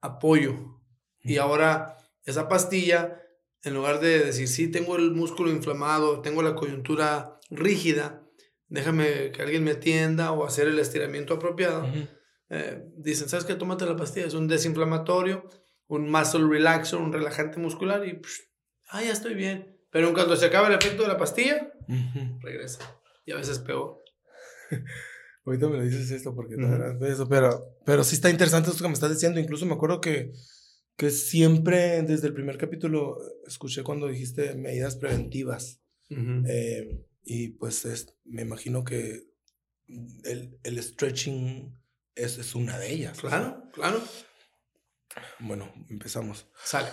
apoyo. 0.00 0.80
Y 1.22 1.38
ahora 1.38 1.96
esa 2.24 2.48
pastilla, 2.48 3.20
en 3.62 3.74
lugar 3.74 4.00
de 4.00 4.18
decir, 4.20 4.48
sí, 4.48 4.68
tengo 4.68 4.96
el 4.96 5.12
músculo 5.12 5.50
inflamado, 5.50 6.20
tengo 6.20 6.42
la 6.42 6.54
coyuntura 6.54 7.38
rígida, 7.50 8.22
déjame 8.68 9.32
que 9.32 9.42
alguien 9.42 9.64
me 9.64 9.72
atienda 9.72 10.32
o 10.32 10.46
hacer 10.46 10.68
el 10.68 10.78
estiramiento 10.78 11.34
apropiado, 11.34 11.86
eh, 12.48 12.84
dicen, 12.96 13.28
¿sabes 13.28 13.44
qué? 13.44 13.54
Tómate 13.54 13.86
la 13.86 13.96
pastilla, 13.96 14.26
es 14.26 14.34
un 14.34 14.48
desinflamatorio, 14.48 15.48
un 15.86 16.10
muscle 16.10 16.46
relaxer, 16.48 16.98
un 16.98 17.12
relajante 17.12 17.58
muscular 17.58 18.06
y, 18.06 18.20
ah, 18.90 19.02
ya 19.02 19.12
estoy 19.12 19.34
bien. 19.34 19.76
Pero 19.90 20.14
cuando 20.14 20.36
se 20.36 20.46
acaba 20.46 20.68
el 20.68 20.74
efecto 20.74 21.02
de 21.02 21.08
la 21.08 21.18
pastilla, 21.18 21.72
regresa. 22.40 22.80
Y 23.26 23.32
a 23.32 23.36
veces 23.36 23.58
peor. 23.58 23.98
Ahorita 25.44 25.68
me 25.68 25.78
lo 25.78 25.84
dices 25.84 26.10
esto 26.10 26.34
porque 26.34 26.54
eso, 27.08 27.28
pero, 27.28 27.78
pero 27.84 28.04
sí 28.04 28.14
está 28.14 28.30
interesante 28.30 28.70
esto 28.70 28.82
que 28.82 28.88
me 28.88 28.94
estás 28.94 29.10
diciendo. 29.10 29.40
Incluso 29.40 29.66
me 29.66 29.74
acuerdo 29.74 30.00
que, 30.00 30.32
que 30.96 31.10
siempre 31.10 32.02
desde 32.02 32.28
el 32.28 32.34
primer 32.34 32.58
capítulo 32.58 33.18
escuché 33.46 33.82
cuando 33.82 34.06
dijiste 34.06 34.54
medidas 34.54 34.96
preventivas. 34.96 35.80
Eh, 36.10 37.06
y 37.22 37.48
pues 37.50 37.84
es, 37.84 38.14
me 38.24 38.42
imagino 38.42 38.84
que 38.84 39.28
el, 40.24 40.58
el 40.62 40.82
stretching 40.82 41.72
es, 42.14 42.38
es, 42.38 42.54
una 42.54 42.78
de 42.78 42.92
ellas. 42.92 43.20
Claro, 43.20 43.62
claro. 43.72 44.02
Bueno, 45.38 45.72
empezamos. 45.88 46.48
Sale. 46.64 46.88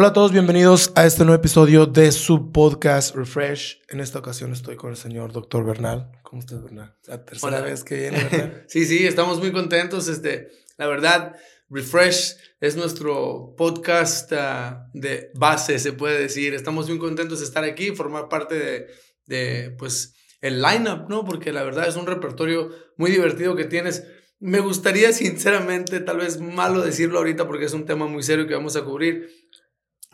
Hola 0.00 0.10
a 0.10 0.12
todos, 0.12 0.30
bienvenidos 0.30 0.92
a 0.94 1.06
este 1.06 1.24
nuevo 1.24 1.40
episodio 1.40 1.84
de 1.84 2.12
su 2.12 2.52
podcast 2.52 3.16
Refresh. 3.16 3.80
En 3.88 3.98
esta 3.98 4.20
ocasión 4.20 4.52
estoy 4.52 4.76
con 4.76 4.90
el 4.90 4.96
señor 4.96 5.32
Dr. 5.32 5.64
Bernal. 5.64 6.12
¿Cómo 6.22 6.38
estás, 6.38 6.62
Bernal? 6.62 6.94
La 7.08 7.24
tercera 7.24 7.60
vez 7.62 7.82
que 7.82 7.96
viene, 7.96 8.22
¿verdad? 8.22 8.62
sí, 8.68 8.84
sí, 8.84 9.04
estamos 9.04 9.40
muy 9.40 9.50
contentos. 9.50 10.06
Este, 10.06 10.50
la 10.76 10.86
verdad, 10.86 11.34
Refresh 11.68 12.36
es 12.60 12.76
nuestro 12.76 13.56
podcast 13.58 14.30
uh, 14.30 14.76
de 14.92 15.32
base, 15.34 15.80
se 15.80 15.92
puede 15.92 16.16
decir. 16.16 16.54
Estamos 16.54 16.88
muy 16.88 16.98
contentos 17.00 17.40
de 17.40 17.46
estar 17.46 17.64
aquí, 17.64 17.90
formar 17.90 18.28
parte 18.28 18.54
de, 18.54 18.86
de 19.26 19.74
pues, 19.80 20.14
el 20.40 20.62
lineup, 20.62 21.08
¿no? 21.08 21.24
Porque 21.24 21.52
la 21.52 21.64
verdad 21.64 21.88
es 21.88 21.96
un 21.96 22.06
repertorio 22.06 22.70
muy 22.96 23.10
divertido 23.10 23.56
que 23.56 23.64
tienes. 23.64 24.04
Me 24.38 24.60
gustaría, 24.60 25.12
sinceramente, 25.12 25.98
tal 25.98 26.18
vez 26.18 26.40
malo 26.40 26.82
decirlo 26.82 27.18
ahorita 27.18 27.48
porque 27.48 27.64
es 27.64 27.72
un 27.72 27.84
tema 27.84 28.06
muy 28.06 28.22
serio 28.22 28.46
que 28.46 28.54
vamos 28.54 28.76
a 28.76 28.84
cubrir, 28.84 29.28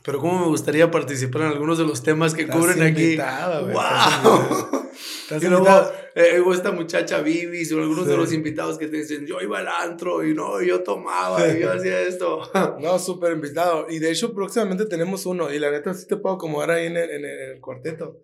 pero 0.05 0.19
cómo 0.19 0.41
me 0.41 0.47
gustaría 0.48 0.91
participar 0.91 1.42
en 1.42 1.48
algunos 1.48 1.78
de 1.78 1.84
los 1.84 2.02
temas 2.02 2.34
que 2.34 2.47
cubren 2.47 2.83
aquí. 2.83 3.16
¡Wow! 3.16 4.84
y 5.41 5.47
luego 5.47 5.66
eh, 6.14 6.42
esta 6.52 6.72
muchacha 6.72 7.22
Vivi 7.22 7.66
o 7.72 7.80
algunos 7.80 8.06
de 8.06 8.14
los 8.14 8.30
invitados 8.34 8.77
que 8.77 8.86
te 8.86 8.98
dicen, 8.98 9.27
yo 9.27 9.41
iba 9.41 9.60
al 9.60 9.69
antro 9.69 10.22
y 10.22 10.34
no, 10.34 10.60
yo 10.60 10.82
tomaba 10.82 11.48
y 11.48 11.58
yo 11.58 11.72
hacía 11.72 12.02
esto. 12.02 12.42
no, 12.80 12.98
súper 12.98 13.32
invitado. 13.32 13.86
Y 13.88 13.98
de 13.98 14.10
hecho 14.10 14.34
próximamente 14.34 14.84
tenemos 14.84 15.25
uno 15.25 15.50
y 15.50 15.58
la 15.58 15.70
neta 15.70 15.94
sí 15.94 16.06
te 16.06 16.19
puedo 16.19 16.34
acomodar 16.34 16.72
ahí 16.72 16.86
en 16.86 16.98
el, 16.98 17.10
en 17.10 17.25
el 17.25 17.60
cuarteto. 17.62 18.20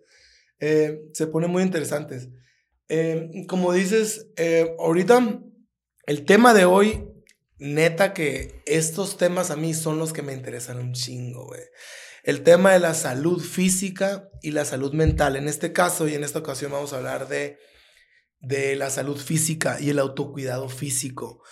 Eh, 0.59 1.01
se 1.13 1.25
ponen 1.25 1.49
muy 1.49 1.63
interesantes. 1.63 2.29
Eh, 2.89 3.27
como 3.47 3.73
dices, 3.73 4.29
ahorita 4.77 5.41
el 6.05 6.25
tema 6.25 6.53
de 6.53 6.65
hoy 6.65 7.10
neta 7.61 8.13
que 8.13 8.63
estos 8.65 9.17
temas 9.17 9.51
a 9.51 9.55
mí 9.55 9.75
son 9.75 9.99
los 9.99 10.13
que 10.13 10.23
me 10.23 10.33
interesan 10.33 10.79
un 10.79 10.93
chingo, 10.93 11.45
güey. 11.45 11.61
El 12.23 12.41
tema 12.41 12.73
de 12.73 12.79
la 12.79 12.95
salud 12.95 13.39
física 13.39 14.29
y 14.41 14.51
la 14.51 14.65
salud 14.65 14.93
mental. 14.93 15.35
En 15.35 15.47
este 15.47 15.71
caso 15.71 16.07
y 16.07 16.15
en 16.15 16.23
esta 16.23 16.39
ocasión 16.39 16.71
vamos 16.71 16.91
a 16.91 16.97
hablar 16.97 17.27
de, 17.27 17.59
de 18.39 18.75
la 18.75 18.89
salud 18.89 19.17
física 19.17 19.79
y 19.79 19.91
el 19.91 19.99
autocuidado 19.99 20.69
físico. 20.69 21.43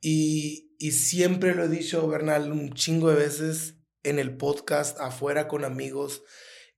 Y, 0.00 0.76
y 0.78 0.92
siempre 0.92 1.54
lo 1.54 1.64
he 1.64 1.68
dicho, 1.68 2.06
Bernal, 2.06 2.52
un 2.52 2.72
chingo 2.72 3.10
de 3.10 3.16
veces 3.16 3.80
en 4.04 4.20
el 4.20 4.36
podcast, 4.36 5.00
afuera 5.00 5.48
con 5.48 5.64
amigos. 5.64 6.22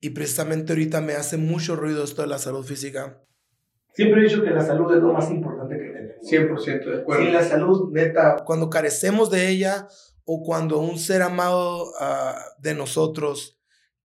Y 0.01 0.11
precisamente 0.11 0.73
ahorita 0.73 1.03
me 1.03 1.13
hace 1.13 1.37
mucho 1.37 1.77
ruido 1.77 2.05
esto 2.05 2.23
de 2.23 2.29
la 2.29 2.39
salud 2.39 2.65
física. 2.65 3.23
Siempre 3.93 4.21
he 4.21 4.25
dicho 4.25 4.43
que 4.43 4.51
la 4.51 4.65
salud 4.65 4.95
es 4.95 5.03
lo 5.03 5.13
más 5.13 5.31
importante 5.31 5.58
100% 6.23 6.85
de 6.85 7.01
acuerdo. 7.01 7.25
Sin 7.25 7.33
la 7.33 7.45
salud, 7.45 7.91
neta, 7.93 8.37
cuando 8.45 8.71
carecemos 8.71 9.31
de 9.31 9.49
ella 9.49 9.89
o 10.25 10.43
cuando 10.43 10.79
un 10.79 10.99
ser 10.99 11.23
amado 11.23 11.93
ah, 12.01 12.39
de 12.59 12.75
nosotros 12.75 13.59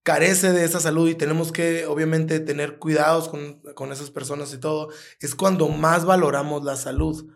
carece 0.04 0.52
de 0.52 0.64
esa 0.64 0.80
salud 0.80 1.08
y 1.08 1.14
tenemos 1.14 1.50
que, 1.50 1.86
obviamente, 1.86 2.38
tener 2.38 2.78
cuidados 2.78 3.28
con, 3.28 3.60
con 3.74 3.90
esas 3.90 4.10
personas 4.10 4.52
y 4.52 4.58
todo, 4.58 4.90
es 5.18 5.34
cuando 5.34 5.68
más 5.68 6.04
valoramos 6.04 6.62
la 6.62 6.76
salud. 6.76 7.26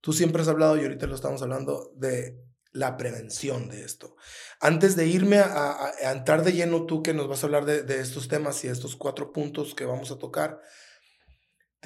Tú 0.00 0.12
siempre 0.12 0.40
has 0.40 0.48
hablado, 0.48 0.76
y 0.76 0.82
ahorita 0.82 1.06
lo 1.06 1.16
estamos 1.16 1.42
hablando, 1.42 1.92
de 1.96 2.40
la 2.72 2.96
prevención 2.96 3.68
de 3.68 3.84
esto. 3.84 4.16
Antes 4.60 4.94
de 4.94 5.08
irme 5.08 5.38
a, 5.38 5.76
a, 6.04 6.12
entrar 6.12 6.44
de 6.44 6.52
lleno, 6.52 6.86
tú 6.86 7.02
que 7.02 7.12
nos 7.12 7.26
vas 7.26 7.42
a 7.42 7.46
hablar 7.46 7.64
de, 7.64 7.82
de, 7.82 8.00
estos 8.00 8.28
temas 8.28 8.62
y 8.64 8.68
estos 8.68 8.94
cuatro 8.94 9.32
puntos 9.32 9.74
que 9.74 9.84
vamos 9.84 10.12
a 10.12 10.18
tocar, 10.18 10.60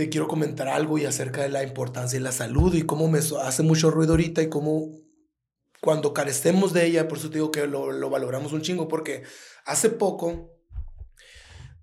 te 0.01 0.09
quiero 0.09 0.29
comentar 0.29 0.67
algo 0.67 0.97
y 0.97 1.05
acerca 1.05 1.43
de 1.43 1.51
la 1.51 1.63
importancia 1.63 2.19
de 2.19 2.25
la 2.25 2.33
salud 2.33 2.75
y 2.75 2.87
cómo 2.87 3.07
me 3.07 3.19
hace 3.19 3.63
mucho 3.63 3.91
ruido 3.91 4.15
ahorita 4.15 4.41
y 4.41 4.49
cómo 4.49 4.89
cuando 5.83 6.15
carecemos 6.15 6.73
de 6.73 6.87
ella, 6.87 7.07
por 7.07 7.19
eso 7.19 7.29
te 7.29 7.35
digo 7.35 7.51
que 7.51 7.67
lo, 7.67 7.93
lo 7.93 8.09
valoramos 8.09 8.55
un 8.55 8.63
chingo, 8.63 8.89
porque 8.89 9.25
hace 9.67 9.91
poco 9.91 10.59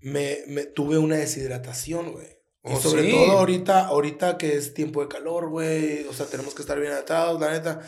me, 0.02 0.40
me 0.48 0.66
tuve 0.66 0.98
una 0.98 1.18
deshidratación, 1.18 2.14
güey. 2.14 2.26
Y 2.64 2.74
oh, 2.74 2.80
sobre 2.80 3.12
todo 3.12 3.34
ahorita, 3.34 3.86
ahorita 3.86 4.40
que 4.40 4.58
es 4.58 4.74
tiempo 4.74 5.04
de 5.04 5.10
calor, 5.10 5.52
güey, 5.52 6.08
o 6.08 6.14
sea, 6.14 6.26
tenemos 6.26 6.56
que 6.56 6.64
estar 6.64 6.80
bien 6.80 6.94
atados, 6.94 7.40
la 7.40 7.52
neta. 7.52 7.82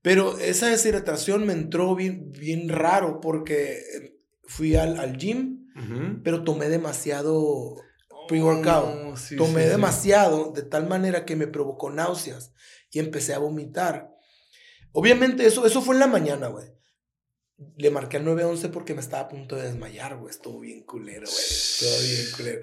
Pero 0.00 0.38
esa 0.38 0.68
deshidratación 0.68 1.44
me 1.44 1.52
entró 1.52 1.94
bien, 1.94 2.32
bien 2.32 2.70
raro 2.70 3.20
porque 3.20 3.82
fui 4.44 4.76
al, 4.76 4.98
al 4.98 5.18
gym, 5.18 5.66
pero 6.22 6.42
tomé 6.42 6.70
demasiado 6.70 7.76
pre-workout. 8.26 9.18
Tomé 9.36 9.66
demasiado 9.66 10.52
de 10.52 10.62
tal 10.62 10.86
manera 10.88 11.24
que 11.24 11.36
me 11.36 11.46
provocó 11.46 11.90
náuseas 11.90 12.52
y 12.90 12.98
empecé 12.98 13.34
a 13.34 13.38
vomitar. 13.38 14.10
Obviamente 14.92 15.46
eso, 15.46 15.66
eso 15.66 15.82
fue 15.82 15.94
en 15.94 16.00
la 16.00 16.06
mañana, 16.06 16.48
güey. 16.48 16.72
Le 17.76 17.90
marqué 17.90 18.16
al 18.16 18.24
911 18.24 18.68
porque 18.68 18.94
me 18.94 19.00
estaba 19.00 19.24
a 19.24 19.28
punto 19.28 19.56
de 19.56 19.64
desmayar, 19.64 20.16
güey. 20.16 20.30
Estuvo 20.30 20.60
bien 20.60 20.84
culero, 20.84 21.26
güey. 21.26 21.44
Estuvo 21.44 22.00
bien 22.00 22.26
culero. 22.36 22.60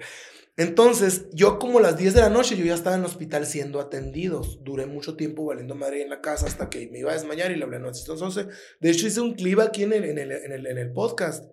Entonces, 0.56 1.26
yo 1.32 1.58
como 1.58 1.78
a 1.78 1.82
las 1.82 1.96
10 1.96 2.14
de 2.14 2.20
la 2.20 2.28
noche, 2.28 2.56
yo 2.56 2.64
ya 2.64 2.74
estaba 2.74 2.96
en 2.96 3.02
el 3.02 3.06
hospital 3.06 3.46
siendo 3.46 3.80
atendidos. 3.80 4.62
Duré 4.62 4.86
mucho 4.86 5.16
tiempo 5.16 5.46
valiendo 5.46 5.74
madre 5.74 6.02
en 6.02 6.10
la 6.10 6.20
casa 6.20 6.46
hasta 6.46 6.68
que 6.68 6.88
me 6.90 6.98
iba 6.98 7.10
a 7.10 7.14
desmayar 7.14 7.50
y 7.50 7.56
le 7.56 7.64
hablé 7.64 7.76
a 7.76 7.80
911. 7.80 8.48
De 8.80 8.90
hecho, 8.90 9.06
hice 9.06 9.20
un 9.20 9.34
clip 9.34 9.60
aquí 9.60 9.84
en 9.84 9.94
el, 9.94 10.04
en 10.04 10.18
el, 10.18 10.32
en 10.32 10.52
el, 10.52 10.66
en 10.66 10.78
el 10.78 10.92
podcast 10.92 11.50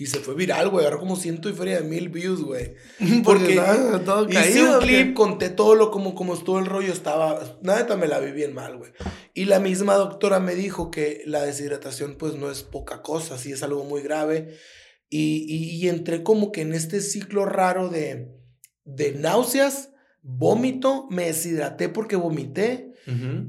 y 0.00 0.06
se 0.06 0.20
fue 0.20 0.34
viral, 0.34 0.70
güey. 0.70 0.86
Agarró 0.86 0.98
como 0.98 1.14
ciento 1.14 1.50
y 1.50 1.52
feria 1.52 1.82
de 1.82 1.86
mil 1.86 2.08
views, 2.08 2.40
güey. 2.40 2.74
Porque 3.22 3.60
todo 4.02 4.26
hice 4.30 4.66
un 4.66 4.80
clip, 4.80 5.12
conté 5.12 5.50
todo 5.50 5.74
lo 5.74 5.90
como, 5.90 6.14
como 6.14 6.32
estuvo 6.32 6.58
el 6.58 6.64
rollo. 6.64 6.90
Estaba, 6.90 7.58
nada, 7.60 7.96
me 7.98 8.08
la 8.08 8.18
vi 8.18 8.32
bien 8.32 8.54
mal, 8.54 8.78
güey. 8.78 8.92
Y 9.34 9.44
la 9.44 9.60
misma 9.60 9.96
doctora 9.96 10.40
me 10.40 10.54
dijo 10.54 10.90
que 10.90 11.20
la 11.26 11.42
deshidratación, 11.42 12.16
pues, 12.16 12.36
no 12.36 12.50
es 12.50 12.62
poca 12.62 13.02
cosa. 13.02 13.36
Sí 13.36 13.52
es 13.52 13.62
algo 13.62 13.84
muy 13.84 14.00
grave. 14.00 14.56
Y, 15.10 15.44
y, 15.46 15.86
entré 15.90 16.22
como 16.22 16.50
que 16.50 16.62
en 16.62 16.72
este 16.72 17.02
ciclo 17.02 17.44
raro 17.44 17.90
de, 17.90 18.32
de 18.84 19.12
náuseas, 19.12 19.90
vómito. 20.22 21.08
Me 21.10 21.26
deshidraté 21.26 21.90
porque 21.90 22.16
vomité. 22.16 22.94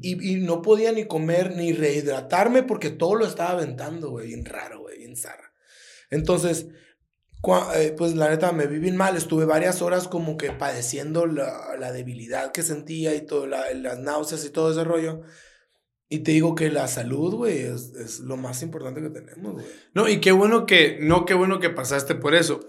y, 0.02 0.34
y, 0.34 0.36
no 0.42 0.62
podía 0.62 0.92
ni 0.92 1.06
comer 1.06 1.56
ni 1.56 1.72
rehidratarme 1.72 2.64
porque 2.64 2.90
todo 2.90 3.16
lo 3.16 3.26
estaba 3.26 3.52
aventando, 3.52 4.10
güey. 4.10 4.28
Bien 4.28 4.44
raro, 4.44 4.82
güey. 4.82 4.98
Bien 4.98 5.16
zarra. 5.16 5.41
Entonces, 6.12 6.68
eh, 7.76 7.96
pues 7.98 8.16
la 8.16 8.30
neta 8.30 8.52
me 8.52 8.68
vi 8.68 8.78
bien 8.78 8.96
mal, 8.96 9.18
estuve 9.18 9.46
varias 9.46 9.82
horas 9.82 10.08
como 10.08 10.38
que 10.38 10.52
padeciendo 10.52 11.26
la, 11.26 11.76
la 11.80 11.92
debilidad 11.92 12.52
que 12.52 12.62
sentía 12.62 13.16
y 13.16 13.26
todo, 13.26 13.48
las 13.48 14.00
náuseas 14.00 14.46
y 14.46 14.52
todo 14.52 14.72
ese 14.72 14.84
rollo. 14.84 15.22
Y 16.08 16.20
te 16.20 16.32
digo 16.32 16.54
que 16.56 16.70
la 16.70 16.88
salud, 16.88 17.34
güey, 17.34 17.60
es, 17.60 17.94
es, 17.96 18.20
lo 18.20 18.38
más 18.38 18.62
importante 18.62 19.02
que 19.02 19.10
tenemos, 19.10 19.54
güey. 19.54 19.66
No, 19.94 20.08
y 20.08 20.20
qué 20.20 20.34
bueno 20.34 20.66
que, 20.66 21.00
no, 21.02 21.26
qué 21.26 21.34
bueno 21.34 21.60
que 21.60 21.70
pasaste 21.70 22.16
por 22.16 22.36
eso, 22.36 22.60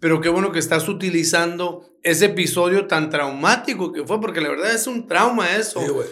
pero 0.00 0.20
qué 0.20 0.28
bueno 0.28 0.52
que 0.52 0.60
estás 0.60 0.88
utilizando 0.88 1.90
ese 2.02 2.26
episodio 2.26 2.86
tan 2.86 3.10
traumático 3.10 3.92
que 3.92 4.04
fue, 4.04 4.20
porque 4.20 4.40
la 4.40 4.48
verdad 4.48 4.72
es 4.72 4.86
un 4.86 5.06
trauma 5.08 5.56
eso. 5.56 5.80
Sí, 5.80 5.88
güey. 5.88 6.06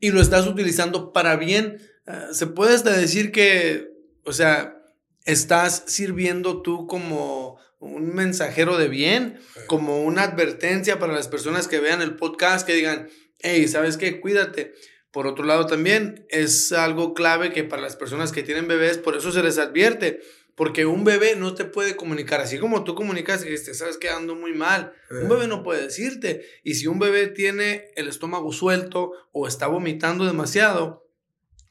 Y 0.00 0.10
lo 0.10 0.20
estás 0.20 0.46
utilizando 0.46 1.12
para 1.12 1.36
bien. 1.36 1.78
Uh, 2.06 2.32
se 2.32 2.46
puede 2.46 2.74
hasta 2.74 2.96
decir 2.96 3.32
que, 3.32 3.90
o 4.24 4.32
sea, 4.32 4.77
estás 5.28 5.84
sirviendo 5.86 6.62
tú 6.62 6.86
como 6.86 7.58
un 7.80 8.14
mensajero 8.14 8.78
de 8.78 8.88
bien, 8.88 9.38
como 9.66 10.02
una 10.02 10.22
advertencia 10.22 10.98
para 10.98 11.12
las 11.12 11.28
personas 11.28 11.68
que 11.68 11.80
vean 11.80 12.00
el 12.00 12.16
podcast, 12.16 12.66
que 12.66 12.74
digan, 12.74 13.10
hey, 13.40 13.68
¿sabes 13.68 13.98
qué? 13.98 14.20
Cuídate. 14.20 14.72
Por 15.10 15.26
otro 15.26 15.44
lado, 15.44 15.66
también 15.66 16.26
es 16.30 16.72
algo 16.72 17.12
clave 17.12 17.52
que 17.52 17.62
para 17.62 17.82
las 17.82 17.94
personas 17.94 18.32
que 18.32 18.42
tienen 18.42 18.68
bebés, 18.68 18.96
por 18.96 19.16
eso 19.16 19.30
se 19.30 19.42
les 19.42 19.58
advierte, 19.58 20.20
porque 20.54 20.86
un 20.86 21.04
bebé 21.04 21.36
no 21.36 21.54
te 21.54 21.66
puede 21.66 21.94
comunicar, 21.94 22.40
así 22.40 22.58
como 22.58 22.82
tú 22.82 22.94
comunicas 22.94 23.44
y 23.44 23.48
te 23.48 23.74
sabes 23.74 23.98
que 23.98 24.08
ando 24.08 24.34
muy 24.34 24.54
mal. 24.54 24.94
Un 25.10 25.28
bebé 25.28 25.46
no 25.46 25.62
puede 25.62 25.82
decirte. 25.82 26.46
Y 26.64 26.74
si 26.74 26.86
un 26.86 26.98
bebé 26.98 27.26
tiene 27.26 27.90
el 27.96 28.08
estómago 28.08 28.50
suelto 28.50 29.12
o 29.32 29.46
está 29.46 29.66
vomitando 29.66 30.24
demasiado, 30.24 31.06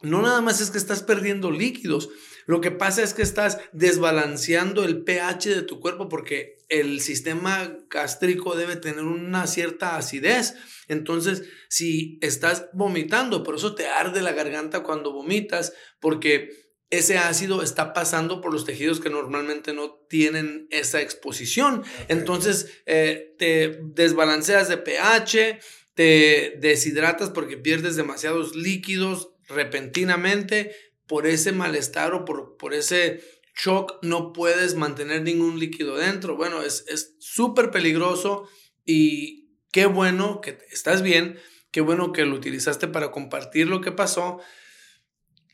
no 0.03 0.21
nada 0.21 0.41
más 0.41 0.61
es 0.61 0.69
que 0.69 0.77
estás 0.77 1.01
perdiendo 1.01 1.49
líquidos, 1.49 2.09
lo 2.47 2.61
que 2.61 2.71
pasa 2.71 3.03
es 3.03 3.13
que 3.13 3.21
estás 3.21 3.59
desbalanceando 3.73 4.85
el 4.85 5.03
pH 5.03 5.53
de 5.53 5.61
tu 5.63 5.81
cuerpo 5.81 6.07
porque 6.07 6.57
el 6.69 7.01
sistema 7.01 7.77
gástrico 7.89 8.55
debe 8.55 8.77
tener 8.77 9.03
una 9.03 9.47
cierta 9.47 9.97
acidez. 9.97 10.55
Entonces, 10.87 11.43
si 11.67 12.17
estás 12.21 12.69
vomitando, 12.71 13.43
por 13.43 13.55
eso 13.55 13.75
te 13.75 13.87
arde 13.87 14.21
la 14.21 14.31
garganta 14.31 14.81
cuando 14.81 15.11
vomitas, 15.11 15.73
porque 15.99 16.73
ese 16.89 17.17
ácido 17.17 17.61
está 17.61 17.91
pasando 17.91 18.39
por 18.39 18.53
los 18.53 18.63
tejidos 18.63 19.01
que 19.01 19.09
normalmente 19.09 19.73
no 19.73 19.95
tienen 20.09 20.67
esa 20.71 21.01
exposición. 21.01 21.83
Entonces, 22.07 22.81
eh, 22.85 23.35
te 23.37 23.81
desbalanceas 23.83 24.69
de 24.69 24.77
pH, 24.77 25.59
te 25.95 26.57
deshidratas 26.61 27.29
porque 27.29 27.57
pierdes 27.57 27.97
demasiados 27.97 28.55
líquidos 28.55 29.33
repentinamente 29.49 30.75
por 31.07 31.27
ese 31.27 31.51
malestar 31.51 32.13
o 32.13 32.25
por, 32.25 32.57
por 32.57 32.73
ese 32.73 33.21
shock 33.55 33.99
no 34.03 34.33
puedes 34.33 34.75
mantener 34.75 35.23
ningún 35.23 35.59
líquido 35.59 35.97
dentro. 35.97 36.35
Bueno, 36.35 36.61
es 36.61 37.15
súper 37.19 37.71
peligroso 37.71 38.47
y 38.85 39.49
qué 39.71 39.85
bueno 39.85 40.41
que 40.41 40.57
estás 40.71 41.01
bien, 41.01 41.39
qué 41.71 41.81
bueno 41.81 42.11
que 42.11 42.25
lo 42.25 42.35
utilizaste 42.35 42.87
para 42.87 43.11
compartir 43.11 43.67
lo 43.67 43.81
que 43.81 43.91
pasó. 43.91 44.39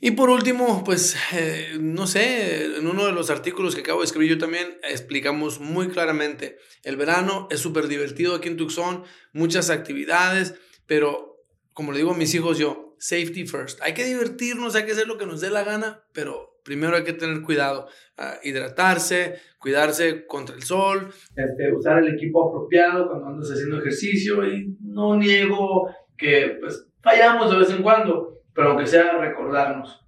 Y 0.05 0.11
por 0.11 0.29
último, 0.29 0.83
pues, 0.83 1.15
eh, 1.31 1.77
no 1.79 2.07
sé, 2.07 2.65
en 2.75 2.87
uno 2.87 3.05
de 3.05 3.13
los 3.13 3.29
artículos 3.29 3.73
que 3.73 3.79
acabo 3.79 4.01
de 4.01 4.05
escribir 4.05 4.31
yo 4.31 4.37
también 4.37 4.77
explicamos 4.83 5.61
muy 5.61 5.87
claramente, 5.87 6.57
el 6.83 6.97
verano 6.97 7.47
es 7.49 7.61
súper 7.61 7.87
divertido 7.87 8.35
aquí 8.35 8.49
en 8.49 8.57
Tucson, 8.57 9.05
muchas 9.31 9.69
actividades, 9.69 10.55
pero 10.87 11.37
como 11.71 11.93
le 11.93 11.99
digo 11.99 12.11
a 12.11 12.17
mis 12.17 12.35
hijos 12.35 12.57
yo, 12.57 12.82
safety 13.03 13.45
first. 13.45 13.81
Hay 13.81 13.93
que 13.93 14.05
divertirnos, 14.05 14.75
hay 14.75 14.85
que 14.85 14.93
hacer 14.93 15.07
lo 15.07 15.17
que 15.17 15.25
nos 15.25 15.41
dé 15.41 15.49
la 15.49 15.65
gana, 15.65 16.05
pero 16.13 16.61
primero 16.63 16.95
hay 16.95 17.03
que 17.03 17.11
tener 17.11 17.41
cuidado, 17.41 17.87
ah, 18.17 18.35
hidratarse, 18.43 19.35
cuidarse 19.59 20.25
contra 20.25 20.55
el 20.55 20.63
sol, 20.63 21.09
este, 21.35 21.75
usar 21.75 22.01
el 22.01 22.13
equipo 22.15 22.47
apropiado 22.47 23.09
cuando 23.09 23.27
andas 23.27 23.51
haciendo 23.51 23.79
ejercicio 23.79 24.47
y 24.47 24.77
no 24.79 25.17
niego 25.17 25.89
que 26.17 26.57
pues 26.61 26.87
fallamos 27.01 27.51
de 27.51 27.57
vez 27.57 27.71
en 27.71 27.83
cuando, 27.83 28.39
pero 28.53 28.69
aunque 28.69 28.87
sea 28.87 29.17
recordarnos. 29.17 29.99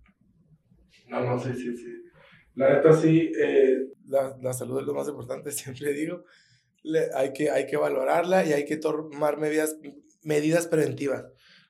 No, 1.10 1.20
no, 1.20 1.38
sí, 1.38 1.54
sí, 1.54 1.76
sí. 1.76 1.92
La 2.56 2.76
neta 2.76 2.94
sí, 2.94 3.30
eh, 3.38 3.78
la, 4.08 4.38
la, 4.42 4.54
salud 4.54 4.80
es 4.80 4.86
lo 4.86 4.94
más 4.94 5.10
importante, 5.10 5.52
siempre 5.52 5.92
digo. 5.92 6.24
Le, 6.82 7.10
hay, 7.14 7.34
que, 7.34 7.50
hay 7.50 7.68
que 7.68 7.76
valorarla 7.76 8.46
y 8.46 8.54
hay 8.54 8.64
que 8.64 8.78
tomar 8.78 9.38
medidas, 9.38 9.76
medidas 10.24 10.68
preventivas. 10.68 11.26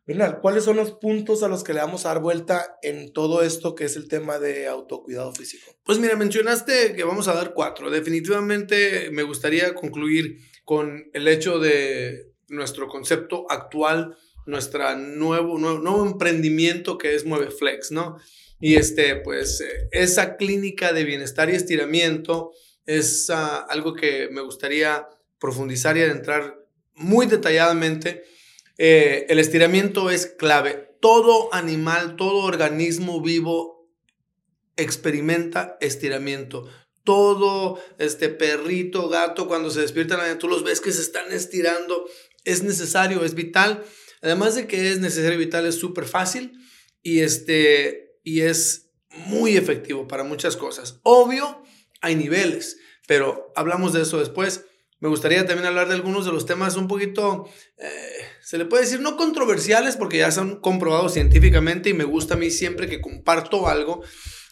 Bernal, 0.08 0.40
¿cuáles 0.40 0.64
son 0.64 0.78
los 0.78 0.92
puntos 0.92 1.42
a 1.42 1.48
los 1.48 1.64
que 1.64 1.74
le 1.74 1.80
vamos 1.80 2.06
a 2.06 2.10
dar 2.10 2.22
vuelta 2.22 2.78
en 2.84 3.12
todo 3.12 3.42
esto 3.42 3.74
que 3.74 3.86
es 3.86 3.96
el 3.96 4.08
tema 4.08 4.38
de 4.38 4.68
autocuidado 4.68 5.34
físico? 5.34 5.76
Pues 5.84 5.98
mira, 5.98 6.16
mencionaste 6.16 6.94
que 6.96 7.04
vamos 7.04 7.28
a 7.28 7.34
dar 7.34 7.56
cuatro. 7.56 7.90
Definitivamente 7.90 9.10
me 9.12 9.24
gustaría 9.24 9.74
concluir 9.74 10.38
con 10.64 11.10
el 11.14 11.28
hecho 11.28 11.58
de 11.58 12.32
nuestro 12.50 12.88
concepto 12.88 13.48
actual, 13.50 14.16
nuestro 14.46 14.96
nuevo, 14.96 15.58
nuevo, 15.58 16.06
emprendimiento 16.06 17.00
que 17.00 17.16
es 17.16 17.26
MueveFlex, 17.26 17.92
¿no? 17.92 18.18
Y 18.60 18.76
este, 18.76 19.16
pues, 19.16 19.60
eh, 19.62 19.88
esa 19.92 20.38
clínica 20.38 20.94
de 20.94 21.04
bienestar 21.04 21.50
y 21.50 21.56
estiramiento 21.56 22.52
es 22.86 23.32
ah, 23.32 23.66
algo 23.68 23.96
que 23.96 24.30
me 24.32 24.42
gustaría 24.42 25.08
profundizar 25.40 25.98
y 25.98 26.02
adentrar 26.02 26.60
muy 26.94 27.26
detalladamente 27.26 28.24
eh, 28.78 29.26
el 29.30 29.40
estiramiento 29.40 30.10
es 30.10 30.28
clave. 30.28 30.98
Todo 31.00 31.54
animal, 31.54 32.16
todo 32.16 32.38
organismo 32.38 33.22
vivo 33.22 33.90
experimenta 34.76 35.78
estiramiento. 35.82 36.68
Todo 37.04 37.80
este 38.00 38.30
perrito, 38.30 39.10
gato, 39.10 39.48
cuando 39.48 39.70
se 39.70 39.82
despiertan, 39.82 40.40
tú 40.40 40.48
los 40.48 40.64
ves 40.64 40.82
que 40.82 40.92
se 40.92 41.02
están 41.02 41.32
estirando. 41.32 42.08
Es 42.44 42.64
necesario, 42.64 43.24
es 43.24 43.36
vital. 43.36 43.84
Además 44.22 44.56
de 44.56 44.68
que 44.68 44.92
es 44.92 45.00
necesario 45.00 45.40
y 45.40 45.46
vital, 45.46 45.66
es 45.66 45.76
súper 45.76 46.06
fácil 46.06 46.54
y, 47.04 47.20
este, 47.20 48.18
y 48.24 48.42
es 48.42 48.90
muy 49.28 49.56
efectivo 49.56 50.08
para 50.08 50.24
muchas 50.24 50.58
cosas. 50.58 51.00
Obvio, 51.04 51.64
hay 52.02 52.16
niveles, 52.16 52.78
pero 53.08 53.54
hablamos 53.56 53.94
de 53.94 54.02
eso 54.02 54.20
después. 54.20 54.66
Me 55.00 55.10
gustaría 55.10 55.46
también 55.46 55.68
hablar 55.68 55.88
de 55.88 55.94
algunos 55.94 56.26
de 56.26 56.32
los 56.32 56.48
temas 56.48 56.76
un 56.78 56.88
poquito, 56.88 57.48
eh, 57.78 57.90
se 58.46 58.60
le 58.60 58.66
puede 58.66 58.84
decir, 58.84 59.00
no 59.00 59.18
controversiales, 59.18 59.98
porque 59.98 60.20
ya 60.20 60.30
son 60.30 60.62
comprobados 60.62 61.14
científicamente 61.14 61.90
y 61.90 61.96
me 61.96 62.04
gusta 62.04 62.36
a 62.36 62.38
mí 62.38 62.52
siempre 62.52 62.88
que 62.88 63.02
comparto 63.02 63.68
algo, 63.68 64.04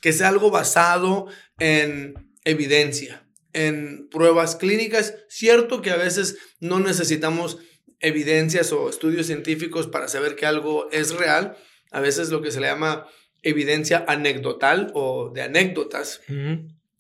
que 0.02 0.14
sea 0.14 0.30
algo 0.30 0.50
basado 0.50 1.28
en 1.60 2.16
evidencia, 2.44 3.28
en 3.54 4.10
pruebas 4.10 4.56
clínicas. 4.56 5.14
Cierto 5.30 5.84
que 5.84 5.92
a 5.92 5.96
veces 5.96 6.40
no 6.60 6.80
necesitamos 6.80 7.60
evidencias 8.00 8.72
o 8.72 8.90
estudios 8.90 9.28
científicos 9.28 9.86
para 9.86 10.08
saber 10.08 10.36
que 10.36 10.48
algo 10.48 10.90
es 10.90 11.14
real. 11.14 11.56
A 11.92 12.00
veces 12.00 12.32
lo 12.32 12.42
que 12.42 12.50
se 12.50 12.62
le 12.62 12.68
llama 12.68 13.06
evidencia 13.44 14.06
anecdotal 14.08 14.90
o 14.96 15.30
de 15.30 15.44
anécdotas 15.44 16.22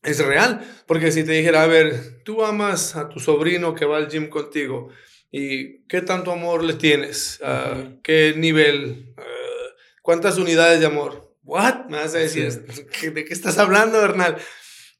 es 0.03 0.19
real. 0.19 0.63
Porque 0.85 1.11
si 1.11 1.23
te 1.23 1.31
dijera, 1.31 1.63
a 1.63 1.67
ver, 1.67 2.21
tú 2.23 2.43
amas 2.43 2.95
a 2.95 3.09
tu 3.09 3.19
sobrino 3.19 3.73
que 3.73 3.85
va 3.85 3.97
al 3.97 4.09
gym 4.09 4.29
contigo 4.29 4.89
y 5.35 5.80
qué 5.88 6.03
tanto 6.03 6.31
amor 6.31 6.63
le 6.63 6.75
tienes, 6.75 7.41
uh, 7.41 8.00
qué 8.03 8.35
nivel, 8.38 9.15
uh, 9.18 9.75
cuántas 10.03 10.38
unidades 10.38 10.80
de 10.80 10.85
amor. 10.85 11.35
¿What? 11.44 11.85
Me 11.89 11.97
vas 11.97 12.13
a 12.13 12.19
decir, 12.19 12.51
¿de 13.01 13.25
qué 13.25 13.33
estás 13.33 13.57
hablando, 13.57 14.00
Bernal? 14.00 14.38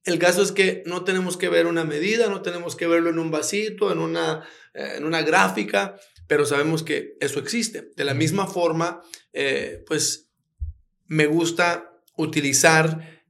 El 0.04 0.18
caso 0.18 0.42
es 0.42 0.52
que 0.52 0.82
no 0.88 1.04
tenemos 1.04 1.38
que 1.38 1.50
ver 1.50 1.68
una 1.68 1.86
medida, 1.86 2.30
no 2.30 2.42
tenemos 2.42 2.76
que 2.76 2.88
verlo 2.88 3.12
en 3.12 3.20
un 3.20 3.30
vasito, 3.30 3.92
en 3.92 4.00
una, 4.00 4.44
eh, 4.74 4.96
en 4.98 5.06
una 5.06 5.22
gráfica, 5.22 6.00
pero 6.28 6.48
sabemos 6.48 6.82
que 6.82 7.16
eso 7.22 7.40
existe. 7.40 7.92
De 7.96 8.04
la 8.04 8.16
misma 8.16 8.48
forma, 8.48 9.04
eh, 9.34 9.84
pues 9.86 10.32
me 11.06 11.28
gusta 11.28 11.94
utilizar 12.18 13.24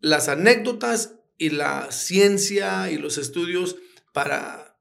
las 0.00 0.28
anécdotas 0.28 1.20
y 1.38 1.50
la 1.50 1.92
ciencia 1.92 2.90
y 2.90 2.98
los 2.98 3.16
estudios 3.16 3.76
para, 4.12 4.71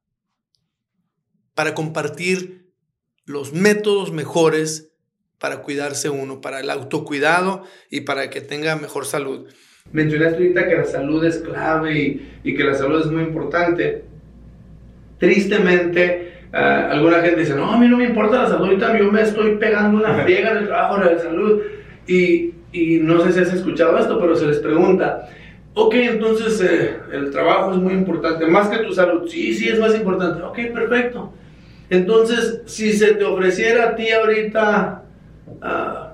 para 1.56 1.74
compartir 1.74 2.72
los 3.26 3.54
métodos 3.54 4.12
mejores 4.12 4.90
para 5.40 5.64
cuidarse 5.64 6.10
uno, 6.10 6.40
para 6.40 6.60
el 6.60 6.70
autocuidado 6.70 7.64
y 7.90 8.02
para 8.02 8.30
que 8.30 8.42
tenga 8.42 8.76
mejor 8.76 9.06
salud. 9.06 9.48
Mencionaste 9.92 10.36
ahorita 10.38 10.68
que 10.68 10.76
la 10.76 10.86
salud 10.86 11.26
es 11.26 11.38
clave 11.38 12.00
y, 12.00 12.32
y 12.44 12.56
que 12.56 12.64
la 12.64 12.76
salud 12.76 13.02
es 13.02 13.08
muy 13.08 13.24
importante. 13.24 14.04
Tristemente, 15.18 16.46
ah, 16.54 16.90
alguna 16.92 17.22
gente 17.22 17.40
dice, 17.40 17.56
no, 17.56 17.72
a 17.72 17.80
mí 17.80 17.88
no 17.88 17.98
me 17.98 18.06
importa 18.06 18.44
la 18.44 18.50
salud, 18.50 18.66
ahorita 18.66 19.00
yo 19.00 19.12
me 19.12 19.24
estoy 19.24 19.58
pegando 19.58 19.98
una 19.98 20.24
friega 20.24 20.52
en 20.52 20.58
el 20.58 20.68
trabajo 20.68 21.04
de 21.04 21.18
salud. 21.18 21.62
Y 22.06 22.54
y 22.72 23.00
no 23.00 23.22
sé 23.22 23.34
si 23.34 23.40
has 23.40 23.54
escuchado 23.54 23.98
esto, 23.98 24.20
pero 24.20 24.36
se 24.36 24.48
les 24.48 24.60
pregunta, 24.60 25.30
ok, 25.74 25.94
entonces 25.96 26.62
eh, 26.62 26.98
el 27.12 27.32
trabajo 27.32 27.72
es 27.72 27.78
muy 27.78 27.94
importante, 27.94 28.46
más 28.46 28.70
que 28.70 28.78
tu 28.78 28.94
salud, 28.94 29.28
sí, 29.28 29.54
sí 29.54 29.68
es 29.68 29.80
más 29.80 29.96
importante, 29.96 30.42
ok, 30.42 30.58
perfecto. 30.74 31.34
Entonces, 31.92 32.62
si 32.66 32.94
se 32.94 33.16
te 33.16 33.26
ofreciera 33.26 33.90
a 33.90 33.96
ti 33.96 34.10
ahorita 34.10 35.04
ah, 35.62 36.14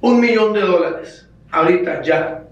un 0.00 0.20
millón 0.20 0.52
de 0.52 0.60
dólares, 0.60 1.28
ahorita 1.52 2.02
ya, 2.02 2.42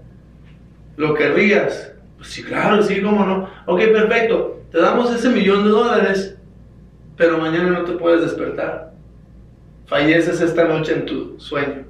¿lo 0.95 1.13
querrías? 1.13 1.93
Pues 2.15 2.29
sí, 2.29 2.41
claro, 2.41 2.81
sí, 2.81 3.01
cómo 3.01 3.25
no. 3.25 3.49
Ok, 3.65 3.81
perfecto, 3.91 4.61
te 4.71 4.79
damos 4.79 5.13
ese 5.13 5.27
millón 5.27 5.65
de 5.65 5.69
dólares, 5.71 6.37
pero 7.17 7.37
mañana 7.37 7.71
no 7.71 7.83
te 7.83 7.91
puedes 7.93 8.21
despertar. 8.21 8.93
Falleces 9.85 10.39
esta 10.39 10.63
noche 10.63 10.93
en 10.93 11.05
tu 11.05 11.37
sueño. 11.37 11.83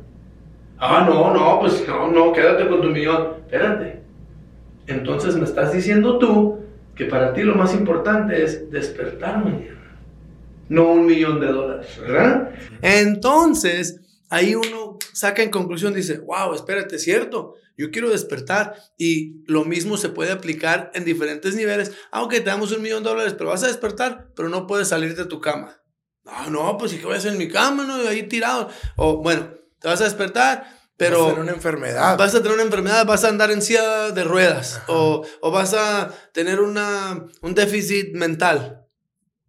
Ah, 0.79 1.05
no, 1.07 1.33
no, 1.35 1.59
pues 1.59 1.87
no, 1.87 2.11
no, 2.11 2.33
quédate 2.33 2.67
con 2.67 2.81
tu 2.81 2.89
millón. 2.89 3.27
Espérate. 3.45 4.01
Entonces 4.87 5.35
me 5.35 5.45
estás 5.45 5.71
diciendo 5.71 6.17
tú 6.17 6.61
que 6.95 7.05
para 7.05 7.31
ti 7.33 7.43
lo 7.43 7.53
más 7.53 7.75
importante 7.75 8.43
es 8.43 8.71
despertar 8.71 9.43
mañana, 9.43 9.84
no 10.69 10.91
un 10.91 11.05
millón 11.05 11.39
de 11.39 11.47
dólares, 11.47 11.87
¿verdad? 11.99 12.53
Entonces, 12.81 14.01
ahí 14.29 14.55
uno 14.55 14.97
saca 15.13 15.43
en 15.43 15.51
conclusión, 15.51 15.93
dice, 15.93 16.19
wow, 16.19 16.53
espérate, 16.53 16.99
cierto, 16.99 17.55
yo 17.77 17.91
quiero 17.91 18.09
despertar 18.09 18.75
y 18.97 19.43
lo 19.47 19.65
mismo 19.65 19.97
se 19.97 20.09
puede 20.09 20.31
aplicar 20.31 20.91
en 20.93 21.05
diferentes 21.05 21.55
niveles. 21.55 21.91
Aunque 22.11 22.39
te 22.39 22.49
damos 22.49 22.71
un 22.71 22.81
millón 22.81 23.03
de 23.03 23.09
dólares, 23.09 23.35
pero 23.37 23.49
vas 23.49 23.63
a 23.63 23.67
despertar, 23.67 24.29
pero 24.35 24.49
no 24.49 24.67
puedes 24.67 24.87
salir 24.87 25.15
de 25.15 25.25
tu 25.25 25.41
cama. 25.41 25.81
No, 26.23 26.49
no, 26.49 26.77
pues 26.77 26.93
¿y 26.93 26.97
qué 26.97 27.05
voy 27.05 27.15
a 27.15 27.17
hacer 27.17 27.33
en 27.33 27.37
mi 27.37 27.49
cama? 27.49 27.83
No, 27.85 27.95
ahí 28.07 28.23
tirado. 28.23 28.69
O 28.95 29.17
bueno, 29.17 29.53
te 29.79 29.87
vas 29.87 30.01
a 30.01 30.05
despertar, 30.05 30.65
pero... 30.97 31.19
Vas 31.19 31.27
a 31.27 31.29
tener 31.29 31.43
una 31.43 31.51
enfermedad. 31.51 32.17
Vas 32.17 32.33
a 32.33 32.41
tener 32.41 32.53
una 32.53 32.63
enfermedad, 32.63 33.05
vas 33.05 33.23
a 33.23 33.27
andar 33.27 33.51
en 33.51 33.61
silla 33.61 34.11
de 34.11 34.23
ruedas 34.23 34.81
o, 34.87 35.25
o, 35.41 35.51
vas 35.51 35.73
a 35.73 36.11
tener 36.33 36.61
una, 36.61 37.25
un 37.41 37.53
déficit 37.53 38.15
mental. 38.15 38.87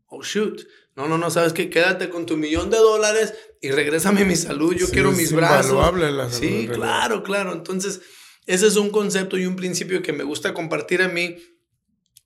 Oh, 0.06 0.22
shoot. 0.22 0.62
No, 0.96 1.08
no, 1.08 1.18
no, 1.18 1.30
sabes 1.30 1.52
que 1.52 1.68
quédate 1.68 2.08
con 2.08 2.24
tu 2.24 2.38
millón 2.38 2.70
de 2.70 2.78
dólares 2.78 3.34
y 3.60 3.70
regrésame 3.70 4.24
mi 4.24 4.34
salud. 4.34 4.74
Yo 4.74 4.88
quiero 4.88 5.12
mis 5.12 5.30
brazos. 5.30 5.72
La 5.94 6.30
salud, 6.30 6.30
sí, 6.30 6.68
claro, 6.72 7.22
claro. 7.22 7.52
Entonces, 7.52 8.00
ese 8.46 8.66
es 8.66 8.76
un 8.76 8.88
concepto 8.90 9.36
y 9.36 9.44
un 9.44 9.56
principio 9.56 10.02
que 10.02 10.14
me 10.14 10.24
gusta 10.24 10.54
compartir 10.54 11.02
a 11.02 11.08
mí, 11.08 11.36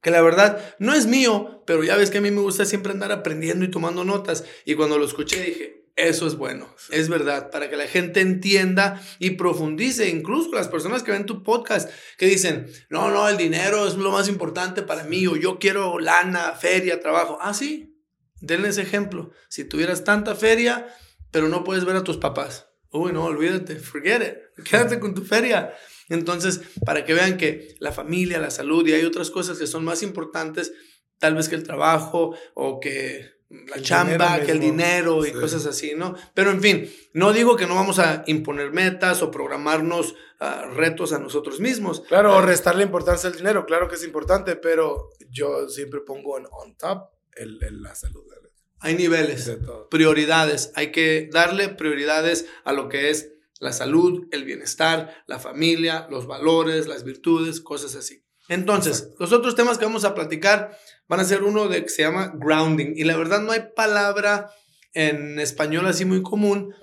que 0.00 0.12
la 0.12 0.22
verdad 0.22 0.76
no 0.78 0.94
es 0.94 1.06
mío, 1.06 1.64
pero 1.66 1.82
ya 1.82 1.96
ves 1.96 2.10
que 2.10 2.18
a 2.18 2.20
mí 2.20 2.30
me 2.30 2.42
gusta 2.42 2.64
siempre 2.64 2.92
andar 2.92 3.10
aprendiendo 3.10 3.64
y 3.64 3.72
tomando 3.72 4.04
notas. 4.04 4.44
Y 4.64 4.74
cuando 4.74 4.98
lo 4.98 5.04
escuché 5.04 5.42
dije, 5.42 5.80
eso 5.96 6.28
es 6.28 6.36
bueno, 6.36 6.72
es 6.90 7.08
verdad, 7.08 7.50
para 7.50 7.68
que 7.68 7.76
la 7.76 7.86
gente 7.86 8.20
entienda 8.20 9.02
y 9.18 9.30
profundice, 9.30 10.08
incluso 10.08 10.52
las 10.52 10.68
personas 10.68 11.02
que 11.02 11.10
ven 11.10 11.26
tu 11.26 11.42
podcast, 11.42 11.90
que 12.16 12.26
dicen, 12.26 12.68
no, 12.88 13.10
no, 13.10 13.28
el 13.28 13.36
dinero 13.36 13.86
es 13.86 13.96
lo 13.96 14.12
más 14.12 14.28
importante 14.28 14.82
para 14.82 15.04
mí, 15.04 15.26
o 15.26 15.36
yo 15.36 15.58
quiero 15.58 15.98
lana, 15.98 16.52
feria, 16.52 17.00
trabajo. 17.00 17.38
Ah, 17.40 17.52
sí, 17.52 17.89
denle 18.40 18.68
ese 18.68 18.82
ejemplo. 18.82 19.30
Si 19.48 19.64
tuvieras 19.64 20.04
tanta 20.04 20.34
feria, 20.34 20.86
pero 21.30 21.48
no 21.48 21.64
puedes 21.64 21.84
ver 21.84 21.96
a 21.96 22.04
tus 22.04 22.16
papás. 22.16 22.66
Uy, 22.92 23.12
no, 23.12 23.24
olvídate, 23.24 23.76
forget 23.76 24.22
it, 24.22 24.64
quédate 24.64 24.98
con 24.98 25.14
tu 25.14 25.22
feria. 25.22 25.72
Entonces, 26.08 26.60
para 26.84 27.04
que 27.04 27.14
vean 27.14 27.36
que 27.36 27.76
la 27.78 27.92
familia, 27.92 28.40
la 28.40 28.50
salud 28.50 28.86
y 28.86 28.92
hay 28.92 29.04
otras 29.04 29.30
cosas 29.30 29.58
que 29.58 29.68
son 29.68 29.84
más 29.84 30.02
importantes, 30.02 30.72
tal 31.18 31.36
vez 31.36 31.48
que 31.48 31.54
el 31.54 31.62
trabajo 31.62 32.34
o 32.54 32.80
que 32.80 33.30
la 33.50 33.80
chamba, 33.80 34.40
que 34.40 34.52
el 34.52 34.60
dinero 34.60 35.24
y 35.24 35.32
cosas 35.32 35.66
así, 35.66 35.94
¿no? 35.96 36.14
Pero 36.34 36.50
en 36.50 36.60
fin, 36.60 36.90
no 37.14 37.32
digo 37.32 37.56
que 37.56 37.66
no 37.66 37.74
vamos 37.76 37.98
a 38.00 38.24
imponer 38.26 38.72
metas 38.72 39.22
o 39.22 39.30
programarnos 39.30 40.14
ah, 40.40 40.66
retos 40.72 41.12
a 41.12 41.18
nosotros 41.18 41.60
mismos. 41.60 42.02
Claro, 42.08 42.36
o 42.36 42.40
restarle 42.42 42.82
importancia 42.82 43.28
al 43.28 43.36
dinero, 43.36 43.66
claro 43.66 43.88
que 43.88 43.96
es 43.96 44.04
importante, 44.04 44.56
pero 44.56 45.10
yo 45.30 45.68
siempre 45.68 46.00
pongo 46.00 46.38
en 46.38 46.46
on 46.50 46.76
top 46.76 47.10
el, 47.36 47.58
la 47.82 47.94
salud. 47.94 48.22
Hay 48.82 48.94
niveles, 48.94 49.50
prioridades, 49.90 50.72
hay 50.74 50.90
que 50.90 51.28
darle 51.30 51.68
prioridades 51.68 52.46
a 52.64 52.72
lo 52.72 52.88
que 52.88 53.10
es 53.10 53.32
la 53.58 53.74
salud, 53.74 54.26
el 54.30 54.44
bienestar, 54.44 55.22
la 55.26 55.38
familia, 55.38 56.06
los 56.10 56.26
valores, 56.26 56.86
las 56.86 57.04
virtudes, 57.04 57.60
cosas 57.60 57.94
así. 57.94 58.24
Entonces, 58.48 59.10
los 59.18 59.32
otros 59.32 59.54
temas 59.54 59.76
que 59.76 59.84
vamos 59.84 60.04
a 60.04 60.14
platicar 60.14 60.76
van 61.08 61.20
a 61.20 61.24
ser 61.24 61.42
uno 61.42 61.68
de 61.68 61.82
que 61.82 61.88
se 61.90 62.02
llama 62.02 62.32
grounding. 62.34 62.94
Y 62.96 63.04
la 63.04 63.16
verdad 63.16 63.42
no 63.42 63.52
hay 63.52 63.64
palabra 63.76 64.50
en 64.94 65.38
español 65.38 65.86
así 65.86 66.04
muy 66.04 66.22
común. 66.22 66.74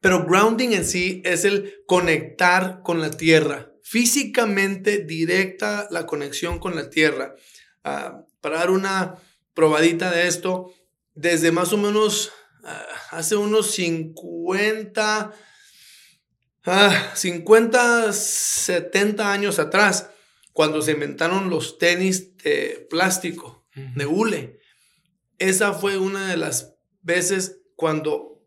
Pero 0.00 0.24
grounding 0.24 0.70
en 0.70 0.84
sí 0.84 1.22
es 1.24 1.44
el 1.44 1.82
conectar 1.86 2.80
con 2.82 3.00
la 3.00 3.10
tierra. 3.10 3.72
Físicamente 3.82 4.98
directa 4.98 5.86
la 5.90 6.06
conexión 6.06 6.58
con 6.58 6.74
la 6.74 6.88
tierra. 6.88 7.34
Ah, 7.84 8.24
para 8.40 8.58
dar 8.58 8.70
una 8.70 9.16
probadita 9.58 10.12
de 10.12 10.28
esto, 10.28 10.72
desde 11.16 11.50
más 11.50 11.72
o 11.72 11.78
menos 11.78 12.30
ah, 12.62 12.86
hace 13.10 13.34
unos 13.34 13.72
50, 13.72 15.32
50, 17.12 18.12
70 18.12 19.32
años 19.32 19.58
atrás, 19.58 20.12
cuando 20.52 20.80
se 20.80 20.92
inventaron 20.92 21.50
los 21.50 21.76
tenis 21.76 22.36
de 22.36 22.86
plástico, 22.88 23.66
de 23.96 24.06
hule. 24.06 24.60
Esa 25.38 25.72
fue 25.72 25.98
una 25.98 26.28
de 26.28 26.36
las 26.36 26.76
veces 27.02 27.60
cuando 27.74 28.40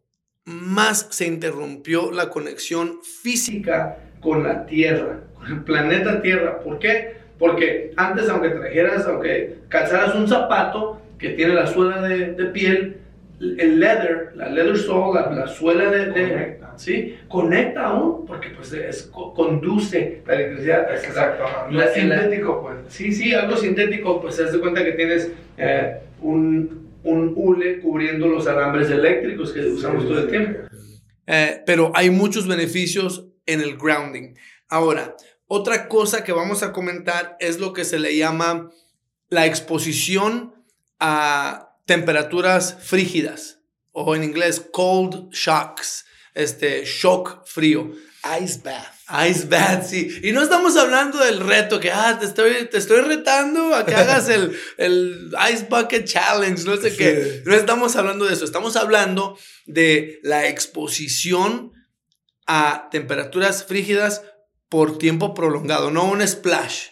más 0.46 1.08
se 1.10 1.28
interrumpió 1.28 2.14
la 2.14 2.30
conexión 2.30 3.02
física 3.04 4.14
con 4.22 4.44
la 4.44 4.66
Tierra, 4.66 5.28
con 5.34 5.48
el 5.48 5.64
planeta 5.66 6.22
Tierra. 6.22 6.62
¿Por 6.64 6.80
qué? 6.80 7.21
Porque 7.42 7.92
antes, 7.98 8.30
aunque 8.30 8.50
trajeras, 8.50 9.08
aunque 9.08 9.56
calzaras 9.68 10.14
un 10.14 10.28
zapato 10.28 11.02
que 11.18 11.30
tiene 11.30 11.56
la 11.56 11.66
suela 11.66 12.00
de, 12.04 12.34
de 12.34 12.46
piel, 12.46 12.98
el 13.40 13.80
leather, 13.80 14.34
la 14.36 14.48
leather 14.48 14.78
sole, 14.78 15.20
la, 15.20 15.48
suela 15.48 15.90
de, 15.90 16.12
conecta. 16.12 16.74
¿sí? 16.78 17.18
conecta 17.28 17.88
aún 17.88 18.28
porque 18.28 18.50
pues 18.50 18.72
es, 18.74 19.10
conduce 19.12 20.22
la 20.28 20.36
electricidad. 20.36 20.94
Exacto, 20.94 21.46
no 21.72 21.82
es 21.82 21.92
sintético 21.96 22.62
pues. 22.62 22.76
Sí, 22.90 23.12
sí, 23.12 23.34
algo 23.34 23.58
sintético, 23.58 24.22
pues 24.22 24.36
se 24.36 24.44
das 24.44 24.56
cuenta 24.58 24.86
que 24.86 24.92
tienes 24.92 25.32
eh, 25.58 25.96
un, 26.22 26.92
un, 27.04 27.34
hule 27.36 27.80
cubriendo 27.80 28.28
los 28.28 28.46
alambres 28.46 28.92
eléctricos 28.92 29.52
que 29.52 29.62
usamos 29.62 30.08
todo 30.08 30.20
el 30.20 30.30
tiempo. 30.30 30.60
Eh, 31.26 31.64
pero 31.66 31.92
hay 31.96 32.12
muchos 32.12 32.48
beneficios 32.48 33.26
en 33.48 33.62
el 33.62 33.78
grounding. 33.78 34.36
Ahora, 34.70 35.16
otra 35.54 35.90
cosa 35.90 36.24
que 36.24 36.32
vamos 36.32 36.64
a 36.64 36.72
comentar 36.72 37.36
es 37.42 37.60
lo 37.60 37.74
que 37.74 37.84
se 37.84 38.00
le 38.00 38.16
llama 38.16 38.72
la 39.28 39.46
exposición 39.46 40.56
a 40.98 41.76
temperaturas 41.86 42.78
frígidas 42.82 43.60
o 43.92 44.16
en 44.16 44.24
inglés 44.24 44.66
cold 44.72 45.30
shocks, 45.34 46.06
este 46.36 46.86
shock 46.86 47.46
frío. 47.46 47.92
Ice 48.42 48.62
bath. 48.64 49.28
Ice 49.30 49.46
bath, 49.48 49.84
sí. 49.90 50.22
Y 50.24 50.32
no 50.32 50.42
estamos 50.42 50.78
hablando 50.78 51.18
del 51.18 51.42
reto 51.42 51.82
que, 51.82 51.92
ah, 51.92 52.18
te 52.18 52.28
estoy, 52.28 52.70
te 52.72 52.78
estoy 52.78 53.02
retando 53.02 53.76
a 53.76 53.86
que 53.86 53.94
hagas 53.94 54.30
el, 54.30 54.58
el 54.78 55.34
Ice 55.52 55.68
Bucket 55.70 56.06
Challenge, 56.06 56.64
no 56.64 56.78
sé 56.78 56.96
qué. 56.96 57.42
No 57.46 57.54
estamos 57.56 57.98
hablando 57.98 58.24
de 58.24 58.36
eso. 58.36 58.46
Estamos 58.46 58.78
hablando 58.78 59.38
de 59.66 60.22
la 60.24 60.48
exposición 60.48 61.74
a 62.48 62.88
temperaturas 62.90 63.66
frígidas 63.66 64.22
por 64.72 64.98
tiempo 64.98 65.34
prolongado, 65.34 65.92
no 65.92 66.10
un 66.10 66.26
splash. 66.26 66.88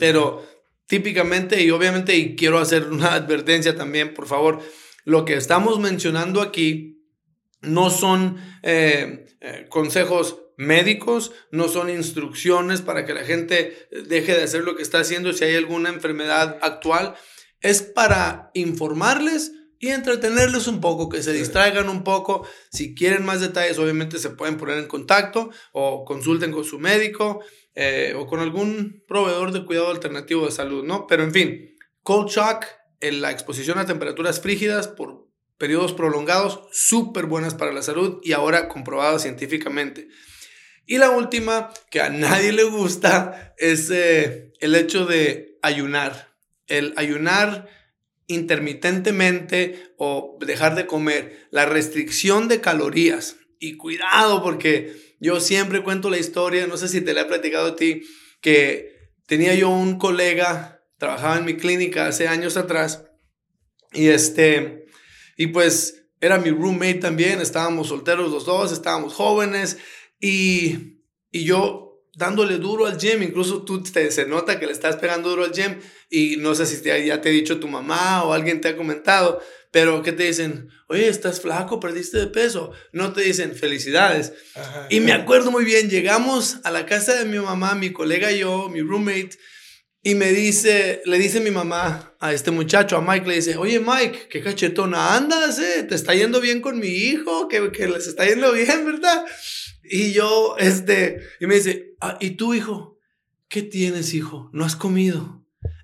Pero 0.00 0.48
típicamente, 0.86 1.62
y 1.62 1.70
obviamente, 1.70 2.16
y 2.16 2.34
quiero 2.34 2.58
hacer 2.58 2.84
una 2.84 3.12
advertencia 3.14 3.76
también, 3.76 4.14
por 4.14 4.26
favor, 4.26 4.60
lo 5.04 5.26
que 5.26 5.34
estamos 5.34 5.78
mencionando 5.78 6.40
aquí 6.40 7.04
no 7.60 7.90
son 7.90 8.38
eh, 8.62 9.26
eh, 9.42 9.66
consejos 9.68 10.40
médicos, 10.56 11.32
no 11.50 11.68
son 11.68 11.90
instrucciones 11.90 12.80
para 12.80 13.04
que 13.04 13.12
la 13.12 13.24
gente 13.24 13.76
deje 14.08 14.34
de 14.34 14.44
hacer 14.44 14.64
lo 14.64 14.74
que 14.74 14.82
está 14.82 15.00
haciendo 15.00 15.34
si 15.34 15.44
hay 15.44 15.54
alguna 15.54 15.90
enfermedad 15.90 16.58
actual, 16.62 17.14
es 17.60 17.82
para 17.82 18.50
informarles 18.54 19.52
y 19.80 19.88
entretenerles 19.88 20.66
un 20.66 20.80
poco, 20.80 21.08
que 21.08 21.22
se 21.22 21.32
distraigan 21.32 21.88
un 21.88 22.04
poco. 22.04 22.46
Si 22.70 22.94
quieren 22.94 23.24
más 23.24 23.40
detalles, 23.40 23.78
obviamente 23.78 24.18
se 24.18 24.30
pueden 24.30 24.56
poner 24.56 24.78
en 24.78 24.88
contacto 24.88 25.50
o 25.72 26.04
consulten 26.04 26.52
con 26.52 26.64
su 26.64 26.78
médico. 26.78 27.40
Eh, 27.80 28.12
o 28.16 28.26
con 28.26 28.40
algún 28.40 29.04
proveedor 29.06 29.52
de 29.52 29.64
cuidado 29.64 29.90
alternativo 29.90 30.44
de 30.44 30.50
salud, 30.50 30.82
¿no? 30.82 31.06
Pero 31.06 31.22
en 31.22 31.32
fin, 31.32 31.76
cold 32.02 32.28
shock, 32.28 32.64
en 32.98 33.20
la 33.20 33.30
exposición 33.30 33.78
a 33.78 33.86
temperaturas 33.86 34.40
frígidas 34.40 34.88
por 34.88 35.28
periodos 35.58 35.92
prolongados, 35.92 36.62
súper 36.72 37.26
buenas 37.26 37.54
para 37.54 37.72
la 37.72 37.82
salud 37.82 38.18
y 38.24 38.32
ahora 38.32 38.66
comprobadas 38.66 39.22
científicamente. 39.22 40.08
Y 40.86 40.98
la 40.98 41.10
última, 41.10 41.70
que 41.88 42.00
a 42.00 42.10
nadie 42.10 42.50
le 42.50 42.64
gusta, 42.64 43.54
es 43.58 43.90
eh, 43.92 44.52
el 44.58 44.74
hecho 44.74 45.06
de 45.06 45.56
ayunar. 45.62 46.34
El 46.66 46.94
ayunar 46.96 47.68
intermitentemente 48.28 49.92
o 49.96 50.38
dejar 50.40 50.76
de 50.76 50.86
comer, 50.86 51.48
la 51.50 51.66
restricción 51.66 52.46
de 52.46 52.60
calorías. 52.60 53.36
Y 53.58 53.76
cuidado 53.76 54.42
porque 54.42 55.16
yo 55.18 55.40
siempre 55.40 55.82
cuento 55.82 56.10
la 56.10 56.18
historia, 56.18 56.68
no 56.68 56.76
sé 56.76 56.88
si 56.88 57.00
te 57.00 57.12
la 57.12 57.22
he 57.22 57.24
platicado 57.24 57.68
a 57.68 57.76
ti, 57.76 58.02
que 58.40 59.10
tenía 59.26 59.54
yo 59.54 59.70
un 59.70 59.98
colega, 59.98 60.84
trabajaba 60.98 61.38
en 61.38 61.44
mi 61.44 61.56
clínica 61.56 62.06
hace 62.06 62.28
años 62.28 62.56
atrás, 62.56 63.04
y 63.92 64.08
este, 64.08 64.86
y 65.36 65.48
pues 65.48 66.04
era 66.20 66.38
mi 66.38 66.50
roommate 66.50 66.94
también, 66.94 67.40
estábamos 67.40 67.88
solteros 67.88 68.30
los 68.30 68.44
dos, 68.44 68.70
estábamos 68.70 69.14
jóvenes, 69.14 69.78
y, 70.20 71.00
y 71.32 71.44
yo 71.44 71.87
dándole 72.18 72.58
duro 72.58 72.86
al 72.86 72.98
gym, 72.98 73.22
incluso 73.22 73.62
tú 73.62 73.82
te, 73.82 74.10
se 74.10 74.26
nota 74.26 74.58
que 74.58 74.66
le 74.66 74.72
estás 74.72 74.96
pegando 74.96 75.30
duro 75.30 75.44
al 75.44 75.52
gym, 75.52 75.78
y 76.10 76.36
no 76.38 76.54
sé 76.54 76.66
si 76.66 76.82
ya 76.82 77.20
te 77.20 77.28
ha 77.28 77.32
dicho 77.32 77.60
tu 77.60 77.68
mamá 77.68 78.24
o 78.24 78.32
alguien 78.32 78.60
te 78.60 78.68
ha 78.68 78.76
comentado, 78.76 79.40
pero 79.70 80.02
¿qué 80.02 80.12
te 80.12 80.24
dicen? 80.24 80.68
Oye, 80.88 81.08
estás 81.08 81.40
flaco, 81.40 81.78
perdiste 81.78 82.18
de 82.18 82.26
peso. 82.26 82.72
No 82.92 83.12
te 83.12 83.20
dicen 83.20 83.54
felicidades. 83.54 84.32
Y 84.88 85.00
me 85.00 85.12
acuerdo 85.12 85.50
muy 85.50 85.64
bien, 85.64 85.90
llegamos 85.90 86.56
a 86.64 86.70
la 86.70 86.86
casa 86.86 87.14
de 87.14 87.26
mi 87.26 87.38
mamá, 87.38 87.74
mi 87.74 87.92
colega 87.92 88.32
y 88.32 88.38
yo, 88.38 88.68
mi 88.70 88.80
roommate, 88.80 89.38
y 90.02 90.14
me 90.14 90.32
dice, 90.32 91.02
le 91.04 91.18
dice 91.18 91.40
mi 91.40 91.50
mamá 91.50 92.14
a 92.18 92.32
este 92.32 92.50
muchacho, 92.50 92.96
a 92.96 93.02
Mike, 93.02 93.28
le 93.28 93.34
dice, 93.34 93.56
oye 93.58 93.78
Mike, 93.78 94.28
qué 94.30 94.42
cachetona 94.42 95.14
andas, 95.14 95.58
eh? 95.58 95.82
Te 95.82 95.94
está 95.94 96.14
yendo 96.14 96.40
bien 96.40 96.62
con 96.62 96.78
mi 96.78 96.88
hijo, 96.88 97.46
que, 97.48 97.70
que 97.70 97.86
les 97.86 98.06
está 98.06 98.26
yendo 98.26 98.52
bien, 98.52 98.86
¿verdad? 98.86 99.24
Y 99.82 100.12
yo, 100.12 100.56
este, 100.58 101.20
y 101.40 101.46
me 101.46 101.56
dice, 101.56 101.94
ah, 102.00 102.18
¿y 102.20 102.30
tú 102.30 102.54
hijo? 102.54 102.98
¿Qué 103.48 103.62
tienes, 103.62 104.14
hijo? 104.14 104.50
¿No 104.52 104.64
has 104.64 104.76
comido? 104.76 105.38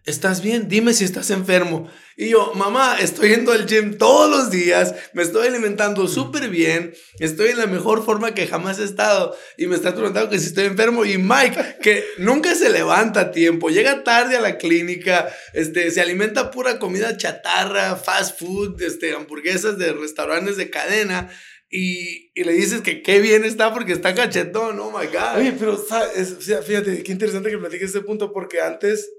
¿estás 0.05 0.43
bien? 0.43 0.69
Dime 0.69 0.93
si 0.93 1.05
estás 1.05 1.31
enfermo. 1.31 1.91
Y 2.17 2.29
yo, 2.29 2.53
mamá, 2.55 2.99
estoy 3.01 3.31
yendo 3.31 3.53
al 3.53 3.67
gym 3.67 3.99
todos 3.99 4.31
los 4.31 4.51
días, 4.51 4.95
me 5.15 5.25
estoy 5.25 5.49
alimentando 5.49 6.07
súper 6.07 6.49
bien, 6.49 6.95
estoy 7.19 7.49
en 7.49 7.59
la 7.59 7.67
mejor 7.67 8.05
forma 8.05 8.35
que 8.35 8.47
jamás 8.47 8.79
he 8.79 8.85
estado. 8.85 9.37
Y 9.57 9.67
me 9.67 9.75
estás 9.75 9.95
preguntando 9.95 10.31
que 10.31 10.39
si 10.39 10.47
estoy 10.47 10.67
enfermo. 10.67 11.05
Y 11.05 11.19
Mike, 11.19 11.79
que 11.83 12.05
nunca 12.19 12.55
se 12.55 12.71
levanta 12.71 13.21
a 13.21 13.31
tiempo, 13.33 13.71
llega 13.71 14.05
tarde 14.05 14.37
a 14.37 14.41
la 14.41 14.59
clínica, 14.59 15.29
este, 15.55 15.91
se 15.91 16.01
alimenta 16.01 16.51
pura 16.51 16.79
comida 16.79 17.17
chatarra, 17.17 17.97
fast 17.97 18.39
food, 18.39 18.81
este, 18.81 19.15
hamburguesas 19.15 19.79
de 19.79 19.93
restaurantes 19.93 20.57
de 20.57 20.71
cadena. 20.71 21.31
Y, 21.77 22.31
y, 22.37 22.45
le 22.45 22.53
dices 22.53 22.83
que 22.83 23.03
qué 23.03 23.19
bien 23.19 23.43
está 23.43 23.75
porque 23.75 23.95
está 23.95 24.15
cachetón, 24.15 24.79
oh 24.79 24.97
my 24.97 25.07
God. 25.07 25.39
Oye, 25.39 25.55
pero 25.59 25.77
fíjate, 25.77 27.03
qué 27.03 27.11
interesante 27.11 27.51
que 27.51 27.59
platiques 27.59 27.89
este 27.89 28.03
punto 28.03 28.33
porque 28.33 28.61
antes, 28.61 29.11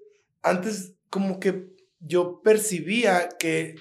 antes 0.42 0.94
como 1.10 1.42
que 1.42 1.66
yo 2.00 2.42
percibía 2.42 3.28
que 3.38 3.76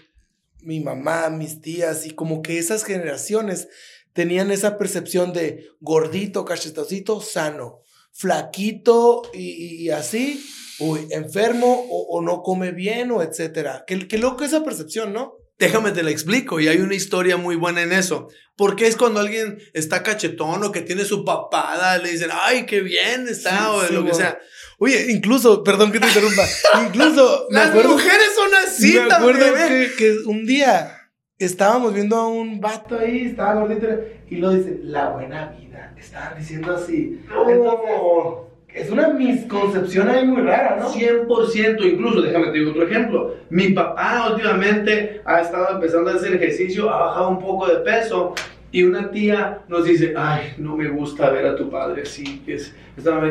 mi 0.60 0.80
mamá, 0.80 1.30
mis 1.30 1.60
tías 1.60 2.04
y 2.04 2.10
como 2.10 2.42
que 2.42 2.58
esas 2.58 2.82
generaciones 2.82 3.68
tenían 4.12 4.50
esa 4.50 4.76
percepción 4.76 5.32
de 5.32 5.68
gordito, 5.78 6.44
cachetosito, 6.44 7.20
sano, 7.20 7.82
flaquito 8.10 9.22
y, 9.32 9.90
así, 9.90 10.44
uy, 10.80 11.06
enfermo 11.10 11.86
o, 11.88 12.20
no 12.22 12.42
come 12.42 12.72
bien 12.72 13.12
o 13.12 13.22
etcétera. 13.22 13.84
Qué, 13.86 14.08
qué 14.08 14.18
loco 14.18 14.42
esa 14.42 14.64
percepción, 14.64 15.12
¿no? 15.12 15.43
Déjame 15.58 15.92
te 15.92 16.02
la 16.02 16.10
explico 16.10 16.58
y 16.58 16.68
hay 16.68 16.78
una 16.78 16.94
historia 16.94 17.36
muy 17.36 17.56
buena 17.56 17.82
en 17.82 17.92
eso. 17.92 18.28
Porque 18.56 18.86
es 18.86 18.96
cuando 18.96 19.20
alguien 19.20 19.58
está 19.72 20.02
cachetón 20.02 20.64
o 20.64 20.72
que 20.72 20.80
tiene 20.80 21.04
su 21.04 21.24
papada, 21.24 21.98
le 21.98 22.10
dicen, 22.10 22.30
ay, 22.32 22.66
qué 22.66 22.80
bien 22.80 23.26
está 23.28 23.72
o 23.72 23.82
lo 23.90 24.04
que 24.04 24.14
sea. 24.14 24.38
Oye, 24.78 25.06
incluso, 25.10 25.62
perdón 25.62 25.92
que 25.92 26.00
te 26.00 26.06
interrumpa, 26.06 26.42
incluso... 26.86 27.46
Las 27.50 27.74
mujeres 27.74 28.28
son 28.34 28.50
así 28.66 28.92
Me 28.94 29.14
acuerdo 29.14 29.54
que, 29.54 29.90
que, 29.96 30.16
un 30.26 30.44
día 30.44 31.04
estábamos 31.38 31.94
viendo 31.94 32.16
a 32.16 32.28
un 32.28 32.60
vato 32.60 32.98
ahí, 32.98 33.26
estaba 33.26 33.60
gordito, 33.60 33.86
y 34.28 34.36
lo 34.36 34.50
dice, 34.50 34.78
la 34.82 35.10
buena 35.10 35.46
vida. 35.46 35.94
Estaba 35.96 36.34
diciendo 36.34 36.74
así. 36.74 37.20
Es 38.74 38.90
una 38.90 39.08
misconcepción 39.10 40.08
ahí 40.08 40.26
muy 40.26 40.42
rara, 40.42 40.76
¿no? 40.76 40.92
100%, 40.92 41.92
incluso, 41.92 42.20
déjame 42.20 42.46
te 42.46 42.58
digo 42.58 42.72
otro 42.72 42.88
ejemplo. 42.88 43.36
Mi 43.48 43.68
papá 43.68 44.32
últimamente 44.32 45.20
ha 45.24 45.42
estado 45.42 45.76
empezando 45.76 46.10
a 46.10 46.14
hacer 46.14 46.34
ejercicio, 46.34 46.90
ha 46.90 47.06
bajado 47.06 47.28
un 47.28 47.38
poco 47.38 47.68
de 47.68 47.76
peso 47.76 48.34
y 48.72 48.82
una 48.82 49.12
tía 49.12 49.64
nos 49.68 49.84
dice, 49.84 50.14
ay, 50.16 50.54
no 50.58 50.76
me 50.76 50.88
gusta 50.88 51.30
ver 51.30 51.46
a 51.46 51.54
tu 51.54 51.70
padre 51.70 52.02
así. 52.02 52.42
Es, 52.48 52.74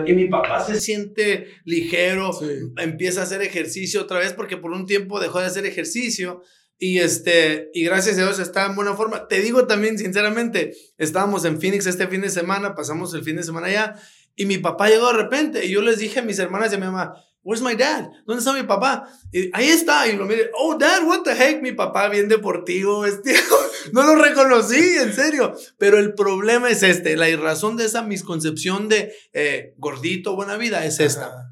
y 0.05 0.13
mi 0.13 0.29
papá 0.29 0.63
se 0.63 0.79
siente 0.79 1.47
ligero, 1.65 2.31
empieza 2.77 3.19
a 3.19 3.23
hacer 3.23 3.41
ejercicio 3.41 4.03
otra 4.03 4.19
vez 4.19 4.31
porque 4.31 4.55
por 4.55 4.71
un 4.71 4.85
tiempo 4.85 5.19
dejó 5.19 5.41
de 5.41 5.47
hacer 5.47 5.65
ejercicio. 5.65 6.41
Y, 6.79 6.99
este, 6.99 7.69
y 7.73 7.83
gracias 7.83 8.17
a 8.17 8.21
Dios 8.21 8.39
está 8.39 8.65
en 8.65 8.75
buena 8.75 8.93
forma. 8.93 9.27
Te 9.27 9.41
digo 9.41 9.67
también, 9.67 9.97
sinceramente, 9.97 10.73
estábamos 10.97 11.45
en 11.45 11.59
Phoenix 11.59 11.85
este 11.85 12.07
fin 12.07 12.21
de 12.21 12.29
semana, 12.29 12.75
pasamos 12.75 13.13
el 13.13 13.23
fin 13.23 13.35
de 13.35 13.43
semana 13.43 13.67
allá 13.67 13.95
y 14.35 14.45
mi 14.45 14.57
papá 14.57 14.89
llegó 14.89 15.07
de 15.07 15.17
repente 15.17 15.65
y 15.65 15.71
yo 15.71 15.81
les 15.81 15.99
dije 15.99 16.19
a 16.19 16.23
mis 16.23 16.39
hermanas 16.39 16.71
y 16.71 16.75
a 16.75 16.79
mi 16.79 16.85
mamá, 16.85 17.13
Where's 17.45 17.61
my 17.61 17.75
dad? 17.75 18.09
¿Dónde 18.25 18.39
está 18.39 18.53
mi 18.53 18.63
papá? 18.63 19.05
Y 19.33 19.49
ahí 19.51 19.67
está. 19.67 20.07
Y 20.07 20.15
lo 20.15 20.25
mire, 20.25 20.49
oh, 20.57 20.77
dad, 20.77 21.05
what 21.05 21.23
the 21.23 21.31
heck? 21.31 21.61
Mi 21.61 21.73
papá 21.73 22.07
bien 22.07 22.29
deportivo, 22.29 23.01
vestido. 23.01 23.39
No 23.91 24.01
lo 24.03 24.15
reconocí, 24.15 24.79
en 24.97 25.11
serio. 25.11 25.53
Pero 25.77 25.99
el 25.99 26.13
problema 26.13 26.69
es 26.69 26.83
este. 26.83 27.17
La 27.17 27.27
razón 27.35 27.75
de 27.75 27.83
esa 27.83 28.01
misconcepción 28.01 28.87
de 28.87 29.11
eh, 29.33 29.73
gordito, 29.77 30.37
buena 30.37 30.55
vida 30.55 30.85
es 30.85 31.01
esta. 31.01 31.51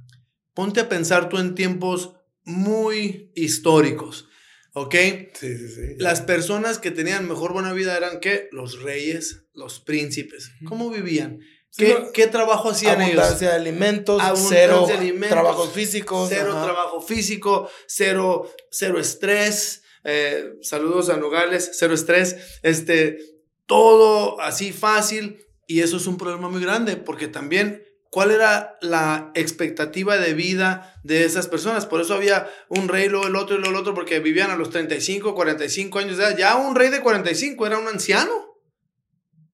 Ponte 0.54 0.80
a 0.80 0.88
pensar 0.88 1.28
tú 1.28 1.40
en 1.40 1.56
tiempos 1.56 2.14
muy 2.46 3.34
históricos. 3.36 4.30
¿Ok? 4.72 4.96
Sí, 5.34 5.58
sí, 5.58 5.68
sí. 5.68 5.82
Las 5.98 6.22
personas 6.22 6.80
que 6.80 6.92
tenían 6.92 7.28
mejor 7.28 7.52
buena 7.52 7.74
vida 7.74 7.98
eran 7.98 8.22
¿qué? 8.22 8.48
Los 8.54 8.82
reyes, 8.82 9.44
los 9.54 9.82
príncipes. 9.82 10.54
¿Cómo 10.64 10.90
vivían? 10.90 11.42
¿Qué, 11.78 12.28
trabajo 12.28 12.72
hacían 12.72 13.02
abundancia 13.02 13.34
ellos? 13.34 13.40
De 13.40 13.50
alimentos, 13.50 14.22
cero 14.50 14.86
de 14.88 14.94
alimentos, 14.94 15.30
trabajo 15.30 15.68
físico. 15.68 16.26
Cero 16.28 16.52
trabajo 16.62 17.02
físico, 17.02 17.70
cero, 17.88 18.52
cero 18.70 19.00
estrés. 19.00 19.84
Eh, 20.04 20.54
saludos 20.62 21.10
a 21.10 21.18
Nogales, 21.18 21.72
cero 21.74 21.94
estrés. 21.94 22.60
Este, 22.62 23.20
todo 23.66 24.42
así 24.42 24.74
fácil. 24.74 25.46
Y 25.66 25.80
eso 25.80 25.96
es 25.96 26.08
un 26.08 26.18
problema 26.18 26.50
muy 26.50 26.62
grande 26.62 26.98
porque 26.98 27.30
también 27.30 27.86
cuál 28.10 28.32
era 28.32 28.78
la 28.82 29.32
expectativa 29.36 30.18
de 30.18 30.34
vida 30.34 31.00
de 31.04 31.24
esas 31.24 31.48
personas. 31.48 31.86
Por 31.86 32.02
eso 32.02 32.14
había 32.16 32.50
un 32.68 32.90
rey, 32.90 33.08
luego 33.08 33.28
el 33.28 33.38
otro 33.38 33.56
y 33.56 33.60
luego 33.60 33.76
el 33.76 33.80
otro, 33.80 33.94
porque 33.94 34.20
vivían 34.20 34.52
a 34.52 34.58
los 34.58 34.72
35, 34.72 35.34
45 35.34 36.00
años 36.00 36.18
de 36.18 36.24
edad. 36.26 36.38
Ya 36.38 36.58
un 36.58 36.76
rey 36.76 36.90
de 36.90 37.00
45 37.00 37.66
era 37.66 37.78
un 37.78 37.88
anciano. 37.88 38.34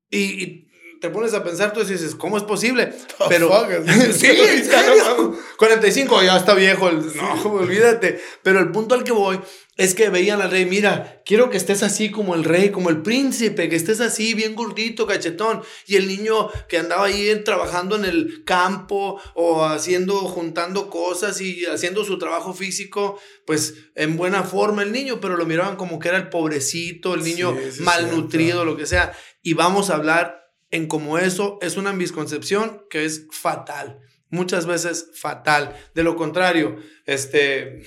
y 0.10 0.67
te 1.00 1.10
pones 1.10 1.34
a 1.34 1.44
pensar, 1.44 1.74
tú 1.74 1.84
dices, 1.84 2.16
¿cómo 2.16 2.38
es 2.38 2.44
posible? 2.44 2.94
Pero. 3.30 3.50
sí, 4.14 4.28
45, 5.58 6.24
ya 6.24 6.38
está 6.38 6.54
viejo. 6.54 6.92
no, 6.92 7.44
olvídate. 7.52 8.20
Pero 8.44 8.60
el 8.60 8.72
punto 8.72 8.96
al 8.96 9.04
que 9.04 9.12
voy 9.12 9.40
es 9.78 9.94
que 9.94 10.10
veían 10.10 10.42
al 10.42 10.50
rey, 10.50 10.66
mira, 10.66 11.22
quiero 11.24 11.52
que 11.52 11.58
estés 11.58 11.84
así 11.84 12.10
como 12.10 12.34
el 12.34 12.44
rey, 12.44 12.72
como 12.72 12.90
el 12.90 13.04
príncipe, 13.04 13.70
que 13.70 13.76
estés 13.76 14.02
así, 14.02 14.34
bien 14.34 14.56
gordito, 14.56 15.06
cachetón. 15.06 15.62
Y 15.86 15.98
el 15.98 16.08
niño 16.08 16.50
que 16.68 16.80
andaba 16.80 17.06
ahí 17.06 17.44
trabajando 17.44 17.96
en 17.96 18.06
el 18.06 18.44
campo 18.44 19.22
o 19.36 19.64
haciendo, 19.66 20.16
juntando 20.22 20.90
cosas 20.90 21.40
y 21.42 21.66
haciendo 21.66 22.04
su 22.04 22.18
trabajo 22.18 22.56
físico, 22.56 23.20
pues 23.46 23.76
en 23.96 24.18
buena 24.18 24.44
forma 24.44 24.82
el 24.82 24.92
niño, 24.92 25.20
pero 25.22 25.38
lo 25.38 25.46
miraban 25.46 25.76
como 25.76 26.00
que 26.00 26.10
era 26.10 26.18
el 26.18 26.30
pobrecito, 26.30 27.14
el 27.14 27.24
niño 27.24 27.56
malnutrido, 27.82 28.66
lo 28.66 28.78
que 28.78 28.88
sea. 28.88 29.16
Y 29.44 29.54
vamos 29.54 29.92
a 29.92 29.96
hablar 29.96 30.47
en 30.72 30.88
cómo 30.88 31.18
eso 31.18 31.58
es 31.62 31.78
una 31.78 31.94
misconcepción 31.94 32.84
que 32.90 33.06
es 33.06 33.28
fatal, 33.32 34.00
muchas 34.30 34.66
veces 34.66 35.12
fatal. 35.16 35.76
De 35.94 36.04
lo 36.04 36.16
contrario, 36.16 36.78
este, 37.06 37.84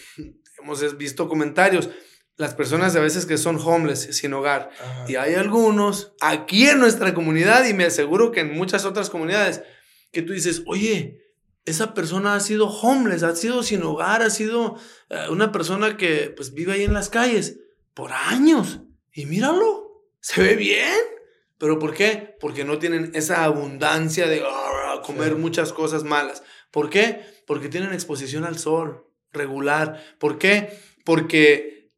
hemos 0.62 0.96
visto 0.96 1.28
comentarios, 1.28 1.90
las 2.36 2.54
personas 2.54 2.96
a 2.96 3.00
veces 3.00 3.26
que 3.26 3.36
son 3.36 3.58
homeless, 3.62 4.16
sin 4.16 4.32
hogar, 4.32 4.70
y 5.06 5.16
hay 5.16 5.34
algunos 5.34 6.14
aquí 6.20 6.66
en 6.66 6.78
nuestra 6.78 7.12
comunidad 7.12 7.66
y 7.66 7.74
me 7.74 7.84
aseguro 7.84 8.32
que 8.32 8.40
en 8.40 8.56
muchas 8.56 8.86
otras 8.86 9.10
comunidades, 9.10 9.62
que 10.10 10.22
tú 10.22 10.32
dices, 10.32 10.62
oye, 10.66 11.20
esa 11.66 11.94
persona 11.94 12.34
ha 12.34 12.40
sido 12.40 12.68
homeless, 12.68 13.22
ha 13.22 13.36
sido 13.36 13.62
sin 13.62 13.82
hogar, 13.82 14.22
ha 14.22 14.30
sido 14.30 14.76
eh, 15.10 15.26
una 15.30 15.52
persona 15.52 15.96
que 15.96 16.32
pues 16.34 16.54
vive 16.54 16.72
ahí 16.72 16.84
en 16.84 16.94
las 16.94 17.10
calles 17.10 17.58
por 17.94 18.12
años. 18.12 18.80
Y 19.12 19.26
míralo, 19.26 20.06
se 20.20 20.42
ve 20.42 20.56
bien. 20.56 20.96
¿Pero 21.60 21.78
por 21.78 21.92
qué? 21.92 22.36
Porque 22.40 22.64
no 22.64 22.78
tienen 22.78 23.12
esa 23.14 23.44
abundancia 23.44 24.26
de 24.26 24.42
ah, 24.42 25.02
comer 25.04 25.36
muchas 25.36 25.74
cosas 25.74 26.04
malas. 26.04 26.42
¿Por 26.70 26.88
qué? 26.88 27.20
Porque 27.46 27.68
tienen 27.68 27.92
exposición 27.92 28.46
al 28.46 28.58
sol 28.58 29.06
regular. 29.30 30.02
¿Por 30.18 30.38
qué? 30.38 30.80
Porque 31.04 31.92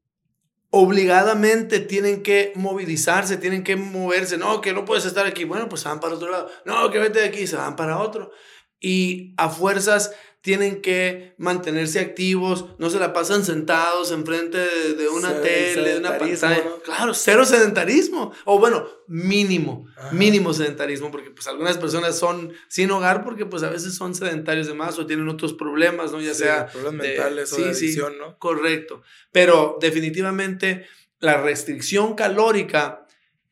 obligadamente 0.70 1.78
tienen 1.78 2.24
que 2.24 2.52
movilizarse, 2.56 3.36
tienen 3.36 3.62
que 3.62 3.76
moverse. 3.76 4.36
No, 4.36 4.60
que 4.60 4.72
no 4.72 4.84
puedes 4.84 5.04
estar 5.04 5.26
aquí. 5.26 5.44
Bueno, 5.44 5.68
pues 5.68 5.82
se 5.82 5.88
van 5.88 6.00
para 6.00 6.16
otro 6.16 6.32
lado. 6.32 6.50
No, 6.64 6.90
que 6.90 6.98
vete 6.98 7.20
de 7.20 7.26
aquí, 7.26 7.46
se 7.46 7.54
van 7.54 7.76
para 7.76 8.00
otro. 8.00 8.32
Y 8.80 9.32
a 9.36 9.48
fuerzas 9.48 10.12
tienen 10.42 10.82
que 10.82 11.34
mantenerse 11.38 12.00
activos, 12.00 12.66
no 12.78 12.90
se 12.90 12.98
la 12.98 13.12
pasan 13.12 13.44
sentados 13.44 14.10
enfrente 14.10 14.58
de, 14.58 15.08
una 15.08 15.40
tele, 15.40 15.90
de 15.90 15.98
una 15.98 16.18
pantalla. 16.18 16.64
Claro, 16.84 17.14
cero 17.14 17.44
sedentarismo. 17.44 18.32
O 18.44 18.58
bueno, 18.58 18.88
mínimo, 19.06 19.86
mínimo 20.10 20.52
sedentarismo, 20.52 21.12
porque 21.12 21.30
pues 21.30 21.46
algunas 21.46 21.78
personas 21.78 22.18
son 22.18 22.52
sin 22.68 22.90
hogar 22.90 23.22
porque 23.22 23.46
pues 23.46 23.62
a 23.62 23.70
veces 23.70 23.94
son 23.94 24.16
sedentarios 24.16 24.66
de 24.66 24.74
más 24.74 24.98
o 24.98 25.06
tienen 25.06 25.28
otros 25.28 25.54
problemas, 25.54 26.10
¿no? 26.10 26.20
Ya 26.20 26.34
sea... 26.34 26.66
Problemas 26.66 27.06
mentales 27.06 27.52
o 27.52 27.56
de 27.58 27.70
adicción, 27.70 28.18
¿no? 28.18 28.36
Correcto. 28.38 29.02
Pero 29.30 29.78
definitivamente 29.80 30.86
la 31.20 31.40
restricción 31.40 32.14
calórica 32.16 33.06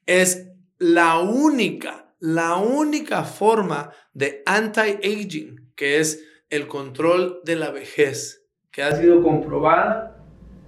es 0.06 0.48
la 0.78 1.20
única, 1.20 2.12
la 2.18 2.56
única 2.56 3.22
forma 3.22 3.92
de 4.12 4.42
anti-aging, 4.44 5.72
que 5.76 6.00
es 6.00 6.24
el 6.50 6.66
control 6.66 7.40
de 7.44 7.56
la 7.56 7.70
vejez, 7.70 8.44
que 8.70 8.82
ha 8.82 8.92
sido 8.92 9.22
comprobada 9.22 10.16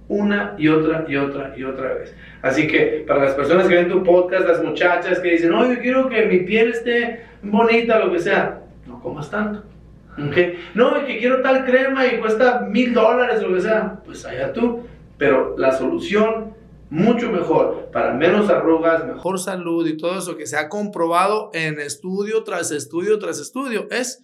una 0.07 0.55
y 0.57 0.67
otra 0.67 1.05
y 1.07 1.15
otra 1.15 1.53
y 1.57 1.63
otra 1.63 1.93
vez. 1.93 2.15
Así 2.41 2.67
que 2.67 3.03
para 3.07 3.25
las 3.25 3.33
personas 3.35 3.67
que 3.67 3.75
ven 3.75 3.89
tu 3.89 4.03
podcast, 4.03 4.47
las 4.47 4.63
muchachas 4.63 5.19
que 5.19 5.31
dicen, 5.31 5.49
no, 5.49 5.71
yo 5.71 5.79
quiero 5.79 6.09
que 6.09 6.25
mi 6.25 6.39
piel 6.39 6.69
esté 6.69 7.25
bonita, 7.41 7.99
lo 7.99 8.11
que 8.11 8.19
sea, 8.19 8.63
no 8.87 9.01
comas 9.01 9.29
tanto. 9.29 9.63
¿Okay? 10.29 10.59
No, 10.75 11.05
que 11.05 11.17
quiero 11.17 11.41
tal 11.41 11.65
crema 11.65 12.05
y 12.05 12.19
cuesta 12.19 12.61
mil 12.61 12.93
dólares, 12.93 13.41
lo 13.41 13.53
que 13.53 13.61
sea, 13.61 14.01
pues 14.05 14.25
allá 14.25 14.53
tú. 14.53 14.83
Pero 15.17 15.55
la 15.57 15.71
solución 15.71 16.53
mucho 16.89 17.31
mejor, 17.31 17.89
para 17.91 18.13
menos 18.13 18.49
arrugas, 18.49 19.05
mejor 19.07 19.39
salud 19.39 19.87
y 19.87 19.97
todo 19.97 20.19
eso 20.19 20.37
que 20.37 20.45
se 20.45 20.57
ha 20.57 20.69
comprobado 20.69 21.49
en 21.53 21.79
estudio 21.79 22.43
tras 22.43 22.69
estudio 22.69 23.17
tras 23.17 23.39
estudio, 23.39 23.87
es 23.89 24.23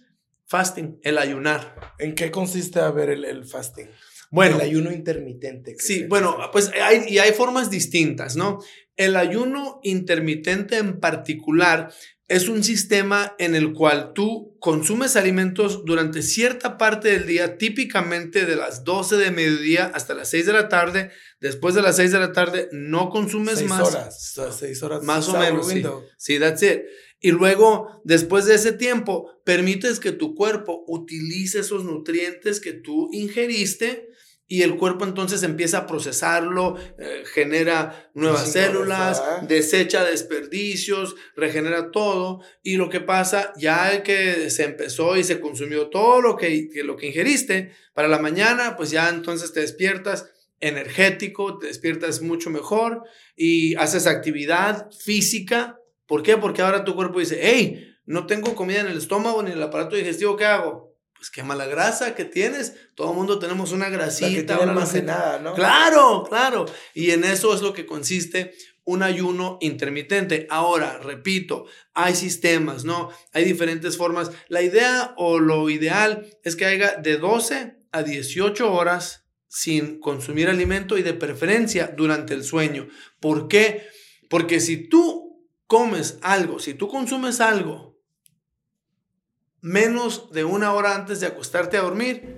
Fasting, 0.50 0.98
el 1.04 1.16
ayunar. 1.16 1.94
¿En 2.00 2.16
qué 2.16 2.32
consiste 2.32 2.80
a 2.80 2.90
ver 2.90 3.08
el, 3.10 3.24
el 3.24 3.44
fasting? 3.44 3.86
Bueno. 4.32 4.56
El 4.56 4.62
ayuno 4.62 4.90
intermitente. 4.90 5.76
Sí, 5.78 6.06
bueno, 6.08 6.36
pues 6.50 6.72
hay, 6.82 7.04
y 7.06 7.18
hay 7.18 7.32
formas 7.32 7.70
distintas, 7.70 8.34
¿no? 8.34 8.58
El 8.96 9.14
ayuno 9.14 9.78
intermitente 9.84 10.76
en 10.78 10.98
particular 10.98 11.92
es 12.26 12.48
un 12.48 12.64
sistema 12.64 13.34
en 13.38 13.54
el 13.54 13.72
cual 13.72 14.12
tú 14.12 14.56
consumes 14.60 15.14
alimentos 15.14 15.84
durante 15.84 16.20
cierta 16.22 16.78
parte 16.78 17.10
del 17.10 17.26
día, 17.26 17.56
típicamente 17.56 18.44
de 18.44 18.56
las 18.56 18.82
12 18.84 19.16
de 19.18 19.30
mediodía 19.30 19.90
hasta 19.94 20.14
las 20.14 20.30
6 20.30 20.46
de 20.46 20.52
la 20.52 20.68
tarde. 20.68 21.10
Después 21.40 21.76
de 21.76 21.82
las 21.82 21.96
6 21.96 22.10
de 22.12 22.18
la 22.18 22.32
tarde 22.32 22.68
no 22.72 23.08
consumes 23.08 23.58
seis 23.58 23.70
más. 23.70 23.82
Horas, 23.82 24.32
seis 24.58 24.82
horas. 24.82 25.02
Más 25.02 25.28
o 25.28 25.38
menos. 25.38 25.68
Sí. 25.68 25.84
sí, 26.16 26.38
that's 26.38 26.62
it. 26.62 26.82
Y 27.20 27.32
luego, 27.32 28.00
después 28.04 28.46
de 28.46 28.54
ese 28.54 28.72
tiempo, 28.72 29.30
permites 29.44 30.00
que 30.00 30.12
tu 30.12 30.34
cuerpo 30.34 30.84
utilice 30.88 31.60
esos 31.60 31.84
nutrientes 31.84 32.60
que 32.60 32.72
tú 32.72 33.10
ingeriste 33.12 34.08
y 34.52 34.62
el 34.62 34.76
cuerpo 34.76 35.04
entonces 35.04 35.44
empieza 35.44 35.78
a 35.78 35.86
procesarlo, 35.86 36.76
eh, 36.98 37.22
genera 37.32 38.10
nuevas 38.14 38.50
células, 38.50 39.22
desecha 39.46 40.04
desperdicios, 40.04 41.14
regenera 41.36 41.92
todo 41.92 42.40
y 42.60 42.76
lo 42.76 42.90
que 42.90 42.98
pasa 42.98 43.52
ya 43.56 44.02
que 44.02 44.50
se 44.50 44.64
empezó 44.64 45.16
y 45.16 45.22
se 45.22 45.38
consumió 45.38 45.88
todo 45.88 46.20
lo 46.20 46.36
que, 46.36 46.68
lo 46.82 46.96
que 46.96 47.06
ingeriste, 47.06 47.70
para 47.94 48.08
la 48.08 48.18
mañana 48.18 48.76
pues 48.76 48.90
ya 48.90 49.08
entonces 49.08 49.52
te 49.52 49.60
despiertas 49.60 50.28
energético, 50.58 51.58
te 51.58 51.68
despiertas 51.68 52.20
mucho 52.20 52.50
mejor 52.50 53.04
y 53.36 53.76
haces 53.76 54.08
actividad 54.08 54.90
física. 54.90 55.79
¿Por 56.10 56.24
qué? 56.24 56.36
Porque 56.36 56.60
ahora 56.60 56.84
tu 56.84 56.96
cuerpo 56.96 57.20
dice, 57.20 57.38
hey, 57.40 57.94
no 58.04 58.26
tengo 58.26 58.56
comida 58.56 58.80
en 58.80 58.88
el 58.88 58.98
estómago 58.98 59.44
ni 59.44 59.52
en 59.52 59.58
el 59.58 59.62
aparato 59.62 59.94
digestivo, 59.94 60.36
¿qué 60.36 60.44
hago? 60.44 60.90
pues 61.14 61.30
quema 61.30 61.54
la 61.54 61.66
grasa 61.66 62.14
que 62.14 62.24
tienes. 62.24 62.74
Todo 62.94 63.10
el 63.10 63.16
mundo 63.16 63.38
tenemos 63.38 63.72
una 63.72 63.90
grasita. 63.90 64.56
La 64.56 64.62
almacenada, 64.62 65.38
¿no? 65.38 65.52
Claro, 65.52 66.24
claro. 66.26 66.64
Y 66.94 67.10
en 67.10 67.24
eso 67.24 67.54
es 67.54 67.60
lo 67.60 67.74
que 67.74 67.84
consiste 67.84 68.54
un 68.84 69.02
ayuno 69.02 69.58
intermitente. 69.60 70.46
Ahora, 70.48 70.98
repito, 70.98 71.66
hay 71.92 72.14
sistemas, 72.14 72.86
¿no? 72.86 73.10
Hay 73.34 73.44
diferentes 73.44 73.98
formas. 73.98 74.30
La 74.48 74.62
idea 74.62 75.12
o 75.18 75.38
lo 75.38 75.68
ideal 75.68 76.26
es 76.42 76.56
que 76.56 76.64
haya 76.64 76.96
de 76.96 77.18
12 77.18 77.76
a 77.92 78.02
18 78.02 78.72
horas 78.72 79.26
sin 79.46 80.00
consumir 80.00 80.48
alimento 80.48 80.96
y 80.96 81.02
de 81.02 81.12
preferencia 81.12 81.92
durante 81.94 82.32
el 82.32 82.44
sueño. 82.44 82.88
¿Por 83.20 83.46
qué? 83.46 83.86
Porque 84.30 84.58
si 84.58 84.88
tú 84.88 85.19
comes 85.70 86.18
algo, 86.20 86.58
si 86.58 86.74
tú 86.74 86.88
consumes 86.88 87.40
algo 87.40 87.96
menos 89.60 90.32
de 90.32 90.42
una 90.42 90.72
hora 90.72 90.96
antes 90.96 91.20
de 91.20 91.28
acostarte 91.28 91.76
a 91.76 91.82
dormir, 91.82 92.34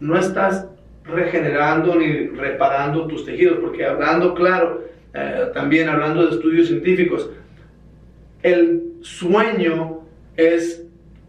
no 0.00 0.18
estás 0.18 0.66
regenerando 1.02 1.94
ni 1.94 2.26
reparando 2.26 3.06
tus 3.06 3.24
tejidos, 3.24 3.60
porque 3.62 3.86
hablando 3.86 4.34
claro, 4.34 4.84
eh, 5.14 5.46
también 5.54 5.88
hablando 5.88 6.26
de 6.26 6.34
estudios 6.34 6.68
científicos, 6.68 7.30
el 8.42 8.98
sueño 9.00 10.02
es 10.36 10.84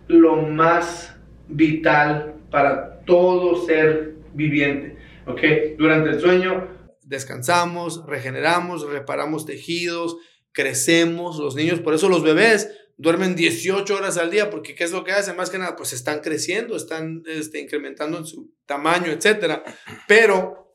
lo 0.09 0.41
más 0.41 1.15
vital 1.47 2.35
para 2.51 2.99
todo 3.05 3.65
ser 3.65 4.15
viviente. 4.33 4.97
¿ok? 5.25 5.41
Durante 5.77 6.09
el 6.09 6.19
sueño 6.19 6.67
descansamos, 7.03 8.05
regeneramos, 8.05 8.85
reparamos 8.89 9.45
tejidos, 9.45 10.17
crecemos, 10.51 11.37
los 11.37 11.55
niños, 11.55 11.79
por 11.79 11.93
eso 11.93 12.09
los 12.09 12.23
bebés 12.23 12.69
duermen 12.97 13.35
18 13.35 13.95
horas 13.95 14.17
al 14.17 14.29
día, 14.29 14.49
porque 14.49 14.75
¿qué 14.75 14.83
es 14.83 14.91
lo 14.91 15.05
que 15.05 15.13
hacen? 15.13 15.37
Más 15.37 15.49
que 15.49 15.57
nada, 15.57 15.75
pues 15.75 15.93
están 15.93 16.19
creciendo, 16.19 16.75
están 16.75 17.23
este, 17.27 17.59
incrementando 17.59 18.17
en 18.17 18.25
su 18.25 18.51
tamaño, 18.65 19.11
etc. 19.11 19.61
Pero 20.07 20.73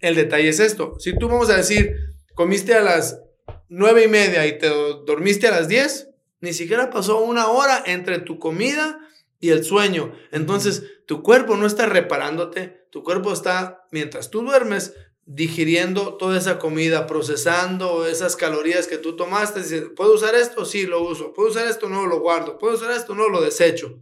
el 0.00 0.16
detalle 0.16 0.48
es 0.48 0.58
esto, 0.58 0.96
si 0.98 1.16
tú 1.16 1.28
vamos 1.28 1.50
a 1.50 1.56
decir, 1.56 1.94
comiste 2.34 2.74
a 2.74 2.82
las 2.82 3.22
9 3.68 4.04
y 4.04 4.08
media 4.08 4.46
y 4.46 4.58
te 4.58 4.68
dormiste 4.68 5.46
a 5.46 5.52
las 5.52 5.68
10, 5.68 6.08
ni 6.40 6.52
siquiera 6.52 6.90
pasó 6.90 7.20
una 7.20 7.46
hora 7.46 7.84
entre 7.86 8.18
tu 8.18 8.40
comida 8.40 8.98
y 9.38 9.50
el 9.50 9.64
sueño. 9.64 10.12
Entonces, 10.32 10.82
tu 11.06 11.22
cuerpo 11.22 11.56
no 11.56 11.66
está 11.66 11.86
reparándote, 11.86 12.86
tu 12.90 13.04
cuerpo 13.04 13.32
está, 13.32 13.86
mientras 13.92 14.30
tú 14.30 14.42
duermes, 14.42 14.94
digiriendo 15.24 16.14
toda 16.14 16.36
esa 16.36 16.58
comida, 16.58 17.06
procesando 17.06 18.06
esas 18.06 18.36
calorías 18.36 18.86
que 18.86 18.98
tú 18.98 19.16
tomaste. 19.16 19.62
¿Puedo 19.90 20.14
usar 20.14 20.34
esto? 20.34 20.64
Sí, 20.64 20.86
lo 20.86 21.02
uso. 21.02 21.32
¿Puedo 21.32 21.50
usar 21.50 21.66
esto? 21.66 21.88
No, 21.88 22.06
lo 22.06 22.20
guardo. 22.20 22.58
¿Puedo 22.58 22.74
usar 22.74 22.90
esto? 22.90 23.14
No, 23.14 23.28
lo 23.28 23.40
desecho. 23.40 23.98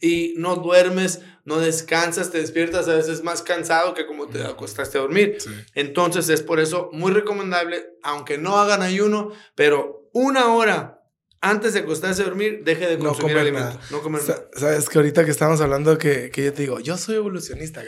Y 0.00 0.34
no 0.36 0.56
duermes, 0.56 1.20
no 1.44 1.60
descansas, 1.60 2.30
te 2.30 2.38
despiertas 2.38 2.88
a 2.88 2.94
veces 2.94 3.22
más 3.22 3.42
cansado 3.42 3.94
que 3.94 4.06
como 4.06 4.26
te 4.26 4.42
acostaste 4.42 4.98
a 4.98 5.02
dormir. 5.02 5.38
Entonces 5.74 6.28
es 6.28 6.42
por 6.42 6.60
eso 6.60 6.90
muy 6.92 7.12
recomendable, 7.12 7.86
aunque 8.02 8.36
no 8.36 8.58
hagan 8.58 8.82
ayuno, 8.82 9.30
pero 9.54 10.10
una 10.12 10.52
hora 10.52 10.93
antes 11.44 11.74
de 11.74 11.80
acostarse 11.80 12.22
a 12.22 12.24
dormir, 12.24 12.62
deje 12.64 12.86
de 12.86 12.98
consumir 12.98 13.36
alimentos. 13.36 13.78
No 13.90 14.00
comer 14.00 14.22
nada. 14.26 14.48
Sabes 14.56 14.88
que 14.88 14.98
ahorita 14.98 15.24
que 15.24 15.30
estamos 15.30 15.60
hablando 15.60 15.98
que, 15.98 16.30
que 16.30 16.44
yo 16.44 16.52
te 16.52 16.62
digo, 16.62 16.80
yo 16.80 16.96
soy 16.96 17.16
evolucionista. 17.16 17.82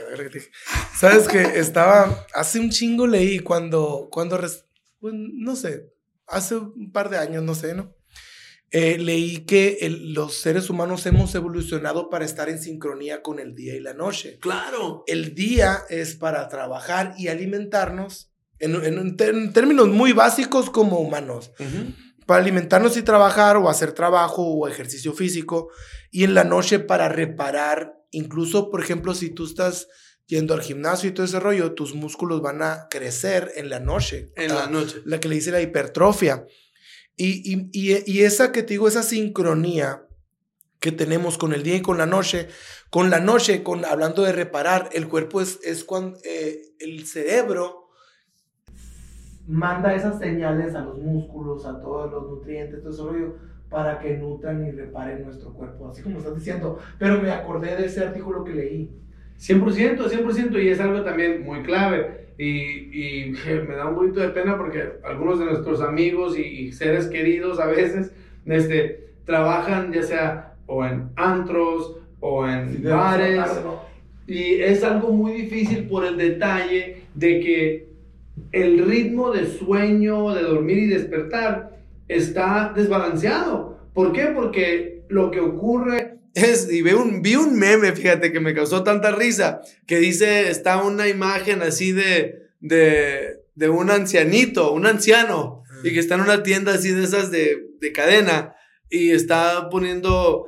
Sabes 0.99 1.27
que 1.27 1.59
estaba, 1.59 2.27
hace 2.35 2.61
un 2.61 2.71
chingo 2.71 3.07
leí 3.07 3.38
cuando, 3.38 4.09
cuando, 4.11 4.38
no 5.01 5.57
sé, 5.57 5.90
hace 6.27 6.57
un 6.57 6.92
par 6.92 7.09
de 7.09 7.19
años, 7.19 7.42
no 7.42 7.55
sé, 7.55 7.75
¿no? 7.75 7.95
Eh, 8.73 8.99
leí 8.99 9.47
que 9.47 9.79
los 9.90 10.35
seres 10.35 10.69
humanos 10.69 11.07
hemos 11.07 11.35
evolucionado 11.35 12.11
para 12.11 12.25
estar 12.25 12.51
en 12.51 12.61
sincronía 12.61 13.23
con 13.23 13.38
el 13.38 13.55
día 13.55 13.75
y 13.75 13.81
la 13.81 13.95
noche. 13.95 14.38
Claro. 14.40 15.05
El 15.07 15.35
día 15.35 15.85
es 15.88 16.14
para 16.14 16.49
trabajar 16.49 17.14
y 17.16 17.29
alimentarnos 17.29 18.33
en, 18.59 18.75
en, 18.85 19.53
términos 19.53 19.88
muy 19.88 20.12
básicos 20.12 20.69
como 20.71 20.99
humanos 20.99 21.53
para 22.26 22.42
alimentarnos 22.42 22.96
y 22.96 23.02
trabajar 23.02 23.56
o 23.56 23.68
hacer 23.68 23.92
trabajo 23.92 24.42
o 24.42 24.68
ejercicio 24.68 25.12
físico 25.12 25.70
y 26.10 26.24
en 26.24 26.34
la 26.34 26.44
noche 26.44 26.80
para 26.80 27.08
reparar, 27.08 28.02
incluso 28.10 28.70
por 28.70 28.82
ejemplo 28.82 29.14
si 29.14 29.30
tú 29.30 29.46
estás 29.46 29.88
yendo 30.26 30.54
al 30.54 30.62
gimnasio 30.62 31.08
y 31.08 31.12
todo 31.12 31.24
ese 31.24 31.40
rollo, 31.40 31.74
tus 31.74 31.94
músculos 31.94 32.42
van 32.42 32.62
a 32.62 32.88
crecer 32.90 33.52
en 33.54 33.70
la 33.70 33.78
noche. 33.78 34.32
En 34.36 34.54
la, 34.54 34.66
noche. 34.66 35.00
La 35.04 35.20
que 35.20 35.28
le 35.28 35.36
dice 35.36 35.52
la 35.52 35.62
hipertrofia. 35.62 36.44
Y, 37.16 37.52
y, 37.54 37.70
y, 37.72 38.22
esa 38.24 38.52
que 38.52 38.62
te 38.62 38.74
digo, 38.74 38.88
esa 38.88 39.02
sincronía 39.02 40.06
que 40.80 40.92
tenemos 40.92 41.38
con 41.38 41.54
el 41.54 41.62
día 41.62 41.76
y 41.76 41.80
con 41.80 41.96
la 41.96 42.04
noche, 42.04 42.48
con 42.90 43.08
la 43.08 43.20
noche, 43.20 43.62
con 43.62 43.86
hablando 43.86 44.22
de 44.22 44.32
reparar, 44.32 44.90
el 44.92 45.08
cuerpo 45.08 45.40
es, 45.40 45.58
es 45.62 45.84
cuando 45.84 46.18
eh, 46.24 46.74
el 46.78 47.06
cerebro 47.06 47.86
manda 49.46 49.94
esas 49.94 50.18
señales 50.18 50.74
a 50.74 50.85
los 50.85 50.98
músculos, 50.98 51.66
a 51.66 51.80
todos 51.80 52.11
los 52.11 52.30
nutrientes, 52.30 52.82
todo 52.82 52.92
ese 52.92 53.02
rollo, 53.02 53.35
para 53.68 53.98
que 53.98 54.16
nutran 54.16 54.66
y 54.66 54.70
reparen 54.70 55.24
nuestro 55.24 55.52
cuerpo, 55.52 55.88
así 55.88 56.02
como 56.02 56.18
estás 56.18 56.35
diciendo. 56.35 56.78
Pero 56.98 57.20
me 57.20 57.30
acordé 57.30 57.76
de 57.76 57.87
ese 57.87 58.04
artículo 58.04 58.44
que 58.44 58.54
leí. 58.54 58.90
100%, 59.38 59.98
100%, 59.98 60.62
y 60.62 60.68
es 60.68 60.80
algo 60.80 61.02
también 61.02 61.44
muy 61.44 61.62
clave. 61.62 62.26
Y, 62.38 63.26
y 63.26 63.35
me 63.66 63.74
da 63.74 63.88
un 63.88 63.94
poquito 63.94 64.20
de 64.20 64.28
pena 64.28 64.56
porque 64.56 64.82
algunos 65.04 65.38
de 65.38 65.46
nuestros 65.46 65.80
amigos 65.80 66.38
y, 66.38 66.72
seres 66.72 67.06
queridos 67.06 67.59
a 67.59 67.66
veces 67.66 68.12
este, 68.44 69.11
trabajan 69.24 69.92
ya 69.92 70.02
sea 70.02 70.54
o 70.66 70.85
en 70.85 71.11
antros 71.16 71.96
o 72.20 72.46
en 72.46 72.82
bares. 72.82 73.40
Y 74.26 74.61
es 74.61 74.82
algo 74.82 75.12
muy 75.12 75.32
difícil 75.32 75.87
por 75.87 76.04
el 76.04 76.16
detalle 76.16 77.04
de 77.14 77.40
que 77.40 77.86
el 78.53 78.87
ritmo 78.87 79.33
de 79.33 79.46
sueño, 79.46 80.35
de 80.35 80.42
dormir 80.42 80.79
y 80.79 80.87
despertar 80.87 81.79
está 82.09 82.72
desbalanceado. 82.75 83.79
¿Por 83.94 84.12
qué? 84.12 84.27
Porque 84.27 85.03
lo 85.09 85.31
que 85.31 85.40
ocurre 85.40 86.18
es, 86.35 86.70
y 86.70 86.83
vi 86.83 86.92
un, 86.92 87.22
vi 87.22 87.35
un 87.35 87.59
meme, 87.59 87.92
fíjate, 87.92 88.31
que 88.31 88.40
me 88.40 88.55
causó 88.55 88.83
tanta 88.83 89.11
risa, 89.11 89.62
que 89.87 89.96
dice, 89.96 90.51
está 90.51 90.83
una 90.83 91.09
imagen 91.09 91.62
así 91.62 91.92
de, 91.92 92.51
de, 92.61 93.40
de 93.55 93.68
un 93.70 93.90
ancianito, 93.90 94.72
un 94.72 94.87
anciano, 94.87 95.62
y 95.83 95.94
que 95.94 96.01
está 96.01 96.16
en 96.16 96.20
una 96.22 96.42
tienda 96.42 96.75
así 96.75 96.90
de 96.90 97.05
esas 97.05 97.31
de, 97.31 97.68
de 97.81 97.92
cadena, 97.92 98.55
y 98.90 99.12
está 99.12 99.68
poniendo 99.70 100.46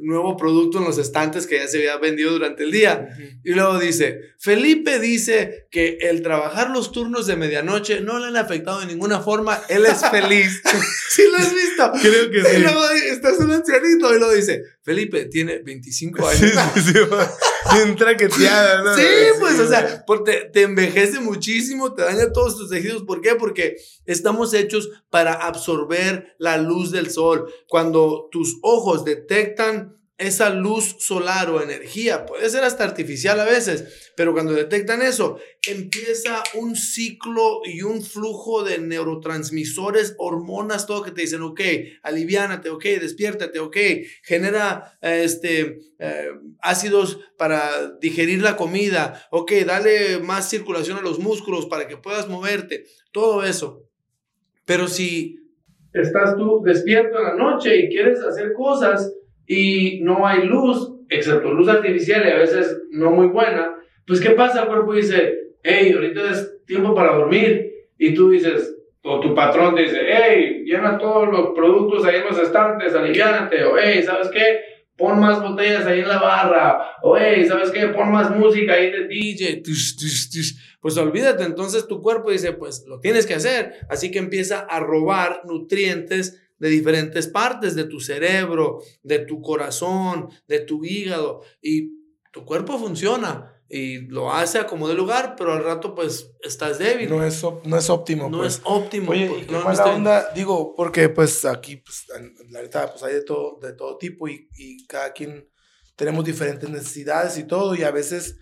nuevo 0.00 0.36
producto 0.36 0.78
en 0.78 0.84
los 0.84 0.98
estantes 0.98 1.46
que 1.46 1.58
ya 1.58 1.68
se 1.68 1.78
había 1.78 1.96
vendido 1.96 2.32
durante 2.32 2.64
el 2.64 2.70
día. 2.70 3.08
Y 3.44 3.52
luego 3.52 3.78
dice, 3.78 4.20
Felipe 4.38 4.98
dice 4.98 5.66
que 5.70 5.98
el 6.02 6.22
trabajar 6.22 6.70
los 6.70 6.92
turnos 6.92 7.26
de 7.26 7.36
medianoche 7.36 8.00
no 8.00 8.18
le 8.18 8.26
han 8.26 8.36
afectado 8.36 8.80
de 8.80 8.86
ninguna 8.86 9.20
forma, 9.20 9.60
él 9.68 9.86
es 9.86 10.00
feliz. 10.10 10.62
¿Sí 11.10 11.22
lo 11.30 11.38
has 11.38 11.54
visto? 11.54 11.92
Creo 12.00 12.30
que 12.30 12.44
sí. 12.44 12.56
Y 12.56 12.60
luego 12.60 12.88
estás 12.90 13.38
un 13.38 13.52
ancianito 13.52 14.14
y 14.14 14.18
luego 14.18 14.32
dice, 14.32 14.62
Felipe 14.82 15.24
tiene 15.24 15.58
25 15.58 16.28
años. 16.28 16.38
Sí, 16.40 16.82
sí, 16.82 16.92
sí, 16.92 16.98
bien 17.74 17.96
traqueteada, 17.96 18.82
¿no? 18.82 18.94
Sí, 18.94 19.02
pues, 19.40 19.58
o 19.58 19.68
sea, 19.68 20.04
te, 20.24 20.50
te 20.52 20.62
envejece 20.62 21.20
muchísimo, 21.20 21.94
te 21.94 22.02
daña 22.02 22.32
todos 22.32 22.56
tus 22.56 22.70
tejidos. 22.70 23.02
¿Por 23.02 23.20
qué? 23.20 23.34
Porque 23.34 23.76
estamos 24.04 24.54
hechos 24.54 24.88
para 25.10 25.32
absorber 25.32 26.36
la 26.38 26.56
luz 26.56 26.90
del 26.90 27.10
sol. 27.10 27.52
Cuando 27.68 28.28
tus 28.30 28.58
ojos 28.62 29.04
detectan 29.56 29.96
esa 30.18 30.48
luz 30.48 30.96
solar 31.00 31.50
o 31.50 31.62
energía, 31.62 32.24
puede 32.24 32.48
ser 32.48 32.64
hasta 32.64 32.84
artificial 32.84 33.38
a 33.38 33.44
veces, 33.44 34.12
pero 34.16 34.32
cuando 34.32 34.54
detectan 34.54 35.02
eso, 35.02 35.38
empieza 35.68 36.42
un 36.54 36.74
ciclo 36.74 37.60
y 37.66 37.82
un 37.82 38.02
flujo 38.02 38.64
de 38.64 38.78
neurotransmisores, 38.78 40.14
hormonas, 40.16 40.86
todo 40.86 41.02
que 41.02 41.10
te 41.10 41.20
dicen, 41.20 41.42
ok, 41.42 41.60
aliviánate, 42.02 42.70
ok, 42.70 42.82
despiértate, 42.98 43.58
ok, 43.58 43.76
genera 44.22 44.98
este, 45.02 45.80
eh, 45.98 46.30
ácidos 46.60 47.20
para 47.36 47.90
digerir 48.00 48.40
la 48.40 48.56
comida, 48.56 49.22
ok, 49.30 49.52
dale 49.66 50.18
más 50.20 50.48
circulación 50.48 50.96
a 50.96 51.02
los 51.02 51.18
músculos 51.18 51.66
para 51.66 51.86
que 51.88 51.98
puedas 51.98 52.26
moverte, 52.26 52.86
todo 53.12 53.44
eso. 53.44 53.82
Pero 54.64 54.88
si 54.88 55.36
estás 55.92 56.36
tú 56.36 56.62
despierto 56.64 57.18
en 57.18 57.24
la 57.24 57.34
noche 57.34 57.76
y 57.76 57.88
quieres 57.90 58.18
hacer 58.22 58.54
cosas, 58.54 59.12
y 59.46 60.00
no 60.02 60.26
hay 60.26 60.42
luz, 60.44 60.92
excepto 61.08 61.52
luz 61.52 61.68
artificial 61.68 62.26
y 62.26 62.30
a 62.30 62.38
veces 62.38 62.82
no 62.90 63.10
muy 63.10 63.28
buena, 63.28 63.74
pues 64.06 64.20
¿qué 64.20 64.30
pasa? 64.30 64.62
El 64.62 64.68
cuerpo 64.68 64.94
dice, 64.94 65.34
hey, 65.62 65.92
ahorita 65.94 66.30
es 66.30 66.64
tiempo 66.66 66.94
para 66.94 67.16
dormir. 67.16 67.72
Y 67.98 68.14
tú 68.14 68.30
dices, 68.30 68.76
o 69.02 69.20
tu 69.20 69.34
patrón 69.34 69.74
te 69.74 69.82
dice, 69.82 70.00
hey, 70.06 70.62
llena 70.64 70.98
todos 70.98 71.28
los 71.28 71.50
productos 71.54 72.04
ahí 72.04 72.16
en 72.16 72.26
los 72.26 72.38
estantes, 72.38 72.94
aliviánate, 72.94 73.64
o 73.64 73.76
hey, 73.78 74.02
¿sabes 74.02 74.28
qué? 74.28 74.60
Pon 74.96 75.20
más 75.20 75.42
botellas 75.42 75.86
ahí 75.86 76.00
en 76.00 76.08
la 76.08 76.18
barra, 76.18 76.78
o 77.02 77.16
hey, 77.16 77.44
¿sabes 77.46 77.70
qué? 77.70 77.88
Pon 77.88 78.10
más 78.10 78.30
música 78.34 78.74
ahí 78.74 78.90
de 78.90 79.06
DJ. 79.06 79.62
Pues 80.80 80.96
olvídate, 80.96 81.44
entonces 81.44 81.86
tu 81.86 82.00
cuerpo 82.00 82.30
dice, 82.30 82.52
pues 82.52 82.84
lo 82.86 82.98
tienes 82.98 83.26
que 83.26 83.34
hacer. 83.34 83.74
Así 83.88 84.10
que 84.10 84.18
empieza 84.18 84.60
a 84.60 84.80
robar 84.80 85.42
nutrientes 85.44 86.45
de 86.58 86.68
diferentes 86.68 87.28
partes 87.28 87.74
de 87.74 87.84
tu 87.84 88.00
cerebro, 88.00 88.80
de 89.02 89.20
tu 89.20 89.40
corazón, 89.40 90.28
de 90.46 90.60
tu 90.60 90.84
hígado 90.84 91.42
y 91.60 91.96
tu 92.32 92.44
cuerpo 92.44 92.78
funciona 92.78 93.52
y 93.68 94.02
lo 94.06 94.32
hace 94.32 94.58
a 94.58 94.66
como 94.66 94.86
de 94.88 94.94
lugar, 94.94 95.34
pero 95.36 95.52
al 95.52 95.64
rato 95.64 95.94
pues 95.94 96.30
estás 96.42 96.78
débil. 96.78 97.08
No 97.10 97.24
es, 97.24 97.42
no 97.64 97.76
es 97.76 97.90
óptimo. 97.90 98.30
No 98.30 98.38
pues. 98.38 98.56
es 98.56 98.62
óptimo. 98.64 99.10
Oye, 99.10 99.28
pues, 99.28 99.46
qué 99.46 99.52
mala 99.52 99.84
onda, 99.86 100.32
digo, 100.34 100.74
porque 100.74 101.08
pues 101.08 101.44
aquí, 101.44 101.76
pues, 101.76 102.04
la 102.50 102.60
verdad, 102.60 102.90
pues 102.92 103.02
hay 103.02 103.14
de 103.14 103.22
todo, 103.22 103.58
de 103.60 103.72
todo 103.72 103.98
tipo 103.98 104.28
y, 104.28 104.48
y 104.56 104.86
cada 104.86 105.12
quien 105.12 105.48
tenemos 105.96 106.24
diferentes 106.24 106.68
necesidades 106.70 107.38
y 107.38 107.44
todo 107.44 107.74
y 107.74 107.82
a 107.82 107.90
veces 107.90 108.38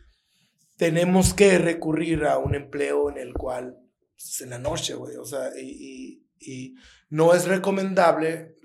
tenemos 0.76 1.32
que 1.32 1.58
recurrir 1.58 2.24
a 2.24 2.38
un 2.38 2.54
empleo 2.54 3.08
en 3.08 3.16
el 3.16 3.32
cual, 3.32 3.78
pues, 4.16 4.40
en 4.42 4.50
la 4.50 4.58
noche, 4.58 4.94
güey, 4.94 5.16
o 5.16 5.24
sea, 5.24 5.50
y, 5.58 5.70
y, 5.70 6.26
y 6.40 6.74
no 7.10 7.34
es 7.34 7.46
recomendable 7.46 8.56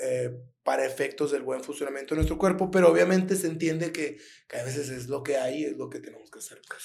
eh, 0.00 0.30
para 0.62 0.84
efectos 0.84 1.30
del 1.30 1.42
buen 1.42 1.62
funcionamiento 1.62 2.14
de 2.14 2.16
nuestro 2.16 2.38
cuerpo, 2.38 2.70
pero 2.70 2.90
obviamente 2.90 3.36
se 3.36 3.46
entiende 3.46 3.92
que, 3.92 4.18
que, 4.48 4.56
a 4.56 4.64
veces 4.64 4.88
es 4.90 5.06
lo 5.08 5.22
que 5.22 5.36
hay, 5.36 5.64
es 5.64 5.76
lo 5.76 5.88
que 5.88 6.00
tenemos 6.00 6.30
que 6.30 6.40
hacer. 6.40 6.60
Pues. 6.68 6.82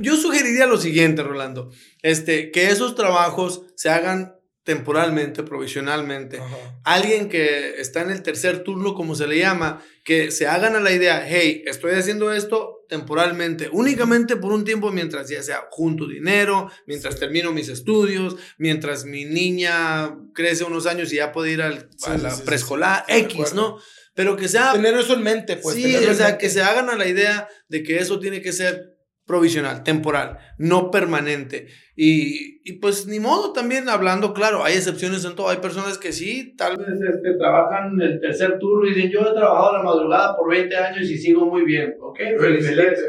Yo 0.00 0.16
sugeriría 0.16 0.66
lo 0.66 0.76
siguiente, 0.76 1.22
Rolando, 1.22 1.70
este, 2.02 2.50
que 2.50 2.68
esos 2.68 2.94
trabajos 2.94 3.66
se 3.76 3.90
hagan 3.90 4.36
temporalmente, 4.64 5.42
provisionalmente. 5.42 6.40
Alguien 6.84 7.28
que 7.28 7.80
está 7.80 8.02
en 8.02 8.10
el 8.10 8.22
tercer 8.22 8.62
turno, 8.62 8.94
como 8.94 9.14
se 9.14 9.26
le 9.26 9.38
llama, 9.38 9.84
que 10.04 10.30
se 10.30 10.46
hagan 10.46 10.76
a 10.76 10.80
la 10.80 10.92
idea, 10.92 11.24
hey, 11.26 11.64
estoy 11.66 11.94
haciendo 11.94 12.32
esto 12.32 12.81
temporalmente, 12.92 13.70
únicamente 13.72 14.36
por 14.36 14.52
un 14.52 14.66
tiempo 14.66 14.92
mientras 14.92 15.26
ya 15.26 15.42
sea 15.42 15.66
junto 15.70 16.06
dinero, 16.06 16.70
mientras 16.86 17.18
termino 17.18 17.50
mis 17.50 17.70
estudios, 17.70 18.36
mientras 18.58 19.06
mi 19.06 19.24
niña 19.24 20.14
crece 20.34 20.64
unos 20.64 20.84
años 20.84 21.10
y 21.10 21.16
ya 21.16 21.32
puede 21.32 21.52
ir 21.52 21.62
al, 21.62 21.88
a 22.02 22.18
la 22.18 22.36
preescolar, 22.36 23.06
X, 23.08 23.54
¿no? 23.54 23.78
Pero 24.12 24.36
que 24.36 24.46
sea... 24.46 24.74
Tener 24.74 24.94
eso 24.94 25.14
en 25.14 25.22
mente, 25.22 25.56
pues. 25.56 25.74
Sí, 25.74 25.96
o 25.96 26.12
sea, 26.12 26.36
que 26.36 26.50
se 26.50 26.60
hagan 26.60 26.90
a 26.90 26.96
la 26.96 27.08
idea 27.08 27.48
de 27.68 27.82
que 27.82 27.96
eso 27.96 28.20
tiene 28.20 28.42
que 28.42 28.52
ser 28.52 28.91
provisional, 29.32 29.82
temporal, 29.82 30.36
no 30.58 30.90
permanente. 30.90 31.68
Y, 31.96 32.60
y, 32.64 32.74
pues 32.80 33.06
ni 33.06 33.18
modo 33.18 33.54
también 33.54 33.88
hablando, 33.88 34.34
claro, 34.34 34.62
hay 34.62 34.74
excepciones 34.74 35.24
en 35.24 35.34
todo. 35.34 35.48
Hay 35.48 35.56
personas 35.56 35.96
que 35.96 36.12
sí, 36.12 36.54
tal 36.54 36.76
vez 36.76 37.00
este, 37.00 37.32
trabajan 37.38 37.98
el 37.98 38.20
tercer 38.20 38.58
turno 38.58 38.86
y 38.86 38.92
dicen, 38.92 39.10
yo 39.10 39.20
he 39.20 39.32
trabajado 39.32 39.78
la 39.78 39.82
madrugada 39.82 40.36
por 40.36 40.50
20 40.50 40.76
años 40.76 41.10
y 41.10 41.16
sigo 41.16 41.46
muy 41.46 41.64
bien. 41.64 41.96
Ok, 41.98 42.18
felicidades. 42.38 43.00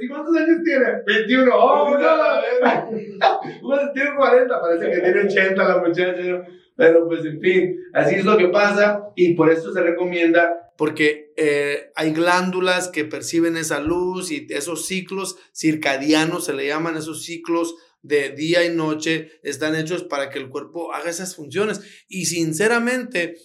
¿Y 0.00 0.08
cuántos 0.08 0.36
años 0.36 0.58
tiene? 0.64 0.86
21. 1.06 1.52
Oh, 1.54 1.96
no. 1.96 3.90
tiene 3.94 4.10
40, 4.16 4.60
parece 4.60 4.90
que 4.90 5.00
tiene 5.02 5.20
80 5.20 5.68
la 5.68 5.78
muchacha. 5.78 6.48
Pero 6.74 7.06
pues 7.06 7.24
en 7.26 7.40
fin, 7.40 7.78
así 7.92 8.16
es 8.16 8.24
lo 8.24 8.36
que 8.36 8.48
pasa 8.48 9.04
y 9.14 9.34
por 9.34 9.50
eso 9.50 9.72
se 9.72 9.82
recomienda 9.82 10.69
porque 10.80 11.34
eh, 11.36 11.92
hay 11.94 12.12
glándulas 12.12 12.88
que 12.88 13.04
perciben 13.04 13.58
esa 13.58 13.80
luz 13.80 14.30
y 14.30 14.46
esos 14.48 14.86
ciclos 14.86 15.36
circadianos, 15.54 16.46
se 16.46 16.54
le 16.54 16.66
llaman 16.66 16.96
esos 16.96 17.22
ciclos 17.22 17.74
de 18.00 18.30
día 18.30 18.64
y 18.64 18.70
noche, 18.70 19.30
están 19.42 19.76
hechos 19.76 20.04
para 20.04 20.30
que 20.30 20.38
el 20.38 20.48
cuerpo 20.48 20.94
haga 20.94 21.10
esas 21.10 21.36
funciones. 21.36 21.82
Y 22.08 22.24
sinceramente, 22.24 23.36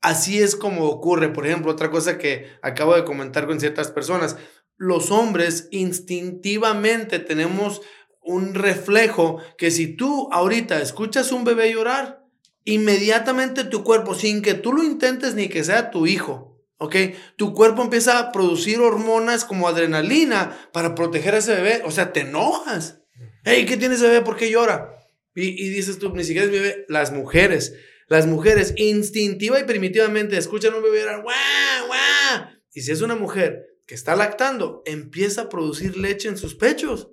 así 0.00 0.40
es 0.40 0.56
como 0.56 0.86
ocurre. 0.86 1.28
Por 1.28 1.46
ejemplo, 1.46 1.70
otra 1.70 1.92
cosa 1.92 2.18
que 2.18 2.48
acabo 2.60 2.96
de 2.96 3.04
comentar 3.04 3.46
con 3.46 3.60
ciertas 3.60 3.92
personas, 3.92 4.36
los 4.76 5.12
hombres 5.12 5.68
instintivamente 5.70 7.20
tenemos 7.20 7.82
un 8.20 8.52
reflejo 8.52 9.38
que 9.56 9.70
si 9.70 9.94
tú 9.94 10.28
ahorita 10.32 10.82
escuchas 10.82 11.30
un 11.30 11.44
bebé 11.44 11.72
llorar, 11.72 12.26
inmediatamente 12.64 13.62
tu 13.62 13.84
cuerpo, 13.84 14.16
sin 14.16 14.42
que 14.42 14.54
tú 14.54 14.72
lo 14.72 14.82
intentes 14.82 15.36
ni 15.36 15.48
que 15.48 15.62
sea 15.62 15.92
tu 15.92 16.08
hijo, 16.08 16.49
¿ok? 16.80 16.96
Tu 17.36 17.54
cuerpo 17.54 17.82
empieza 17.82 18.18
a 18.18 18.32
producir 18.32 18.80
hormonas 18.80 19.44
como 19.44 19.68
adrenalina 19.68 20.58
para 20.72 20.94
proteger 20.94 21.34
a 21.34 21.38
ese 21.38 21.54
bebé. 21.54 21.82
O 21.84 21.90
sea, 21.90 22.12
te 22.12 22.20
enojas. 22.20 23.02
Hey, 23.44 23.66
¿qué 23.66 23.76
tiene 23.76 23.94
ese 23.94 24.08
bebé? 24.08 24.22
¿Por 24.22 24.36
qué 24.36 24.50
llora? 24.50 24.96
Y, 25.34 25.68
dices 25.70 25.98
tú, 25.98 26.14
ni 26.14 26.24
siquiera 26.24 26.46
es 26.46 26.52
bebé. 26.52 26.86
Las 26.88 27.12
mujeres, 27.12 27.74
las 28.08 28.26
mujeres 28.26 28.74
instintiva 28.76 29.60
y 29.60 29.64
primitivamente 29.64 30.36
escuchan 30.36 30.72
a 30.72 30.78
un 30.78 30.82
bebé 30.82 31.00
llorar, 31.00 31.22
¡guau, 31.22 31.86
guau! 31.86 32.48
Y 32.74 32.80
si 32.80 32.92
es 32.92 33.02
una 33.02 33.14
mujer 33.14 33.66
que 33.86 33.94
está 33.94 34.16
lactando, 34.16 34.82
empieza 34.86 35.42
a 35.42 35.48
producir 35.48 35.96
leche 35.98 36.28
en 36.28 36.38
sus 36.38 36.54
pechos. 36.54 37.10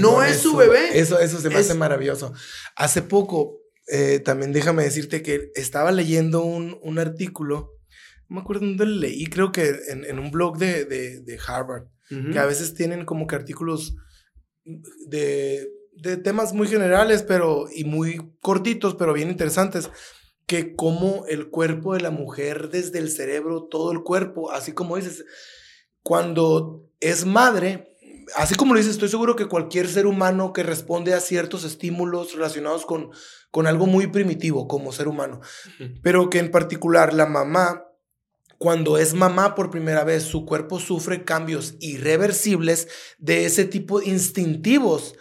No 0.00 0.22
es 0.22 0.36
su 0.38 0.56
bebé. 0.56 0.98
Eso, 0.98 1.18
eso 1.18 1.40
se 1.40 1.48
me 1.48 1.56
hace 1.56 1.74
maravilloso. 1.74 2.34
Hace 2.74 3.00
poco, 3.00 3.60
eh, 3.88 4.20
también 4.20 4.52
déjame 4.52 4.84
decirte 4.84 5.22
que 5.22 5.50
estaba 5.54 5.90
leyendo 5.90 6.42
un, 6.42 6.78
un 6.82 6.98
artículo 6.98 7.75
no 8.28 8.36
me 8.36 8.40
acuerdo 8.40 8.66
dónde 8.66 8.86
leí, 8.86 9.26
creo 9.26 9.52
que 9.52 9.68
en, 9.88 10.04
en 10.04 10.18
un 10.18 10.30
blog 10.30 10.58
de, 10.58 10.84
de, 10.84 11.20
de 11.20 11.38
Harvard, 11.46 11.84
que 12.08 12.38
a 12.38 12.46
veces 12.46 12.74
tienen 12.74 13.04
como 13.04 13.26
que 13.26 13.34
artículos 13.34 13.96
de, 15.08 15.68
de, 15.92 16.16
temas 16.16 16.52
muy 16.52 16.68
generales, 16.68 17.24
pero 17.24 17.66
y 17.74 17.82
muy 17.82 18.32
cortitos, 18.40 18.94
pero 18.94 19.12
bien 19.12 19.28
interesantes, 19.28 19.90
que 20.46 20.76
como 20.76 21.26
el 21.26 21.50
cuerpo 21.50 21.94
de 21.94 22.00
la 22.00 22.10
mujer 22.10 22.68
desde 22.68 23.00
el 23.00 23.10
cerebro, 23.10 23.64
todo 23.64 23.90
el 23.90 24.04
cuerpo, 24.04 24.52
así 24.52 24.72
como 24.72 24.96
dices, 24.96 25.24
cuando 26.02 26.88
es 27.00 27.26
madre, 27.26 27.96
así 28.36 28.54
como 28.54 28.72
lo 28.72 28.78
dices, 28.78 28.94
estoy 28.94 29.08
seguro 29.08 29.34
que 29.34 29.46
cualquier 29.46 29.88
ser 29.88 30.06
humano 30.06 30.52
que 30.52 30.62
responde 30.62 31.12
a 31.14 31.20
ciertos 31.20 31.64
estímulos 31.64 32.34
relacionados 32.34 32.86
con, 32.86 33.10
con 33.50 33.66
algo 33.66 33.86
muy 33.86 34.06
primitivo 34.06 34.68
como 34.68 34.92
ser 34.92 35.08
humano, 35.08 35.40
pero 36.02 36.30
que 36.30 36.38
en 36.38 36.52
particular 36.52 37.12
la 37.12 37.26
mamá 37.26 37.85
cuando 38.58 38.98
es 38.98 39.14
mamá 39.14 39.54
por 39.54 39.70
primera 39.70 40.04
vez, 40.04 40.22
su 40.22 40.46
cuerpo 40.46 40.80
sufre 40.80 41.24
cambios 41.24 41.74
irreversibles 41.80 42.88
de 43.18 43.44
ese 43.44 43.64
tipo 43.64 44.02
instintivos 44.02 45.14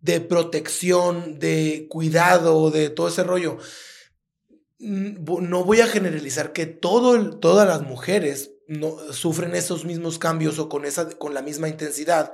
de 0.00 0.20
protección, 0.20 1.38
de 1.38 1.86
cuidado, 1.88 2.70
de 2.70 2.90
todo 2.90 3.08
ese 3.08 3.22
rollo. 3.22 3.58
Mm, 4.78 5.48
no 5.48 5.64
voy 5.64 5.80
a 5.80 5.86
generalizar 5.86 6.52
que 6.52 6.66
todas 6.66 7.68
las 7.68 7.82
mujeres 7.82 8.50
no, 8.66 8.96
sufren 9.12 9.54
esos 9.54 9.84
mismos 9.84 10.18
cambios 10.18 10.58
o 10.58 10.68
con, 10.68 10.84
esa, 10.84 11.08
con 11.10 11.34
la 11.34 11.42
misma 11.42 11.68
intensidad, 11.68 12.32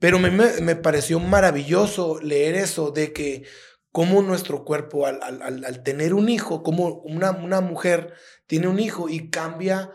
pero 0.00 0.18
me, 0.18 0.30
me 0.30 0.76
pareció 0.76 1.20
maravilloso 1.20 2.18
leer 2.20 2.56
eso 2.56 2.90
de 2.90 3.12
que 3.12 3.44
cómo 3.94 4.22
nuestro 4.22 4.64
cuerpo 4.64 5.06
al, 5.06 5.20
al, 5.22 5.64
al, 5.64 5.82
tener 5.84 6.14
un 6.14 6.28
hijo, 6.28 6.64
como 6.64 7.00
una, 7.04 7.30
una 7.30 7.60
mujer 7.60 8.12
tiene 8.48 8.66
un 8.66 8.80
hijo 8.80 9.08
y 9.08 9.30
cambia 9.30 9.92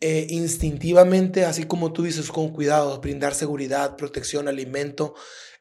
eh, 0.00 0.26
instintivamente, 0.28 1.44
así 1.44 1.62
como 1.62 1.92
tú 1.92 2.02
dices, 2.02 2.32
con 2.32 2.52
cuidado, 2.52 3.00
brindar 3.00 3.36
seguridad, 3.36 3.94
protección, 3.94 4.48
alimento. 4.48 5.14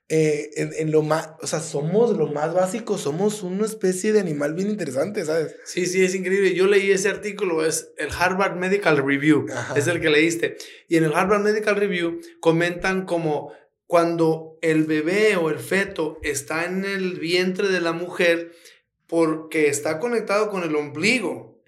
Eh, 0.10 0.50
en, 0.56 0.92
lo 0.92 1.04
más, 1.04 1.30
o 1.40 1.46
sea, 1.46 1.60
somos 1.60 2.18
lo 2.18 2.26
más 2.26 2.52
básico, 2.52 2.98
somos 2.98 3.44
una 3.44 3.68
especie 3.68 4.12
de 4.12 4.22
animal 4.22 4.56
bien 4.56 4.72
interesante, 4.72 5.24
¿sabes? 5.24 5.56
Sí, 5.64 5.86
sí, 5.86 6.04
es 6.04 6.16
increíble. 6.16 6.56
Yo 6.56 6.66
leí 6.66 6.90
ese 6.90 7.10
artículo, 7.10 7.64
es 7.64 7.94
el 7.98 8.10
Harvard 8.18 8.56
Medical 8.56 8.98
Review, 8.98 9.46
es 9.76 9.86
el 9.86 10.02
que 10.02 10.10
leíste. 10.10 10.58
Y 10.88 10.98
en 10.98 11.04
el 11.04 11.14
Harvard 11.14 11.44
Medical 11.44 11.76
Review 11.76 12.22
comentan 12.40 13.06
como 13.06 13.54
cuando 13.92 14.58
el 14.62 14.86
bebé 14.86 15.36
o 15.36 15.50
el 15.50 15.60
feto 15.60 16.18
está 16.24 16.64
en 16.64 16.86
el 16.86 17.20
vientre 17.20 17.68
de 17.68 17.82
la 17.82 17.92
mujer 17.92 18.54
porque 19.06 19.68
está 19.68 20.00
conectado 20.00 20.50
con 20.50 20.64
el 20.64 20.78
ombligo. 20.78 21.62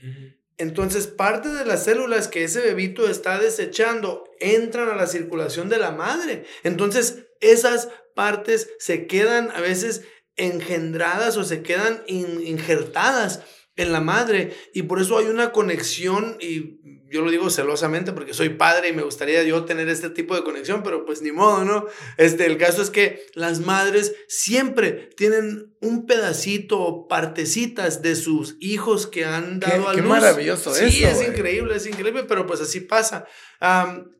entonces 0.58 1.08
parte 1.08 1.50
de 1.50 1.66
las 1.66 1.84
células 1.84 2.30
que 2.30 2.46
ese 2.46 2.62
bebito 2.62 3.10
está 3.10 3.40
desechando 3.40 4.24
entran 4.40 4.88
a 4.88 4.96
la 4.96 5.08
circulación 5.08 5.68
de 5.68 5.80
la 5.80 5.92
madre. 5.92 6.46
Entonces 6.64 7.26
esas 7.42 7.90
partes 8.16 8.70
se 8.80 9.06
quedan 9.06 9.52
a 9.52 9.60
veces 9.60 10.04
engendradas 10.38 11.36
o 11.36 11.44
se 11.44 11.62
quedan 11.62 12.04
injertadas 12.08 13.42
en 13.76 13.92
la 13.92 14.02
madre 14.02 14.56
y 14.74 14.84
por 14.84 15.02
eso 15.02 15.18
hay 15.18 15.26
una 15.26 15.52
conexión 15.52 16.38
y 16.40 16.80
yo 17.14 17.22
lo 17.22 17.30
digo 17.30 17.50
celosamente 17.52 18.12
porque 18.12 18.34
soy 18.34 18.50
padre 18.50 18.90
y 18.90 18.94
me 18.94 19.04
gustaría 19.04 19.44
yo 19.44 19.66
tener 19.66 19.88
este 19.88 20.10
tipo 20.10 20.36
de 20.36 20.44
conexión, 20.44 20.82
pero 20.82 21.06
pues 21.06 21.22
ni 21.22 21.32
modo, 21.32 21.64
¿no? 21.64 21.86
Este, 22.18 22.48
el 22.48 22.58
caso 22.58 22.82
es 22.82 22.90
que 22.90 23.28
las 23.36 23.60
madres 23.60 24.16
siempre 24.28 25.12
tienen 25.16 25.76
un 25.80 26.08
pedacito 26.08 26.80
o 26.80 27.08
partecitas 27.08 28.02
de 28.02 28.16
sus 28.16 28.58
hijos 28.60 29.06
que 29.06 29.26
han 29.26 29.60
dado 29.60 29.90
a 29.90 29.94
luz. 29.94 30.02
Qué 30.02 30.08
maravilloso 30.08 30.74
sí, 30.74 30.90
Sí, 30.90 31.04
es 31.04 31.22
increíble, 31.22 31.76
es 31.76 31.86
increíble, 31.86 32.24
pero 32.24 32.48
pues 32.48 32.62
así 32.62 32.80
pasa. 32.80 33.28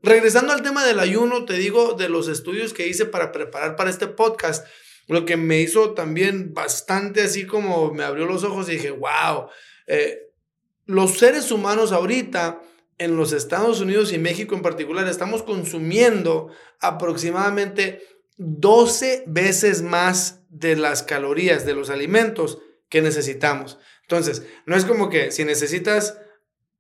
regresando 0.04 0.54
al 0.54 0.62
tema 0.62 0.86
del 0.86 1.00
ayuno, 1.00 1.46
te 1.46 1.54
digo 1.54 1.94
de 1.94 2.10
los 2.10 2.28
estudios 2.28 2.74
que 2.74 2.88
hice 2.88 3.06
para 3.06 3.32
preparar 3.32 3.76
para 3.76 3.90
este 3.90 4.06
podcast, 4.06 4.68
lo 5.08 5.26
que 5.26 5.38
me 5.38 5.60
hizo 5.60 5.94
también 5.94 6.54
bastante 6.54 7.22
así 7.22 7.46
como 7.46 7.94
me 7.94 8.04
abrió 8.04 8.26
los 8.26 8.44
ojos 8.44 8.70
y 8.70 8.74
dije, 8.74 8.92
wow, 8.92 9.48
eh, 9.88 10.30
los 10.86 11.18
seres 11.18 11.52
humanos 11.52 11.92
ahorita 11.92 12.62
en 12.98 13.18
los 13.18 13.34
Estados 13.34 13.82
Unidos 13.82 14.14
y 14.14 14.18
México 14.18 14.56
en 14.56 14.62
particular 14.62 15.08
estamos 15.08 15.44
consumiendo 15.44 16.50
aproximadamente 16.80 18.02
12 18.38 19.26
veces 19.28 19.82
más 19.82 20.42
de 20.50 20.76
las 20.76 21.04
calorías 21.04 21.66
de 21.66 21.74
los 21.74 21.90
alimentos 21.90 22.60
que 22.90 23.02
necesitamos. 23.02 23.80
Entonces, 24.04 24.46
no 24.66 24.76
es 24.76 24.86
como 24.86 25.10
que 25.10 25.32
si 25.32 25.46
necesitas 25.46 26.20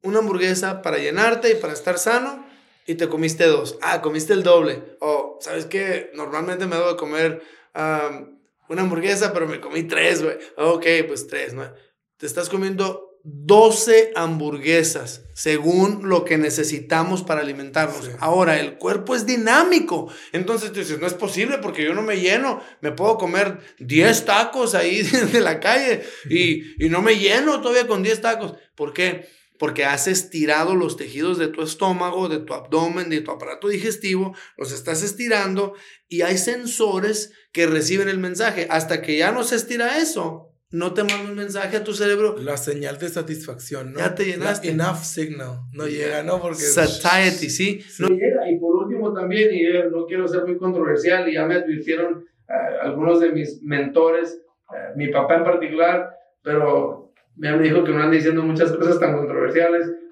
una 0.01 0.19
hamburguesa 0.19 0.81
para 0.81 0.97
llenarte 0.97 1.51
y 1.51 1.55
para 1.55 1.73
estar 1.73 1.97
sano 1.97 2.45
y 2.85 2.95
te 2.95 3.07
comiste 3.07 3.45
dos, 3.45 3.77
ah, 3.81 4.01
comiste 4.01 4.33
el 4.33 4.43
doble. 4.43 4.97
O, 4.99 5.39
¿sabes 5.41 5.65
qué? 5.65 6.11
Normalmente 6.13 6.67
me 6.67 6.75
debo 6.75 6.89
de 6.89 6.97
comer 6.97 7.41
una 7.73 8.81
hamburguesa, 8.81 9.33
pero 9.33 9.47
me 9.47 9.59
comí 9.59 9.83
tres, 9.83 10.23
güey. 10.23 10.37
Ok, 10.57 10.85
pues 11.07 11.27
tres, 11.27 11.53
¿no? 11.53 11.71
Te 12.17 12.25
estás 12.25 12.49
comiendo 12.49 13.13
12 13.25 14.11
hamburguesas 14.15 15.23
según 15.33 16.09
lo 16.09 16.25
que 16.25 16.37
necesitamos 16.37 17.23
para 17.23 17.41
alimentarnos. 17.41 18.11
Ahora, 18.19 18.59
el 18.59 18.77
cuerpo 18.77 19.15
es 19.15 19.25
dinámico. 19.25 20.11
Entonces 20.33 20.73
tú 20.73 20.79
dices, 20.79 20.99
no 20.99 21.07
es 21.07 21.13
posible 21.13 21.57
porque 21.59 21.85
yo 21.85 21.93
no 21.93 22.01
me 22.01 22.19
lleno. 22.19 22.61
Me 22.81 22.91
puedo 22.91 23.17
comer 23.17 23.59
10 23.79 24.25
tacos 24.25 24.75
ahí 24.75 25.01
de 25.31 25.39
la 25.39 25.59
calle 25.61 26.03
y, 26.29 26.85
y 26.85 26.89
no 26.89 27.01
me 27.01 27.17
lleno 27.17 27.61
todavía 27.61 27.87
con 27.87 28.03
10 28.03 28.21
tacos. 28.21 28.55
¿Por 28.75 28.93
qué? 28.93 29.29
Porque 29.63 29.85
has 29.85 30.09
estirado 30.09 30.75
los 30.75 30.97
tejidos 30.97 31.37
de 31.37 31.47
tu 31.47 31.61
estómago, 31.61 32.27
de 32.27 32.39
tu 32.39 32.53
abdomen, 32.53 33.09
de 33.09 33.21
tu 33.21 33.31
aparato 33.31 33.69
digestivo, 33.69 34.35
los 34.57 34.73
estás 34.73 35.01
estirando 35.03 35.73
y 36.09 36.23
hay 36.23 36.37
sensores 36.37 37.31
que 37.53 37.65
reciben 37.65 38.09
el 38.09 38.17
mensaje. 38.17 38.67
Hasta 38.69 39.01
que 39.01 39.17
ya 39.17 39.31
no 39.31 39.43
se 39.43 39.55
estira 39.55 39.99
eso, 39.99 40.51
no 40.69 40.93
te 40.93 41.05
manda 41.05 41.29
un 41.29 41.37
mensaje 41.37 41.77
a 41.77 41.83
tu 41.85 41.93
cerebro. 41.93 42.35
La 42.39 42.57
señal 42.57 42.97
de 42.97 43.07
satisfacción, 43.07 43.93
¿no? 43.93 43.99
Ya 43.99 44.13
te 44.13 44.25
llenaste. 44.25 44.69
enough 44.69 45.01
signal. 45.01 45.61
No 45.71 45.87
llega, 45.87 46.23
¿no? 46.23 46.41
Porque. 46.41 46.57
Satiety, 46.57 47.49
¿sí? 47.49 47.79
No 47.99 48.09
llega. 48.09 48.51
Y 48.51 48.59
por 48.59 48.75
último 48.75 49.13
también, 49.13 49.49
y 49.53 49.63
no 49.89 50.05
quiero 50.05 50.27
ser 50.27 50.45
muy 50.45 50.57
controversial, 50.57 51.29
y 51.29 51.35
ya 51.35 51.45
me 51.45 51.55
advirtieron 51.55 52.25
eh, 52.49 52.53
algunos 52.81 53.21
de 53.21 53.31
mis 53.31 53.63
mentores, 53.63 54.41
eh, 54.73 54.91
mi 54.97 55.07
papá 55.07 55.37
en 55.37 55.45
particular, 55.45 56.09
pero 56.41 57.03
me 57.35 57.57
dijo 57.59 57.83
que 57.83 57.91
no 57.91 58.01
anda 58.01 58.15
diciendo 58.15 58.43
muchas 58.43 58.71
cosas 58.71 58.99
tan 58.99 59.15
controversiales. 59.15 59.32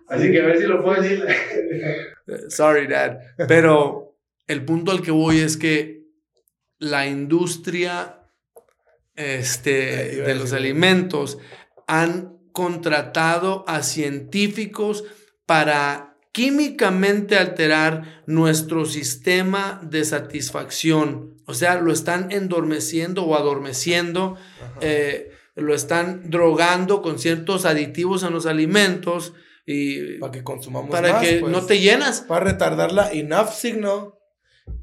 Así 0.08 0.32
que 0.32 0.42
a 0.42 0.46
ver 0.46 0.58
si 0.58 0.68
lo 0.68 0.84
puedo 0.84 1.02
decir. 1.02 1.26
Sorry, 2.50 2.88
Dad. 2.88 3.20
Pero 3.48 4.18
el 4.48 4.66
punto 4.66 4.92
al 4.92 5.02
que 5.02 5.12
voy 5.12 5.40
es 5.40 5.58
que 5.58 6.02
la 6.80 7.08
industria 7.08 8.28
este, 9.16 10.22
de 10.22 10.36
los 10.36 10.52
alimentos 10.54 11.38
han 11.88 12.38
contratado 12.52 13.64
a 13.68 13.84
científicos 13.84 15.04
para 15.46 16.18
químicamente 16.32 17.38
alterar 17.38 18.24
nuestro 18.26 18.86
sistema 18.86 19.82
de 19.84 20.04
satisfacción. 20.06 21.38
O 21.46 21.54
sea, 21.54 21.76
lo 21.76 21.92
están 21.92 22.32
endormeciendo 22.32 23.26
o 23.26 23.36
adormeciendo, 23.36 24.38
eh, 24.80 25.32
lo 25.62 25.74
están 25.74 26.30
drogando 26.30 27.02
con 27.02 27.20
ciertos 27.20 27.66
aditivos 27.66 28.24
en 28.24 28.34
los 28.34 28.46
alimentos 28.46 29.34
y 29.66 30.18
para 30.18 30.32
que 30.32 30.44
consumamos 30.44 30.90
para 30.90 31.20
que 31.20 31.42
no 31.42 31.52
pues. 31.52 31.68
te 31.68 31.80
llenas. 31.80 32.22
Para 32.22 32.46
retardar 32.46 32.92
la 32.92 33.12
enough 33.12 33.50
signal 33.50 34.14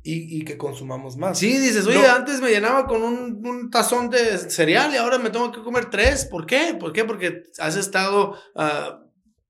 y, 0.03 0.45
que 0.45 0.57
consumamos 0.57 1.17
más. 1.17 1.39
Sí, 1.39 1.57
dices, 1.59 1.87
oye, 1.87 2.07
antes 2.07 2.41
me 2.41 2.51
llenaba 2.51 2.87
con 2.87 3.03
un, 3.03 3.71
tazón 3.71 4.11
de 4.11 4.39
cereal 4.39 4.93
y 4.93 4.97
ahora 4.97 5.19
me 5.19 5.31
tengo 5.31 5.53
que 5.53 5.63
comer 5.63 5.91
tres. 5.91 6.25
¿Por 6.25 6.47
qué? 6.47 6.77
¿Por 6.79 6.93
qué? 6.93 7.05
Porque 7.05 7.45
has 7.59 7.77
estado 7.77 8.37
ah, 8.57 9.03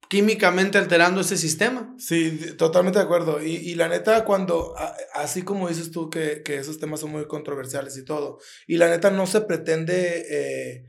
químicamente 0.08 0.78
alterando 0.78 1.20
ese 1.20 1.36
sistema. 1.36 1.94
Sí, 1.98 2.54
totalmente 2.56 2.98
de 2.98 3.04
acuerdo. 3.04 3.42
Y, 3.42 3.74
la 3.74 3.88
neta, 3.88 4.24
cuando, 4.24 4.74
así 5.14 5.42
como 5.42 5.68
dices 5.68 5.90
tú 5.90 6.10
que, 6.10 6.42
esos 6.46 6.78
temas 6.78 7.00
son 7.00 7.10
muy 7.10 7.26
controversiales 7.26 7.96
y 7.96 8.04
todo, 8.04 8.38
y 8.66 8.76
la 8.78 8.88
neta 8.88 9.10
no 9.10 9.26
se 9.26 9.42
pretende... 9.42 10.24
Eh, 10.30 10.84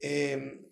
em, 0.00 0.66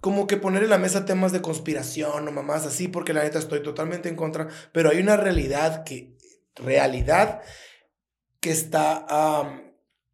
como 0.00 0.26
que 0.26 0.36
poner 0.36 0.62
en 0.62 0.70
la 0.70 0.78
mesa 0.78 1.04
temas 1.04 1.32
de 1.32 1.42
conspiración 1.42 2.28
o 2.28 2.32
mamás 2.32 2.66
así, 2.66 2.88
porque 2.88 3.12
la 3.12 3.22
neta 3.22 3.38
estoy 3.38 3.62
totalmente 3.62 4.08
en 4.08 4.16
contra, 4.16 4.48
pero 4.72 4.90
hay 4.90 5.00
una 5.00 5.16
realidad 5.16 5.84
que 5.84 6.16
realidad 6.54 7.42
que 8.40 8.50
está 8.50 9.06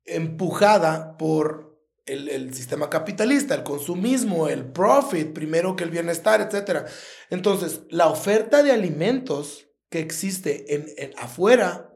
empujada 0.05 1.16
por 1.16 1.72
el, 2.07 2.53
sistema 2.55 2.90
capitalista, 2.90 3.55
el 3.55 3.62
consumismo, 3.62 4.48
el 4.48 4.64
profit, 4.64 5.33
primero 5.33 5.77
que 5.77 5.85
el 5.85 5.90
bienestar, 5.90 6.40
etc. 6.40 6.87
Entonces, 7.31 7.83
la 7.90 8.09
oferta 8.09 8.62
de 8.62 8.72
alimentos 8.72 9.68
que 9.88 10.01
existe 10.01 10.75
en, 10.75 11.12
afuera, 11.18 11.90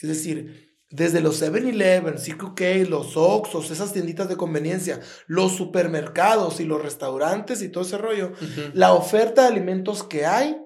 es 0.00 0.08
decir, 0.08 0.71
desde 0.92 1.20
los 1.20 1.42
7-Eleven, 1.42 2.16
CQK, 2.16 2.88
los 2.88 3.16
Oxos, 3.16 3.70
esas 3.70 3.92
tienditas 3.92 4.28
de 4.28 4.36
conveniencia, 4.36 5.00
los 5.26 5.56
supermercados 5.56 6.60
y 6.60 6.64
los 6.64 6.82
restaurantes 6.82 7.62
y 7.62 7.70
todo 7.70 7.82
ese 7.82 7.98
rollo, 7.98 8.32
la 8.74 8.92
oferta 8.92 9.42
de 9.42 9.48
alimentos 9.48 10.02
que 10.02 10.26
hay 10.26 10.62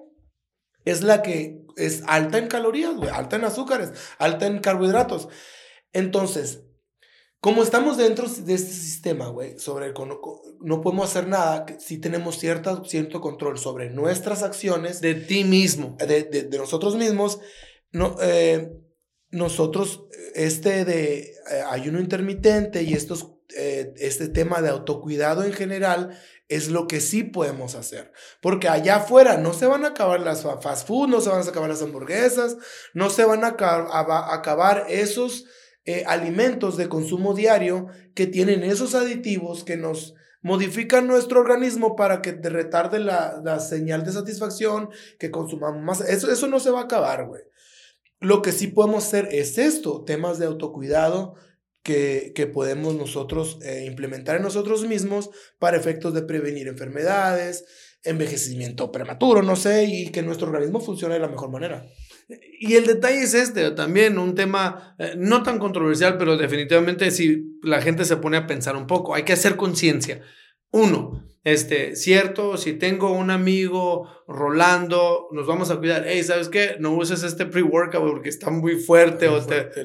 es 0.85 1.01
la 1.01 1.21
que 1.21 1.65
es 1.77 2.03
alta 2.07 2.37
en 2.37 2.47
calorías, 2.47 2.95
güey, 2.95 3.09
alta 3.09 3.37
en 3.37 3.45
azúcares, 3.45 3.91
alta 4.19 4.47
en 4.47 4.59
carbohidratos. 4.59 5.29
Entonces, 5.93 6.63
como 7.39 7.63
estamos 7.63 7.97
dentro 7.97 8.27
de 8.27 8.53
este 8.53 8.71
sistema, 8.71 9.27
güey, 9.27 9.57
sobre 9.59 9.87
el, 9.87 9.93
no, 10.61 10.81
podemos 10.81 11.09
hacer 11.09 11.27
nada 11.27 11.65
si 11.79 11.99
tenemos 11.99 12.39
cierta, 12.39 12.83
cierto 12.83 13.21
control 13.21 13.57
sobre 13.57 13.89
nuestras 13.91 14.43
acciones. 14.43 15.01
De 15.01 15.13
ti 15.13 15.43
mismo. 15.43 15.95
De, 15.99 16.23
de, 16.23 16.57
nosotros 16.57 16.95
mismos. 16.95 17.39
No, 17.91 18.15
eh, 18.21 18.71
nosotros, 19.37 20.05
este 20.35 20.83
de 20.83 21.19
eh, 21.19 21.33
ayuno 21.69 21.99
intermitente 21.99 22.83
y 22.83 22.93
estos, 22.93 23.33
eh, 23.55 23.93
este 23.97 24.27
tema 24.27 24.61
de 24.61 24.69
autocuidado 24.69 25.43
en 25.43 25.53
general 25.53 26.19
es 26.49 26.69
lo 26.69 26.87
que 26.87 26.99
sí 26.99 27.23
podemos 27.23 27.75
hacer. 27.75 28.11
Porque 28.41 28.67
allá 28.67 28.97
afuera 28.97 29.37
no 29.37 29.53
se 29.53 29.67
van 29.67 29.85
a 29.85 29.89
acabar 29.89 30.19
las 30.19 30.43
fast 30.43 30.87
food, 30.87 31.07
no 31.07 31.21
se 31.21 31.29
van 31.29 31.39
a 31.39 31.49
acabar 31.49 31.69
las 31.69 31.81
hamburguesas, 31.81 32.57
no 32.93 33.09
se 33.09 33.23
van 33.23 33.43
a 33.43 33.55
acabar 34.33 34.85
esos 34.89 35.45
eh, 35.85 36.03
alimentos 36.05 36.75
de 36.75 36.89
consumo 36.89 37.33
diario 37.33 37.87
que 38.13 38.27
tienen 38.27 38.63
esos 38.63 38.95
aditivos 38.95 39.63
que 39.63 39.77
nos 39.77 40.15
modifican 40.41 41.07
nuestro 41.07 41.39
organismo 41.39 41.95
para 41.95 42.21
que 42.21 42.33
retarde 42.33 42.99
la, 42.99 43.41
la 43.43 43.59
señal 43.59 44.03
de 44.03 44.11
satisfacción, 44.11 44.89
que 45.19 45.31
consumamos 45.31 45.81
más. 45.81 46.01
Eso, 46.01 46.31
eso 46.31 46.47
no 46.47 46.59
se 46.59 46.71
va 46.71 46.81
a 46.81 46.83
acabar, 46.83 47.25
güey. 47.27 47.43
Lo 48.19 48.41
que 48.41 48.51
sí 48.51 48.67
podemos 48.67 49.05
hacer 49.05 49.29
es 49.31 49.57
esto, 49.57 50.03
temas 50.03 50.39
de 50.39 50.45
autocuidado, 50.45 51.35
que, 51.83 52.51
podemos 52.53 52.95
nosotros 52.95 53.59
eh, 53.61 53.85
implementar 53.87 54.35
en 54.35 54.43
nosotros 54.43 54.85
mismos 54.85 55.29
para 55.57 55.77
efectos 55.77 56.13
de 56.13 56.21
prevenir 56.21 56.67
enfermedades, 56.67 57.65
envejecimiento 58.03 58.91
prematuro, 58.91 59.41
no 59.41 59.55
sé, 59.55 59.85
y 59.85 60.11
que 60.11 60.21
nuestro 60.21 60.47
organismo 60.47 60.81
funcione 60.81 61.13
de 61.13 61.21
la 61.21 61.29
mejor 61.29 61.49
manera. 61.49 61.85
Y 62.59 62.75
el 62.75 62.85
detalle 62.85 63.21
es 63.21 63.33
este, 63.33 63.71
también 63.71 64.17
un 64.17 64.35
tema 64.35 64.95
eh, 64.99 65.13
no 65.17 65.43
tan 65.43 65.59
controversial, 65.59 66.17
pero 66.17 66.35
definitivamente 66.35 67.09
si 67.11 67.57
la 67.63 67.81
gente 67.81 68.03
se 68.03 68.17
pone 68.17 68.37
a 68.37 68.47
pensar 68.47 68.75
un 68.75 68.87
poco, 68.87 69.15
hay 69.15 69.23
que 69.23 69.33
hacer 69.33 69.55
conciencia. 69.55 70.21
Uno, 70.71 71.23
este, 71.43 71.95
cierto, 71.95 72.57
si 72.57 72.73
tengo 72.73 73.11
un 73.11 73.31
amigo, 73.31 74.09
Rolando, 74.27 75.27
nos 75.31 75.47
vamos 75.47 75.71
a 75.71 75.77
cuidar. 75.77 76.03
Hey, 76.05 76.23
¿sabes 76.23 76.49
qué? 76.49 76.75
No 76.79 76.91
uses 76.91 77.23
este 77.23 77.45
pre-workout 77.45 78.11
porque 78.11 78.29
está 78.29 78.49
muy 78.49 78.75
fuerte. 78.75 79.29
o, 79.29 79.41
te... 79.45 79.69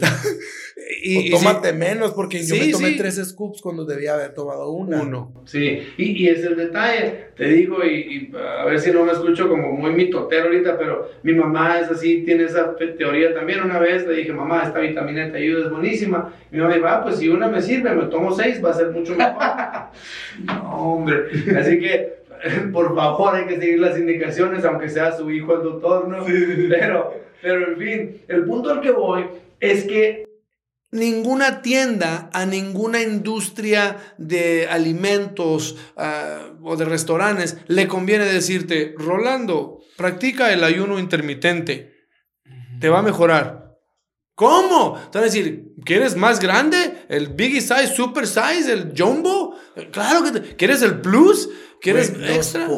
y, 1.03 1.30
tómate 1.30 1.72
menos 1.72 2.12
porque 2.12 2.42
yo 2.44 2.55
me 2.57 2.70
tomé 2.70 2.92
tres 2.92 3.16
scoops 3.16 3.61
cuando 3.61 3.84
debía 3.84 4.14
haber 4.14 4.34
tomado 4.34 4.70
una. 4.70 5.03
Uno. 5.03 5.32
Sí, 5.44 5.82
y, 5.96 6.24
y 6.24 6.28
es 6.28 6.44
el 6.44 6.57
detalle. 6.57 7.32
Te 7.36 7.48
digo, 7.48 7.84
y, 7.84 8.32
a 8.36 8.64
ver 8.64 8.78
si 8.78 8.90
no 8.90 9.05
me 9.05 9.12
escucho 9.12 9.48
como 9.48 9.72
muy 9.72 9.92
mitotero 9.92 10.44
ahorita, 10.44 10.78
pero 10.78 11.11
mi 11.22 11.34
mamá 11.34 11.80
es 11.80 11.90
así, 11.90 12.22
tiene 12.22 12.44
esa 12.44 12.76
teoría 12.76 13.34
también. 13.34 13.62
Una 13.62 13.78
vez 13.78 14.07
le 14.07 14.14
dije, 14.14 14.32
mamá, 14.32 14.62
esta 14.64 14.78
vitamina 14.80 15.30
te 15.30 15.38
ayuda, 15.38 15.66
es 15.66 15.70
buenísima. 15.70 16.32
mi 16.50 16.59
mamá 16.59 16.74
dijo, 16.74 16.86
ah, 16.86 17.03
pues 17.03 17.16
si 17.16 17.28
una 17.28 17.48
me 17.48 17.61
sirve, 17.61 17.94
me 17.94 18.07
tomo 18.07 18.32
seis, 18.32 18.62
va 18.64 18.70
a 18.70 18.74
ser 18.74 18.90
mucho 18.90 19.14
mejor. 19.16 19.34
no, 20.44 20.76
hombre. 20.76 21.24
Así 21.59 21.78
que, 21.80 22.22
por 22.72 22.94
favor, 22.94 23.34
hay 23.34 23.46
que 23.46 23.59
seguir 23.59 23.80
las 23.80 23.98
indicaciones, 23.98 24.64
aunque 24.64 24.88
sea 24.88 25.12
su 25.12 25.30
hijo 25.30 25.57
el 25.57 25.62
doctor, 25.62 26.09
¿no? 26.09 26.24
Pero, 26.68 27.14
pero 27.40 27.72
en 27.72 27.76
fin, 27.76 28.22
el 28.28 28.44
punto 28.44 28.70
al 28.70 28.80
que 28.80 28.90
voy 28.90 29.24
es 29.61 29.84
que 29.84 30.32
ninguna 30.93 31.62
tienda, 31.62 32.30
a 32.32 32.47
ninguna 32.47 33.03
industria 33.03 34.14
de 34.18 34.68
alimentos 34.68 35.76
ah, 35.97 36.53
o 36.62 36.76
de 36.76 36.84
restaurantes 36.84 37.57
le 37.66 37.88
conviene 37.88 38.26
decirte, 38.26 38.95
Rolando, 38.97 39.80
practica 39.97 40.53
el 40.53 40.62
ayuno 40.62 40.99
intermitente, 40.99 41.93
te 42.80 42.88
va 42.88 43.01
a 43.01 43.03
mejorar. 43.03 43.62
¿Cómo? 44.34 44.95
Te 45.11 45.18
van 45.18 45.24
a 45.24 45.30
decir, 45.30 45.74
¿quieres 45.84 46.16
más 46.16 46.40
grande? 46.40 47.05
¿El 47.09 47.28
Biggie 47.28 47.61
Size, 47.61 47.95
Super 47.95 48.26
Size, 48.26 48.72
el 48.72 48.93
Jumbo? 48.97 49.57
Claro 49.93 50.24
que 50.24 50.30
te, 50.32 50.57
¿Quieres 50.57 50.82
el 50.82 51.01
Plus? 51.01 51.49
¿Quieres 51.80 52.12
extra? 52.28 52.68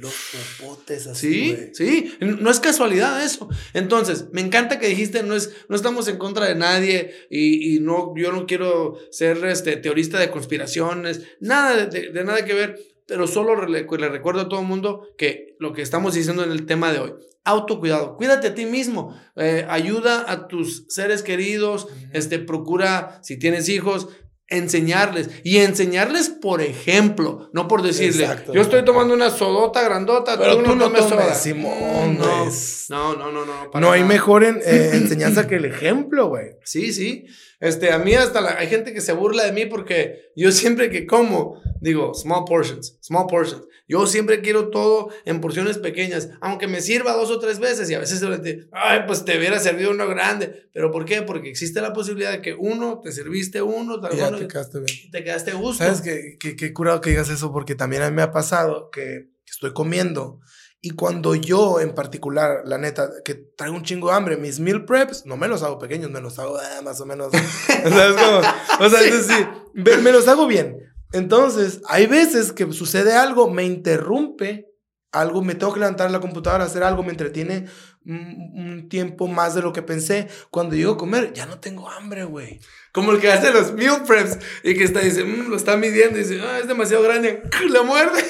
Los 0.00 0.14
popotes 0.58 1.06
así. 1.06 1.56
Sí, 1.72 1.74
sí. 1.74 2.16
No 2.20 2.50
es 2.50 2.60
casualidad 2.60 3.24
eso. 3.24 3.48
Entonces, 3.74 4.26
me 4.32 4.40
encanta 4.40 4.78
que 4.78 4.88
dijiste, 4.88 5.22
no, 5.22 5.34
es, 5.34 5.50
no 5.68 5.76
estamos 5.76 6.08
en 6.08 6.18
contra 6.18 6.46
de 6.46 6.54
nadie 6.54 7.14
y, 7.30 7.76
y 7.76 7.80
no, 7.80 8.14
yo 8.16 8.32
no 8.32 8.46
quiero 8.46 8.98
ser 9.10 9.44
este, 9.46 9.76
teorista 9.76 10.18
de 10.18 10.30
conspiraciones, 10.30 11.22
nada 11.40 11.86
de, 11.86 12.10
de 12.10 12.24
nada 12.24 12.44
que 12.44 12.54
ver 12.54 12.78
pero 13.08 13.26
solo 13.26 13.66
le, 13.66 13.86
recuerdo 14.10 14.42
a 14.42 14.48
todo 14.50 14.60
el 14.60 14.66
mundo 14.66 15.08
que 15.16 15.56
lo 15.58 15.72
que 15.72 15.80
estamos 15.80 16.12
diciendo 16.12 16.44
en 16.44 16.52
el 16.52 16.66
tema 16.66 16.92
de 16.92 16.98
hoy, 16.98 17.14
autocuidado, 17.42 18.16
cuídate 18.16 18.48
a 18.48 18.54
ti 18.54 18.66
mismo, 18.66 19.18
eh, 19.34 19.66
ayuda 19.66 20.30
a 20.30 20.46
tus 20.46 20.84
seres 20.88 21.22
queridos, 21.22 21.88
este, 22.12 22.38
procura, 22.38 23.18
si 23.22 23.38
tienes 23.38 23.70
hijos, 23.70 24.08
enseñarles. 24.48 25.30
Y 25.44 25.58
enseñarles 25.58 26.28
por 26.28 26.62
ejemplo, 26.62 27.50
no 27.52 27.68
por 27.68 27.82
decirle, 27.82 28.28
yo 28.52 28.62
estoy 28.62 28.84
tomando 28.84 29.14
una 29.14 29.30
sodota 29.30 29.82
grandota, 29.82 30.38
pero 30.38 30.62
tú, 30.62 30.74
no, 30.74 30.90
tomes 30.90 31.04
Simón, 31.36 32.18
no, 32.18 32.46
no, 32.88 33.16
no, 33.16 33.32
no, 33.32 33.44
no, 33.44 33.80
no, 33.80 33.92
hay 33.92 34.04
mejor 34.04 34.44
eh, 34.44 34.90
enseñanza 34.94 35.46
que 35.46 35.56
el 35.56 35.66
ejemplo, 35.66 36.28
güey. 36.28 36.56
Sí, 36.64 36.92
sí. 36.92 37.26
Este, 37.60 37.92
a 37.92 37.98
mí 37.98 38.14
hasta 38.14 38.40
la, 38.40 38.56
hay 38.58 38.68
gente 38.68 38.94
que 38.94 39.00
se 39.00 39.12
burla 39.12 39.44
de 39.44 39.52
mí 39.52 39.66
porque 39.66 40.30
yo 40.36 40.52
siempre 40.52 40.90
que 40.90 41.06
como, 41.06 41.60
digo, 41.80 42.14
small 42.14 42.44
portions, 42.44 42.98
small 43.00 43.26
portions. 43.26 43.64
Yo 43.86 44.06
siempre 44.06 44.42
quiero 44.42 44.68
todo 44.68 45.08
en 45.24 45.40
porciones 45.40 45.78
pequeñas, 45.78 46.28
aunque 46.40 46.66
me 46.66 46.80
sirva 46.82 47.14
dos 47.14 47.30
o 47.30 47.38
tres 47.38 47.58
veces 47.58 47.88
y 47.90 47.94
a 47.94 47.98
veces 47.98 48.18
se 48.18 48.68
ay, 48.72 49.00
pues 49.06 49.24
te 49.24 49.38
hubiera 49.38 49.58
servido 49.58 49.90
uno 49.90 50.06
grande. 50.06 50.68
¿Pero 50.74 50.90
por 50.90 51.04
qué? 51.04 51.22
Porque 51.22 51.48
existe 51.48 51.80
la 51.80 51.92
posibilidad 51.92 52.32
de 52.32 52.42
que 52.42 52.54
uno, 52.54 53.00
te 53.02 53.12
serviste 53.12 53.62
uno, 53.62 54.00
tal 54.00 54.16
ya 54.16 54.30
te 54.30 54.46
quedaste 54.46 54.78
bien. 54.80 55.10
Te 55.10 55.24
quedaste 55.24 55.52
gusto. 55.54 55.84
¿Sabes 55.84 56.02
qué, 56.02 56.36
qué, 56.38 56.54
qué 56.54 56.72
curado 56.72 57.00
que 57.00 57.10
digas 57.10 57.30
eso? 57.30 57.50
Porque 57.52 57.74
también 57.74 58.02
a 58.02 58.10
mí 58.10 58.16
me 58.16 58.22
ha 58.22 58.32
pasado 58.32 58.90
que 58.90 59.30
estoy 59.46 59.72
comiendo 59.72 60.40
y 60.80 60.90
cuando 60.90 61.34
yo, 61.34 61.80
en 61.80 61.92
particular, 61.92 62.62
la 62.64 62.78
neta, 62.78 63.10
que 63.24 63.34
traigo 63.34 63.74
un 63.74 63.82
chingo 63.82 64.10
de 64.10 64.14
hambre, 64.14 64.36
mis 64.36 64.60
meal 64.60 64.84
preps, 64.84 65.26
no 65.26 65.36
me 65.36 65.48
los 65.48 65.64
hago 65.64 65.78
pequeños, 65.78 66.08
me 66.10 66.20
los 66.20 66.38
hago 66.38 66.60
eh, 66.60 66.82
más 66.84 67.00
o 67.00 67.06
menos. 67.06 67.32
¿Sabes 67.32 68.14
cómo? 68.22 68.38
O 68.86 68.88
sea, 68.88 69.00
es 69.02 69.26
decir, 69.26 69.48
me 69.74 70.12
los 70.12 70.28
hago 70.28 70.46
bien. 70.46 70.78
Entonces, 71.12 71.80
hay 71.88 72.06
veces 72.06 72.52
que 72.52 72.70
sucede 72.72 73.14
algo, 73.14 73.50
me 73.50 73.64
interrumpe 73.64 74.68
algo, 75.12 75.42
me 75.42 75.54
tengo 75.54 75.72
que 75.72 75.80
levantar 75.80 76.10
la 76.10 76.20
computadora, 76.20 76.64
hacer 76.64 76.82
algo, 76.82 77.02
me 77.02 77.10
entretiene 77.10 77.66
un, 78.04 78.88
tiempo 78.88 79.26
más 79.26 79.54
de 79.54 79.62
lo 79.62 79.72
que 79.72 79.82
pensé. 79.82 80.28
Cuando 80.50 80.74
llego 80.74 80.92
a 80.92 80.98
comer, 80.98 81.32
ya 81.32 81.46
no 81.46 81.58
tengo 81.58 81.88
hambre, 81.90 82.24
güey. 82.24 82.60
Como 82.92 83.12
el 83.12 83.20
que 83.20 83.30
hace 83.30 83.52
los 83.52 83.72
meal 83.72 84.02
preps 84.06 84.38
y 84.62 84.74
que 84.74 84.84
está, 84.84 85.00
dice, 85.00 85.24
mm, 85.24 85.48
lo 85.48 85.56
está 85.56 85.76
midiendo 85.76 86.18
y 86.18 86.22
dice, 86.22 86.40
ah, 86.42 86.58
es 86.58 86.68
demasiado 86.68 87.02
grande, 87.02 87.42
lo 87.68 87.84
muerde. 87.84 88.24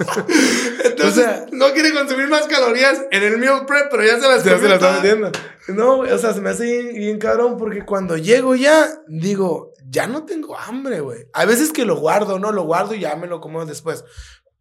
Entonces, 0.84 1.26
no 1.52 1.72
quiere 1.72 1.92
consumir 1.92 2.28
más 2.28 2.46
calorías 2.46 3.02
en 3.10 3.22
el 3.22 3.38
meal 3.38 3.66
prep, 3.66 3.90
pero 3.90 4.04
ya 4.04 4.18
se 4.18 4.28
las, 4.28 4.44
ya 4.44 4.58
se 4.58 4.68
las 4.68 4.74
está 4.74 4.92
metiendo. 4.92 5.30
No, 5.68 6.00
o 6.00 6.18
sea, 6.18 6.32
se 6.32 6.40
me 6.40 6.50
hace 6.50 6.64
bien, 6.64 6.94
bien, 6.94 7.18
cabrón 7.18 7.56
porque 7.56 7.84
cuando 7.84 8.16
llego 8.16 8.54
ya, 8.54 8.88
digo, 9.08 9.72
ya 9.88 10.06
no 10.06 10.24
tengo 10.24 10.58
hambre, 10.58 11.00
güey. 11.00 11.26
A 11.32 11.44
veces 11.44 11.72
que 11.72 11.84
lo 11.84 11.96
guardo, 11.96 12.38
¿no? 12.38 12.52
Lo 12.52 12.64
guardo 12.64 12.94
y 12.94 13.00
ya 13.00 13.14
me 13.16 13.26
lo 13.26 13.40
como 13.40 13.64
después. 13.66 14.04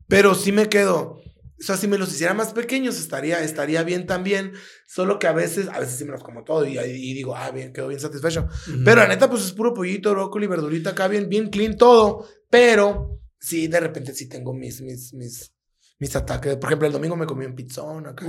Pero 0.07 0.36
sí 0.36 0.51
me 0.51 0.70
quedo. 0.70 1.22
O 1.60 1.62
sea, 1.62 1.76
si 1.76 1.88
me 1.88 1.97
los 1.97 2.14
hiciera 2.14 2.34
más 2.34 2.53
pequeños, 2.53 2.97
estaría, 2.99 3.41
estaría 3.43 3.84
bien 3.84 4.05
también. 4.05 4.53
Solo 4.88 5.20
que 5.20 5.28
a 5.28 5.34
veces, 5.34 5.68
a 5.68 5.80
veces 5.80 5.97
sí 5.97 6.05
me 6.05 6.12
los 6.12 6.24
como 6.24 6.43
todo 6.43 6.66
y, 6.66 6.78
y 6.78 7.14
digo, 7.14 7.36
ah, 7.36 7.51
bien, 7.51 7.74
quedo 7.74 7.89
bien 7.89 7.99
satisfecho. 7.99 8.47
Pero 8.86 9.01
la 9.01 9.07
neta, 9.07 9.30
pues 9.30 9.43
es 9.45 9.51
puro 9.51 9.74
pollito, 9.74 10.12
brócoli, 10.12 10.47
verdurita 10.47 10.91
acá, 10.91 11.07
bien, 11.07 11.28
bien 11.28 11.49
clean 11.49 11.78
todo. 11.78 12.26
Pero 12.49 13.18
sí, 13.39 13.67
de 13.67 13.79
repente 13.79 14.13
sí 14.13 14.27
tengo 14.27 14.53
mis, 14.53 14.81
mis, 14.81 15.13
mis, 15.13 15.53
mis 15.97 16.15
ataques. 16.15 16.55
Por 16.57 16.69
ejemplo, 16.69 16.87
el 16.87 16.93
domingo 16.93 17.15
me 17.15 17.25
comí 17.25 17.45
un 17.45 17.55
pizzón 17.55 18.07
acá. 18.07 18.25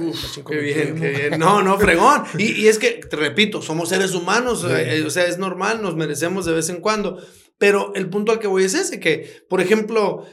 qué 0.46 0.58
bien, 0.58 0.98
qué 0.98 1.10
bien. 1.10 1.40
No, 1.40 1.62
no, 1.62 1.78
fregón. 1.80 2.22
Y, 2.38 2.62
y, 2.62 2.68
es 2.68 2.78
que, 2.78 3.00
te 3.08 3.16
repito, 3.16 3.60
somos 3.62 3.88
seres 3.88 4.14
humanos. 4.14 4.66
Eh, 4.68 5.02
o 5.04 5.10
sea, 5.10 5.26
es 5.26 5.38
normal, 5.38 5.82
nos 5.82 5.96
merecemos 5.96 6.46
de 6.46 6.54
vez 6.54 6.68
en 6.70 6.80
cuando. 6.80 7.22
Pero 7.58 7.92
el 7.94 8.08
punto 8.08 8.32
al 8.32 8.38
que 8.38 8.46
voy 8.46 8.64
es 8.64 8.74
ese, 8.74 9.00
que, 9.00 9.44
por 9.48 9.60
ejemplo, 9.60 10.24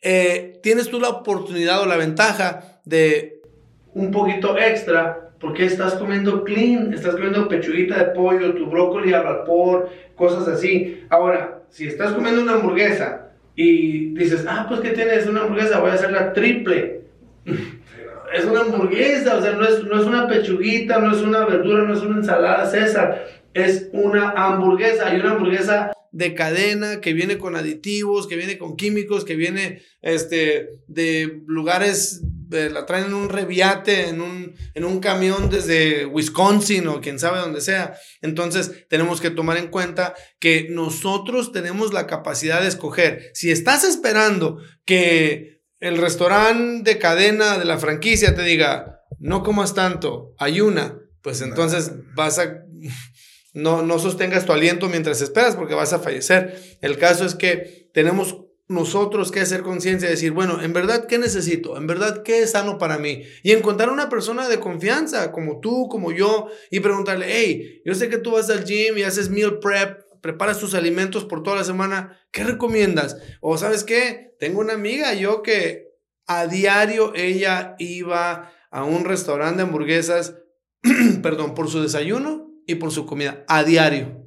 eh, 0.00 0.58
tienes 0.62 0.88
tú 0.88 0.98
la 0.98 1.10
oportunidad 1.10 1.82
o 1.82 1.86
la 1.86 1.96
ventaja 1.96 2.80
de 2.84 3.42
un 3.94 4.10
poquito 4.10 4.58
extra 4.58 5.34
porque 5.38 5.64
estás 5.64 5.94
comiendo 5.94 6.44
clean, 6.44 6.94
estás 6.94 7.14
comiendo 7.14 7.48
pechuguita 7.48 7.98
de 7.98 8.14
pollo, 8.14 8.54
tu 8.54 8.66
brócoli 8.66 9.12
al 9.12 9.24
vapor, 9.24 9.90
cosas 10.14 10.46
así. 10.46 11.04
Ahora, 11.10 11.64
si 11.68 11.88
estás 11.88 12.12
comiendo 12.12 12.42
una 12.42 12.54
hamburguesa 12.54 13.31
y 13.54 14.14
dices, 14.14 14.46
ah, 14.48 14.66
pues 14.68 14.80
que 14.80 14.90
tienes 14.90 15.26
una 15.26 15.42
hamburguesa, 15.42 15.80
voy 15.80 15.90
a 15.90 15.94
hacer 15.94 16.12
la 16.12 16.32
triple. 16.32 17.02
es 18.34 18.44
una 18.44 18.60
hamburguesa, 18.60 19.36
o 19.36 19.42
sea, 19.42 19.52
no 19.52 19.64
es, 19.64 19.84
no 19.84 20.00
es 20.00 20.06
una 20.06 20.26
pechuguita, 20.26 20.98
no 20.98 21.12
es 21.12 21.22
una 21.22 21.44
verdura, 21.44 21.84
no 21.84 21.94
es 21.94 22.00
una 22.00 22.16
ensalada 22.16 22.66
César, 22.66 23.26
es 23.54 23.88
una 23.92 24.30
hamburguesa 24.30 25.14
y 25.14 25.20
una 25.20 25.32
hamburguesa 25.32 25.92
de 26.12 26.34
cadena 26.34 27.00
que 27.00 27.14
viene 27.14 27.38
con 27.38 27.56
aditivos, 27.56 28.26
que 28.28 28.36
viene 28.36 28.58
con 28.58 28.76
químicos, 28.76 29.24
que 29.24 29.34
viene 29.34 29.82
este, 30.02 30.68
de 30.86 31.42
lugares, 31.46 32.22
eh, 32.52 32.68
la 32.70 32.84
traen 32.84 33.06
en 33.06 33.14
un 33.14 33.30
reviate, 33.30 34.08
en 34.08 34.20
un, 34.20 34.54
en 34.74 34.84
un 34.84 35.00
camión 35.00 35.48
desde 35.48 36.04
Wisconsin 36.04 36.86
o 36.86 37.00
quien 37.00 37.18
sabe 37.18 37.40
dónde 37.40 37.62
sea. 37.62 37.94
Entonces 38.20 38.86
tenemos 38.88 39.22
que 39.22 39.30
tomar 39.30 39.56
en 39.56 39.68
cuenta 39.68 40.14
que 40.38 40.68
nosotros 40.70 41.50
tenemos 41.50 41.94
la 41.94 42.06
capacidad 42.06 42.60
de 42.60 42.68
escoger. 42.68 43.30
Si 43.32 43.50
estás 43.50 43.82
esperando 43.82 44.58
que 44.84 45.62
el 45.80 45.96
restaurante 45.96 46.92
de 46.92 46.98
cadena 46.98 47.56
de 47.58 47.64
la 47.64 47.78
franquicia 47.78 48.34
te 48.34 48.42
diga, 48.42 49.00
no 49.18 49.42
comas 49.42 49.74
tanto, 49.74 50.34
ayuna, 50.38 50.98
pues 51.22 51.40
entonces 51.40 51.92
vas 52.14 52.38
a 52.38 52.62
no, 53.54 53.82
no 53.82 53.98
sostengas 53.98 54.46
tu 54.46 54.52
aliento 54.52 54.88
mientras 54.88 55.20
esperas 55.20 55.56
porque 55.56 55.74
vas 55.74 55.92
a 55.92 55.98
fallecer. 55.98 56.58
El 56.80 56.98
caso 56.98 57.24
es 57.24 57.34
que 57.34 57.90
tenemos 57.92 58.38
nosotros 58.68 59.30
que 59.30 59.40
hacer 59.40 59.62
conciencia 59.62 60.08
y 60.08 60.12
decir, 60.12 60.32
bueno, 60.32 60.62
en 60.62 60.72
verdad, 60.72 61.06
¿qué 61.06 61.18
necesito? 61.18 61.76
En 61.76 61.86
verdad, 61.86 62.22
¿qué 62.22 62.42
es 62.42 62.52
sano 62.52 62.78
para 62.78 62.98
mí? 62.98 63.22
Y 63.42 63.52
encontrar 63.52 63.90
una 63.90 64.08
persona 64.08 64.48
de 64.48 64.60
confianza, 64.60 65.32
como 65.32 65.60
tú, 65.60 65.88
como 65.88 66.12
yo, 66.12 66.48
y 66.70 66.80
preguntarle, 66.80 67.26
hey, 67.28 67.82
yo 67.84 67.94
sé 67.94 68.08
que 68.08 68.18
tú 68.18 68.32
vas 68.32 68.48
al 68.48 68.64
gym 68.64 68.96
y 68.96 69.02
haces 69.02 69.28
meal 69.28 69.58
prep, 69.58 70.00
preparas 70.22 70.58
tus 70.58 70.74
alimentos 70.74 71.24
por 71.24 71.42
toda 71.42 71.56
la 71.56 71.64
semana, 71.64 72.18
¿qué 72.30 72.44
recomiendas? 72.44 73.18
O 73.40 73.58
sabes 73.58 73.84
qué, 73.84 74.34
tengo 74.38 74.60
una 74.60 74.72
amiga, 74.72 75.12
yo 75.14 75.42
que 75.42 75.88
a 76.26 76.46
diario 76.46 77.12
ella 77.14 77.74
iba 77.78 78.52
a 78.70 78.84
un 78.84 79.04
restaurante 79.04 79.56
de 79.58 79.62
hamburguesas, 79.64 80.36
perdón, 81.22 81.54
por 81.54 81.68
su 81.68 81.82
desayuno 81.82 82.51
y 82.66 82.76
por 82.76 82.90
su 82.92 83.06
comida 83.06 83.44
a 83.48 83.64
diario. 83.64 84.20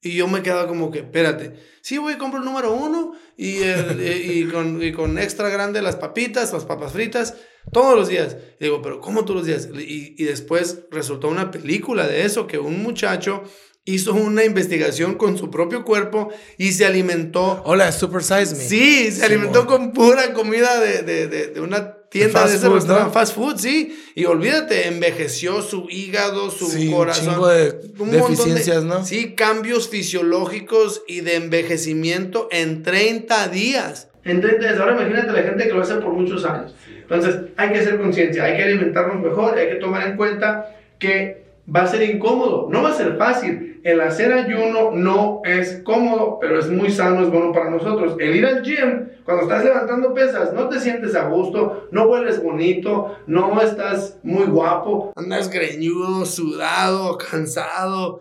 Y 0.00 0.16
yo 0.16 0.28
me 0.28 0.42
quedaba 0.42 0.66
como 0.68 0.90
que, 0.90 0.98
espérate, 1.00 1.54
Sí, 1.84 1.98
güey, 1.98 2.16
compro 2.16 2.38
el 2.38 2.46
número 2.46 2.72
uno 2.72 3.12
y, 3.36 3.58
y, 4.02 4.48
con, 4.50 4.82
y, 4.82 4.90
con, 4.92 5.18
extra 5.18 5.50
grande 5.50 5.82
las 5.82 5.96
papitas, 5.96 6.50
las 6.50 6.64
papas 6.64 6.92
fritas, 6.92 7.34
todos 7.72 7.94
los 7.94 8.08
días. 8.08 8.38
Y 8.58 8.64
digo, 8.64 8.80
pero 8.80 9.02
¿cómo 9.02 9.26
todos 9.26 9.40
los 9.40 9.46
días? 9.46 9.68
Y, 9.78 10.14
y 10.16 10.24
después 10.24 10.84
resultó 10.90 11.28
una 11.28 11.50
película 11.50 12.08
de 12.08 12.24
eso, 12.24 12.46
que 12.46 12.58
un 12.58 12.82
muchacho 12.82 13.42
hizo 13.84 14.14
una 14.14 14.44
investigación 14.44 15.16
con 15.16 15.36
su 15.36 15.50
propio 15.50 15.84
cuerpo 15.84 16.30
y 16.56 16.72
se 16.72 16.86
alimentó. 16.86 17.62
Hola, 17.66 17.92
Super 17.92 18.22
Size 18.22 18.54
Me. 18.56 18.64
Sí, 18.64 19.12
se 19.12 19.26
alimentó 19.26 19.66
con 19.66 19.92
pura 19.92 20.32
comida 20.32 20.80
de, 20.80 21.02
de, 21.02 21.28
de, 21.28 21.48
de 21.48 21.60
una 21.60 21.98
tienda 22.14 22.46
de 22.46 22.54
ese 22.54 22.68
restaurante, 22.68 23.12
fast 23.12 23.34
food, 23.34 23.56
sí. 23.58 23.98
Y 24.14 24.24
olvídate, 24.24 24.86
envejeció 24.86 25.62
su 25.62 25.88
hígado, 25.90 26.50
su 26.50 26.66
corazón. 26.92 27.28
Un 27.28 27.34
chingo 27.34 27.48
de 27.48 27.72
deficiencias, 27.98 28.84
¿no? 28.84 29.04
Sí, 29.04 29.34
cambios 29.34 29.88
fisiológicos 29.88 31.02
y 31.08 31.22
de 31.22 31.34
envejecimiento 31.34 32.48
en 32.52 32.84
30 32.84 33.48
días. 33.48 34.08
En 34.24 34.40
30 34.40 34.60
días. 34.60 34.78
Ahora 34.78 34.92
imagínate 34.92 35.32
la 35.32 35.42
gente 35.42 35.64
que 35.64 35.72
lo 35.72 35.82
hace 35.82 35.96
por 35.96 36.12
muchos 36.12 36.44
años. 36.44 36.74
Entonces, 37.02 37.36
hay 37.56 37.72
que 37.72 37.80
hacer 37.80 37.98
conciencia, 37.98 38.44
hay 38.44 38.56
que 38.56 38.62
alimentarnos 38.62 39.20
mejor, 39.20 39.58
hay 39.58 39.68
que 39.68 39.74
tomar 39.74 40.06
en 40.06 40.16
cuenta 40.16 40.70
que 40.98 41.44
va 41.74 41.82
a 41.82 41.86
ser 41.88 42.08
incómodo, 42.08 42.68
no 42.70 42.82
va 42.82 42.90
a 42.90 42.96
ser 42.96 43.16
fácil. 43.16 43.73
El 43.84 44.00
hacer 44.00 44.32
ayuno 44.32 44.92
no 44.92 45.42
es 45.44 45.82
cómodo, 45.84 46.38
pero 46.40 46.58
es 46.58 46.70
muy 46.70 46.90
sano, 46.90 47.22
es 47.22 47.30
bueno 47.30 47.52
para 47.52 47.68
nosotros. 47.68 48.16
El 48.18 48.34
ir 48.34 48.46
al 48.46 48.62
gym, 48.62 49.10
cuando 49.26 49.42
estás 49.42 49.62
levantando 49.62 50.14
pesas, 50.14 50.54
no 50.54 50.70
te 50.70 50.80
sientes 50.80 51.14
a 51.14 51.28
gusto, 51.28 51.86
no 51.92 52.04
hueles 52.06 52.42
bonito, 52.42 53.18
no 53.26 53.60
estás 53.60 54.18
muy 54.22 54.46
guapo, 54.46 55.12
andas 55.16 55.50
greñudo, 55.50 56.24
sudado, 56.24 57.18
cansado. 57.18 58.20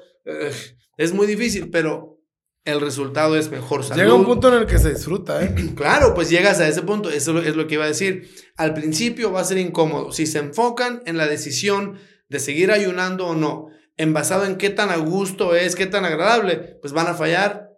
Es 0.97 1.13
muy 1.13 1.27
difícil, 1.27 1.69
pero 1.71 2.19
el 2.65 2.81
resultado 2.81 3.37
es 3.37 3.49
mejor 3.49 3.85
salud. 3.85 4.01
Llega 4.01 4.15
un 4.15 4.25
punto 4.25 4.49
en 4.49 4.55
el 4.55 4.65
que 4.65 4.79
se 4.79 4.89
disfruta, 4.89 5.41
¿eh? 5.45 5.55
Claro, 5.77 6.13
pues 6.13 6.29
llegas 6.29 6.59
a 6.59 6.67
ese 6.67 6.81
punto, 6.81 7.09
eso 7.09 7.39
es 7.39 7.55
lo 7.55 7.67
que 7.67 7.75
iba 7.75 7.85
a 7.85 7.87
decir. 7.87 8.29
Al 8.57 8.73
principio 8.73 9.31
va 9.31 9.39
a 9.39 9.45
ser 9.45 9.59
incómodo. 9.59 10.11
Si 10.11 10.25
se 10.25 10.39
enfocan 10.39 11.01
en 11.05 11.15
la 11.15 11.27
decisión 11.27 11.99
de 12.27 12.39
seguir 12.39 12.69
ayunando 12.69 13.27
o 13.27 13.35
no, 13.35 13.69
en 13.97 14.13
basado 14.13 14.45
en 14.45 14.57
qué 14.57 14.69
tan 14.69 14.89
a 14.89 14.97
gusto 14.97 15.55
es, 15.55 15.75
qué 15.75 15.85
tan 15.85 16.05
agradable, 16.05 16.57
pues 16.81 16.93
van 16.93 17.07
a 17.07 17.13
fallar. 17.13 17.69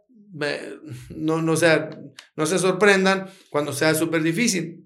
No, 1.09 1.41
no, 1.41 1.55
sea, 1.55 1.97
no 2.35 2.45
se 2.45 2.59
sorprendan 2.59 3.29
cuando 3.49 3.73
sea 3.73 3.95
súper 3.95 4.21
difícil. 4.21 4.85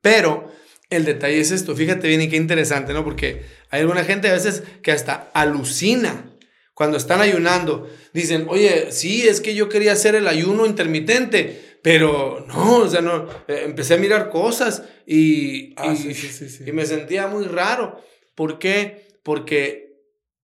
Pero 0.00 0.52
el 0.90 1.04
detalle 1.04 1.40
es 1.40 1.50
esto, 1.50 1.74
fíjate 1.74 2.08
bien 2.08 2.22
y 2.22 2.28
qué 2.28 2.36
interesante, 2.36 2.92
¿no? 2.92 3.04
Porque 3.04 3.42
hay 3.70 3.80
alguna 3.80 4.04
gente 4.04 4.28
a 4.28 4.34
veces 4.34 4.62
que 4.82 4.92
hasta 4.92 5.30
alucina 5.34 6.32
cuando 6.74 6.96
están 6.96 7.20
ayunando. 7.20 7.88
Dicen, 8.12 8.46
oye, 8.48 8.92
sí, 8.92 9.26
es 9.26 9.40
que 9.40 9.54
yo 9.54 9.68
quería 9.68 9.92
hacer 9.92 10.14
el 10.14 10.28
ayuno 10.28 10.66
intermitente, 10.66 11.78
pero 11.82 12.44
no, 12.46 12.78
o 12.78 12.88
sea, 12.88 13.00
no, 13.00 13.28
eh, 13.48 13.62
empecé 13.64 13.94
a 13.94 13.98
mirar 13.98 14.30
cosas 14.30 14.82
y, 15.06 15.74
ah, 15.76 15.94
y, 15.94 16.68
y 16.68 16.72
me 16.72 16.86
sentía 16.86 17.26
muy 17.28 17.44
raro. 17.46 18.00
¿Por 18.34 18.58
qué? 18.58 19.08
Porque 19.22 19.85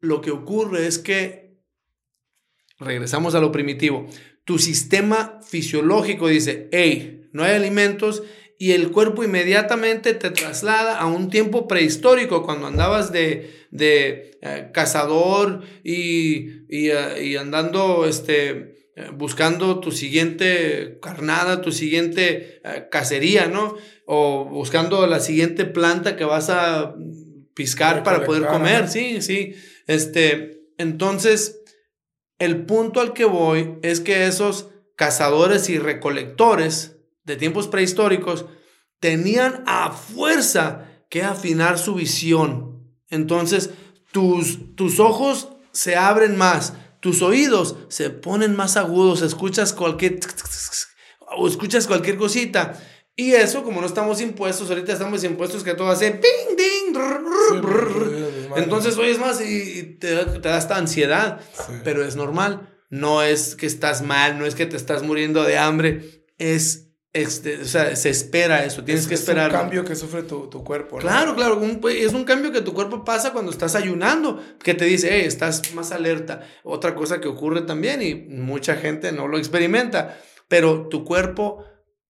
lo 0.03 0.21
que 0.21 0.33
ocurre 0.33 0.87
es 0.87 0.99
que, 0.99 1.57
regresamos 2.79 3.35
a 3.35 3.41
lo 3.41 3.53
primitivo, 3.53 4.07
tu 4.45 4.59
sistema 4.59 5.39
fisiológico 5.49 6.29
dice, 6.29 6.69
hey, 6.73 7.31
no 7.33 7.45
hay 7.45 7.55
alimentos 7.55 8.23
y 8.59 8.73
el 8.73 8.91
cuerpo 8.91 9.25
inmediatamente 9.25 10.13
te 10.15 10.31
traslada 10.31 10.99
a 10.99 11.07
un 11.07 11.31
tiempo 11.31 11.67
prehistórico 11.69 12.43
cuando 12.43 12.67
andabas 12.67 13.13
de, 13.13 13.67
de 13.71 14.39
eh, 14.43 14.71
cazador 14.73 15.63
y, 15.85 16.67
y, 16.69 16.91
eh, 16.91 17.39
andando 17.39 18.05
este, 18.05 18.91
eh, 18.97 19.09
buscando 19.15 19.79
tu 19.79 19.93
siguiente 19.93 20.99
carnada, 21.01 21.61
tu 21.61 21.71
siguiente 21.71 22.61
cacería, 22.91 23.47
¿no? 23.47 23.77
O 24.07 24.45
buscando 24.45 25.07
la 25.07 25.21
siguiente 25.21 25.65
planta 25.65 26.17
que 26.17 26.25
vas 26.25 26.51
a 26.51 26.95
piscar 27.55 28.03
para 28.03 28.25
poder 28.25 28.47
comer, 28.47 28.89
sí, 28.89 29.23
sí. 29.23 29.55
Este, 29.87 30.69
entonces, 30.79 31.61
el 32.39 32.65
punto 32.67 33.01
al 33.01 33.13
que 33.13 33.25
voy 33.25 33.79
es 33.83 34.01
que 34.01 34.27
esos 34.27 34.69
cazadores 34.97 35.69
y 35.69 35.79
recolectores 35.79 36.97
de 37.25 37.37
tiempos 37.37 37.69
prehistóricos 37.69 38.47
tenían 39.01 39.63
a 39.67 39.91
fuerza 39.91 40.89
que 41.11 41.23
afinar 41.23 41.79
su 41.79 41.95
visión. 41.95 42.89
Entonces, 43.09 43.71
tus, 44.13 44.75
tus 44.77 45.01
ojos 45.01 45.49
se 45.73 45.97
abren 45.97 46.37
más, 46.37 46.75
tus 47.01 47.23
oídos 47.23 47.77
se 47.89 48.11
ponen 48.11 48.55
más 48.55 48.77
agudos, 48.77 49.23
escuchas 49.23 49.73
cualquier 49.73 50.21
o 51.37 51.49
escuchas 51.49 51.87
cualquier 51.87 52.17
cosita 52.17 52.81
y 53.15 53.33
eso, 53.33 53.63
como 53.63 53.81
no 53.81 53.87
estamos 53.87 54.21
impuestos, 54.21 54.71
ahorita 54.71 54.93
estamos 54.93 55.23
impuestos 55.25 55.63
que 55.63 55.75
todo 55.75 55.91
hace 55.91 56.13
ping, 56.13 56.57
ding, 56.57 56.82
entonces 58.57 58.97
oyes 58.99 59.19
más 59.19 59.41
y, 59.41 59.97
te, 59.99 60.15
da 60.15 60.59
esta 60.59 60.77
ansiedad, 60.77 61.41
pero 61.85 62.05
es 62.05 62.17
normal. 62.17 62.69
No 62.91 63.23
es 63.23 63.55
que 63.57 63.67
estás 63.67 64.03
mal, 64.03 64.39
no 64.39 64.45
es 64.45 64.55
que 64.55 64.67
te 64.67 64.77
estás 64.77 65.03
muriendo 65.03 65.45
de 65.45 65.57
hambre, 65.57 66.27
es 66.37 66.93
este, 67.15 67.61
o 67.61 67.65
sea, 67.67 67.95
se 67.95 68.09
espera 68.09 68.65
eso, 68.65 68.85
tienes 68.85 69.07
que 69.07 69.15
esperar. 69.15 69.49
Es 69.49 69.55
un 69.55 69.61
cambio 69.61 69.85
que 69.85 69.95
sufre 69.95 70.23
tu, 70.23 70.49
tu 70.49 70.65
cuerpo. 70.65 70.97
Claro, 70.97 71.35
claro, 71.35 71.61
es 71.89 72.13
un 72.15 72.25
cambio 72.25 72.53
que 72.53 72.63
tu 72.63 72.73
cuerpo 72.73 73.05
pasa 73.05 73.33
cuando 73.33 73.51
estás 73.51 73.75
ayunando, 73.75 74.43
que 74.63 74.73
te 74.73 74.87
dice, 74.87 75.11
hey, 75.13 75.25
estás 75.27 75.75
más 75.75 75.93
alerta. 75.93 76.41
Otra 76.65 76.95
cosa 76.95 77.21
que 77.21 77.29
ocurre 77.29 77.63
también 77.63 78.01
y 78.01 78.15
mucha 78.15 78.77
gente 78.77 79.13
no 79.13 79.29
lo 79.29 79.37
experimenta, 79.37 80.19
pero 80.49 80.89
tu 80.89 81.05
cuerpo 81.05 81.65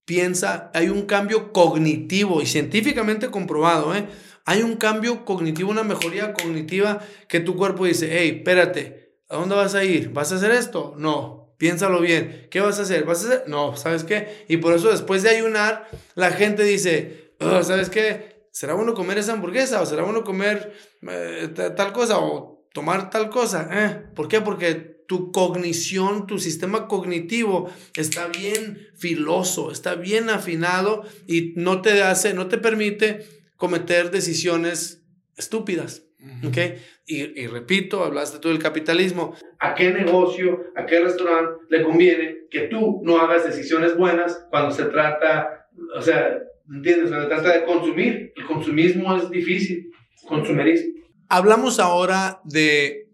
piensa, 0.05 0.71
hay 0.73 0.89
un 0.89 1.03
cambio 1.03 1.53
cognitivo 1.53 2.41
y 2.41 2.47
científicamente 2.47 3.29
comprobado, 3.31 3.95
¿eh? 3.95 4.07
Hay 4.53 4.63
un 4.63 4.77
cambio 4.77 5.25
cognitivo, 5.25 5.71
una 5.71 5.83
mejoría 5.83 6.35
cognitiva 6.35 7.01
que 7.27 7.41
tu 7.41 7.57
cuerpo 7.57 7.87
dice, 7.87 8.11
hey, 8.13 8.35
espérate, 8.37 9.17
¿a 9.31 9.37
dónde 9.37 9.55
vas 9.55 9.75
a 9.75 9.83
ir? 9.83 10.11
¿Vas 10.11 10.31
a 10.31 10.35
hacer 10.35 10.51
esto? 10.51 10.95
No, 10.99 11.55
piénsalo 11.57 12.03
bien. 12.03 12.49
¿Qué 12.51 12.61
vas 12.61 12.79
a 12.79 12.83
hacer? 12.83 13.05
¿Vas 13.05 13.25
a 13.25 13.29
hacer? 13.29 13.45
No, 13.47 13.77
¿sabes 13.77 14.05
qué? 14.05 14.45
Y 14.49 14.59
por 14.59 14.75
eso 14.75 14.91
después 14.91 15.23
de 15.23 15.31
ayunar, 15.31 15.89
la 16.17 16.33
gente 16.33 16.65
dice, 16.65 17.33
¿sabes 17.63 17.89
qué? 17.89 18.45
¿Será 18.51 18.75
bueno 18.75 18.93
comer 18.93 19.17
esa 19.17 19.33
hamburguesa? 19.33 19.81
¿O 19.81 19.87
será 19.87 20.03
bueno 20.03 20.23
comer 20.23 20.75
eh, 21.09 21.49
tal 21.75 21.95
cosa? 21.95 22.19
¿O 22.19 22.69
tomar 22.75 23.09
tal 23.09 23.31
cosa? 23.31 23.71
¿Eh? 23.73 24.05
¿Por 24.15 24.29
qué? 24.29 24.43
Porque 24.43 24.75
tu 25.09 25.33
cognición, 25.33 26.27
tu 26.27 26.39
sistema 26.39 26.89
cognitivo 26.89 27.71
está 27.97 28.27
bien 28.27 28.87
filoso, 28.99 29.73
está 29.73 29.95
bien 29.95 30.29
afinado 30.29 31.05
y 31.27 31.55
no 31.57 31.81
te 31.81 32.03
hace, 32.03 32.35
no 32.35 32.49
te 32.49 32.59
permite 32.59 33.42
cometer 33.63 34.11
decisiones 34.11 35.07
estúpidas. 35.37 36.05
¿Ok? 36.45 36.59
Y, 37.07 37.47
repito, 37.47 38.03
hablaste 38.03 38.41
tú 38.41 38.49
del 38.49 38.59
capitalismo. 38.59 39.37
¿A 39.61 39.73
qué 39.77 39.93
negocio, 39.93 40.73
a 40.75 40.85
qué 40.85 40.99
restaurante 40.99 41.63
le 41.71 41.85
conviene 41.85 42.39
que 42.51 42.63
tú 42.63 43.03
no 43.05 43.19
hagas 43.19 43.45
decisiones 43.45 43.97
buenas 43.97 44.47
cuando 44.51 44.73
se 44.73 44.87
trata, 44.87 45.69
o 45.97 46.03
sea, 46.03 46.41
¿entiendes? 46.73 47.11
Cuando 47.11 47.29
se 47.29 47.35
trata 47.35 47.53
de 47.53 47.65
consumir. 47.65 48.33
El 48.35 48.47
consumismo 48.47 49.17
es 49.17 49.31
difícil, 49.31 49.93
consumerismo. 50.27 50.95
Hablamos 51.29 51.79
ahora 51.79 52.41
de 52.43 53.13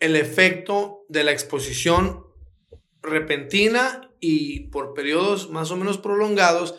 el 0.00 0.16
efecto 0.16 1.04
de 1.08 1.22
la 1.22 1.30
exposición 1.30 2.24
repentina 3.02 4.10
y 4.18 4.68
por 4.70 4.94
periodos 4.94 5.48
más 5.50 5.70
o 5.70 5.76
menos 5.76 5.98
prolongados 5.98 6.74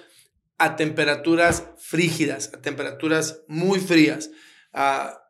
a 0.57 0.75
temperaturas 0.75 1.65
frígidas, 1.77 2.51
a 2.53 2.61
temperaturas 2.61 3.43
muy 3.47 3.79
frías. 3.79 4.31
Ah, 4.73 5.23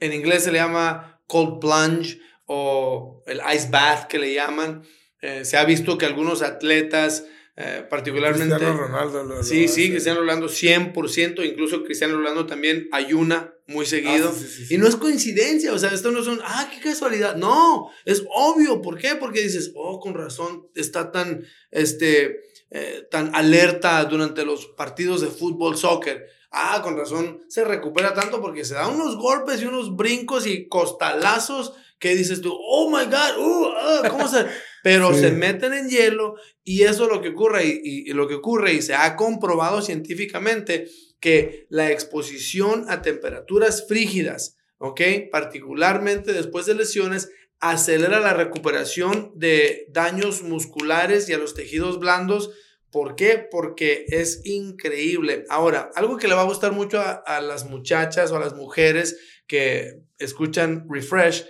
en 0.00 0.12
inglés 0.12 0.44
se 0.44 0.52
le 0.52 0.58
llama 0.58 1.20
cold 1.26 1.60
plunge 1.60 2.20
o 2.46 3.22
el 3.26 3.40
ice 3.54 3.68
bath 3.70 4.08
que 4.08 4.18
le 4.18 4.34
llaman. 4.34 4.82
Eh, 5.22 5.44
se 5.44 5.56
ha 5.56 5.64
visto 5.64 5.96
que 5.96 6.06
algunos 6.06 6.42
atletas 6.42 7.24
eh, 7.56 7.86
particularmente. 7.88 8.56
Cristiano 8.56 8.76
Ronaldo. 8.76 9.42
sí, 9.44 9.68
sí, 9.68 9.90
Cristiano 9.90 10.20
Ronaldo 10.20 10.48
100%, 10.48 11.46
incluso 11.46 11.84
Cristiano 11.84 12.16
Ronaldo 12.16 12.46
también 12.46 12.88
ayuna 12.90 13.54
muy 13.68 13.86
seguido. 13.86 14.34
Ah, 14.34 14.46
y 14.68 14.76
no 14.76 14.88
es 14.88 14.96
coincidencia, 14.96 15.72
o 15.72 15.78
sea, 15.78 15.90
esto 15.90 16.10
no 16.10 16.24
son, 16.24 16.40
ah, 16.42 16.68
qué 16.72 16.80
casualidad. 16.80 17.36
No, 17.36 17.90
es 18.04 18.24
obvio. 18.34 18.82
¿Por 18.82 18.98
qué? 18.98 19.14
Porque 19.14 19.40
dices, 19.40 19.72
oh, 19.76 20.00
con 20.00 20.14
razón, 20.14 20.66
está 20.74 21.12
tan, 21.12 21.44
este, 21.70 22.40
eh, 22.76 23.06
tan 23.08 23.34
alerta 23.36 24.04
durante 24.04 24.44
los 24.44 24.66
partidos 24.66 25.20
de 25.20 25.28
fútbol, 25.28 25.76
soccer. 25.76 26.26
Ah, 26.50 26.80
con 26.82 26.96
razón, 26.96 27.40
se 27.48 27.64
recupera 27.64 28.14
tanto 28.14 28.40
porque 28.40 28.64
se 28.64 28.74
da 28.74 28.88
unos 28.88 29.16
golpes 29.16 29.62
y 29.62 29.66
unos 29.66 29.94
brincos 29.94 30.44
y 30.46 30.66
costalazos 30.66 31.72
que 32.00 32.16
dices 32.16 32.40
tú, 32.40 32.52
oh 32.52 32.90
my 32.90 33.04
God, 33.04 33.38
uh, 33.38 33.68
ah, 33.78 34.08
¿cómo 34.10 34.26
se...? 34.26 34.46
pero 34.82 35.14
se 35.14 35.30
meten 35.30 35.72
en 35.72 35.88
hielo 35.88 36.34
y 36.62 36.82
eso 36.82 37.04
es 37.04 37.10
lo 37.10 37.22
que 37.22 37.30
ocurre 37.30 37.64
y, 37.64 38.12
lo 38.12 38.28
que 38.28 38.34
ocurre 38.34 38.74
y 38.74 38.82
se 38.82 38.94
ha 38.94 39.16
comprobado 39.16 39.80
científicamente 39.80 40.88
que 41.20 41.66
la 41.70 41.90
exposición 41.90 42.84
a 42.88 43.00
temperaturas 43.00 43.86
frígidas, 43.88 44.58
¿ok? 44.76 45.00
Particularmente 45.32 46.34
después 46.34 46.66
de 46.66 46.74
lesiones, 46.74 47.30
acelera 47.60 48.20
la 48.20 48.34
recuperación 48.34 49.32
de 49.34 49.86
daños 49.90 50.42
musculares 50.42 51.28
y 51.28 51.32
a 51.32 51.38
los 51.38 51.54
tejidos 51.54 51.98
blandos. 51.98 52.50
¿Por 52.90 53.16
qué? 53.16 53.46
Porque 53.50 54.04
es 54.08 54.42
increíble. 54.44 55.44
Ahora, 55.48 55.90
algo 55.94 56.16
que 56.16 56.28
le 56.28 56.34
va 56.34 56.42
a 56.42 56.46
gustar 56.46 56.72
mucho 56.72 57.00
a, 57.00 57.40
las 57.40 57.68
muchachas 57.68 58.30
o 58.30 58.36
a 58.36 58.40
las 58.40 58.54
mujeres 58.54 59.18
que 59.46 60.02
escuchan 60.18 60.86
Refresh 60.88 61.46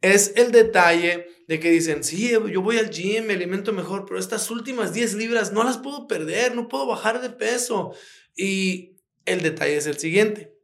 es 0.00 0.34
el 0.36 0.52
detalle 0.52 1.26
de 1.48 1.58
que 1.58 1.70
dicen, 1.70 2.04
sí, 2.04 2.30
yo 2.30 2.62
voy 2.62 2.78
al 2.78 2.90
gym, 2.90 3.24
me 3.26 3.34
alimento 3.34 3.72
mejor, 3.72 4.04
pero 4.06 4.20
estas 4.20 4.50
últimas 4.50 4.92
10 4.92 5.14
libras 5.14 5.52
no 5.52 5.64
las 5.64 5.78
puedo 5.78 6.06
perder, 6.06 6.54
no 6.54 6.68
puedo 6.68 6.86
bajar 6.86 7.20
de 7.20 7.30
peso. 7.30 7.92
Y 8.36 8.98
el 9.24 9.42
detalle 9.42 9.76
es 9.76 9.86
el 9.86 9.98
siguiente. 9.98 10.54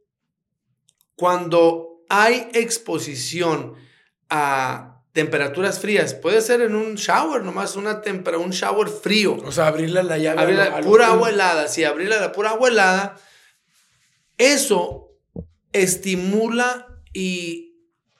Cuando 1.15 2.03
hay 2.07 2.47
exposición 2.53 3.75
a 4.29 5.01
temperaturas 5.13 5.79
frías, 5.79 6.13
puede 6.13 6.41
ser 6.41 6.61
en 6.61 6.75
un 6.75 6.95
shower, 6.95 7.41
nomás 7.41 7.77
una 7.77 8.01
temperatura, 8.01 8.45
un 8.45 8.51
shower 8.51 8.89
frío. 8.89 9.37
O 9.45 9.51
sea, 9.51 9.67
abrirle 9.67 10.03
la 10.03 10.17
llave. 10.17 10.41
Abrirle 10.41 10.83
pura 10.83 11.07
agua 11.07 11.29
helada, 11.29 11.69
sí, 11.69 11.85
abrirle 11.85 12.19
la 12.19 12.33
pura 12.33 12.49
agua 12.49 12.67
helada. 12.67 13.15
Eso 14.37 15.13
estimula 15.71 16.87
y 17.13 17.77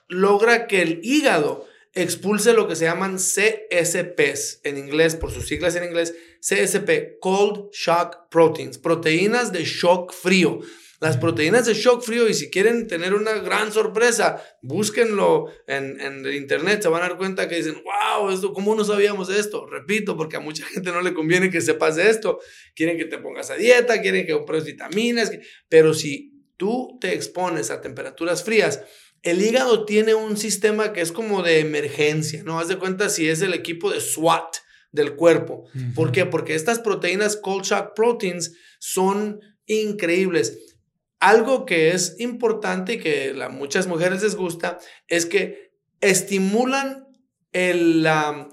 logra 0.08 0.66
que 0.66 0.80
el 0.80 1.00
hígado 1.02 1.66
expulse 1.92 2.52
lo 2.52 2.68
que 2.68 2.76
se 2.76 2.84
llaman 2.84 3.16
CSPs 3.16 4.60
en 4.64 4.78
inglés, 4.78 5.16
por 5.16 5.32
sus 5.32 5.46
siglas 5.48 5.76
en 5.76 5.84
inglés, 5.84 6.14
CSP, 6.40 7.18
Cold 7.20 7.70
Shock 7.72 8.28
Proteins, 8.30 8.78
proteínas 8.78 9.52
de 9.52 9.64
shock 9.64 10.12
frío. 10.12 10.60
Las 11.00 11.18
proteínas 11.18 11.66
de 11.66 11.74
shock 11.74 12.02
frío, 12.02 12.28
y 12.28 12.34
si 12.34 12.50
quieren 12.50 12.86
tener 12.86 13.14
una 13.14 13.32
gran 13.34 13.70
sorpresa, 13.70 14.42
búsquenlo 14.62 15.46
en, 15.66 16.26
internet, 16.32 16.82
se 16.82 16.88
van 16.88 17.02
a 17.02 17.08
dar 17.08 17.18
cuenta 17.18 17.48
que 17.48 17.56
dicen, 17.56 17.82
wow, 17.84 18.30
esto, 18.30 18.52
¿cómo 18.54 18.74
no 18.74 18.84
sabíamos 18.84 19.28
esto? 19.28 19.66
Repito, 19.66 20.16
porque 20.16 20.36
a 20.36 20.40
mucha 20.40 20.64
gente 20.66 20.90
no 20.92 21.02
le 21.02 21.12
conviene 21.12 21.50
que 21.50 21.60
sepas 21.60 21.96
de 21.96 22.08
esto. 22.08 22.38
Quieren 22.74 22.96
que 22.96 23.04
te 23.04 23.18
pongas 23.18 23.50
a 23.50 23.56
dieta, 23.56 24.00
quieren 24.00 24.26
que 24.26 24.32
compres 24.32 24.64
vitaminas, 24.64 25.30
pero 25.68 25.92
si 25.92 26.32
tú 26.56 26.96
te 27.00 27.12
expones 27.12 27.70
a 27.70 27.82
temperaturas 27.82 28.42
frías, 28.42 28.82
el 29.22 29.42
hígado 29.42 29.84
tiene 29.84 30.14
un 30.14 30.36
sistema 30.36 30.92
que 30.92 31.00
es 31.00 31.12
como 31.12 31.42
de 31.42 31.60
emergencia, 31.60 32.42
¿no? 32.42 32.58
Haz 32.58 32.68
de 32.68 32.78
cuenta 32.78 33.08
si 33.08 33.28
es 33.28 33.42
el 33.42 33.54
equipo 33.54 33.90
de 33.90 34.00
SWAT 34.00 34.56
del 34.92 35.14
cuerpo. 35.14 35.64
¿Por 35.94 36.12
qué? 36.12 36.26
Porque 36.26 36.54
estas 36.54 36.78
proteínas 36.78 37.36
cold 37.36 37.64
shock 37.64 37.94
proteins 37.94 38.56
son 38.78 39.40
increíbles. 39.66 40.75
Algo 41.20 41.64
que 41.66 41.92
es 41.92 42.16
importante 42.18 42.94
y 42.94 42.98
que 42.98 43.34
a 43.42 43.48
muchas 43.48 43.86
mujeres 43.86 44.22
les 44.22 44.36
gusta 44.36 44.78
es 45.08 45.26
que 45.26 45.72
estimulan 46.00 47.06
el, 47.52 48.02
la, 48.02 48.48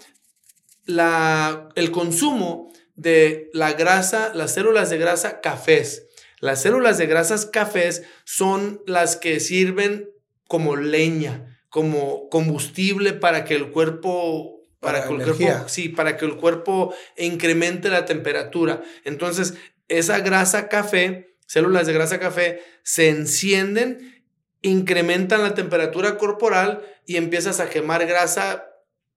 el 1.75 1.91
consumo 1.91 2.71
de 2.95 3.49
la 3.53 3.73
grasa, 3.73 4.33
las 4.33 4.53
células 4.53 4.89
de 4.89 4.97
grasa 4.97 5.41
cafés. 5.41 6.07
Las 6.39 6.61
células 6.61 6.97
de 6.97 7.05
grasas 7.05 7.45
cafés 7.45 8.03
son 8.25 8.81
las 8.85 9.15
que 9.15 9.39
sirven 9.39 10.09
como 10.47 10.75
leña, 10.75 11.57
como 11.69 12.29
combustible 12.29 13.13
para 13.13 13.45
que 13.45 13.55
el 13.55 13.71
cuerpo 13.71 14.59
para, 14.79 15.07
que 15.07 15.13
el 15.13 15.23
cuerpo, 15.23 15.69
sí, 15.69 15.89
para 15.89 16.17
que 16.17 16.25
el 16.25 16.35
cuerpo 16.35 16.93
incremente 17.17 17.89
la 17.89 18.05
temperatura. 18.05 18.83
Entonces, 19.05 19.53
esa 19.87 20.19
grasa 20.19 20.67
café, 20.67 21.32
células 21.45 21.87
de 21.87 21.93
grasa 21.93 22.19
café, 22.19 22.61
se 22.83 23.09
encienden, 23.09 24.23
incrementan 24.61 25.43
la 25.43 25.53
temperatura 25.53 26.17
corporal 26.17 26.81
y 27.05 27.17
empiezas 27.17 27.59
a 27.59 27.69
quemar 27.69 28.05
grasa 28.05 28.65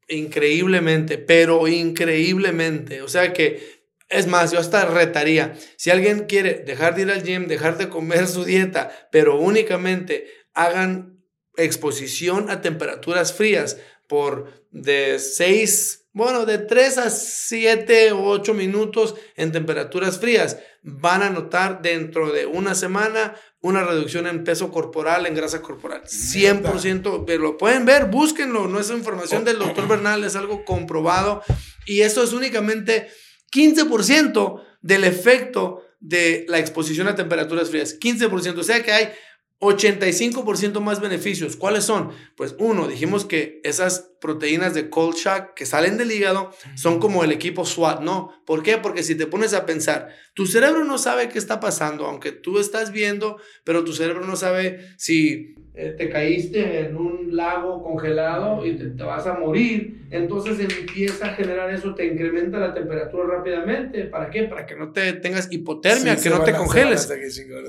increíblemente, 0.09 1.19
pero 1.19 1.67
increíblemente. 1.69 3.03
O 3.03 3.09
sea 3.09 3.33
que, 3.33 3.85
es 4.09 4.27
más, 4.27 4.53
yo 4.53 4.61
hasta 4.61 4.85
retaría, 4.85 5.55
si 5.77 5.91
alguien 5.91 6.27
quiere 6.27 6.55
dejar 6.55 6.95
de 6.95 7.03
ir 7.03 7.11
al 7.11 7.23
gym, 7.23 7.47
dejar 7.47 7.77
de 7.77 7.89
comer 7.89 8.29
su 8.29 8.45
dieta, 8.45 9.09
pero 9.11 9.39
únicamente 9.39 10.27
hagan 10.55 11.25
exposición 11.57 12.51
a 12.51 12.61
temperaturas 12.61 13.33
frías 13.33 13.79
por 14.09 14.67
de 14.71 15.19
6, 15.19 16.06
bueno, 16.17 16.47
de 16.47 16.57
3 16.57 16.97
a 16.97 17.11
7 17.11 18.13
o 18.13 18.25
8 18.31 18.55
minutos 18.55 19.17
en 19.37 19.53
temperaturas 19.53 20.19
frías, 20.19 20.57
van 20.83 21.23
a 21.23 21.29
notar 21.29 21.83
dentro 21.83 22.33
de 22.33 22.47
una 22.47 22.75
semana 22.75 23.35
una 23.61 23.85
reducción 23.85 24.27
en 24.27 24.43
peso 24.43 24.71
corporal, 24.71 25.27
en 25.27 25.35
grasa 25.35 25.61
corporal. 25.61 26.05
100%, 26.05 27.25
pero 27.27 27.43
lo 27.43 27.59
pueden 27.59 27.85
ver, 27.85 28.07
búsquenlo, 28.07 28.67
no 28.67 28.81
es 28.81 28.89
información 28.89 29.45
del 29.45 29.59
doctor 29.59 29.87
Bernal, 29.89 30.25
es 30.25 30.37
algo 30.37 30.65
comprobado. 30.65 31.43
Y 31.85 32.01
eso 32.01 32.23
es 32.23 32.33
únicamente 32.33 33.09
15% 33.53 34.65
del 34.81 35.05
efecto 35.05 35.83
de 36.01 36.47
la 36.49 36.59
exposición 36.59 37.09
a 37.09 37.15
temperaturas 37.15 37.69
frías. 37.69 38.01
15%, 38.01 38.57
o 38.57 38.63
sea 38.63 38.83
que 38.83 38.93
hay 38.93 39.13
85% 39.61 40.81
más 40.81 41.01
beneficios. 41.01 41.57
¿Cuáles 41.57 41.85
son? 41.85 42.13
Pues 42.37 42.55
uno, 42.59 42.89
dijimos 42.89 43.25
que 43.25 43.61
esas 43.65 44.11
proteínas 44.21 44.75
de 44.75 44.91
cold 44.91 45.17
shock 45.17 45.55
que 45.55 45.65
salen 45.65 45.97
del 45.97 46.13
hígado 46.13 46.51
son 46.75 47.01
como 47.01 47.25
el 47.25 47.33
equipo 47.33 47.65
SWAT, 47.65 48.01
¿no? 48.01 48.31
¿Por 48.45 48.63
qué? 48.63 48.77
Porque 48.77 49.03
si 49.03 49.15
te 49.15 49.27
pones 49.27 49.55
a 49.55 49.65
pensar, 49.65 50.15
tu 50.35 50.47
cerebro 50.47 50.85
no 50.85 50.99
sabe 50.99 51.31
qué 51.31 51.39
está 51.39 51.59
pasando, 51.59 52.07
aunque 52.07 52.33
tú 52.33 52.59
estás 52.59 52.93
viendo, 52.93 53.39
pero 53.65 53.83
tu 53.83 53.95
cerebro 53.95 54.27
no 54.27 54.37
sabe 54.37 54.95
si 54.99 55.55
eh, 55.79 55.95
te 55.97 56.09
caíste 56.09 56.81
en 56.81 56.97
un 56.97 57.37
lago 57.37 57.83
congelado 57.83 58.65
y 58.65 58.79
te, 58.79 59.03
vas 59.03 59.27
a 59.27 59.35
morir, 59.35 60.07
entonces 60.11 60.59
empieza 60.59 61.27
a 61.27 61.35
generar 61.35 61.71
eso, 61.71 61.95
te 61.95 62.07
incrementa 62.07 62.59
la 62.59 62.73
temperatura 62.73 63.37
rápidamente. 63.37 64.05
¿Para 64.05 64.31
qué? 64.31 64.45
Para 64.45 64.65
que 64.65 64.75
no 64.75 64.91
te 64.93 65.13
tengas 65.13 65.53
hipotermia, 65.53 66.17
que 66.17 66.31
no 66.31 66.43
te 66.45 66.55
congeles. 66.55 67.07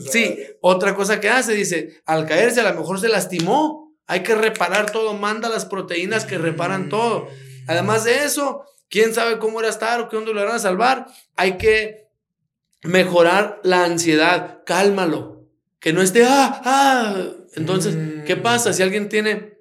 Sí, 0.10 0.39
otra 0.62 0.95
cosa 0.95 1.20
que 1.20 1.28
hace, 1.28 1.53
dice, 1.53 2.01
al 2.05 2.26
caerse 2.26 2.62
a 2.62 2.72
lo 2.72 2.80
mejor 2.80 2.97
se 2.97 3.10
lastimó, 3.10 3.93
hay 4.08 4.24
que 4.24 4.36
reparar 4.36 4.89
todo, 4.89 5.14
manda 5.14 5.49
las 5.49 5.66
proteínas 5.66 6.24
que 6.24 6.38
reparan 6.38 6.86
mm. 6.86 6.89
todo. 6.89 7.28
Además 7.68 8.05
de 8.05 8.24
eso, 8.24 8.64
quién 8.89 9.14
sabe 9.14 9.38
cómo 9.38 9.60
era 9.60 9.68
estar 9.68 9.99
o 9.99 10.08
qué 10.08 10.16
onda 10.16 10.32
lo 10.32 10.45
van 10.45 10.55
a 10.55 10.60
salvar, 10.60 11.08
hay 11.36 11.58
que 11.58 12.08
mejorar 12.84 13.60
la 13.64 13.84
ansiedad, 13.84 14.62
cálmalo. 14.66 15.36
Que 15.80 15.93
no 15.93 16.01
esté, 16.01 16.25
ah, 16.25 16.61
ah, 16.65 17.23
entonces, 17.55 17.95
¿qué 18.25 18.36
mm. 18.36 18.41
pasa 18.41 18.73
si 18.73 18.84
alguien 18.84 19.09
tiene 19.09 19.57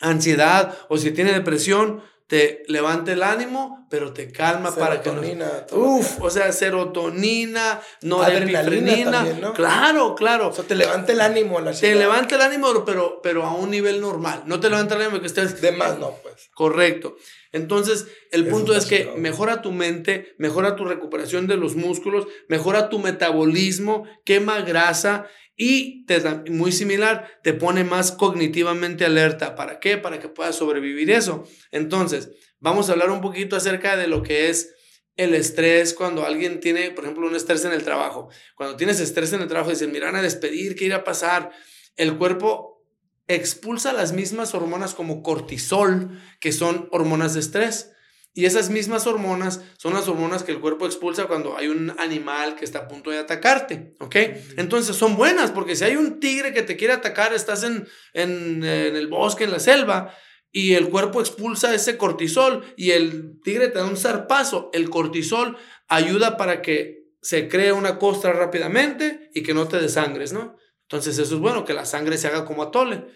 ansiedad 0.00 0.76
o 0.88 0.98
si 0.98 1.10
tiene 1.12 1.32
depresión? 1.32 2.02
Te 2.26 2.64
levanta 2.66 3.12
el 3.12 3.22
ánimo, 3.22 3.86
pero 3.88 4.12
te 4.12 4.32
calma 4.32 4.74
para 4.74 5.00
que 5.00 5.12
no. 5.12 5.22
Uf, 5.70 6.20
o 6.20 6.28
sea, 6.28 6.50
serotonina, 6.50 7.80
no 8.02 8.20
adrenalina. 8.20 9.22
¿no? 9.40 9.52
Claro, 9.52 10.16
claro. 10.16 10.48
O 10.48 10.52
sea, 10.52 10.64
te 10.64 10.74
levanta 10.74 11.12
el 11.12 11.20
ánimo 11.20 11.58
a 11.58 11.60
la 11.60 11.72
Te 11.72 11.94
levanta 11.94 12.34
el 12.34 12.42
ánimo, 12.42 12.84
pero, 12.84 13.20
pero 13.22 13.44
a 13.44 13.54
un 13.54 13.70
nivel 13.70 14.00
normal. 14.00 14.42
No 14.46 14.58
te 14.58 14.68
levanta 14.68 14.96
el 14.96 15.02
ánimo 15.02 15.20
que 15.20 15.28
estés. 15.28 15.60
De 15.60 15.70
más, 15.70 16.00
no, 16.00 16.16
pues. 16.24 16.50
Correcto. 16.52 17.16
Entonces, 17.52 18.08
el 18.32 18.48
punto 18.48 18.74
es 18.74 18.86
que 18.86 19.12
mejora 19.16 19.62
tu 19.62 19.70
mente, 19.70 20.34
mejora 20.36 20.74
tu 20.74 20.84
recuperación 20.84 21.46
de 21.46 21.56
los 21.56 21.76
músculos, 21.76 22.26
mejora 22.48 22.88
tu 22.88 22.98
metabolismo, 22.98 24.04
quema 24.24 24.62
grasa 24.62 25.28
y 25.56 26.04
te 26.04 26.20
muy 26.50 26.70
similar, 26.70 27.40
te 27.42 27.54
pone 27.54 27.82
más 27.82 28.12
cognitivamente 28.12 29.04
alerta. 29.06 29.54
¿Para 29.54 29.80
qué? 29.80 29.96
Para 29.96 30.20
que 30.20 30.28
puedas 30.28 30.56
sobrevivir 30.56 31.10
eso. 31.10 31.44
Entonces, 31.70 32.30
vamos 32.60 32.88
a 32.88 32.92
hablar 32.92 33.10
un 33.10 33.22
poquito 33.22 33.56
acerca 33.56 33.96
de 33.96 34.06
lo 34.06 34.22
que 34.22 34.50
es 34.50 34.74
el 35.16 35.34
estrés 35.34 35.94
cuando 35.94 36.26
alguien 36.26 36.60
tiene, 36.60 36.90
por 36.90 37.04
ejemplo, 37.04 37.26
un 37.26 37.34
estrés 37.34 37.64
en 37.64 37.72
el 37.72 37.82
trabajo. 37.82 38.28
Cuando 38.54 38.76
tienes 38.76 39.00
estrés 39.00 39.32
en 39.32 39.40
el 39.40 39.48
trabajo, 39.48 39.70
dicen, 39.70 39.92
miran 39.92 40.14
a 40.14 40.22
despedir, 40.22 40.76
¿qué 40.76 40.84
irá 40.84 40.96
a 40.96 41.04
pasar? 41.04 41.50
El 41.96 42.18
cuerpo 42.18 42.84
expulsa 43.26 43.94
las 43.94 44.12
mismas 44.12 44.54
hormonas 44.54 44.94
como 44.94 45.22
cortisol, 45.22 46.20
que 46.38 46.52
son 46.52 46.88
hormonas 46.92 47.32
de 47.32 47.40
estrés. 47.40 47.92
Y 48.36 48.44
esas 48.44 48.68
mismas 48.68 49.06
hormonas 49.06 49.62
son 49.78 49.94
las 49.94 50.08
hormonas 50.08 50.42
que 50.42 50.52
el 50.52 50.60
cuerpo 50.60 50.84
expulsa 50.84 51.24
cuando 51.24 51.56
hay 51.56 51.68
un 51.68 51.94
animal 51.98 52.54
que 52.54 52.66
está 52.66 52.80
a 52.80 52.86
punto 52.86 53.10
de 53.10 53.16
atacarte, 53.16 53.94
¿ok? 53.98 54.14
Entonces 54.58 54.94
son 54.94 55.16
buenas 55.16 55.52
porque 55.52 55.74
si 55.74 55.84
hay 55.84 55.96
un 55.96 56.20
tigre 56.20 56.52
que 56.52 56.60
te 56.60 56.76
quiere 56.76 56.92
atacar, 56.92 57.32
estás 57.32 57.62
en, 57.62 57.88
en, 58.12 58.62
el 58.62 59.06
bosque, 59.08 59.44
en 59.44 59.52
la 59.52 59.58
selva, 59.58 60.14
y 60.52 60.74
el 60.74 60.90
cuerpo 60.90 61.20
expulsa 61.20 61.74
ese 61.74 61.96
cortisol 61.96 62.62
y 62.76 62.90
el 62.90 63.40
tigre 63.42 63.68
te 63.68 63.78
da 63.78 63.86
un 63.86 63.96
zarpazo. 63.96 64.68
El 64.74 64.90
cortisol 64.90 65.56
ayuda 65.88 66.36
para 66.36 66.60
que 66.60 67.06
se 67.22 67.48
cree 67.48 67.72
una 67.72 67.98
costra 67.98 68.34
rápidamente 68.34 69.30
y 69.32 69.44
que 69.44 69.54
no 69.54 69.66
te 69.66 69.80
desangres, 69.80 70.34
¿no? 70.34 70.58
Entonces 70.82 71.18
eso 71.18 71.36
es 71.36 71.40
bueno, 71.40 71.64
que 71.64 71.72
la 71.72 71.86
sangre 71.86 72.18
se 72.18 72.26
haga 72.26 72.44
como 72.44 72.64
atole. 72.64 73.06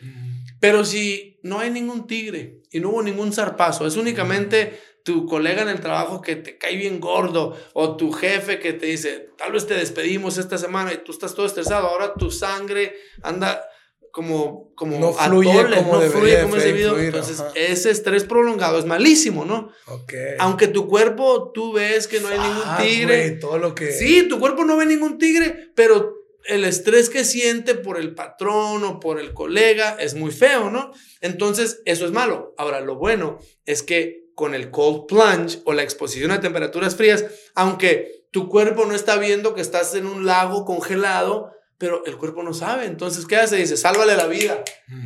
Pero 0.61 0.85
si 0.85 1.39
no 1.43 1.59
hay 1.59 1.71
ningún 1.71 2.07
tigre 2.07 2.63
y 2.71 2.81
no 2.81 2.91
hubo 2.91 3.03
ningún 3.03 3.33
zarpazo, 3.33 3.87
es 3.87 3.97
únicamente 3.97 4.79
tu 5.05 5.27
colega 5.27 5.63
en 5.63 5.69
el 5.69 5.81
trabajo 5.81 6.21
que 6.21 6.37
te 6.37 6.59
cae 6.59 6.77
bien 6.77 7.01
gordo 7.01 7.57
o 7.73 7.97
tu 7.97 8.13
jefe 8.13 8.59
que 8.59 8.73
te 8.73 8.87
dice, 8.87 9.31
tal 9.37 9.53
vez 9.53 9.67
te 9.67 9.75
despedimos 9.75 10.39
esta 10.39 10.59
semana 10.59 10.93
y 10.93 10.99
tú 10.99 11.13
estás 11.13 11.35
todo 11.35 11.47
estresado, 11.47 11.89
ahora 11.89 12.15
tu 12.15 12.31
sangre 12.31 12.95
anda 13.23 13.65
como, 14.13 14.75
como 14.75 14.99
no 14.99 15.13
fluye 15.13 15.51
como 15.77 15.97
no 15.97 16.11
fluye 16.11 16.43
como 16.43 16.57
es 16.57 16.65
debido. 16.65 16.99
Entonces, 16.99 17.43
ese 17.55 17.91
estrés 17.91 18.25
prolongado 18.25 18.79
es 18.79 18.85
malísimo, 18.85 19.45
¿no? 19.45 19.71
Okay. 19.87 20.35
Aunque 20.39 20.69
tu 20.69 20.89
cuerpo, 20.89 21.53
tú 21.53 21.73
ves 21.73 22.09
que 22.09 22.21
no 22.21 22.29
hay 22.29 22.39
ningún 22.39 22.77
tigre. 22.79 23.31
todo 23.33 23.59
lo 23.59 23.75
que... 23.75 23.93
Sí, 23.93 24.27
tu 24.29 24.41
cuerpo 24.41 24.65
no 24.65 24.77
ve 24.77 24.87
ningún 24.87 25.19
tigre, 25.19 25.71
pero 25.75 26.15
el 26.45 26.65
estrés 26.65 27.11
que 27.11 27.25
siente 27.25 27.75
por 27.75 27.99
el 27.99 28.15
patrón 28.15 28.83
o 28.85 28.99
por 28.99 29.21
el 29.21 29.33
colega 29.33 29.97
es 30.01 30.15
muy 30.15 30.33
feo, 30.33 30.71
¿no? 30.71 30.93
Entonces, 31.21 31.83
eso 31.85 32.05
es 32.05 32.13
malo. 32.13 32.55
Ahora, 32.57 32.81
lo 32.81 32.97
bueno 32.97 33.39
es 33.67 33.83
que 33.83 34.20
con 34.35 34.55
el 34.55 34.71
cold 34.71 35.07
plunge 35.07 35.61
o 35.65 35.73
la 35.73 35.83
exposición 35.83 36.31
a 36.31 36.41
temperaturas 36.41 36.97
frías, 36.97 37.25
aunque 37.55 38.27
tu 38.31 38.49
cuerpo 38.49 38.87
no 38.87 38.95
está 38.95 39.17
viendo 39.17 39.55
que 39.55 39.61
estás 39.61 39.95
en 39.95 40.07
un 40.07 40.27
lago 40.27 40.65
congelado, 40.65 41.53
pero 41.81 42.05
el 42.05 42.19
cuerpo 42.19 42.43
no 42.43 42.53
sabe. 42.53 42.85
Entonces, 42.85 43.25
¿qué 43.25 43.37
hace? 43.37 43.57
Dice, 43.57 43.79
sálvale 43.79 44.15
la 44.15 44.27
vida. 44.27 44.63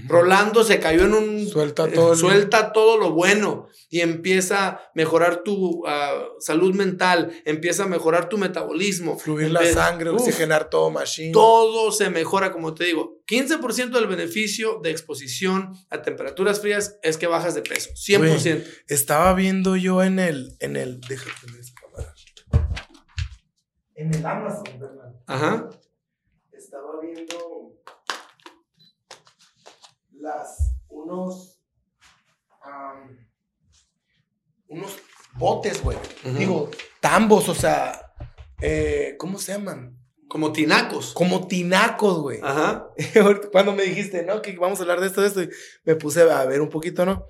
Rolando 0.08 0.64
se 0.64 0.80
cayó 0.80 1.04
en 1.04 1.14
un... 1.14 1.48
Suelta 1.48 1.86
todo. 1.86 2.16
suelta 2.16 2.72
todo 2.72 2.98
lo 2.98 3.12
bueno 3.12 3.68
y 3.88 4.00
empieza 4.00 4.66
a 4.66 4.90
mejorar 4.92 5.44
tu 5.44 5.86
ah, 5.86 6.24
salud 6.40 6.74
mental, 6.74 7.30
empieza 7.44 7.84
a 7.84 7.86
mejorar 7.86 8.28
tu 8.28 8.38
metabolismo. 8.38 9.16
Fluir 9.16 9.52
la 9.52 9.64
sangre, 9.66 10.10
oxigenar 10.10 10.68
todo, 10.68 10.90
machine. 10.90 11.30
Todo 11.32 11.92
se 11.92 12.10
mejora, 12.10 12.50
como 12.50 12.74
te 12.74 12.86
digo. 12.86 13.20
15% 13.28 13.90
del 13.90 14.08
beneficio 14.08 14.80
de 14.82 14.90
exposición 14.90 15.74
a 15.90 16.02
temperaturas 16.02 16.60
frías 16.60 16.98
es 17.04 17.18
que 17.18 17.28
bajas 17.28 17.54
de 17.54 17.62
peso. 17.62 17.90
100%. 17.90 18.64
estaba 18.88 19.32
viendo 19.34 19.76
yo 19.76 20.02
en 20.02 20.18
el... 20.18 20.56
En 20.58 20.74
el 20.74 21.00
déjate 21.02 21.30
En 23.94 24.12
el 24.12 24.26
Amazon, 24.26 24.64
¿verdad? 24.80 25.14
Ajá 25.28 25.68
viendo 27.04 27.74
las, 30.12 30.74
unos, 30.88 31.60
unos 34.68 34.98
botes, 35.34 35.82
güey. 35.82 35.98
Digo, 36.38 36.70
tambos, 37.00 37.48
o 37.48 37.54
sea, 37.54 38.12
eh, 38.60 39.16
¿cómo 39.18 39.38
se 39.38 39.52
llaman? 39.52 39.98
Como 40.28 40.52
tinacos. 40.52 41.12
Como 41.12 41.46
tinacos, 41.46 42.20
güey. 42.20 42.40
Ajá. 42.42 42.88
Cuando 43.52 43.72
me 43.72 43.84
dijiste, 43.84 44.24
¿no? 44.24 44.42
Que 44.42 44.56
vamos 44.56 44.78
a 44.78 44.82
hablar 44.82 45.00
de 45.00 45.06
esto, 45.06 45.20
de 45.20 45.28
esto, 45.28 45.40
me 45.84 45.96
puse 45.96 46.22
a 46.22 46.44
ver 46.46 46.60
un 46.60 46.70
poquito, 46.70 47.04
¿no? 47.04 47.26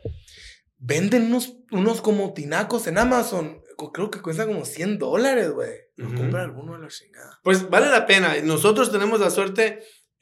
Venden 0.78 1.24
unos, 1.26 1.56
unos 1.70 2.00
como 2.00 2.32
tinacos 2.32 2.86
en 2.86 2.98
Amazon. 2.98 3.60
Creo 3.92 4.10
que 4.10 4.20
cuestan 4.20 4.48
como 4.48 4.64
100 4.64 4.98
dólares, 4.98 5.50
güey. 5.50 5.72
No 5.96 6.14
compra 6.14 6.42
alguno 6.42 6.74
a 6.74 6.78
la 6.78 6.88
chingada. 6.88 7.40
Pues 7.42 7.68
vale 7.70 7.88
la 7.88 8.06
pena. 8.06 8.34
Nosotros 8.42 8.90
tenemos 8.90 9.20
la 9.20 9.30
suerte 9.30 9.80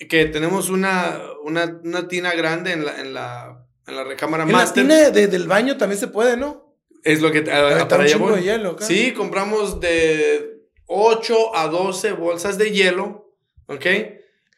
que 0.08 0.26
tenemos 0.26 0.68
una, 0.68 1.20
una, 1.44 1.80
una 1.84 2.08
tina 2.08 2.34
grande 2.34 2.72
en 2.72 2.84
la, 2.84 3.00
en 3.00 3.14
la, 3.14 3.66
en 3.86 3.96
la 3.96 4.04
recámara 4.04 4.44
en 4.44 4.52
la 4.52 4.72
tina 4.72 5.10
del 5.10 5.46
baño 5.46 5.76
también 5.76 5.98
se 5.98 6.08
puede, 6.08 6.36
¿no? 6.36 6.76
Es 7.04 7.20
lo 7.20 7.32
que... 7.32 7.38
A, 7.50 7.88
para 7.88 8.04
allá 8.04 8.18
de 8.18 8.42
hielo, 8.42 8.76
Sí, 8.80 9.12
compramos 9.12 9.80
de 9.80 10.60
8 10.86 11.56
a 11.56 11.68
12 11.68 12.12
bolsas 12.12 12.58
de 12.58 12.70
hielo, 12.70 13.34
¿ok? 13.66 13.86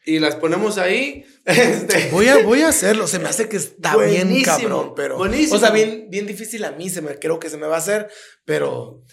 Y 0.05 0.19
las 0.19 0.35
ponemos 0.35 0.77
ahí. 0.77 1.25
Este. 1.45 2.09
Voy, 2.11 2.27
a, 2.27 2.39
voy 2.39 2.61
a 2.61 2.69
hacerlo. 2.69 3.05
Se 3.05 3.19
me 3.19 3.29
hace 3.29 3.47
que 3.47 3.57
está 3.57 3.95
bien 3.97 4.41
cabrón, 4.41 4.93
pero... 4.95 5.17
Buenísimo. 5.17 5.57
O 5.57 5.59
sea, 5.59 5.69
bien, 5.69 6.07
bien 6.09 6.25
difícil 6.25 6.63
a 6.65 6.71
mí, 6.71 6.89
se 6.89 7.03
me, 7.03 7.19
creo 7.19 7.39
que 7.39 7.51
se 7.51 7.57
me 7.57 7.67
va 7.67 7.75
a 7.75 7.79
hacer, 7.79 8.07
pero... 8.45 9.03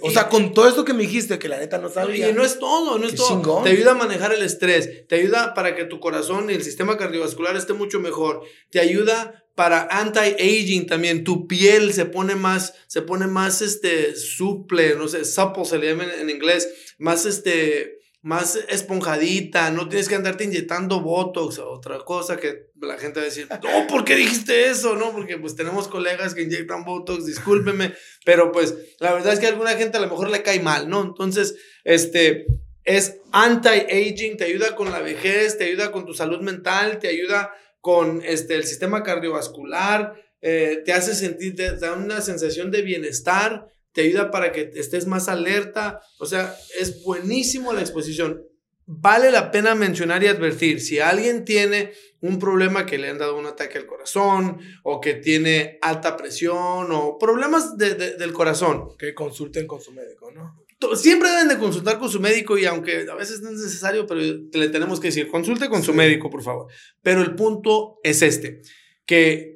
O 0.00 0.10
sea, 0.10 0.28
con 0.28 0.54
todo 0.54 0.68
esto 0.68 0.84
que 0.84 0.92
me 0.92 1.02
dijiste, 1.02 1.38
que 1.38 1.48
la 1.48 1.58
neta 1.58 1.78
no 1.78 1.88
sabía. 1.88 2.30
Y 2.30 2.32
no 2.32 2.44
es 2.44 2.58
todo, 2.58 2.98
no 2.98 3.06
es 3.06 3.16
todo. 3.16 3.62
Te 3.64 3.70
ayuda 3.70 3.92
a 3.92 3.94
manejar 3.94 4.32
el 4.32 4.42
estrés, 4.42 5.06
te 5.08 5.16
ayuda 5.16 5.54
para 5.54 5.74
que 5.74 5.84
tu 5.84 5.98
corazón 5.98 6.48
y 6.50 6.54
el 6.54 6.62
sistema 6.62 6.96
cardiovascular 6.96 7.56
esté 7.56 7.72
mucho 7.72 7.98
mejor, 7.98 8.42
te 8.70 8.78
ayuda 8.78 9.44
para 9.56 9.88
anti-aging 9.90 10.86
también, 10.86 11.24
tu 11.24 11.48
piel 11.48 11.92
se 11.92 12.04
pone 12.04 12.36
más, 12.36 12.74
se 12.86 13.02
pone 13.02 13.26
más, 13.26 13.60
este, 13.60 14.14
suple, 14.14 14.94
no 14.94 15.08
sé, 15.08 15.24
supple 15.24 15.64
se 15.64 15.78
le 15.78 15.88
llama 15.88 16.04
en 16.20 16.30
inglés, 16.30 16.94
más, 16.98 17.26
este, 17.26 17.95
más 18.26 18.58
esponjadita, 18.68 19.70
no 19.70 19.88
tienes 19.88 20.08
que 20.08 20.16
andarte 20.16 20.42
inyectando 20.42 21.00
Botox 21.00 21.60
o 21.60 21.70
otra 21.70 22.00
cosa 22.00 22.36
que 22.36 22.70
la 22.80 22.98
gente 22.98 23.20
va 23.20 23.22
a 23.22 23.26
decir, 23.26 23.46
no, 23.48 23.86
¿por 23.86 24.04
qué 24.04 24.16
dijiste 24.16 24.66
eso? 24.68 24.96
No, 24.96 25.12
porque 25.12 25.38
pues 25.38 25.54
tenemos 25.54 25.86
colegas 25.86 26.34
que 26.34 26.42
inyectan 26.42 26.84
Botox, 26.84 27.24
discúlpeme, 27.24 27.94
pero 28.24 28.50
pues 28.50 28.74
la 28.98 29.12
verdad 29.12 29.32
es 29.32 29.38
que 29.38 29.46
a 29.46 29.50
alguna 29.50 29.76
gente 29.76 29.98
a 29.98 30.00
lo 30.00 30.08
mejor 30.08 30.28
le 30.28 30.42
cae 30.42 30.58
mal, 30.58 30.88
¿no? 30.88 31.04
Entonces, 31.04 31.54
este, 31.84 32.46
es 32.82 33.20
anti-aging, 33.30 34.36
te 34.36 34.42
ayuda 34.42 34.74
con 34.74 34.90
la 34.90 34.98
vejez, 34.98 35.56
te 35.56 35.62
ayuda 35.62 35.92
con 35.92 36.04
tu 36.04 36.12
salud 36.12 36.40
mental, 36.40 36.98
te 36.98 37.06
ayuda 37.06 37.54
con 37.80 38.22
este, 38.24 38.56
el 38.56 38.64
sistema 38.64 39.04
cardiovascular, 39.04 40.20
eh, 40.40 40.82
te 40.84 40.92
hace 40.92 41.14
sentir, 41.14 41.54
te 41.54 41.76
da 41.76 41.92
una 41.92 42.20
sensación 42.20 42.72
de 42.72 42.82
bienestar, 42.82 43.68
te 43.96 44.02
ayuda 44.02 44.30
para 44.30 44.52
que 44.52 44.70
estés 44.74 45.06
más 45.06 45.26
alerta. 45.26 46.02
O 46.18 46.26
sea, 46.26 46.54
es 46.78 47.02
buenísimo 47.02 47.72
la 47.72 47.80
exposición. 47.80 48.44
Vale 48.84 49.30
la 49.30 49.50
pena 49.50 49.74
mencionar 49.74 50.22
y 50.22 50.26
advertir, 50.26 50.82
si 50.82 50.98
alguien 51.00 51.46
tiene 51.46 51.94
un 52.20 52.38
problema 52.38 52.84
que 52.84 52.98
le 52.98 53.08
han 53.08 53.16
dado 53.16 53.38
un 53.38 53.46
ataque 53.46 53.78
al 53.78 53.86
corazón 53.86 54.58
o 54.84 55.00
que 55.00 55.14
tiene 55.14 55.78
alta 55.80 56.14
presión 56.14 56.92
o 56.92 57.16
problemas 57.18 57.78
del 57.78 58.32
corazón. 58.34 58.90
Que 58.98 59.14
consulten 59.14 59.66
con 59.66 59.80
su 59.80 59.92
médico, 59.92 60.30
¿no? 60.30 60.62
Siempre 60.94 61.30
deben 61.30 61.48
de 61.48 61.58
consultar 61.58 61.98
con 61.98 62.10
su 62.10 62.20
médico 62.20 62.58
y 62.58 62.66
aunque 62.66 63.06
a 63.10 63.14
veces 63.14 63.40
no 63.40 63.48
es 63.48 63.56
necesario, 63.56 64.06
pero 64.06 64.20
le 64.20 64.68
tenemos 64.68 65.00
que 65.00 65.08
decir, 65.08 65.28
consulte 65.28 65.70
con 65.70 65.82
su 65.82 65.94
médico, 65.94 66.28
por 66.28 66.42
favor. 66.42 66.66
Pero 67.00 67.22
el 67.22 67.34
punto 67.34 67.98
es 68.04 68.20
este, 68.20 68.60
que 69.06 69.55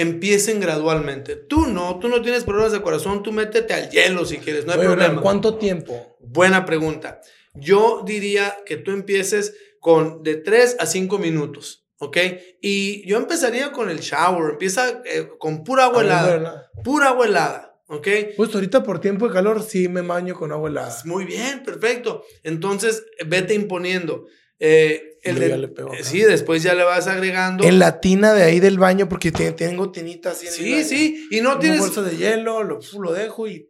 empiecen 0.00 0.60
gradualmente. 0.60 1.36
Tú 1.36 1.66
no, 1.66 1.98
tú 1.98 2.08
no 2.08 2.22
tienes 2.22 2.44
problemas 2.44 2.72
de 2.72 2.82
corazón, 2.82 3.22
tú 3.22 3.32
métete 3.32 3.74
al 3.74 3.90
hielo 3.90 4.24
si 4.24 4.38
quieres, 4.38 4.66
no 4.66 4.72
hay 4.72 4.78
problema. 4.78 5.20
¿Cuánto 5.20 5.56
tiempo? 5.56 6.16
Buena 6.20 6.64
pregunta. 6.64 7.20
Yo 7.54 8.02
diría 8.06 8.56
que 8.64 8.76
tú 8.76 8.92
empieces 8.92 9.54
con 9.80 10.22
de 10.22 10.36
3 10.36 10.76
a 10.78 10.86
5 10.86 11.18
minutos, 11.18 11.86
¿ok? 11.98 12.16
Y 12.60 13.06
yo 13.08 13.16
empezaría 13.16 13.72
con 13.72 13.90
el 13.90 14.00
shower, 14.00 14.52
empieza 14.52 15.02
eh, 15.04 15.28
con 15.38 15.64
pura 15.64 15.84
agua 15.86 16.02
helada, 16.02 16.70
pura 16.84 17.08
agua 17.08 17.26
helada, 17.26 17.82
¿ok? 17.88 18.08
Pues 18.36 18.54
ahorita 18.54 18.82
por 18.82 19.00
tiempo 19.00 19.26
de 19.26 19.34
calor 19.34 19.62
sí 19.62 19.88
me 19.88 20.02
baño 20.02 20.34
con 20.34 20.52
agua 20.52 20.70
helada. 20.70 20.96
Muy 21.04 21.24
bien, 21.24 21.62
perfecto. 21.64 22.24
Entonces, 22.44 23.04
vete 23.26 23.54
imponiendo. 23.54 24.26
Eh, 24.60 25.10
el 25.22 25.42
eh, 25.42 25.68
sí, 26.02 26.20
después 26.20 26.62
ya 26.62 26.74
le 26.74 26.82
vas 26.82 27.06
agregando. 27.06 27.64
En 27.64 27.78
la 27.78 28.00
tina 28.00 28.32
de 28.32 28.42
ahí 28.42 28.60
del 28.60 28.78
baño, 28.78 29.08
porque 29.08 29.32
tengo 29.32 29.90
tinitas 29.90 30.38
Sí, 30.38 30.84
sí, 30.84 31.28
y 31.30 31.40
no 31.40 31.58
tienes. 31.58 31.80
bolsa 31.80 32.02
de 32.02 32.16
hielo, 32.16 32.62
lo, 32.62 32.80
lo 32.98 33.12
dejo 33.12 33.48
y. 33.48 33.68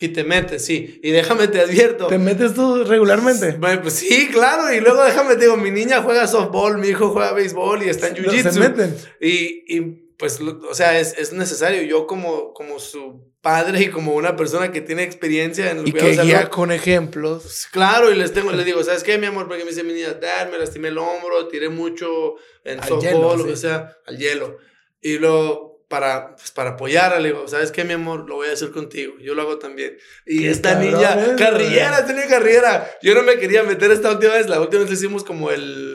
Y 0.00 0.08
te 0.08 0.24
metes, 0.24 0.64
sí. 0.64 1.00
Y 1.02 1.12
déjame 1.12 1.48
te 1.48 1.60
advierto. 1.60 2.08
¿Te 2.08 2.18
metes 2.18 2.52
tú 2.52 2.84
regularmente? 2.84 3.52
Pues, 3.52 3.94
sí, 3.94 4.28
claro. 4.30 4.74
Y 4.74 4.80
luego 4.80 5.02
déjame 5.04 5.36
te 5.36 5.42
digo, 5.42 5.56
mi 5.56 5.70
niña 5.70 6.02
juega 6.02 6.26
softball, 6.26 6.78
mi 6.78 6.88
hijo 6.88 7.10
juega 7.10 7.32
béisbol 7.32 7.84
y 7.84 7.88
está 7.88 8.08
en 8.08 8.16
jiu-jitsu. 8.16 8.50
se 8.50 8.60
meten. 8.60 8.96
Y, 9.20 9.64
y 9.68 9.80
pues, 10.18 10.40
o 10.40 10.74
sea, 10.74 10.98
es, 10.98 11.16
es, 11.16 11.32
necesario. 11.32 11.82
Yo 11.82 12.06
como, 12.06 12.52
como 12.52 12.80
su 12.80 13.32
padre 13.44 13.82
y 13.82 13.90
como 13.90 14.14
una 14.14 14.36
persona 14.36 14.72
que 14.72 14.80
tiene 14.80 15.02
experiencia 15.02 15.70
en 15.70 15.80
el 15.80 15.88
y 15.88 15.92
que 15.92 16.16
guía 16.16 16.48
con 16.48 16.72
ejemplos. 16.72 17.42
Pues, 17.42 17.68
claro, 17.70 18.10
y 18.10 18.16
les 18.16 18.32
tengo, 18.32 18.50
les 18.50 18.64
digo, 18.64 18.82
¿sabes 18.82 19.04
qué, 19.04 19.18
mi 19.18 19.26
amor? 19.26 19.46
Porque 19.46 19.64
me 19.64 19.70
dice 19.70 19.84
mi 19.84 19.92
niña, 19.92 20.14
dad, 20.14 20.50
me 20.50 20.58
lastimé 20.58 20.88
el 20.88 20.96
hombro, 20.96 21.46
tiré 21.48 21.68
mucho 21.68 22.36
en 22.64 22.82
softball, 22.82 23.38
lo 23.38 23.46
que 23.46 23.56
sea, 23.56 23.98
al 24.06 24.16
hielo. 24.16 24.58
Y 25.02 25.18
lo 25.18 25.74
para, 25.88 26.34
pues, 26.36 26.50
para 26.52 26.70
apoyarla, 26.70 27.20
le 27.20 27.28
digo, 27.28 27.46
¿sabes 27.46 27.70
qué, 27.70 27.84
mi 27.84 27.92
amor? 27.92 28.26
Lo 28.26 28.36
voy 28.36 28.48
a 28.48 28.52
hacer 28.52 28.70
contigo. 28.70 29.14
Yo 29.20 29.34
lo 29.34 29.42
hago 29.42 29.58
también. 29.58 29.98
Y 30.26 30.46
esta 30.46 30.76
niña, 30.76 31.36
carrillera, 31.36 32.06
tenía 32.06 32.26
carrera. 32.26 32.90
Yo 33.02 33.14
no 33.14 33.22
me 33.22 33.36
quería 33.36 33.62
meter 33.62 33.90
esta 33.90 34.10
última 34.10 34.32
vez. 34.32 34.48
La 34.48 34.60
última 34.60 34.80
vez 34.80 34.90
lo 34.90 34.96
hicimos 34.96 35.22
como 35.22 35.50
el 35.50 35.92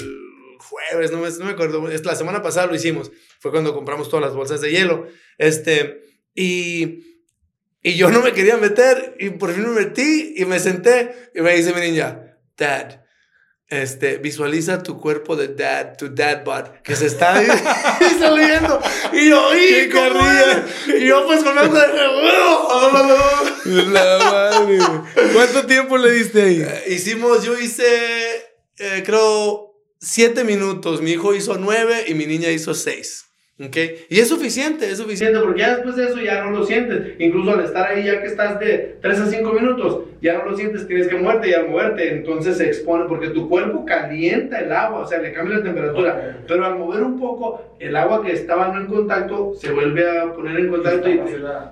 jueves, 0.60 1.12
no 1.12 1.18
me, 1.18 1.30
no 1.32 1.46
me 1.46 1.52
acuerdo. 1.52 1.86
La 2.04 2.16
semana 2.16 2.44
pasada 2.44 2.68
lo 2.68 2.76
hicimos. 2.76 3.12
Fue 3.40 3.50
cuando 3.50 3.74
compramos 3.74 4.08
todas 4.08 4.24
las 4.24 4.36
bolsas 4.36 4.62
de 4.62 4.72
hielo. 4.72 5.08
Este, 5.40 6.04
y 6.36 7.10
y 7.82 7.96
yo 7.96 8.10
no 8.10 8.22
me 8.22 8.34
quería 8.34 8.58
meter 8.58 9.16
y 9.20 9.30
por 9.32 9.54
fin 9.54 9.74
me 9.74 9.82
metí 9.82 10.34
y 10.36 10.46
me 10.46 10.60
senté 10.60 11.32
y 11.34 11.42
me 11.42 11.56
dice 11.56 11.74
mi 11.74 11.82
niña, 11.82 12.38
Dad, 12.58 13.02
este, 13.70 14.18
visualiza 14.18 14.82
tu 14.82 15.00
cuerpo 15.00 15.36
de 15.36 15.50
dad, 15.50 15.96
tu 15.96 16.14
dad 16.14 16.44
bod, 16.44 16.66
que 16.84 16.96
se 16.96 17.06
está 17.06 17.36
saliendo. 18.20 18.82
Y 19.14 19.30
yo, 19.30 19.56
¡y 19.56 19.92
Y 20.98 21.06
yo 21.06 21.28
pues 21.28 21.44
con 21.44 21.56
de... 21.56 21.64
La 23.92 24.18
madre. 24.18 24.80
¿Cuánto 25.34 25.66
tiempo 25.68 25.98
le 25.98 26.12
diste 26.12 26.42
ahí? 26.42 26.62
Eh, 26.62 26.86
hicimos, 26.88 27.44
yo 27.44 27.58
hice, 27.60 27.86
eh, 28.80 29.04
creo, 29.06 29.76
siete 30.00 30.44
minutos. 30.44 31.02
Mi 31.02 31.12
hijo 31.12 31.36
hizo 31.36 31.58
nueve 31.58 32.06
y 32.08 32.16
mi 32.16 32.26
niña 32.26 32.50
hizo 32.50 32.74
seis. 32.74 33.26
Okay. 33.62 34.06
Y 34.08 34.20
es 34.20 34.30
suficiente, 34.30 34.90
es 34.90 35.00
suficiente, 35.00 35.38
porque 35.40 35.60
ya 35.60 35.76
después 35.76 35.98
de 35.98 36.06
eso 36.06 36.22
ya 36.22 36.46
no 36.46 36.52
lo 36.52 36.64
sientes. 36.64 37.16
Incluso 37.20 37.52
al 37.52 37.66
estar 37.66 37.92
ahí, 37.92 38.06
ya 38.06 38.22
que 38.22 38.28
estás 38.28 38.58
de 38.58 38.96
3 39.02 39.20
a 39.20 39.26
5 39.26 39.52
minutos, 39.52 40.04
ya 40.22 40.38
no 40.38 40.46
lo 40.46 40.56
sientes, 40.56 40.88
tienes 40.88 41.10
que 41.10 41.18
moverte 41.18 41.50
y 41.50 41.54
al 41.54 41.68
moverte, 41.68 42.10
entonces 42.10 42.56
se 42.56 42.68
expone, 42.68 43.04
porque 43.10 43.30
tu 43.32 43.50
cuerpo 43.50 43.84
calienta 43.84 44.62
el 44.62 44.72
agua, 44.72 45.02
o 45.02 45.06
sea, 45.06 45.20
le 45.20 45.34
cambia 45.34 45.58
la 45.58 45.64
temperatura. 45.64 46.38
Pero 46.48 46.66
al 46.66 46.78
mover 46.78 47.04
un 47.04 47.20
poco, 47.20 47.76
el 47.80 47.98
agua 47.98 48.24
que 48.24 48.32
estaba 48.32 48.70
no 48.70 48.80
en 48.80 48.88
contacto 48.88 49.54
se 49.56 49.74
vuelve 49.74 50.10
a 50.10 50.32
poner 50.32 50.58
en 50.58 50.70
contacto 50.70 51.10
y 51.10 51.20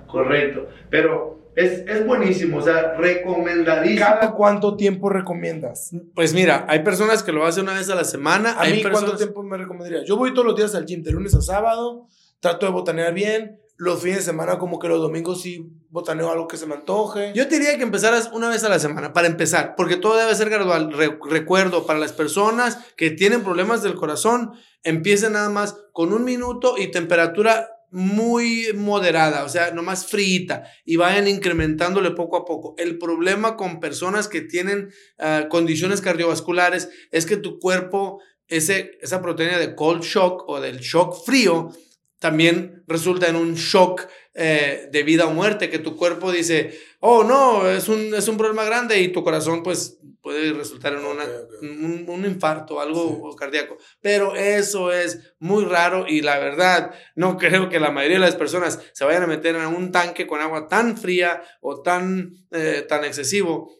Correcto. 0.06 0.68
Pero 0.90 1.37
es, 1.58 1.84
es, 1.88 2.06
buenísimo, 2.06 2.58
o 2.58 2.62
sea, 2.62 2.94
recomendadísimo. 2.94 4.06
¿Cada 4.06 4.30
cuánto 4.32 4.76
tiempo 4.76 5.08
recomiendas? 5.08 5.90
Pues 6.14 6.32
mira, 6.32 6.64
hay 6.68 6.84
personas 6.84 7.24
que 7.24 7.32
lo 7.32 7.44
hacen 7.44 7.64
una 7.64 7.74
vez 7.74 7.90
a 7.90 7.96
la 7.96 8.04
semana. 8.04 8.52
¿A 8.52 8.66
mí 8.66 8.80
cuánto 8.80 9.16
tiempo 9.16 9.42
me 9.42 9.56
recomendarías? 9.56 10.04
Yo 10.06 10.16
voy 10.16 10.32
todos 10.32 10.46
los 10.46 10.54
días 10.54 10.76
al 10.76 10.86
gym, 10.86 11.02
de 11.02 11.10
lunes 11.10 11.34
a 11.34 11.42
sábado, 11.42 12.06
trato 12.38 12.64
de 12.64 12.70
botanear 12.70 13.12
bien. 13.12 13.60
Los 13.76 14.00
fines 14.02 14.18
de 14.18 14.22
semana, 14.22 14.58
como 14.58 14.78
que 14.78 14.86
los 14.86 15.00
domingos 15.00 15.42
sí 15.42 15.68
botaneo 15.90 16.30
algo 16.30 16.46
que 16.46 16.56
se 16.56 16.66
me 16.66 16.74
antoje. 16.74 17.32
Yo 17.34 17.48
te 17.48 17.58
diría 17.58 17.76
que 17.76 17.82
empezaras 17.82 18.30
una 18.32 18.48
vez 18.48 18.62
a 18.62 18.68
la 18.68 18.78
semana, 18.78 19.12
para 19.12 19.26
empezar, 19.26 19.74
porque 19.76 19.96
todo 19.96 20.16
debe 20.16 20.34
ser 20.36 20.50
gradual. 20.50 20.92
recuerdo, 20.92 21.86
para 21.86 21.98
las 21.98 22.12
personas 22.12 22.78
que 22.96 23.10
tienen 23.10 23.42
problemas 23.42 23.82
del 23.82 23.96
corazón, 23.96 24.52
empiecen 24.84 25.32
nada 25.32 25.48
más 25.48 25.76
con 25.92 26.12
un 26.12 26.24
minuto 26.24 26.74
y 26.78 26.92
temperatura 26.92 27.68
muy 27.90 28.72
moderada, 28.74 29.44
o 29.44 29.48
sea, 29.48 29.70
nomás 29.70 30.06
frita 30.06 30.64
y 30.84 30.96
vayan 30.96 31.28
incrementándole 31.28 32.10
poco 32.12 32.36
a 32.36 32.44
poco. 32.44 32.74
El 32.78 32.98
problema 32.98 33.56
con 33.56 33.80
personas 33.80 34.28
que 34.28 34.42
tienen 34.42 34.90
ah, 35.18 35.46
condiciones 35.48 36.00
cardiovasculares 36.00 36.88
es 37.10 37.26
que 37.26 37.36
tu 37.36 37.58
cuerpo, 37.58 38.20
ese, 38.46 38.98
esa 39.00 39.22
proteína 39.22 39.58
de 39.58 39.74
cold 39.74 40.02
shock 40.02 40.44
o 40.48 40.60
del 40.60 40.78
shock 40.80 41.24
frío, 41.24 41.70
también 42.18 42.82
resulta 42.88 43.28
en 43.28 43.36
un 43.36 43.54
shock 43.54 44.06
eh, 44.40 44.88
de 44.92 45.02
vida 45.02 45.26
o 45.26 45.32
muerte, 45.32 45.68
que 45.68 45.80
tu 45.80 45.96
cuerpo 45.96 46.30
dice, 46.30 46.78
oh 47.00 47.24
no, 47.24 47.68
es 47.68 47.88
un, 47.88 48.14
es 48.14 48.28
un 48.28 48.36
problema 48.36 48.64
grande 48.64 49.00
y 49.00 49.08
tu 49.08 49.24
corazón 49.24 49.64
pues 49.64 49.98
puede 50.22 50.52
resultar 50.52 50.92
en 50.92 51.04
una, 51.04 51.24
Un, 51.60 52.04
un, 52.06 52.24
infarto, 52.24 52.80
algo 52.80 53.34
cardíaco. 53.34 53.78
Pero 54.00 54.36
eso 54.36 54.92
es 54.92 55.34
muy 55.38 55.64
raro 55.64 56.06
y 56.06 56.20
la 56.20 56.38
verdad, 56.38 56.94
no 57.16 57.36
creo 57.38 57.68
que 57.68 57.80
la 57.80 57.90
mayoría 57.90 58.18
de 58.18 58.26
las 58.26 58.36
personas 58.36 58.78
se 58.92 59.04
vayan 59.04 59.24
a 59.24 59.26
meter 59.26 59.56
en 59.56 59.66
un 59.66 59.90
tanque 59.90 60.26
con 60.26 60.40
agua 60.40 60.68
tan 60.68 60.96
fría 60.96 61.42
o 61.60 61.82
tan, 61.82 62.32
eh, 62.52 62.84
tan 62.88 63.04
excesivo 63.04 63.77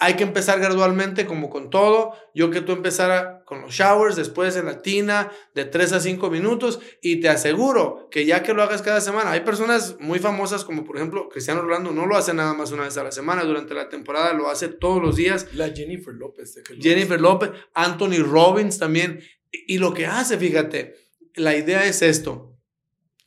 hay 0.00 0.14
que 0.14 0.24
empezar 0.24 0.58
gradualmente 0.58 1.26
como 1.26 1.50
con 1.50 1.68
todo. 1.68 2.14
Yo 2.34 2.50
que 2.50 2.62
tú 2.62 2.72
empezara 2.72 3.44
con 3.44 3.60
los 3.60 3.72
showers, 3.72 4.16
después 4.16 4.56
en 4.56 4.64
la 4.64 4.80
tina, 4.80 5.30
de 5.54 5.66
3 5.66 5.92
a 5.92 6.00
5 6.00 6.30
minutos 6.30 6.80
y 7.02 7.20
te 7.20 7.28
aseguro 7.28 8.08
que 8.10 8.24
ya 8.24 8.42
que 8.42 8.54
lo 8.54 8.62
hagas 8.62 8.80
cada 8.80 9.02
semana, 9.02 9.30
hay 9.30 9.40
personas 9.40 9.96
muy 10.00 10.18
famosas 10.18 10.64
como 10.64 10.84
por 10.84 10.96
ejemplo 10.96 11.28
Cristiano 11.28 11.60
Rolando, 11.60 11.92
no 11.92 12.06
lo 12.06 12.16
hace 12.16 12.32
nada 12.32 12.54
más 12.54 12.72
una 12.72 12.84
vez 12.84 12.96
a 12.96 13.04
la 13.04 13.12
semana, 13.12 13.44
durante 13.44 13.74
la 13.74 13.90
temporada 13.90 14.32
lo 14.32 14.48
hace 14.48 14.68
todos 14.68 15.02
los 15.02 15.16
días. 15.16 15.46
La 15.52 15.68
Jennifer 15.68 16.14
López. 16.14 16.62
Jennifer 16.80 17.20
López, 17.20 17.50
Anthony 17.74 18.22
Robbins 18.24 18.78
también. 18.78 19.20
Y 19.52 19.78
lo 19.78 19.92
que 19.92 20.06
hace, 20.06 20.38
fíjate, 20.38 20.94
la 21.34 21.54
idea 21.56 21.84
es 21.84 22.00
esto. 22.00 22.56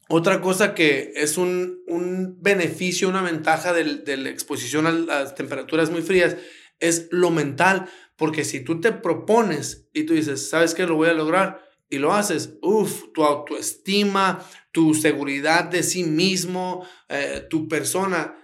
Otra 0.09 0.41
cosa 0.41 0.73
que 0.73 1.13
es 1.15 1.37
un, 1.37 1.83
un 1.87 2.41
beneficio, 2.41 3.09
una 3.09 3.21
ventaja 3.21 3.73
de 3.73 4.17
la 4.17 4.29
exposición 4.29 4.87
a 4.87 4.91
las 4.91 5.35
temperaturas 5.35 5.91
muy 5.91 6.01
frías, 6.01 6.35
es 6.79 7.07
lo 7.11 7.29
mental, 7.31 7.89
porque 8.15 8.45
si 8.45 8.59
tú 8.59 8.81
te 8.81 8.91
propones 8.91 9.87
y 9.93 10.03
tú 10.03 10.13
dices, 10.13 10.49
¿sabes 10.49 10.73
qué? 10.73 10.85
Lo 10.85 10.95
voy 10.95 11.09
a 11.09 11.13
lograr 11.13 11.63
y 11.89 11.99
lo 11.99 12.13
haces, 12.13 12.55
uff, 12.61 13.11
tu 13.13 13.23
autoestima, 13.23 14.43
tu 14.71 14.93
seguridad 14.93 15.65
de 15.65 15.83
sí 15.83 16.03
mismo, 16.03 16.87
eh, 17.09 17.45
tu 17.49 17.67
persona 17.67 18.35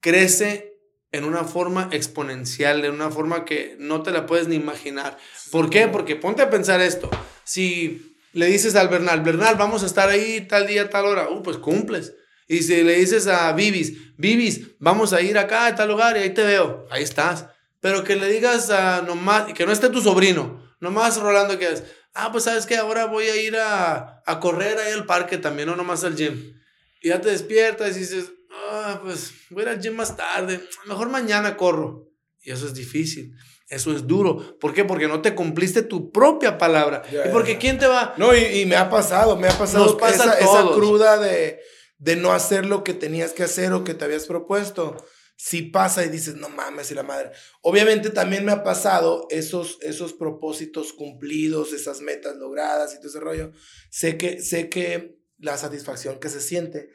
crece 0.00 0.78
en 1.10 1.24
una 1.24 1.44
forma 1.44 1.88
exponencial, 1.92 2.84
en 2.84 2.92
una 2.92 3.10
forma 3.10 3.44
que 3.44 3.76
no 3.78 4.02
te 4.02 4.12
la 4.12 4.26
puedes 4.26 4.48
ni 4.48 4.56
imaginar. 4.56 5.18
¿Por 5.50 5.70
qué? 5.70 5.88
Porque 5.88 6.16
ponte 6.16 6.42
a 6.42 6.50
pensar 6.50 6.80
esto. 6.80 7.10
Si 7.44 8.16
le 8.32 8.46
dices 8.46 8.74
al 8.76 8.88
Bernal, 8.88 9.20
Bernal, 9.20 9.56
vamos 9.56 9.82
a 9.82 9.86
estar 9.86 10.08
ahí 10.08 10.40
tal 10.42 10.66
día, 10.66 10.88
tal 10.88 11.04
hora, 11.04 11.28
uh, 11.28 11.42
pues 11.42 11.58
cumples. 11.58 12.14
Y 12.52 12.62
si 12.62 12.84
le 12.84 12.96
dices 12.96 13.28
a 13.28 13.50
Vivis, 13.54 13.94
Vivis, 14.18 14.76
vamos 14.78 15.14
a 15.14 15.22
ir 15.22 15.38
acá 15.38 15.64
a 15.64 15.74
tal 15.74 15.88
lugar 15.88 16.18
y 16.18 16.20
ahí 16.20 16.34
te 16.34 16.42
veo, 16.42 16.86
ahí 16.90 17.02
estás. 17.02 17.46
Pero 17.80 18.04
que 18.04 18.14
le 18.14 18.28
digas 18.28 18.68
a 18.68 19.00
nomás, 19.00 19.54
que 19.54 19.64
no 19.64 19.72
esté 19.72 19.88
tu 19.88 20.02
sobrino, 20.02 20.62
nomás 20.78 21.18
Rolando 21.18 21.58
que 21.58 21.72
es, 21.72 21.82
ah, 22.12 22.30
pues 22.30 22.44
sabes 22.44 22.66
que 22.66 22.76
ahora 22.76 23.06
voy 23.06 23.24
a 23.24 23.36
ir 23.36 23.56
a, 23.56 24.22
a 24.26 24.38
correr 24.38 24.76
ahí 24.76 24.92
al 24.92 25.06
parque 25.06 25.38
también, 25.38 25.66
no 25.66 25.76
nomás 25.76 26.04
al 26.04 26.14
gym. 26.14 26.52
Y 27.00 27.08
ya 27.08 27.22
te 27.22 27.30
despiertas 27.30 27.96
y 27.96 28.00
dices, 28.00 28.30
ah, 28.52 29.00
pues 29.02 29.32
voy 29.48 29.62
a 29.62 29.62
ir 29.62 29.68
al 29.70 29.80
gym 29.80 29.94
más 29.94 30.14
tarde, 30.14 30.60
mejor 30.84 31.08
mañana 31.08 31.56
corro. 31.56 32.10
Y 32.42 32.50
eso 32.50 32.66
es 32.66 32.74
difícil. 32.74 33.34
Eso 33.66 33.96
es 33.96 34.06
duro. 34.06 34.58
¿Por 34.58 34.74
qué? 34.74 34.84
Porque 34.84 35.08
no 35.08 35.22
te 35.22 35.34
cumpliste 35.34 35.80
tu 35.80 36.12
propia 36.12 36.58
palabra. 36.58 37.02
y 37.10 37.30
porque 37.30 37.56
¿quién 37.56 37.78
te 37.78 37.86
va? 37.86 38.12
No, 38.18 38.36
y, 38.36 38.66
me 38.66 38.76
ha 38.76 38.90
pasado, 38.90 39.38
me 39.38 39.48
ha 39.48 39.56
pasado 39.56 39.96
esa, 40.06 40.34
esa, 40.34 40.62
cruda 40.74 41.16
de, 41.16 41.58
de 42.02 42.16
no 42.16 42.32
hacer 42.32 42.66
lo 42.66 42.82
que 42.82 42.94
tenías 42.94 43.32
que 43.32 43.44
hacer 43.44 43.72
o 43.72 43.84
que 43.84 43.94
te 43.94 44.04
habías 44.04 44.26
propuesto. 44.26 44.96
Si 45.36 45.62
pasa 45.62 46.04
y 46.04 46.08
dices, 46.08 46.34
no 46.34 46.48
mames, 46.48 46.90
y 46.90 46.94
la 46.94 47.04
madre. 47.04 47.30
Obviamente 47.62 48.10
también 48.10 48.44
me 48.44 48.50
ha 48.50 48.64
pasado 48.64 49.28
esos, 49.30 49.78
esos 49.82 50.12
propósitos 50.12 50.92
cumplidos, 50.92 51.72
esas 51.72 52.00
metas 52.00 52.36
logradas 52.36 52.92
y 52.92 52.96
todo 52.96 53.06
ese 53.06 53.20
rollo. 53.20 53.52
Sé 53.90 54.18
que, 54.18 54.42
sé 54.42 54.68
que 54.68 55.16
la 55.38 55.56
satisfacción 55.56 56.18
que 56.18 56.28
se 56.28 56.40
siente. 56.40 56.90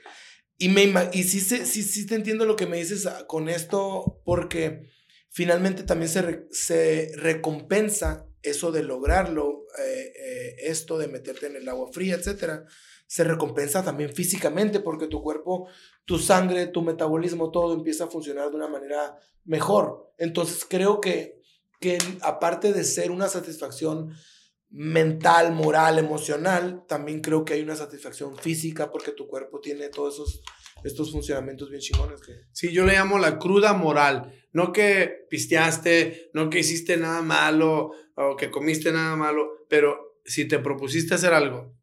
Y, 0.57 0.69
me, 0.69 0.91
y 1.13 1.23
sí, 1.23 1.39
sí, 1.39 1.83
sí 1.83 2.05
te 2.05 2.15
entiendo 2.15 2.45
lo 2.45 2.57
que 2.57 2.67
me 2.67 2.77
dices 2.77 3.07
con 3.27 3.47
esto, 3.47 4.21
porque 4.25 4.89
finalmente 5.29 5.83
también 5.83 6.09
se, 6.09 6.47
se 6.51 7.11
recompensa 7.15 8.27
eso 8.41 8.73
de 8.73 8.83
lograrlo, 8.83 9.67
eh, 9.79 10.13
eh, 10.15 10.55
esto 10.63 10.97
de 10.97 11.07
meterte 11.07 11.47
en 11.47 11.55
el 11.55 11.69
agua 11.69 11.91
fría, 11.93 12.15
etcétera 12.15 12.65
se 13.07 13.23
recompensa 13.23 13.83
también 13.83 14.13
físicamente 14.13 14.81
porque 14.81 15.07
tu 15.07 15.23
cuerpo, 15.23 15.67
tu 16.05 16.19
sangre, 16.19 16.67
tu 16.67 16.81
metabolismo, 16.81 17.51
todo 17.51 17.73
empieza 17.73 18.03
a 18.03 18.09
funcionar 18.09 18.49
de 18.49 18.57
una 18.57 18.67
manera 18.67 19.17
mejor. 19.45 20.13
Entonces 20.17 20.65
creo 20.69 20.99
que, 20.99 21.41
que 21.79 21.97
aparte 22.21 22.73
de 22.73 22.83
ser 22.83 23.11
una 23.11 23.29
satisfacción 23.29 24.13
mental, 24.69 25.53
moral, 25.53 25.97
emocional, 25.97 26.83
también 26.87 27.21
creo 27.21 27.45
que 27.45 27.53
hay 27.53 27.61
una 27.61 27.77
satisfacción 27.77 28.35
física 28.35 28.91
porque 28.91 29.13
tu 29.13 29.27
cuerpo 29.27 29.61
tiene 29.61 29.87
todos 29.87 30.15
esos 30.15 30.41
estos 30.83 31.11
funcionamientos 31.11 31.71
bien 31.71 31.81
chingones 31.81 32.21
que... 32.21 32.33
Sí, 32.51 32.71
yo 32.71 32.85
le 32.85 32.93
llamo 32.93 33.17
la 33.17 33.39
cruda 33.39 33.73
moral. 33.73 34.31
No 34.51 34.71
que 34.71 35.25
pisteaste, 35.27 36.29
no 36.33 36.51
que 36.51 36.59
hiciste 36.59 36.97
nada 36.97 37.23
malo 37.23 37.91
o 38.15 38.35
que 38.35 38.51
comiste 38.51 38.91
nada 38.91 39.15
malo, 39.15 39.49
pero 39.69 40.19
si 40.23 40.47
te 40.47 40.59
propusiste 40.59 41.15
hacer 41.15 41.33
algo 41.33 41.76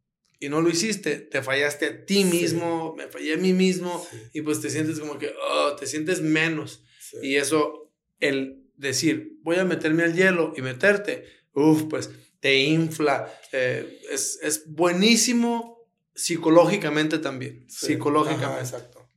y 0.45 0.51
no 0.51 0.61
lo 0.61 0.69
hiciste, 0.69 1.21
te 1.21 1.41
fallaste 1.41 1.87
a 1.87 2.05
ti 2.05 2.25
mismo, 2.25 2.95
me 2.99 3.09
fallé 3.09 3.33
a 3.33 3.39
mí 3.39 3.55
mismo 3.55 4.07
y 4.35 4.43
pues 4.43 4.61
te 4.61 4.69
sientes 4.69 5.01
como 5.01 5.17
que, 5.17 5.33
oh, 5.43 5.75
te 5.75 5.87
sientes 5.87 6.21
menos. 6.21 6.85
Y 7.23 7.37
eso, 7.37 7.91
el 8.21 8.63
decir, 8.77 9.39
voy 9.41 9.57
a 9.57 9.65
meterme 9.65 10.03
al 10.03 10.15
hielo 10.15 10.53
y 10.55 10.61
meterte, 10.61 11.25
uff, 11.55 11.85
pues 11.85 12.11
te 12.41 12.57
infla. 12.57 13.33
Eh, 13.53 14.03
es, 14.13 14.39
es, 14.43 14.67
buenísimo 14.67 15.89
psicológicamente 16.15 17.19
también. 17.19 17.65
Psicológicamente. 17.71 18.61
exacto. 18.61 19.09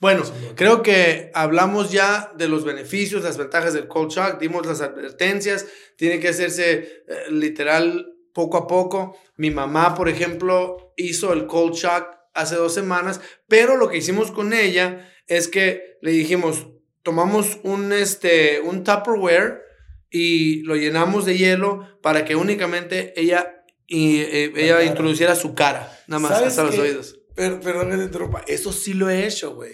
Bueno, 0.00 0.22
creo 0.54 0.82
que 0.82 1.30
hablamos 1.34 1.92
ya 1.92 2.32
de 2.38 2.48
los 2.48 2.64
beneficios, 2.64 3.22
las 3.22 3.36
ventajas 3.36 3.74
del 3.74 3.86
cold 3.86 4.10
shock, 4.10 4.40
dimos 4.40 4.64
las 4.64 4.80
advertencias, 4.80 5.66
tiene 5.98 6.20
que 6.20 6.28
hacerse 6.28 7.04
eh, 7.06 7.30
literal 7.30 8.13
poco 8.34 8.58
a 8.58 8.66
poco. 8.66 9.16
Mi 9.36 9.50
mamá, 9.50 9.94
por 9.94 10.10
ejemplo, 10.10 10.92
hizo 10.96 11.32
el 11.32 11.46
cold 11.46 11.74
shock 11.74 12.08
hace 12.34 12.56
dos 12.56 12.74
semanas, 12.74 13.20
pero 13.48 13.76
lo 13.76 13.88
que 13.88 13.98
hicimos 13.98 14.30
con 14.30 14.52
ella 14.52 15.08
es 15.26 15.48
que 15.48 15.96
le 16.02 16.10
dijimos, 16.10 16.66
tomamos 17.02 17.58
un, 17.62 17.92
este, 17.92 18.60
un 18.60 18.84
Tupperware 18.84 19.62
y 20.10 20.62
lo 20.62 20.76
llenamos 20.76 21.24
de 21.24 21.38
hielo 21.38 21.98
para 22.02 22.24
que 22.24 22.36
únicamente 22.36 23.18
ella, 23.18 23.64
y, 23.86 24.18
eh, 24.20 24.52
ella 24.56 24.82
introduciera 24.82 25.34
su 25.36 25.54
cara, 25.54 25.96
nada 26.08 26.20
más, 26.20 26.42
hasta 26.42 26.64
los 26.64 26.78
oídos. 26.78 27.18
Pero, 27.36 27.58
perdón 27.60 27.90
que 27.90 28.06
te 28.06 28.52
Eso 28.54 28.72
sí 28.72 28.94
lo 28.94 29.10
he 29.10 29.26
hecho, 29.26 29.54
güey. 29.56 29.72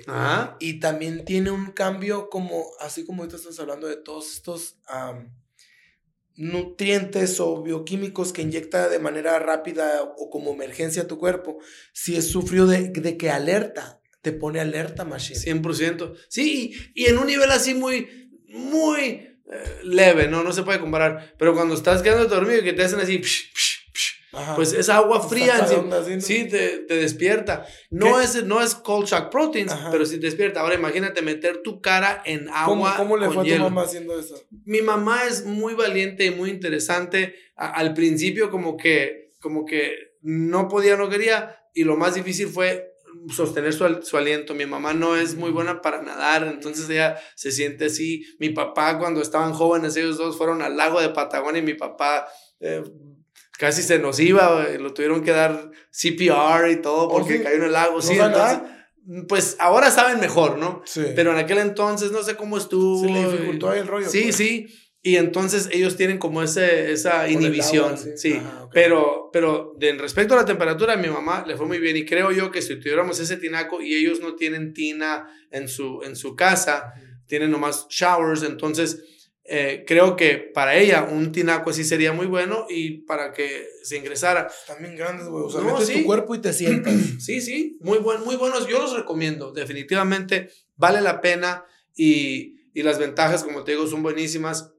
Y 0.60 0.80
también 0.80 1.24
tiene 1.24 1.50
un 1.50 1.72
cambio 1.72 2.30
como, 2.30 2.64
así 2.80 3.04
como 3.04 3.22
ahorita 3.22 3.36
estás 3.36 3.58
hablando 3.60 3.86
de 3.86 3.96
todos 3.96 4.32
estos 4.32 4.76
nutrientes 6.40 7.38
o 7.38 7.62
bioquímicos 7.62 8.32
que 8.32 8.40
inyecta 8.40 8.88
de 8.88 8.98
manera 8.98 9.38
rápida 9.38 10.02
o 10.16 10.30
como 10.30 10.54
emergencia 10.54 11.02
a 11.02 11.06
tu 11.06 11.18
cuerpo, 11.18 11.58
si 11.92 12.16
es 12.16 12.30
sufrido 12.30 12.66
de, 12.66 12.88
de 12.88 13.18
que 13.18 13.28
alerta, 13.28 14.00
te 14.22 14.32
pone 14.32 14.58
alerta, 14.58 15.04
machine. 15.04 15.38
100%. 15.38 16.14
Sí, 16.28 16.74
y, 16.94 17.06
en 17.06 17.18
un 17.18 17.26
nivel 17.26 17.50
así 17.50 17.74
muy, 17.74 18.30
muy 18.48 19.02
eh, 19.02 19.36
leve, 19.84 20.28
¿no? 20.28 20.42
No 20.42 20.52
se 20.52 20.62
puede 20.62 20.80
comparar. 20.80 21.34
Pero 21.38 21.54
cuando 21.54 21.74
estás 21.74 22.00
quedando 22.00 22.26
dormido 22.26 22.60
y 22.60 22.64
que 22.64 22.72
te 22.72 22.84
hacen 22.84 23.00
así, 23.00 23.20
pues 24.54 24.72
esa 24.72 24.96
agua 24.96 25.20
fría 25.20 25.66
sí, 26.20 26.44
te, 26.48 26.86
despierta. 26.86 27.66
No 27.90 28.20
es, 28.20 28.44
no 28.44 28.62
es 28.62 28.74
cold 28.74 29.06
shock 29.06 29.30
proteins, 29.30 29.74
pero 29.90 30.06
sí 30.06 30.18
te 30.18 30.26
despierta. 30.26 30.60
Ahora 30.60 30.74
imagínate 30.74 31.22
meter 31.22 31.62
tu 31.62 31.80
cara 31.80 32.22
en 32.24 32.48
agua. 32.48 32.94
¿Cómo, 32.96 33.16
le 33.16 33.28
fue 33.30 33.50
a 33.50 33.56
tu 33.56 33.62
mamá 33.62 33.82
haciendo 33.82 34.18
eso? 34.18 34.40
Mi 34.64 34.82
mamá 34.82 35.24
es 35.24 35.44
muy 35.44 35.74
valiente 35.74 36.26
y 36.26 36.30
muy 36.30 36.50
interesante. 36.50 37.34
al 37.56 37.92
principio 37.94 38.50
como 38.50 38.76
que, 38.76 39.32
como 39.40 39.64
que 39.64 40.16
no 40.22 40.68
podía, 40.68 40.96
no 40.96 41.08
quería, 41.08 41.56
y 41.74 41.84
lo 41.84 41.96
más 41.96 42.14
difícil 42.14 42.48
fue 42.48 42.90
sostener 43.34 43.72
su, 43.72 44.02
su, 44.02 44.16
aliento. 44.16 44.54
Mi 44.54 44.66
mamá 44.66 44.92
no 44.94 45.16
es 45.16 45.34
muy 45.34 45.50
buena 45.50 45.80
para 45.80 46.02
nadar, 46.02 46.44
entonces 46.44 46.88
ella 46.88 47.18
se 47.34 47.50
siente 47.50 47.86
así. 47.86 48.24
Mi 48.38 48.50
papá, 48.50 48.98
cuando 48.98 49.20
estaban 49.20 49.52
jóvenes, 49.52 49.96
ellos 49.96 50.18
dos 50.18 50.36
fueron 50.36 50.62
al 50.62 50.76
lago 50.76 51.00
de 51.00 51.10
Patagonia 51.10 51.60
y 51.60 51.64
mi 51.64 51.74
papá 51.74 52.28
eh, 52.60 52.82
casi 53.60 53.82
se 53.82 53.98
nos 53.98 54.18
iba, 54.18 54.66
lo 54.78 54.94
tuvieron 54.94 55.22
que 55.22 55.32
dar 55.32 55.70
CPR 55.90 56.70
y 56.70 56.76
todo 56.76 57.08
oh, 57.08 57.10
porque 57.10 57.42
cayó 57.42 57.56
en 57.56 57.64
el 57.64 57.72
lago. 57.72 58.00
sí, 58.00 58.14
entonces, 58.14 58.58
pues 59.28 59.56
ahora 59.58 59.90
saben 59.90 60.18
mejor, 60.18 60.56
¿no? 60.56 60.80
Sí. 60.86 61.02
Pero 61.14 61.32
en 61.32 61.36
aquel 61.36 61.58
entonces 61.58 62.10
no 62.10 62.22
sé 62.22 62.36
cómo 62.36 62.56
estuvo. 62.56 63.06
Se 63.06 63.12
le 63.12 63.30
dificultó 63.30 63.68
ahí 63.68 63.80
el 63.80 63.86
rollo. 63.86 64.08
Sí, 64.08 64.22
pues. 64.22 64.36
sí. 64.36 64.66
Y 65.02 65.16
entonces 65.16 65.68
ellos 65.72 65.96
tienen 65.98 66.16
como 66.16 66.42
ese, 66.42 66.90
esa 66.90 67.28
inhibición. 67.28 67.98
sí. 68.16 68.40
Pero, 68.72 69.28
pero 69.30 69.74
de, 69.78 69.92
respecto 69.92 70.32
a 70.32 70.38
la 70.38 70.46
temperatura, 70.46 70.94
a 70.94 70.96
mi 70.96 71.08
mamá 71.08 71.44
le 71.46 71.54
fue 71.58 71.66
muy 71.66 71.78
bien. 71.78 71.98
Y 71.98 72.06
creo 72.06 72.32
yo 72.32 72.50
que 72.50 72.62
si 72.62 72.76
tuviéramos 72.76 73.20
ese 73.20 73.36
tinaco 73.36 73.82
y 73.82 73.94
ellos 73.94 74.20
no 74.20 74.36
tienen 74.36 74.72
tina 74.72 75.28
en 75.50 75.68
su, 75.68 76.00
en 76.02 76.16
su 76.16 76.34
casa, 76.34 76.94
tienen 77.26 77.50
nomás 77.50 77.86
showers, 77.90 78.42
entonces 78.42 79.02
eh, 79.52 79.84
creo 79.84 80.14
que 80.14 80.36
para 80.38 80.76
ella 80.76 81.02
un 81.02 81.32
tinaco 81.32 81.70
así 81.70 81.82
sería 81.82 82.12
muy 82.12 82.26
bueno 82.26 82.66
y 82.70 82.98
para 82.98 83.32
que 83.32 83.66
se 83.82 83.96
ingresara. 83.96 84.48
También 84.68 84.94
grandes, 84.94 85.26
güey. 85.26 85.42
O 85.42 85.50
sea, 85.50 85.60
metes 85.60 85.92
tu 85.92 86.04
cuerpo 86.04 86.36
y 86.36 86.38
te 86.38 86.52
sientas. 86.52 86.94
sí, 87.18 87.40
sí, 87.40 87.76
muy, 87.80 87.98
buen, 87.98 88.22
muy 88.22 88.36
buenos. 88.36 88.68
Yo 88.68 88.78
los 88.78 88.96
recomiendo, 88.96 89.50
definitivamente 89.50 90.50
vale 90.76 91.00
la 91.00 91.20
pena 91.20 91.64
y, 91.96 92.60
y 92.74 92.84
las 92.84 93.00
ventajas, 93.00 93.42
como 93.42 93.64
te 93.64 93.72
digo, 93.72 93.88
son 93.88 94.04
buenísimas. 94.04 94.70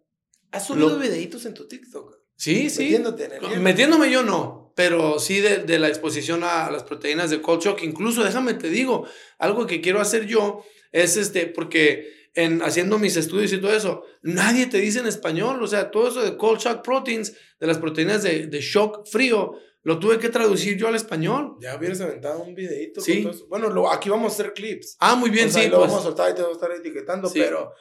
¿Has 0.51 0.67
subido 0.67 0.97
videitos 0.97 1.45
en 1.45 1.53
tu 1.53 1.67
TikTok? 1.67 2.15
Sí, 2.38 2.69
sí. 2.69 2.84
Metiéndote 2.84 3.26
en 3.26 3.32
el 3.34 3.59
Metiéndome 3.59 4.09
yo 4.09 4.24
no, 4.24 4.72
pero 4.78 5.19
sí 5.19 5.41
de, 5.41 5.57
de, 5.57 5.80
la 5.80 5.89
exposición 5.89 6.45
a 6.45 6.72
las 6.72 6.84
proteínas 6.84 7.30
de 7.30 7.41
cold 7.41 7.61
shock. 7.61 7.84
Incluso, 7.84 8.24
déjame 8.24 8.53
te 8.53 8.69
digo, 8.69 9.05
algo 9.38 9.67
que 9.67 9.82
quiero 9.82 9.99
hacer 9.99 10.28
yo 10.28 10.63
es 10.93 11.17
este, 11.17 11.47
porque 11.47 12.20
en 12.34 12.62
haciendo 12.62 12.98
mis 12.98 13.18
estudios 13.18 13.52
y 13.54 13.60
todo 13.60 13.74
eso, 13.74 14.04
nadie 14.22 14.68
te 14.68 14.78
dice 14.78 15.00
en 15.00 15.08
español, 15.08 15.62
o 15.62 15.68
sea, 15.68 15.92
todo 15.92 16.08
eso 16.08 16.22
de 16.22 16.38
cold 16.38 16.60
shock 16.60 16.84
proteins, 16.84 17.34
de 17.60 17.68
las 17.68 17.78
proteínas 17.78 18.24
de, 18.24 18.48
de 18.48 18.62
shock 18.62 19.08
frío, 19.08 19.54
lo 19.84 20.00
tuve 20.00 20.20
que 20.20 20.30
traducir 20.30 20.78
yo 20.78 20.88
al 20.88 20.96
español. 20.96 21.56
Ya 21.60 21.76
hubieras 21.76 22.02
aventado 22.02 22.44
un 22.44 22.54
videito. 22.54 23.02
Sí. 23.02 23.28
Bueno, 23.50 23.70
lo, 23.70 23.92
aquí 23.92 24.10
vamos 24.10 24.32
a 24.32 24.36
hacer 24.36 24.54
clips. 24.54 24.96
Ah, 25.00 25.16
muy 25.16 25.30
bien, 25.30 25.52
sí. 25.52 25.68
Lo 25.68 25.80
pues. 25.80 25.90
vamos 25.90 26.06
a 26.06 26.08
soltar 26.08 26.32
y 26.32 26.36
te 26.36 26.42
vamos 26.42 26.58
a 26.58 26.66
estar 26.66 26.78
etiquetando, 26.78 27.32
pero 27.34 27.74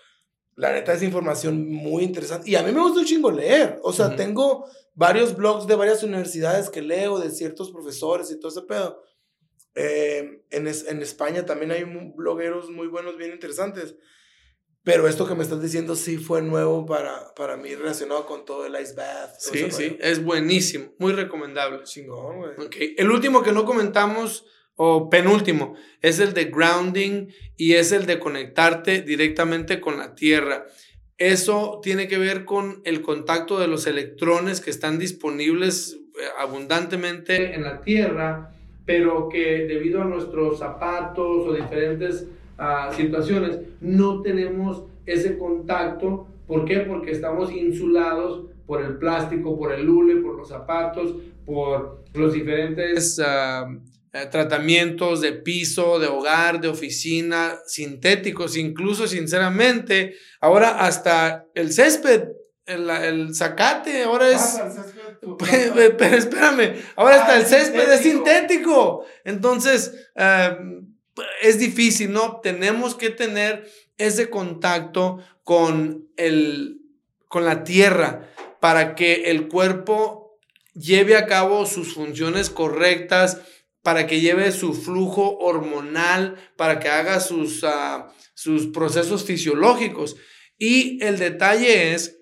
la 0.56 0.72
neta 0.72 0.94
es 0.94 1.02
información 1.02 1.70
muy 1.70 2.02
interesante. 2.02 2.50
Y 2.50 2.56
a 2.56 2.62
mí 2.62 2.72
me 2.72 2.80
gusta 2.80 3.00
un 3.00 3.06
chingo 3.06 3.30
leer. 3.30 3.78
O 3.82 3.92
sea, 3.92 4.16
tengo 4.16 4.66
varios 4.94 5.36
blogs 5.36 5.66
de 5.66 5.74
varias 5.74 6.02
universidades 6.02 6.70
que 6.70 6.80
leo, 6.80 7.18
de 7.18 7.30
ciertos 7.30 7.70
profesores 7.70 8.30
y 8.30 8.40
todo 8.40 8.50
ese 8.50 8.62
pedo. 8.62 9.02
Eh, 9.74 10.42
en, 10.50 10.66
en 10.66 11.02
España 11.02 11.44
también 11.44 11.70
hay 11.70 11.84
blogueros 11.84 12.70
muy 12.70 12.86
buenos, 12.86 13.18
bien 13.18 13.32
interesantes. 13.32 13.94
Pero 14.82 15.06
esto 15.06 15.28
que 15.28 15.34
me 15.34 15.42
estás 15.42 15.60
diciendo 15.60 15.94
sí 15.94 16.16
fue 16.16 16.40
nuevo 16.40 16.86
para, 16.86 17.34
para 17.34 17.56
mí 17.56 17.74
relacionado 17.74 18.24
con 18.24 18.46
todo 18.46 18.64
el 18.64 18.80
ice 18.80 18.94
bath. 18.94 19.34
Sí, 19.38 19.70
sí, 19.70 19.98
es 20.00 20.24
buenísimo, 20.24 20.94
muy 20.98 21.12
recomendable. 21.12 21.82
Chingón, 21.84 22.38
güey. 22.38 22.66
Okay. 22.66 22.94
El 22.96 23.10
último 23.10 23.42
que 23.42 23.52
no 23.52 23.66
comentamos, 23.66 24.46
o 24.76 25.10
penúltimo, 25.10 25.74
es 26.00 26.18
el 26.18 26.32
de 26.32 26.46
grounding 26.46 27.28
y 27.58 27.74
es 27.74 27.92
el 27.92 28.06
de 28.06 28.18
conectarte 28.18 29.02
directamente 29.02 29.80
con 29.80 29.98
la 29.98 30.14
tierra. 30.14 30.66
Eso 31.18 31.80
tiene 31.82 32.08
que 32.08 32.16
ver 32.16 32.46
con 32.46 32.80
el 32.86 33.02
contacto 33.02 33.60
de 33.60 33.66
los 33.66 33.86
electrones 33.86 34.62
que 34.62 34.70
están 34.70 34.98
disponibles 34.98 35.98
eh, 36.18 36.24
abundantemente 36.38 37.54
en 37.54 37.64
la 37.64 37.82
tierra, 37.82 38.54
pero 38.86 39.28
que 39.28 39.66
debido 39.66 40.00
a 40.00 40.06
nuestros 40.06 40.58
zapatos 40.58 41.46
o 41.46 41.52
diferentes 41.52 42.26
situaciones, 42.94 43.58
no 43.80 44.22
tenemos 44.22 44.84
ese 45.06 45.38
contacto. 45.38 46.26
¿Por 46.46 46.64
qué? 46.64 46.80
Porque 46.80 47.12
estamos 47.12 47.52
insulados 47.52 48.46
por 48.66 48.82
el 48.82 48.98
plástico, 48.98 49.58
por 49.58 49.72
el 49.72 49.88
hule, 49.88 50.16
por 50.16 50.36
los 50.36 50.48
zapatos, 50.48 51.14
por 51.44 52.04
los 52.14 52.32
diferentes 52.32 53.20
ah, 53.24 53.66
eh, 54.12 54.26
tratamientos 54.30 55.20
de 55.20 55.32
piso, 55.32 55.98
de 55.98 56.06
hogar, 56.06 56.60
de 56.60 56.68
oficina, 56.68 57.56
sintéticos, 57.66 58.56
incluso 58.56 59.06
sinceramente, 59.06 60.14
ahora 60.40 60.84
hasta 60.84 61.46
el 61.54 61.72
césped, 61.72 62.28
el, 62.66 62.88
el 62.90 63.34
zacate, 63.34 64.04
ahora 64.04 64.30
es... 64.30 64.60
pero 65.98 66.16
espérame, 66.16 66.76
ahora 66.96 67.22
hasta 67.22 67.38
el 67.38 67.46
césped 67.46 67.92
es 67.92 68.00
sintético. 68.00 69.04
Entonces, 69.24 70.10
ah, 70.16 70.58
es 71.42 71.58
difícil, 71.58 72.12
¿no? 72.12 72.40
Tenemos 72.42 72.94
que 72.94 73.10
tener 73.10 73.70
ese 73.98 74.30
contacto 74.30 75.18
con, 75.44 76.08
el, 76.16 76.80
con 77.28 77.44
la 77.44 77.64
tierra 77.64 78.30
para 78.60 78.94
que 78.94 79.30
el 79.30 79.48
cuerpo 79.48 80.38
lleve 80.74 81.16
a 81.16 81.26
cabo 81.26 81.66
sus 81.66 81.94
funciones 81.94 82.50
correctas, 82.50 83.40
para 83.82 84.06
que 84.06 84.20
lleve 84.20 84.52
su 84.52 84.74
flujo 84.74 85.38
hormonal, 85.38 86.36
para 86.56 86.78
que 86.80 86.88
haga 86.88 87.20
sus, 87.20 87.64
ah, 87.64 88.12
sus 88.34 88.66
procesos 88.68 89.24
fisiológicos. 89.24 90.16
Y 90.58 91.02
el 91.02 91.18
detalle 91.18 91.94
es 91.94 92.18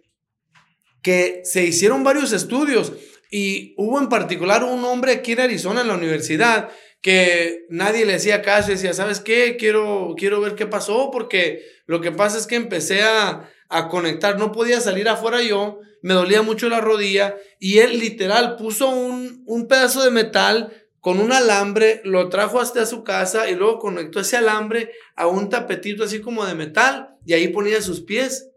que 1.03 1.43
se 1.45 1.65
hicieron 1.65 2.05
varios 2.05 2.33
estudios 2.33 2.93
y 3.31 3.75
hubo 3.77 3.99
en 3.99 4.09
particular 4.09 4.65
un 4.65 4.85
hombre 4.85 5.13
aquí 5.13 5.33
en 5.33 5.41
Arizona, 5.41 5.83
en 5.83 5.89
la 5.89 5.97
universidad, 5.97 6.71
que 7.01 7.67
nadie 7.69 8.05
le 8.05 8.15
hacía 8.15 8.43
caso 8.43 8.71
decía, 8.71 8.93
¿sabes 8.93 9.21
qué? 9.21 9.57
Quiero, 9.57 10.15
quiero 10.17 10.41
ver 10.41 10.55
qué 10.55 10.67
pasó 10.67 11.11
porque 11.11 11.63
lo 11.87 12.01
que 12.01 12.13
pasa 12.13 12.39
es 12.39 12.47
que 12.47 12.57
empecé 12.57 13.03
a, 13.03 13.49
a 13.69 13.89
conectar, 13.89 14.39
no 14.39 14.53
podía 14.53 14.81
salir 14.81 15.09
afuera 15.09 15.43
yo, 15.43 15.81
me 16.03 16.15
dolía 16.15 16.43
mucho 16.43 16.69
la 16.69 16.81
rodilla 16.81 17.37
y 17.59 17.79
él 17.79 17.99
literal 17.99 18.57
puso 18.57 18.89
un, 18.89 19.43
un 19.47 19.69
pedazo 19.69 20.03
de 20.03 20.11
metal 20.11 20.73
con 21.01 21.21
un 21.21 21.33
alambre, 21.33 22.01
lo 22.05 22.29
trajo 22.29 22.61
hasta 22.61 22.85
su 22.85 23.05
casa 23.05 23.49
y 23.49 23.55
luego 23.55 23.79
conectó 23.79 24.21
ese 24.21 24.37
alambre 24.37 24.91
a 25.15 25.27
un 25.27 25.49
tapetito 25.49 26.05
así 26.05 26.21
como 26.21 26.45
de 26.45 26.55
metal 26.55 27.17
y 27.25 27.35
ahí 27.35 27.49
ponía 27.49 27.81
sus 27.81 28.01
pies. 28.01 28.51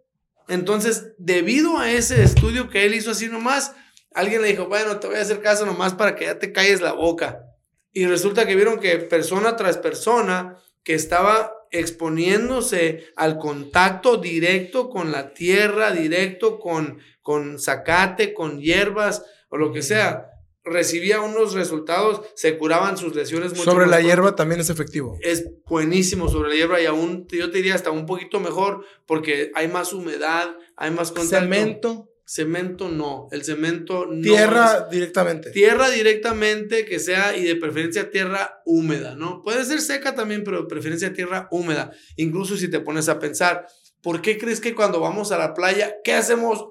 Entonces, 0.48 1.14
debido 1.18 1.78
a 1.78 1.92
ese 1.92 2.24
estudio 2.24 2.70
que 2.70 2.86
él 2.86 2.96
hizo 2.96 3.12
así 3.12 3.28
nomás, 3.28 3.74
alguien 4.14 4.42
le 4.42 4.50
dijo, 4.50 4.68
bueno, 4.68 5.00
te 5.00 5.08
voy 5.08 5.18
a 5.18 5.22
hacer 5.22 5.40
caso 5.42 5.66
nomás 5.66 5.94
para 5.94 6.16
que 6.16 6.26
ya 6.26 6.40
te 6.40 6.52
calles 6.52 6.82
la 6.82 6.94
boca. 6.94 7.51
Y 7.94 8.06
resulta 8.06 8.48
que 8.48 8.56
vieron 8.56 8.80
que 8.80 8.98
persona 8.98 9.56
tras 9.56 9.78
persona 9.78 10.58
que 10.84 10.94
estaba 10.94 11.54
exponiéndose 11.72 13.06
al 13.16 13.38
contacto 13.38 14.18
directo 14.18 14.90
con 14.90 15.12
la 15.12 15.34
tierra, 15.34 15.92
directo 15.92 16.60
con, 16.60 17.00
con 17.22 17.60
zacate, 17.60 18.34
con 18.34 18.60
hierbas 18.60 19.26
o 19.50 19.58
lo 19.58 19.72
que 19.72 19.82
sea, 19.82 20.28
recibía 20.64 21.22
unos 21.22 21.54
resultados, 21.54 22.22
se 22.36 22.58
curaban 22.58 22.98
sus 22.98 23.16
lesiones 23.16 23.52
mucho 23.52 23.64
Sobre 23.64 23.88
la 23.88 24.02
hierba 24.02 24.36
también 24.36 24.62
es 24.62 24.70
efectivo. 24.70 25.18
Es 25.22 25.46
buenísimo 25.66 26.30
sobre 26.30 26.50
la 26.50 26.56
hierba 26.56 26.82
y 26.82 26.86
aún, 26.86 27.28
yo 27.32 27.50
te 27.50 27.58
diría 27.58 27.76
hasta 27.76 27.92
un 27.92 28.06
poquito 28.06 28.40
mejor 28.40 28.86
porque 29.06 29.52
hay 29.56 29.68
más 29.68 29.94
humedad, 29.94 30.56
hay 30.76 30.92
más 30.92 31.12
contacto. 31.12 31.40
Cemento. 31.40 32.11
Cemento 32.34 32.88
no, 32.88 33.28
el 33.34 33.44
cemento 33.44 34.06
no. 34.06 34.22
Tierra 34.22 34.88
directamente. 34.90 35.52
Tierra 35.52 35.90
directamente 35.90 36.86
que 36.86 36.98
sea 36.98 37.36
y 37.36 37.44
de 37.44 37.58
preferencia 37.58 38.10
tierra 38.10 38.62
húmeda, 38.64 39.16
¿no? 39.16 39.44
Puede 39.44 39.66
ser 39.66 39.82
seca 39.82 40.16
también, 40.16 40.46
pero 40.46 40.62
de 40.62 40.68
preferencia 40.70 41.12
tierra 41.12 41.50
húmeda. 41.52 41.92
Incluso 42.16 42.56
si 42.56 42.70
te 42.70 42.80
pones 42.80 43.10
a 43.10 43.20
pensar, 43.20 43.68
¿por 44.02 44.22
qué 44.22 44.38
crees 44.38 44.62
que 44.62 44.74
cuando 44.74 45.02
vamos 45.02 45.34
a 45.34 45.38
la 45.38 45.54
playa, 45.54 45.98
qué 46.06 46.14
hacemos 46.14 46.70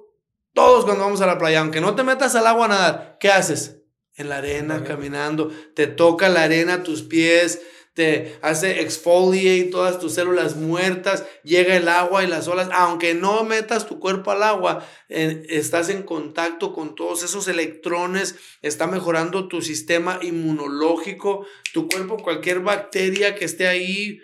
todos 0.54 0.86
cuando 0.86 1.04
vamos 1.04 1.20
a 1.20 1.26
la 1.26 1.36
playa? 1.36 1.60
Aunque 1.60 1.82
no 1.82 1.94
te 1.94 2.04
metas 2.04 2.34
al 2.36 2.46
agua 2.46 2.64
a 2.64 2.68
nadar, 2.68 3.16
¿qué 3.20 3.28
haces? 3.28 3.82
En 4.14 4.30
la 4.30 4.38
arena, 4.38 4.82
caminando, 4.82 5.50
te 5.74 5.86
toca 5.86 6.30
la 6.30 6.44
arena 6.44 6.72
a 6.72 6.82
tus 6.82 7.02
pies, 7.02 7.60
te 8.00 8.38
hace 8.40 8.80
exfoliate 8.80 9.64
todas 9.64 9.98
tus 9.98 10.14
células 10.14 10.56
muertas, 10.56 11.26
llega 11.44 11.76
el 11.76 11.86
agua 11.86 12.24
y 12.24 12.26
las 12.26 12.48
olas, 12.48 12.70
aunque 12.72 13.12
no 13.12 13.44
metas 13.44 13.86
tu 13.86 14.00
cuerpo 14.00 14.30
al 14.30 14.42
agua, 14.42 14.88
estás 15.10 15.90
en 15.90 16.04
contacto 16.04 16.72
con 16.72 16.94
todos 16.94 17.22
esos 17.22 17.46
electrones, 17.46 18.36
está 18.62 18.86
mejorando 18.86 19.48
tu 19.48 19.60
sistema 19.60 20.18
inmunológico, 20.22 21.44
tu 21.74 21.88
cuerpo, 21.88 22.16
cualquier 22.16 22.60
bacteria 22.60 23.34
que 23.34 23.44
esté 23.44 23.68
ahí 23.68 24.18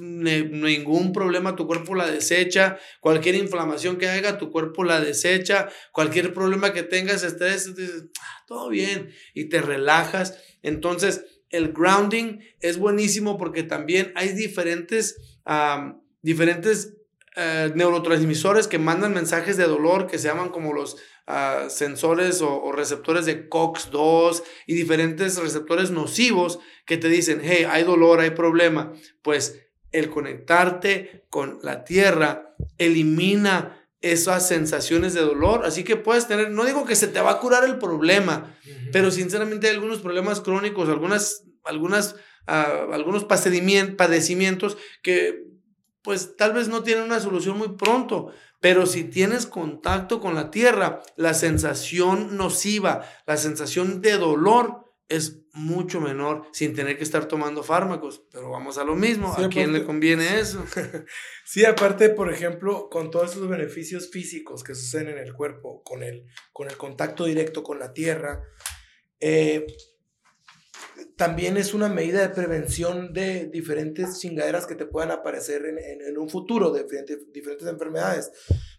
ningún 0.00 1.12
problema 1.12 1.56
tu 1.56 1.66
cuerpo 1.66 1.96
la 1.96 2.08
desecha, 2.08 2.78
cualquier 3.00 3.34
inflamación 3.34 3.98
que 3.98 4.08
haya 4.08 4.38
tu 4.38 4.52
cuerpo 4.52 4.84
la 4.84 5.00
desecha, 5.00 5.68
cualquier 5.90 6.32
problema 6.32 6.72
que 6.72 6.84
tengas, 6.84 7.24
estrés, 7.24 7.72
ah, 8.20 8.44
todo 8.46 8.68
bien 8.68 9.12
y 9.34 9.46
te 9.46 9.60
relajas. 9.60 10.38
Entonces, 10.62 11.24
el 11.50 11.72
grounding 11.72 12.40
es 12.60 12.78
buenísimo 12.78 13.38
porque 13.38 13.62
también 13.62 14.12
hay 14.14 14.32
diferentes, 14.32 15.16
diferentes 16.22 16.94
eh, 17.36 17.70
neurotransmisores 17.74 18.66
que 18.66 18.78
mandan 18.78 19.12
mensajes 19.12 19.58
de 19.58 19.64
dolor 19.64 20.06
que 20.06 20.18
se 20.18 20.28
llaman 20.28 20.48
como 20.48 20.72
los 20.72 20.96
ah, 21.26 21.66
sensores 21.68 22.40
o, 22.40 22.72
receptores 22.72 23.26
de 23.26 23.50
COX-2 23.50 24.42
y 24.66 24.74
diferentes 24.74 25.36
receptores 25.36 25.90
nocivos 25.90 26.58
que 26.86 26.96
te 26.96 27.08
dicen, 27.08 27.42
hey, 27.42 27.66
hay 27.68 27.84
dolor, 27.84 28.20
hay 28.20 28.30
problema. 28.30 28.92
Pues 29.20 29.66
el 29.92 30.08
conectarte 30.08 31.26
con 31.28 31.58
la 31.62 31.84
tierra 31.84 32.54
elimina 32.78 33.75
esas 34.00 34.46
sensaciones 34.46 35.14
de 35.14 35.20
dolor. 35.20 35.64
Así 35.64 35.84
que 35.84 35.96
puedes 35.96 36.28
tener, 36.28 36.50
no 36.50 36.64
digo 36.64 36.84
que 36.84 36.96
se 36.96 37.08
te 37.08 37.20
va 37.20 37.32
a 37.32 37.40
curar 37.40 37.64
el 37.64 37.78
problema, 37.78 38.56
pero 38.92 39.10
sinceramente 39.10 39.68
hay 39.68 39.74
algunos 39.74 40.00
problemas 40.00 40.40
crónicos, 40.40 40.88
algunas, 40.88 41.44
algunas, 41.64 42.16
ah, 42.46 42.86
algunos 42.92 43.24
padecimientos 43.24 44.76
que 45.02 45.44
pues 46.02 46.36
tal 46.36 46.52
vez 46.52 46.68
no 46.68 46.84
tienen 46.84 47.02
una 47.02 47.18
solución 47.18 47.58
muy 47.58 47.70
pronto, 47.70 48.30
pero 48.60 48.86
si 48.86 49.02
tienes 49.02 49.44
contacto 49.44 50.20
con 50.20 50.36
la 50.36 50.52
tierra, 50.52 51.02
la 51.16 51.34
sensación 51.34 52.36
nociva, 52.36 53.04
la 53.26 53.36
sensación 53.36 54.00
de 54.02 54.16
dolor 54.16 54.84
es 55.08 55.42
mucho 55.56 56.00
menor 56.00 56.46
sin 56.52 56.74
tener 56.74 56.96
que 56.96 57.04
estar 57.04 57.26
tomando 57.26 57.62
fármacos. 57.62 58.22
Pero 58.30 58.50
vamos 58.50 58.78
a 58.78 58.84
lo 58.84 58.94
mismo, 58.94 59.32
¿a 59.32 59.48
quién 59.48 59.72
le 59.72 59.84
conviene 59.84 60.38
eso? 60.38 60.64
sí, 61.44 61.64
aparte, 61.64 62.10
por 62.10 62.32
ejemplo, 62.32 62.88
con 62.90 63.10
todos 63.10 63.32
esos 63.32 63.48
beneficios 63.48 64.10
físicos 64.10 64.62
que 64.62 64.74
suceden 64.74 65.08
en 65.08 65.18
el 65.18 65.32
cuerpo, 65.32 65.82
con 65.82 66.02
el, 66.02 66.26
con 66.52 66.68
el 66.68 66.76
contacto 66.76 67.24
directo 67.24 67.62
con 67.62 67.78
la 67.78 67.92
tierra, 67.92 68.42
eh, 69.18 69.66
también 71.16 71.56
es 71.56 71.72
una 71.74 71.88
medida 71.88 72.20
de 72.20 72.34
prevención 72.34 73.12
de 73.12 73.46
diferentes 73.46 74.18
chingaderas 74.20 74.66
que 74.66 74.74
te 74.74 74.86
puedan 74.86 75.10
aparecer 75.10 75.64
en, 75.64 75.78
en, 75.78 76.18
un 76.18 76.28
futuro, 76.28 76.70
de 76.70 76.82
diferentes, 76.82 77.32
diferentes 77.32 77.66
enfermedades. 77.66 78.30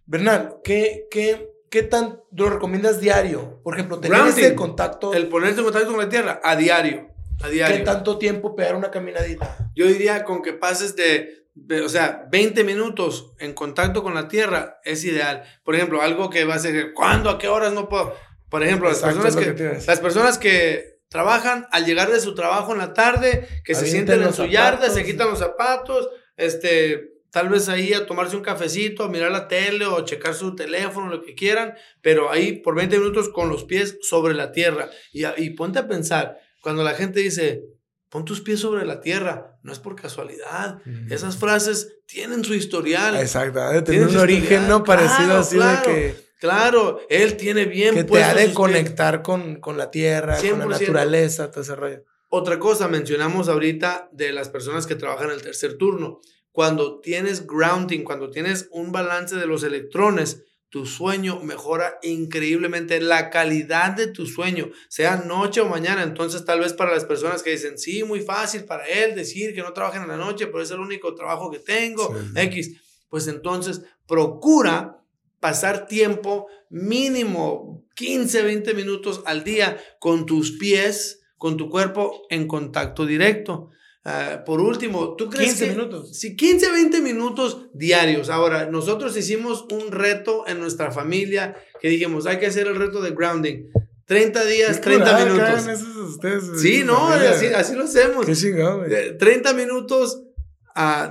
Bernal, 0.05 0.57
¿qué, 0.63 1.07
qué, 1.09 1.56
qué 1.69 1.83
tan 1.83 2.21
lo 2.31 2.49
recomiendas 2.49 2.99
diario? 2.99 3.61
Por 3.63 3.75
ejemplo, 3.75 3.99
tener 3.99 4.27
ese 4.27 4.55
contacto. 4.55 5.13
El 5.13 5.27
ponerte 5.27 5.59
en 5.59 5.65
contacto 5.65 5.89
con 5.89 5.99
la 5.99 6.09
tierra, 6.09 6.39
a 6.43 6.55
diario. 6.55 7.09
A 7.41 7.49
diario. 7.49 7.77
¿Qué 7.77 7.83
tanto 7.83 8.17
tiempo 8.17 8.55
pegar 8.55 8.75
una 8.75 8.91
caminadita? 8.91 9.71
Yo 9.75 9.87
diría 9.87 10.23
con 10.23 10.41
que 10.41 10.53
pases 10.53 10.95
de, 10.95 11.45
o 11.83 11.89
sea, 11.89 12.27
20 12.31 12.63
minutos 12.63 13.33
en 13.39 13.53
contacto 13.53 14.03
con 14.03 14.15
la 14.15 14.27
tierra 14.27 14.79
es 14.83 15.03
ideal. 15.03 15.43
Por 15.63 15.75
ejemplo, 15.75 16.01
algo 16.01 16.29
que 16.29 16.45
va 16.45 16.55
a 16.55 16.59
ser, 16.59 16.93
¿cuándo? 16.93 17.29
¿A 17.29 17.37
qué 17.37 17.47
horas 17.47 17.73
no 17.73 17.89
puedo? 17.89 18.15
Por 18.49 18.63
ejemplo, 18.63 18.89
las 18.89 19.01
personas 19.01 19.35
que, 19.35 19.81
las 19.85 19.99
personas 19.99 20.37
que 20.37 20.97
trabajan 21.09 21.67
al 21.71 21.85
llegar 21.85 22.09
de 22.09 22.19
su 22.19 22.33
trabajo 22.33 22.73
en 22.73 22.79
la 22.79 22.93
tarde, 22.93 23.47
que 23.63 23.75
se 23.75 23.87
sienten 23.87 24.23
en 24.23 24.33
su 24.33 24.45
yarda, 24.45 24.89
se 24.89 25.05
quitan 25.05 25.29
los 25.29 25.39
zapatos, 25.39 26.09
este, 26.37 27.16
tal 27.31 27.49
vez 27.49 27.69
ahí 27.69 27.93
a 27.93 28.05
tomarse 28.05 28.35
un 28.35 28.43
cafecito, 28.43 29.03
a 29.03 29.09
mirar 29.09 29.31
la 29.31 29.47
tele 29.47 29.85
o 29.85 30.03
checar 30.05 30.33
su 30.33 30.55
teléfono, 30.55 31.09
lo 31.09 31.21
que 31.21 31.35
quieran, 31.35 31.73
pero 32.01 32.31
ahí 32.31 32.53
por 32.53 32.75
20 32.75 32.99
minutos 32.99 33.29
con 33.29 33.49
los 33.49 33.63
pies 33.63 33.97
sobre 34.01 34.33
la 34.33 34.51
tierra. 34.51 34.89
Y, 35.11 35.25
y 35.37 35.51
ponte 35.51 35.79
a 35.79 35.87
pensar, 35.87 36.39
cuando 36.61 36.83
la 36.83 36.93
gente 36.93 37.19
dice, 37.19 37.63
pon 38.09 38.25
tus 38.25 38.41
pies 38.41 38.59
sobre 38.59 38.85
la 38.85 39.01
tierra, 39.01 39.59
no 39.63 39.71
es 39.71 39.79
por 39.79 39.95
casualidad. 39.95 40.79
Esas 41.09 41.37
frases 41.37 41.99
tienen 42.05 42.43
su 42.43 42.53
historial. 42.53 43.15
Exacto, 43.17 43.83
tienen 43.83 44.09
un 44.09 44.17
origen 44.17 44.67
no 44.67 44.83
parecido 44.83 45.37
así 45.37 45.57
de 45.57 45.77
que 45.83 46.27
Claro, 46.39 46.99
él 47.09 47.35
tiene 47.35 47.65
bien 47.65 47.95
Que 47.95 48.03
te 48.03 48.23
ha 48.23 48.33
de 48.33 48.53
conectar 48.53 49.23
con, 49.23 49.59
la 49.75 49.89
tierra, 49.89 50.37
con 50.37 50.59
la 50.59 50.65
naturaleza, 50.65 51.49
todo 51.49 51.61
ese 51.61 51.75
rollo. 51.75 52.03
Otra 52.29 52.59
cosa, 52.59 52.87
mencionamos 52.87 53.47
ahorita 53.47 54.09
de 54.11 54.33
las 54.33 54.49
personas 54.49 54.85
que 54.85 54.95
trabajan 54.95 55.31
el 55.31 55.41
tercer 55.41 55.77
turno. 55.77 56.19
Cuando 56.57 57.01
tienes 57.01 57.45
grounding, 57.45 58.03
cuando 58.03 58.31
tienes 58.31 58.67
un 58.71 58.91
balance 58.91 59.35
de 59.35 59.45
los 59.45 59.61
electrones, 59.61 60.43
tu 60.69 60.87
sueño 60.87 61.39
mejora 61.41 61.99
increíblemente 62.01 62.99
la 62.99 63.29
calidad 63.29 63.91
de 63.91 64.07
tu 64.07 64.25
sueño, 64.25 64.71
sea 64.89 65.17
noche 65.17 65.61
o 65.61 65.69
mañana. 65.69 66.01
Entonces, 66.01 66.45
tal 66.45 66.61
vez 66.61 66.73
para 66.73 66.91
las 66.91 67.05
personas 67.05 67.43
que 67.43 67.51
dicen, 67.51 67.77
sí, 67.77 68.03
muy 68.03 68.21
fácil 68.21 68.65
para 68.65 68.87
él 68.87 69.13
decir 69.13 69.53
que 69.53 69.61
no 69.61 69.71
trabajen 69.71 70.01
en 70.01 70.07
la 70.07 70.17
noche, 70.17 70.47
pero 70.47 70.63
es 70.63 70.71
el 70.71 70.79
único 70.79 71.13
trabajo 71.13 71.51
que 71.51 71.59
tengo, 71.59 72.11
X. 72.33 72.81
Pues 73.07 73.27
entonces, 73.27 73.83
procura 74.07 75.03
pasar 75.39 75.85
tiempo 75.85 76.47
mínimo 76.71 77.85
15, 77.93 78.41
20 78.41 78.73
minutos 78.73 79.21
al 79.27 79.43
día 79.43 79.77
con 79.99 80.25
tus 80.25 80.53
pies, 80.53 81.21
con 81.37 81.55
tu 81.55 81.69
cuerpo 81.69 82.25
en 82.31 82.47
contacto 82.47 83.05
directo. 83.05 83.69
Ah, 84.09 84.43
por 84.45 84.61
último, 84.61 85.17
¿tú 85.17 85.29
crees 85.29 85.55
15 85.55 85.67
minutos. 85.67 86.17
Sí, 86.17 86.37
15, 86.37 86.71
20 86.71 87.01
minutos 87.01 87.67
diarios. 87.73 88.29
Ahora, 88.29 88.65
nosotros 88.67 89.17
hicimos 89.17 89.65
un 89.69 89.91
reto 89.91 90.47
en 90.47 90.61
nuestra 90.61 90.91
familia 90.91 91.57
que 91.81 91.89
dijimos, 91.89 92.25
hay 92.25 92.39
que 92.39 92.45
hacer 92.45 92.67
el 92.67 92.77
reto 92.77 93.01
de 93.01 93.11
grounding. 93.11 93.65
30 94.05 94.45
días, 94.45 94.79
30 94.79 95.25
minutos. 95.25 95.67
Ustedes, 96.07 96.61
sí, 96.61 96.83
no, 96.85 97.09
así, 97.09 97.47
así, 97.47 97.75
lo 97.75 97.83
hacemos. 97.83 98.25
Qué 98.25 98.33
chingado, 98.33 98.85
30 99.19 99.53
minutos 99.53 100.23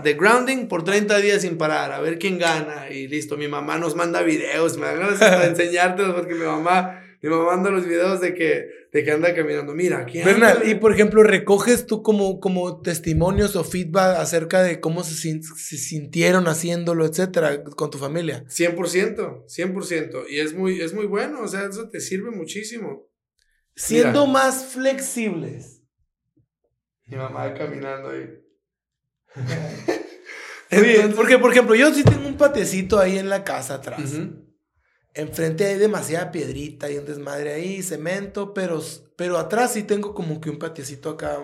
de 0.02 0.14
grounding 0.14 0.66
por 0.66 0.82
30 0.82 1.18
días 1.18 1.42
sin 1.42 1.58
parar, 1.58 1.92
a 1.92 2.00
ver 2.00 2.18
quién 2.18 2.38
gana. 2.38 2.88
Y 2.90 3.08
listo, 3.08 3.36
mi 3.36 3.46
mamá 3.46 3.76
nos 3.76 3.94
manda 3.94 4.22
videos, 4.22 4.78
me 4.78 4.86
da 4.86 4.94
ganas 4.94 5.20
de 5.20 5.46
enseñártelos 5.48 6.14
porque 6.14 6.34
mi 6.34 6.46
mamá, 6.46 7.02
mi 7.26 7.34
mamá 7.34 7.56
manda 7.56 7.70
los 7.70 7.86
videos 7.86 8.20
de 8.20 8.34
que, 8.34 8.68
de 8.92 9.04
que 9.04 9.10
anda 9.10 9.34
caminando. 9.34 9.74
Mira, 9.74 9.98
aquí 9.98 10.22
Bernal, 10.22 10.62
y 10.64 10.76
por 10.76 10.92
ejemplo, 10.92 11.24
¿recoges 11.24 11.86
tú 11.86 12.02
como, 12.02 12.38
como 12.38 12.80
testimonios 12.80 13.56
o 13.56 13.64
feedback 13.64 14.18
acerca 14.18 14.62
de 14.62 14.80
cómo 14.80 15.02
se, 15.02 15.14
se 15.42 15.76
sintieron 15.76 16.46
haciéndolo, 16.46 17.04
etcétera, 17.04 17.64
con 17.64 17.90
tu 17.90 17.98
familia? 17.98 18.44
100%, 18.44 19.44
100%. 19.46 20.24
Y 20.28 20.38
es 20.38 20.54
muy, 20.54 20.80
es 20.80 20.94
muy 20.94 21.06
bueno, 21.06 21.40
o 21.40 21.48
sea, 21.48 21.66
eso 21.66 21.88
te 21.88 22.00
sirve 22.00 22.30
muchísimo. 22.30 23.08
Siendo 23.74 24.26
más 24.26 24.66
flexibles. 24.66 25.82
Mi 27.06 27.16
mamá 27.16 27.54
caminando 27.54 28.10
ahí. 28.10 28.30
porque, 31.16 31.38
por 31.38 31.50
ejemplo, 31.50 31.74
yo 31.74 31.92
sí 31.92 32.04
tengo 32.04 32.28
un 32.28 32.36
patecito 32.36 33.00
ahí 33.00 33.18
en 33.18 33.28
la 33.28 33.42
casa 33.42 33.74
atrás. 33.74 34.12
Enfrente 35.16 35.66
hay 35.66 35.78
demasiada 35.78 36.30
piedrita 36.30 36.90
y 36.90 36.98
un 36.98 37.06
desmadre 37.06 37.54
ahí, 37.54 37.82
cemento, 37.82 38.54
pero, 38.54 38.82
pero 39.16 39.38
atrás 39.38 39.72
sí 39.72 39.82
tengo 39.82 40.14
como 40.14 40.40
que 40.40 40.50
un 40.50 40.58
patiecito 40.58 41.10
acá 41.10 41.38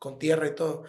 con 0.00 0.18
tierra 0.18 0.48
y 0.48 0.54
todo. 0.54 0.84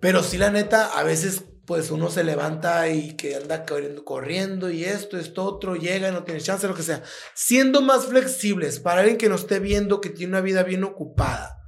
Pero 0.00 0.22
sí, 0.22 0.38
la 0.38 0.50
neta, 0.50 0.98
a 0.98 1.02
veces 1.02 1.44
pues 1.66 1.90
uno 1.90 2.10
se 2.10 2.24
levanta 2.24 2.88
y 2.90 3.16
que 3.16 3.36
anda 3.36 3.64
corriendo, 3.64 4.04
corriendo 4.04 4.70
y 4.70 4.84
esto, 4.84 5.18
esto, 5.18 5.44
otro, 5.44 5.76
llega 5.76 6.10
y 6.10 6.12
no 6.12 6.24
tiene 6.24 6.40
chance, 6.40 6.68
lo 6.68 6.74
que 6.74 6.82
sea. 6.82 7.02
Siendo 7.32 7.80
más 7.80 8.06
flexibles 8.06 8.78
para 8.78 9.00
alguien 9.00 9.16
que 9.16 9.30
nos 9.30 9.42
esté 9.42 9.60
viendo 9.60 10.00
que 10.02 10.10
tiene 10.10 10.32
una 10.32 10.42
vida 10.42 10.62
bien 10.62 10.84
ocupada 10.84 11.64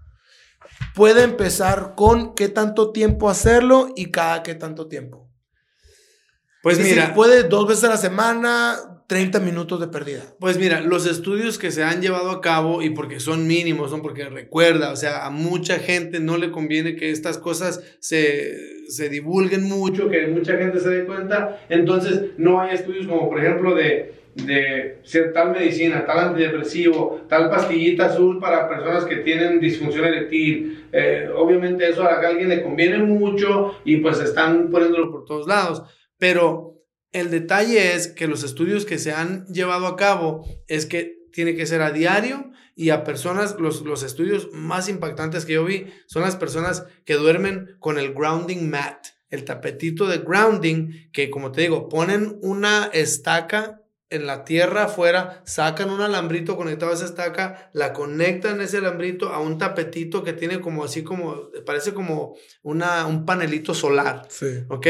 puede 0.95 1.23
empezar 1.23 1.95
con 1.95 2.35
qué 2.35 2.49
tanto 2.49 2.93
tiempo 2.93 3.29
hacerlo 3.29 3.93
y 3.97 4.11
cada 4.11 4.43
qué 4.43 4.55
tanto 4.55 4.89
tiempo. 4.89 5.31
Pues 6.63 6.79
mira, 6.81 7.15
puede 7.15 7.45
dos 7.45 7.69
veces 7.69 7.85
a 7.85 7.91
la 7.91 7.97
semana, 7.97 8.96
30 9.07 9.41
minutos 9.41 9.81
de 9.81 9.89
pérdida. 9.89 10.23
Pues 10.41 10.59
mira, 10.59 10.81
los 10.81 11.07
estudios 11.07 11.59
que 11.59 11.71
se 11.71 11.85
han 11.85 12.03
llevado 12.03 12.31
a 12.31 12.41
cabo 12.41 12.83
y 12.83 12.91
porque 12.91 13.21
son 13.21 13.47
mínimos, 13.47 13.91
son 13.91 14.03
porque 14.03 14.29
recuerda, 14.29 14.91
o 14.91 14.97
sea, 14.97 15.27
a 15.27 15.31
mucha 15.31 15.79
gente 15.79 16.21
no 16.21 16.37
le 16.37 16.51
conviene 16.51 16.97
que 16.97 17.11
estas 17.11 17.39
cosas 17.39 17.83
se, 18.01 18.89
se 18.89 19.09
divulguen 19.09 19.65
mucho, 19.65 20.09
que 20.09 20.27
mucha 20.27 20.57
gente 20.57 20.81
se 20.81 20.89
dé 20.89 21.05
cuenta. 21.05 21.61
Entonces, 21.69 22.31
no 22.37 22.61
hay 22.61 22.75
estudios 22.75 23.07
como, 23.07 23.29
por 23.29 23.39
ejemplo, 23.39 23.75
de 23.75 24.27
de 24.45 24.99
tal 25.33 25.53
medicina, 25.53 26.05
tal 26.05 26.19
antidepresivo, 26.19 27.23
tal 27.29 27.49
pastillita 27.49 28.07
azul 28.07 28.39
para 28.39 28.69
personas 28.69 29.07
que 29.07 29.17
tienen 29.17 29.61
disfunción 29.61 30.05
eréctil. 30.05 30.89
Eh, 30.93 31.29
obviamente 31.35 31.89
eso 31.89 32.05
a 32.05 32.17
alguien 32.21 32.49
le 32.49 32.63
conviene 32.63 32.99
mucho 32.99 33.77
y 33.85 33.97
pues 33.97 34.21
están 34.21 34.71
poniéndolo 34.71 35.11
por 35.11 35.25
todos 35.25 35.47
lados. 35.47 35.83
Pero 36.19 36.76
el 37.21 37.31
detalle 37.31 37.95
es 37.95 38.09
que 38.09 38.27
los 38.27 38.43
estudios 38.43 38.85
que 38.85 38.99
se 38.99 39.13
han 39.13 39.47
llevado 39.47 39.87
a 39.87 39.97
cabo 39.97 40.47
es 40.69 40.85
que 40.85 41.25
tiene 41.33 41.55
que 41.55 41.67
ser 41.67 41.81
a 41.81 41.91
diario 41.91 42.53
y 42.75 42.91
a 42.91 43.05
personas, 43.05 43.57
los, 43.59 43.83
los 43.83 44.03
estudios 44.03 44.51
más 44.53 44.91
impactantes 44.91 45.47
que 45.47 45.55
yo 45.55 45.65
vi 45.65 45.87
son 46.07 46.23
las 46.23 46.37
personas 46.37 46.85
que 47.07 47.15
duermen 47.15 47.77
con 47.79 47.99
el 47.99 48.13
grounding 48.13 48.69
mat, 48.69 49.07
el 49.31 49.45
tapetito 49.45 50.07
de 50.07 50.19
grounding, 50.19 51.11
que 51.11 51.31
como 51.31 51.53
te 51.53 51.63
digo, 51.63 51.89
ponen 51.89 52.39
una 52.43 52.91
estaca 52.93 53.83
en 54.11 54.27
la 54.27 54.45
tierra 54.45 54.85
afuera, 54.85 55.43
sacan 55.47 55.91
un 55.91 56.01
alambrito 56.01 56.57
conectado 56.57 56.93
a 56.93 56.95
esa 56.95 57.07
estaca, 57.07 57.71
la 57.73 57.93
conectan 57.93 58.61
ese 58.61 58.77
alambrito 58.77 59.31
a 59.31 59.41
un 59.41 59.59
tapetito 59.59 60.23
que 60.23 60.35
tiene 60.35 60.61
como 60.61 60.85
así 60.85 61.03
como, 61.03 61.51
parece 61.65 61.93
como 61.93 62.37
una, 62.63 63.07
un 63.07 63.25
panelito 63.25 63.75
solar. 63.75 64.29
Sí. 64.29 64.65
¿Ok? 64.69 64.87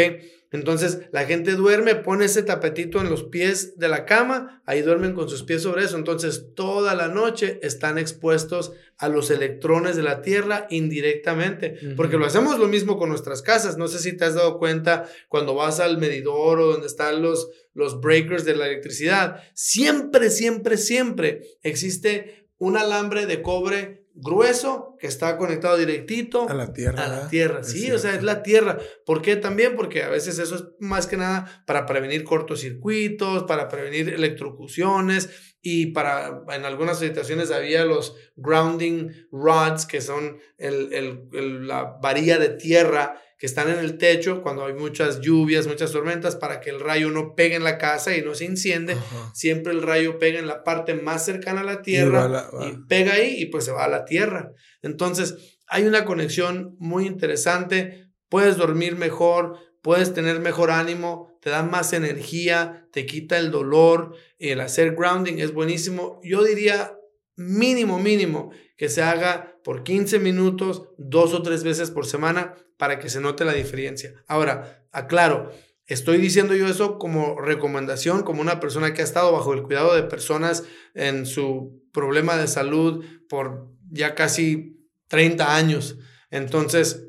Entonces 0.53 1.01
la 1.13 1.25
gente 1.25 1.53
duerme, 1.53 1.95
pone 1.95 2.27
ese 2.27 2.43
tapetito 2.43 3.01
en 3.01 3.11
los 3.11 3.25
pies 3.25 3.79
de 3.79 3.89
la 3.89 4.05
cama, 4.05 4.63
ahí 4.65 4.83
duermen 4.83 5.15
con 5.15 5.29
sus 5.29 5.43
pies 5.43 5.63
sobre 5.63 5.85
eso. 5.85 5.97
Entonces 5.97 6.55
toda 6.55 6.95
la 6.95 7.09
noche 7.09 7.59
están 7.63 7.99
expuestos 7.99 8.73
a 8.99 9.09
los 9.09 9.31
electrones 9.31 9.97
de 9.97 10.03
la 10.03 10.23
Tierra 10.23 10.67
indirectamente, 10.71 11.79
porque 11.97 12.17
lo 12.17 12.25
hacemos 12.25 12.59
lo 12.59 12.69
mismo 12.69 12.99
con 12.99 13.09
nuestras 13.11 13.43
casas. 13.43 13.77
No 13.77 13.89
sé 13.89 13.99
si 13.99 14.17
te 14.17 14.25
has 14.25 14.35
dado 14.35 14.59
cuenta 14.59 15.09
cuando 15.29 15.55
vas 15.55 15.81
al 15.81 15.99
medidor 15.99 16.61
o 16.61 16.67
donde 16.67 16.87
están 16.87 17.23
los, 17.23 17.51
los 17.75 18.01
breakers 18.01 18.45
de 18.45 18.57
la 18.57 18.67
electricidad, 18.67 19.43
siempre, 19.55 20.31
siempre, 20.31 20.79
siempre 20.79 21.43
existe 21.63 22.49
un 22.59 22.77
alambre 22.77 23.27
de 23.27 23.43
cobre 23.43 24.06
grueso 24.17 24.97
que 24.99 25.07
está 25.07 25.37
conectado 25.37 25.77
directito 25.77 26.49
a 26.49 26.55
la 26.55 26.73
tierra. 26.73 27.05
A 27.05 27.09
la 27.09 27.29
tierra, 27.29 27.63
sí, 27.63 27.91
o 27.93 27.99
sea, 27.99 28.15
es 28.15 28.23
la 28.23 28.43
tierra. 28.43 28.79
¿Por 29.05 29.21
qué 29.23 29.37
también? 29.37 29.77
Porque 29.77 30.03
a 30.03 30.09
veces 30.09 30.39
eso 30.39 30.55
es 30.57 30.65
más 30.81 31.07
que 31.07 31.17
nada 31.17 31.65
para 31.67 31.85
prevenir 31.85 32.25
cortocircuitos, 32.25 33.45
para 33.45 33.69
prevenir 33.69 34.09
electrocuciones 34.09 35.29
y 35.61 35.87
para, 35.87 36.43
en 36.49 36.65
algunas 36.65 36.99
situaciones 36.99 37.51
había 37.51 37.85
los 37.85 38.17
grounding 38.37 39.11
rods, 39.31 39.85
que 39.85 40.01
son 40.01 40.39
el, 40.57 40.93
el, 40.93 41.67
la 41.67 41.99
varilla 42.01 42.39
de 42.39 42.51
tierra 42.51 43.21
que 43.39 43.47
están 43.47 43.69
en 43.69 43.79
el 43.79 43.99
techo 43.99 44.43
cuando 44.43 44.65
hay 44.65 44.73
muchas 44.73 45.21
lluvias, 45.21 45.67
muchas 45.67 45.93
tormentas, 45.93 46.37
para 46.37 46.61
que 46.61 46.71
el 46.71 46.81
rayo 46.81 47.11
no 47.11 47.35
pegue 47.35 47.57
en 47.57 47.65
la 47.65 47.77
casa 47.77 48.17
y 48.17 48.23
no 48.23 48.35
se 48.35 48.47
enciende. 48.47 48.97
Siempre 49.35 49.73
el 49.73 49.83
rayo 49.83 50.19
pega 50.19 50.39
en 50.39 50.47
la 50.47 50.65
parte 50.65 50.95
más 50.95 51.25
cercana 51.25 51.61
a 51.61 51.65
la 51.65 51.83
tierra 51.83 52.49
y, 52.63 52.87
pega 52.89 53.15
ahí 53.15 53.37
y 53.39 53.47
pues 53.47 53.65
se 53.67 53.73
va 53.73 53.85
a 53.85 53.89
la 53.89 54.07
tierra. 54.07 54.53
Entonces, 54.81 55.59
hay 55.67 55.85
una 55.85 56.07
conexión 56.07 56.77
muy 56.79 57.07
interesante. 57.07 58.09
Puedes 58.31 58.57
dormir 58.57 58.97
mejor, 58.97 59.59
puedes 59.83 60.15
tener 60.15 60.41
mejor 60.41 60.71
ánimo, 60.71 61.39
te 61.43 61.51
da 61.51 61.63
más 61.63 61.93
energía, 61.93 62.89
te 62.91 63.05
quita 63.05 63.37
el 63.37 63.51
dolor. 63.51 64.17
El 64.39 64.61
hacer 64.61 64.95
grounding 64.95 65.41
es 65.41 65.53
buenísimo. 65.53 66.21
Yo 66.25 66.43
diría 66.43 66.96
mínimo, 67.37 67.99
mínimo, 67.99 68.51
que 68.77 68.89
se 68.89 69.03
haga 69.03 69.59
por 69.63 69.83
15 69.83 70.19
minutos, 70.19 70.89
dos 70.99 71.35
o 71.35 71.43
tres 71.43 71.63
veces 71.65 71.91
por 71.91 72.07
semana 72.07 72.55
para 72.77 72.99
que 72.99 73.09
se 73.09 73.21
note 73.21 73.45
la 73.45 73.53
diferencia. 73.53 74.15
Ahora, 74.27 74.87
aclaro, 74.93 75.53
estoy 75.87 76.19
diciendo 76.19 76.55
yo 76.55 76.67
eso 76.67 76.99
como 76.99 77.41
recomendación, 77.41 78.23
como 78.23 78.41
una 78.41 78.61
persona 78.61 78.93
que 78.93 79.03
ha 79.03 79.05
estado 79.05 79.33
bajo 79.33 79.55
el 79.55 79.63
cuidado 79.63 79.95
de 79.95 80.03
personas 80.03 80.65
en 80.95 81.27
su 81.27 81.83
problema 81.93 82.37
de 82.37 82.49
salud 82.49 83.05
por 83.29 83.69
ya 83.91 84.15
casi 84.15 84.77
30 85.09 85.57
años. 85.57 85.99
Entonces, 86.31 87.07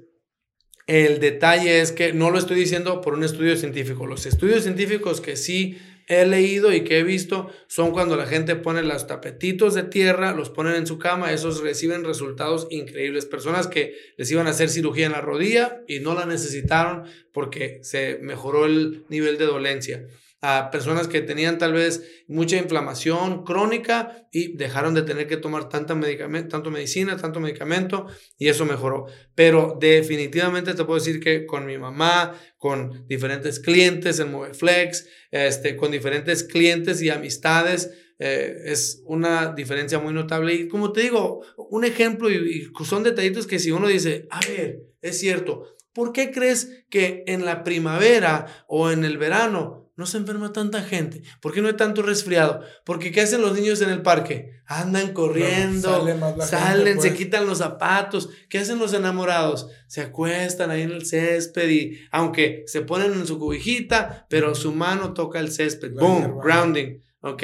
el 0.86 1.20
detalle 1.20 1.82
es 1.82 1.92
que 1.92 2.14
no 2.14 2.32
lo 2.32 2.40
estoy 2.40 2.58
diciendo 2.58 3.02
por 3.02 3.14
un 3.14 3.24
estudio 3.24 3.58
científico. 3.58 4.08
Los 4.08 4.26
estudios 4.26 4.64
científicos 4.64 5.20
que 5.20 5.36
sí 5.36 5.78
he 6.08 6.26
leído 6.26 6.74
y 6.74 6.84
que 6.84 7.00
he 7.00 7.04
visto 7.04 7.52
son 7.68 7.92
cuando 7.92 8.16
la 8.16 8.26
gente 8.26 8.56
pone 8.56 8.82
los 8.82 9.08
tapetitos 9.08 9.74
de 9.74 9.84
tierra, 9.84 10.34
los 10.34 10.50
ponen 10.50 10.76
en 10.76 10.88
su 10.88 10.98
cama, 10.98 11.34
esos 11.34 11.62
reciben 11.62 12.06
resultados 12.06 12.68
increíbles. 12.72 13.26
Personas 13.26 13.68
que 13.68 13.96
les 14.16 14.32
iban 14.32 14.48
a 14.48 14.52
hacer 14.52 14.70
cirugía 14.70 15.06
en 15.06 15.12
la 15.12 15.22
rodilla 15.22 15.82
y 15.88 16.00
no 16.00 16.16
la 16.16 16.26
necesitaron 16.26 17.04
porque 17.34 17.80
se 17.84 18.20
mejoró 18.22 18.66
el 18.66 19.04
nivel 19.10 19.38
de 19.38 19.46
dolencia 19.46 20.08
a 20.42 20.70
personas 20.70 21.08
que 21.08 21.22
tenían 21.22 21.58
tal 21.58 21.74
vez 21.74 22.04
mucha 22.28 22.58
inflamación 22.58 23.44
crónica 23.44 24.28
y 24.32 24.56
dejaron 24.56 24.94
de 24.94 25.02
tener 25.02 25.28
que 25.28 25.38
tomar 25.38 25.68
tanta 25.68 25.96
medicamento, 25.96 26.50
tanto 26.50 26.70
medicina, 26.70 27.18
tanto 27.18 27.40
medicamento 27.40 28.06
y 28.38 28.48
eso 28.48 28.66
mejoró. 28.66 29.08
Pero 29.34 29.78
definitivamente 29.80 30.76
te 30.76 30.84
puedo 30.84 31.00
decir 31.00 31.20
que 31.20 31.46
con 31.48 31.66
mi 31.66 31.78
mamá, 31.78 32.36
con 32.58 33.08
diferentes 33.08 33.60
clientes 33.60 34.20
en 34.20 34.32
Moveflex, 34.32 35.08
este, 35.32 35.76
con 35.76 35.92
diferentes 35.92 36.44
clientes 36.44 37.02
y 37.02 37.10
amistades, 37.10 37.90
eh, 38.20 38.58
es 38.66 39.02
una 39.06 39.54
diferencia 39.54 39.98
muy 39.98 40.14
notable. 40.14 40.54
Y 40.54 40.68
como 40.68 40.92
te 40.92 41.02
digo, 41.02 41.44
un 41.58 41.84
ejemplo 41.84 42.30
y, 42.30 42.36
y 42.36 42.86
son 42.86 43.04
detallitos 43.04 43.48
que 43.48 43.58
si 43.58 43.72
uno 43.72 43.88
dice, 43.88 44.28
a 44.30 44.40
ver, 44.42 44.82
es 45.02 45.20
cierto, 45.20 45.76
¿por 45.94 46.14
qué 46.14 46.32
crees 46.32 46.86
que 46.92 47.24
en 47.26 47.44
la 47.44 47.64
primavera 47.64 48.66
o 48.68 48.92
en 48.92 49.04
el 49.04 49.18
verano 49.18 49.87
no 49.98 50.06
se 50.06 50.18
enferma 50.18 50.54
tanta 50.54 50.84
gente? 50.84 51.24
¿Por 51.42 51.54
qué 51.54 51.62
no 51.62 51.68
hay 51.68 51.74
tanto 51.74 52.04
resfriado? 52.04 52.62
Porque 52.86 53.12
¿qué 53.12 53.22
hacen 53.22 53.42
los 53.42 53.54
niños 53.54 53.82
en 53.82 53.90
el 53.90 54.04
parque? 54.04 54.62
Andan 54.68 55.12
corriendo, 55.12 56.08
salen, 56.40 57.02
se 57.02 57.10
pues. 57.10 57.18
quitan 57.18 57.48
los 57.48 57.58
zapatos. 57.58 58.30
¿Qué 58.48 58.60
hacen 58.60 58.78
los 58.78 58.94
enamorados? 58.94 59.68
Se 59.88 60.02
acuestan 60.02 60.70
ahí 60.70 60.84
en 60.84 60.92
el 60.92 61.06
césped 61.06 61.68
y 61.68 62.00
aunque 62.12 62.64
se 62.68 62.82
ponen 62.82 63.14
en 63.14 63.26
su 63.26 63.40
cubijita, 63.40 64.28
pero 64.30 64.54
su 64.54 64.72
mano 64.72 65.14
toca 65.14 65.40
el 65.40 65.52
césped. 65.52 65.94
Boom, 65.94 66.40
grounding. 66.40 67.02
¿Ok? 67.22 67.44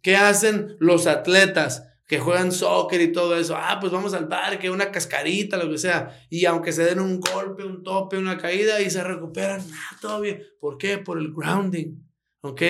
¿Qué 0.00 0.16
hacen 0.16 0.76
los 0.80 1.06
atletas? 1.06 1.84
Que 2.10 2.18
juegan 2.18 2.50
soccer 2.50 3.00
y 3.00 3.12
todo 3.12 3.36
eso. 3.36 3.54
Ah, 3.56 3.78
pues 3.80 3.92
vamos 3.92 4.14
al 4.14 4.26
parque, 4.26 4.68
una 4.68 4.90
cascarita, 4.90 5.56
lo 5.56 5.70
que 5.70 5.78
sea. 5.78 6.26
Y 6.28 6.44
aunque 6.44 6.72
se 6.72 6.84
den 6.84 6.98
un 6.98 7.20
golpe, 7.20 7.62
un 7.62 7.84
tope, 7.84 8.18
una 8.18 8.36
caída 8.36 8.80
y 8.80 8.90
se 8.90 9.04
recuperan, 9.04 9.60
ah, 9.60 9.96
todo 10.00 10.20
bien. 10.20 10.42
¿Por 10.58 10.76
qué? 10.76 10.98
Por 10.98 11.18
el 11.18 11.32
grounding. 11.32 12.02
¿Ok? 12.40 12.62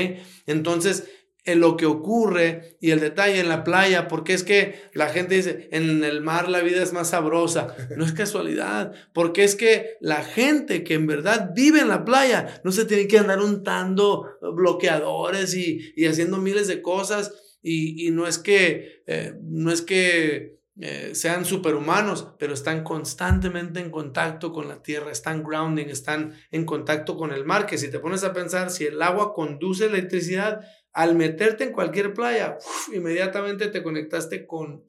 Entonces, 0.45 1.09
en 1.47 1.61
lo 1.61 1.79
que 1.79 1.87
ocurre 1.87 2.77
y 2.83 2.91
el 2.91 3.01
detalle 3.01 3.41
en 3.41 3.49
la 3.49 3.65
playa, 3.65 4.09
porque 4.09 4.35
es 4.35 4.45
que 4.45 4.91
la 4.93 5.09
gente 5.09 5.37
dice, 5.37 5.71
en 5.73 6.05
el 6.05 6.21
mar 6.21 6.51
la 6.51 6.61
vida 6.61 6.83
es 6.83 6.93
más 6.93 7.09
sabrosa. 7.09 7.75
No 7.97 8.05
es 8.05 8.13
casualidad, 8.13 8.93
porque 9.15 9.43
es 9.43 9.57
que 9.57 9.97
la 10.03 10.23
gente 10.23 10.85
que 10.85 10.93
en 10.93 11.07
verdad 11.07 11.53
vive 11.55 11.81
en 11.81 11.89
la 11.89 12.05
playa 12.05 12.61
no 12.63 12.73
se 12.73 12.85
tiene 12.85 13.09
que 13.09 13.19
andar 13.19 13.41
untando 13.41 14.27
bloqueadores 14.43 15.55
y, 15.55 15.95
y 15.97 16.05
haciendo 16.05 16.37
miles 16.37 16.69
de 16.69 16.83
cosas 16.83 17.33
y, 17.63 18.11
no 18.11 18.27
es 18.27 18.39
que, 18.39 19.03
eh, 19.07 19.35
no 19.43 19.71
es 19.71 19.83
que 19.83 20.61
eh, 20.81 21.11
sean 21.15 21.45
superhumanos, 21.45 22.29
pero 22.39 22.55
están 22.55 22.85
constantemente 22.85 23.81
en 23.81 23.91
contacto 23.91 24.53
con 24.53 24.69
la 24.69 24.83
tierra, 24.83 25.11
están 25.11 25.43
grounding, 25.43 25.87
están 25.87 26.35
en 26.51 26.65
contacto 26.65 27.17
con 27.17 27.33
el 27.33 27.45
mar, 27.45 27.67
que 27.67 27.77
si 27.77 27.91
te 27.91 27.99
pones 27.99 28.25
a 28.25 28.33
pensar, 28.33 28.71
si 28.71 28.85
el 28.85 29.03
agua 29.03 29.35
conduce 29.35 29.87
electricidad, 29.87 30.61
al 30.93 31.17
meterte 31.17 31.65
en 31.65 31.73
cualquier 31.73 32.15
playa, 32.15 32.57
inmediatamente 32.95 33.69
te 33.69 33.83
conectaste 33.83 34.47
con 34.47 34.85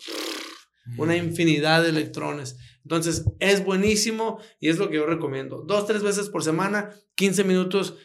una 0.97 1.13
mm. 1.13 1.17
infinidad 1.17 1.83
de 1.83 1.89
electrones. 1.89 2.57
Entonces, 2.83 3.25
es 3.39 3.63
buenísimo 3.63 4.39
y 4.59 4.69
es 4.69 4.77
lo 4.77 4.89
que 4.89 4.95
yo 4.95 5.05
recomiendo. 5.05 5.63
Dos, 5.67 5.85
tres 5.85 6.03
veces 6.03 6.29
por 6.29 6.43
semana, 6.43 6.89
15 7.15 7.43
minutos 7.43 7.97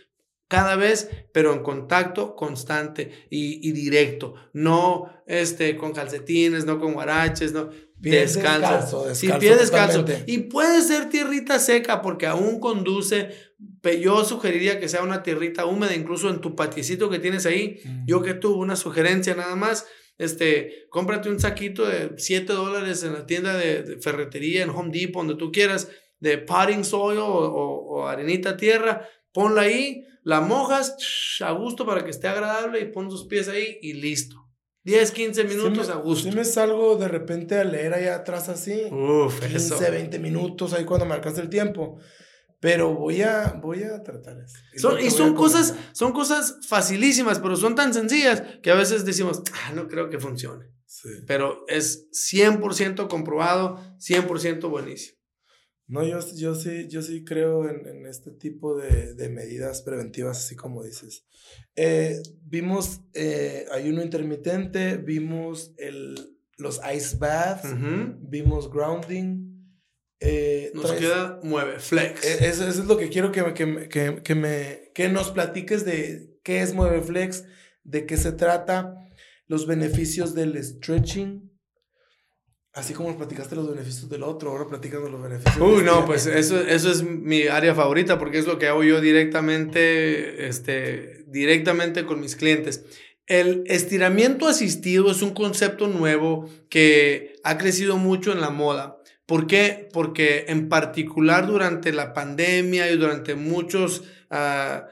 cada 0.49 0.77
vez, 0.77 1.11
pero 1.33 1.53
en 1.53 1.63
contacto 1.63 2.37
constante 2.37 3.27
y, 3.31 3.73
directo, 3.73 4.35
no 4.53 5.11
este, 5.27 5.77
con 5.77 5.93
calcetines, 5.93 6.65
no 6.65 6.79
con 6.79 6.95
guaraches, 6.95 7.53
no. 7.53 7.71
descalzo. 7.97 9.15
sí, 9.15 9.29
pie 9.41 9.57
descalzo. 9.57 10.05
Y 10.27 10.39
puede 10.39 10.83
ser 10.83 11.09
tierrita 11.09 11.59
seca 11.59 12.01
porque 12.01 12.27
aún 12.27 12.61
conduce. 12.61 13.31
Yo 14.01 14.25
sugeriría 14.25 14.79
que 14.79 14.89
sea 14.89 15.03
una 15.03 15.23
tierrita 15.23 15.65
húmeda, 15.65 15.95
incluso 15.95 16.29
en 16.29 16.41
tu 16.41 16.55
patiecito 16.55 17.11
que 17.11 17.19
tienes 17.19 17.47
ahí. 17.47 17.81
Yo 18.07 18.23
que 18.23 18.35
tuve 18.35 18.59
una 18.59 18.77
sugerencia 18.77 19.35
nada 19.35 19.57
más. 19.57 19.87
Este, 20.19 20.87
cómprate 20.89 21.29
un 21.29 21.39
saquito 21.39 21.87
de 21.87 22.13
7 22.17 22.51
dólares 22.53 23.03
en 23.03 23.13
la 23.13 23.27
tienda 23.27 23.55
de, 23.55 23.99
ferretería, 24.01 24.63
en 24.63 24.71
Home 24.71 24.91
Depot, 24.91 25.21
donde 25.23 25.35
tú 25.35 25.53
quieras, 25.53 25.89
de 26.21 26.39
potting 26.39 26.85
soil 26.85 27.19
o, 27.19 27.27
o 27.27 28.07
arenita 28.07 28.57
tierra. 28.57 29.07
Ponla 29.37 29.61
ahí, 29.61 30.03
la 30.23 30.41
mojas 30.41 30.97
a 31.41 31.53
gusto 31.53 31.85
para 31.85 32.03
que 32.03 32.11
esté 32.11 32.27
agradable 32.27 32.81
y 32.81 32.87
pon 32.87 33.11
tus 33.11 33.27
pies 33.27 33.49
ahí 33.49 33.79
y 33.83 33.93
listo. 33.93 34.49
10, 34.85 35.11
15 35.11 35.45
minutos 35.45 35.91
a 35.91 35.97
gusto. 35.97 36.31
Si 36.31 36.35
me 36.35 36.43
salgo 36.43 36.97
de 36.97 37.07
repente 37.07 37.59
a 37.59 37.65
leer 37.65 37.93
allá 37.93 38.15
atrás 38.15 38.49
así. 38.49 38.85
Uf, 38.91 39.39
15, 39.41 39.91
20 39.91 40.19
minutos 40.21 40.73
ahí 40.73 40.87
cuando 40.87 41.05
me 41.05 41.13
alcance 41.13 41.43
el 41.43 41.51
tiempo. 41.51 41.99
Pero 42.61 42.95
voy 42.95 43.21
a, 43.21 43.61
voy 43.63 43.83
a 43.83 44.03
tratar 44.03 44.39
eso. 44.39 44.99
Y, 44.99 45.11
son, 45.11 45.35
cosas, 45.35 45.75
son 45.93 46.13
cosas 46.13 46.57
facilísimas, 46.67 47.39
pero 47.39 47.57
son 47.57 47.75
tan 47.75 47.93
sencillas 47.93 48.43
que 48.63 48.71
a 48.71 48.75
veces 48.75 49.05
decimos, 49.05 49.43
ah, 49.53 49.73
no 49.75 49.87
creo 49.87 50.09
que 50.09 50.19
funcione. 50.19 50.65
Sí. 50.87 51.11
Pero 51.27 51.67
es 51.69 52.09
100% 52.33 53.07
comprobado, 53.09 53.83
100% 53.99 54.71
buenísimo. 54.71 55.16
No, 55.89 56.05
yo, 56.05 56.19
yo, 56.35 56.55
sí, 56.57 56.89
yo 56.89 57.01
sí 57.01 57.25
creo 57.25 57.69
en, 57.69 57.87
en 57.87 58.07
este 58.07 58.33
tipo 58.33 58.77
de, 58.77 59.15
de, 59.15 59.29
medidas 59.29 59.83
preventivas, 59.83 60.39
así 60.39 60.57
como 60.57 60.83
dices. 60.83 61.25
Eh, 61.77 62.21
vimos 62.43 63.03
eh, 63.15 63.67
ayuno 63.71 64.03
intermitente, 64.03 64.97
vimos 64.97 65.75
el, 65.79 66.37
los 66.57 66.81
ice 66.93 67.17
baths, 67.19 67.69
vimos 68.21 68.71
grounding. 68.71 69.47
Eh, 70.19 70.73
nos 70.75 70.91
queda 70.93 71.39
mueve, 71.45 71.79
flex. 71.79 72.25
E, 72.25 72.49
eso, 72.49 72.67
eso, 72.67 72.83
es 72.83 72.87
lo 72.89 72.97
que 72.97 73.09
quiero 73.09 73.31
que, 73.31 73.55
que, 73.55 73.89
que, 73.89 74.23
que, 74.25 74.35
me, 74.35 74.91
que 74.93 75.09
nos 75.09 75.31
platiques 75.31 75.85
de 75.85 76.37
qué 76.43 76.63
es 76.63 76.75
mueve 76.75 77.01
flex, 77.03 77.45
de 77.85 78.07
qué 78.07 78.17
se 78.17 78.33
trata, 78.33 78.95
los 79.47 79.69
beneficios 79.69 80.35
del 80.35 80.63
stretching. 80.65 81.56
Así 82.77 82.93
como 82.93 83.17
platicaste 83.17 83.57
los 83.57 83.71
beneficios 83.71 84.07
del 84.11 84.23
otro, 84.23 84.51
ahora 84.51 84.67
platicando 84.67 85.09
los 85.09 85.23
beneficios. 85.23 85.57
Uy, 85.59 85.83
no, 85.83 86.05
pues 86.05 86.27
eso, 86.27 86.61
eso 86.61 86.91
es 86.91 87.03
mi 87.03 87.47
área 87.47 87.75
favorita 87.75 88.19
porque 88.19 88.37
es 88.37 88.47
lo 88.47 88.59
que 88.59 88.69
hago 88.69 88.85
yo 88.85 89.01
directamente, 89.01 90.47
este, 90.47 91.25
directamente 91.27 92.05
con 92.05 92.21
mis 92.21 92.37
clientes. 92.37 92.85
El 93.27 93.65
estiramiento 93.67 94.47
asistido 94.47 95.11
es 95.11 95.23
un 95.23 95.31
concepto 95.31 95.89
nuevo 95.89 96.51
que 96.69 97.37
ha 97.45 97.57
crecido 97.57 97.97
mucho 97.97 98.31
en 98.31 98.43
la 98.43 98.51
moda. 98.51 98.99
¿Por 99.25 99.47
qué? 99.47 99.89
Porque 99.91 100.45
en 100.49 100.69
particular 100.69 101.47
durante 101.47 101.95
la 101.95 102.13
pandemia 102.13 102.91
y 102.91 102.99
durante 102.99 103.37
muchos, 103.37 104.05
uh, 104.31 104.83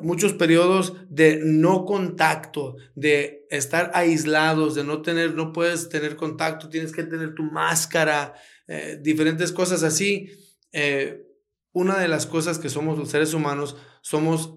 muchos 0.00 0.32
periodos 0.32 0.94
de 1.08 1.40
no 1.42 1.84
contacto, 1.84 2.76
de 2.94 3.46
estar 3.50 3.90
aislados, 3.94 4.74
de 4.74 4.84
no 4.84 5.02
tener, 5.02 5.34
no 5.34 5.52
puedes 5.52 5.88
tener 5.88 6.16
contacto, 6.16 6.68
tienes 6.68 6.92
que 6.92 7.04
tener 7.04 7.34
tu 7.34 7.42
máscara, 7.42 8.34
eh, 8.66 8.98
diferentes 9.00 9.52
cosas 9.52 9.82
así. 9.82 10.30
Eh, 10.72 11.26
una 11.72 11.98
de 11.98 12.08
las 12.08 12.26
cosas 12.26 12.58
que 12.58 12.70
somos 12.70 12.98
los 12.98 13.10
seres 13.10 13.34
humanos, 13.34 13.76
somos 14.00 14.54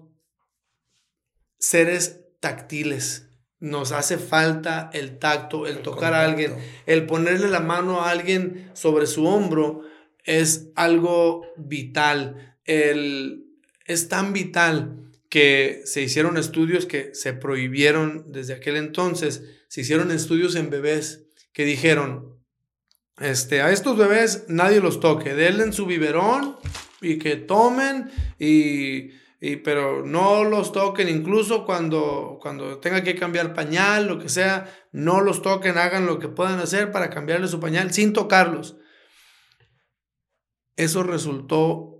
seres 1.58 2.20
táctiles 2.40 3.28
nos 3.60 3.90
hace 3.90 4.18
falta 4.18 4.88
el 4.92 5.18
tacto, 5.18 5.66
el, 5.66 5.82
tocar 5.82 6.14
a 6.14 6.24
alguien, 6.24 6.56
el 6.86 7.06
ponerle 7.06 7.48
la 7.48 7.60
mano 7.60 8.00
a 8.00 8.10
alguien 8.10 8.70
sobre 8.72 9.06
su 9.06 9.26
hombro 9.26 9.82
es 10.24 10.70
algo 10.76 11.42
vital. 11.56 12.56
El, 12.64 13.46
es 13.84 14.08
tan 14.08 14.32
vital 14.32 15.07
que 15.28 15.82
se 15.84 16.02
hicieron 16.02 16.36
estudios 16.36 16.86
que 16.86 17.14
se 17.14 17.32
prohibieron 17.32 18.32
desde 18.32 18.54
aquel 18.54 18.76
entonces, 18.76 19.42
se 19.68 19.82
hicieron 19.82 20.10
estudios 20.10 20.54
en 20.54 20.70
bebés 20.70 21.26
que 21.52 21.64
dijeron, 21.64 22.38
este, 23.20 23.62
a 23.62 23.70
estos 23.70 23.96
bebés 23.96 24.44
nadie 24.48 24.80
los 24.80 25.00
toque, 25.00 25.34
denle 25.34 25.72
su 25.72 25.86
biberón 25.86 26.56
y 27.00 27.18
que 27.18 27.36
tomen 27.36 28.10
y 28.38 29.10
y, 29.40 29.56
pero 29.56 30.04
no 30.04 30.42
los 30.42 30.72
toquen, 30.72 31.08
incluso 31.08 31.64
cuando, 31.64 32.38
cuando 32.42 32.78
tenga 32.78 33.04
que 33.04 33.14
cambiar 33.14 33.54
pañal, 33.54 34.08
lo 34.08 34.18
que 34.18 34.28
sea, 34.28 34.68
no 34.90 35.20
los 35.20 35.42
toquen, 35.42 35.78
hagan 35.78 36.06
lo 36.06 36.18
que 36.18 36.28
puedan 36.28 36.58
hacer 36.58 36.90
para 36.90 37.08
cambiarle 37.08 37.46
su 37.46 37.60
pañal 37.60 37.92
sin 37.92 38.12
tocarlos. 38.12 38.78
Eso 40.76 41.04
resultó 41.04 41.97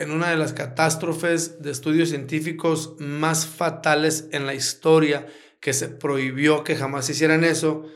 en 0.00 0.10
una 0.10 0.30
de 0.30 0.36
las 0.36 0.54
catástrofes 0.54 1.62
de 1.62 1.70
estudios 1.70 2.08
científicos 2.08 2.96
más 2.98 3.46
fatales 3.46 4.28
en 4.32 4.46
la 4.46 4.54
historia, 4.54 5.26
que 5.60 5.74
se 5.74 5.88
prohibió 5.88 6.64
que 6.64 6.74
jamás 6.74 7.08
hicieran 7.10 7.44
eso 7.44 7.86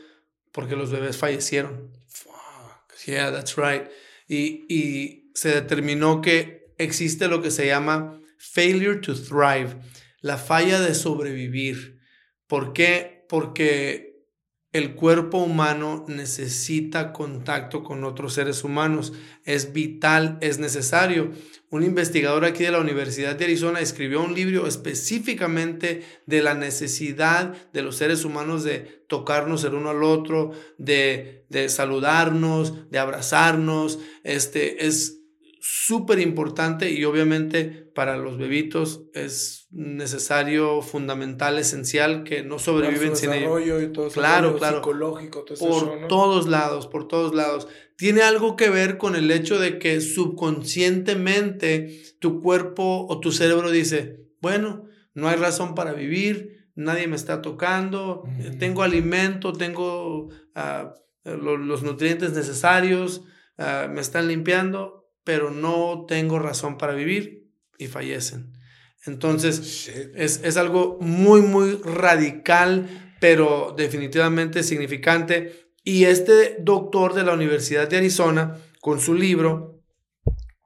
porque 0.51 0.75
los 0.75 0.91
bebés 0.91 1.17
fallecieron. 1.17 1.91
Fuck. 2.07 2.95
Yeah, 3.07 3.31
that's 3.31 3.57
right. 3.57 3.89
Y, 4.27 4.65
y 4.69 5.31
se 5.33 5.49
determinó 5.49 6.21
que 6.21 6.73
existe 6.77 7.27
lo 7.27 7.41
que 7.41 7.51
se 7.51 7.65
llama 7.65 8.21
failure 8.37 8.99
to 8.99 9.15
thrive, 9.15 9.75
la 10.21 10.37
falla 10.37 10.79
de 10.79 10.93
sobrevivir. 10.93 11.99
¿Por 12.47 12.71
qué? 12.73 13.25
Porque 13.27 14.15
el 14.75 14.93
cuerpo 14.93 15.37
humano 15.37 16.03
necesita 16.07 17.13
contacto 17.13 17.81
con 17.81 18.03
otros 18.03 18.33
seres 18.33 18.63
humanos. 18.65 19.13
Es 19.45 19.71
vital, 19.71 20.37
es 20.41 20.59
necesario. 20.59 21.31
Un 21.75 21.83
investigador 21.83 22.45
aquí 22.45 22.63
de 22.63 22.71
la 22.71 22.79
Universidad 22.79 23.35
de 23.35 23.43
Arizona 23.43 23.81
escribió 23.81 24.23
un 24.23 24.33
libro 24.33 24.65
específicamente 24.65 26.03
de 26.25 26.41
la 26.41 26.53
necesidad 26.53 27.53
de 27.73 27.81
los 27.81 27.97
seres 27.97 28.23
humanos 28.23 28.63
de 28.63 29.03
tocarnos 29.09 29.61
el 29.65 29.73
uno 29.73 29.89
al 29.89 30.01
otro, 30.01 30.53
de, 30.77 31.43
de 31.49 31.67
saludarnos, 31.67 32.89
de 32.89 32.97
abrazarnos. 32.97 33.99
Este 34.23 34.87
es 34.87 35.24
súper 35.67 36.19
importante 36.19 36.91
y 36.91 37.03
obviamente 37.05 37.89
para 37.95 38.17
los 38.17 38.37
bebitos 38.37 39.05
es 39.15 39.67
necesario, 39.71 40.83
fundamental, 40.83 41.57
esencial 41.57 42.23
que 42.23 42.43
no 42.43 42.59
sobreviven 42.59 43.15
sin 43.15 43.33
ello. 43.33 43.81
Y 43.81 43.91
todo 43.91 44.09
claro, 44.09 44.57
claro. 44.57 44.77
Psicológico, 44.77 45.43
todo 45.43 45.57
por 45.57 46.07
todos 46.07 46.47
lados, 46.47 46.85
por 46.85 47.07
todos 47.07 47.33
lados. 47.33 47.67
Tiene 47.97 48.21
algo 48.21 48.55
que 48.55 48.69
ver 48.69 48.99
con 48.99 49.15
el 49.15 49.31
hecho 49.31 49.57
de 49.59 49.79
que 49.79 50.01
subconscientemente 50.01 51.99
tu 52.19 52.41
cuerpo 52.41 53.07
o 53.09 53.19
tu 53.19 53.31
cerebro 53.31 53.71
dice, 53.71 54.19
bueno, 54.41 54.85
no 55.15 55.29
hay 55.29 55.37
razón 55.37 55.73
para 55.73 55.93
vivir, 55.93 56.69
nadie 56.75 57.07
me 57.07 57.15
está 57.15 57.41
tocando, 57.41 58.23
tengo 58.59 58.83
alimento, 58.83 59.51
tengo 59.51 60.29
ah, 60.53 60.93
los 61.23 61.81
nutrientes 61.81 62.33
necesarios, 62.33 63.23
ah, 63.57 63.87
me 63.91 64.01
están 64.01 64.27
limpiando, 64.27 65.04
pero 65.25 65.51
no 65.51 66.05
tengo 66.07 66.39
razón 66.39 66.77
para 66.77 66.93
vivir 66.93 67.49
y 67.77 67.87
fallecen. 67.87 68.53
Entonces, 69.05 69.91
es, 70.15 70.41
es, 70.43 70.57
algo 70.57 70.97
muy, 71.01 71.41
muy 71.41 71.79
radical, 71.83 73.15
pero 73.19 73.73
definitivamente 73.77 74.63
significante. 74.63 75.69
Y 75.83 76.05
este 76.05 76.57
doctor 76.59 77.13
de 77.13 77.23
la 77.23 77.33
Universidad 77.33 77.87
de 77.87 77.97
Arizona, 77.97 78.57
con 78.81 78.99
su 78.99 79.13
libro, 79.13 79.83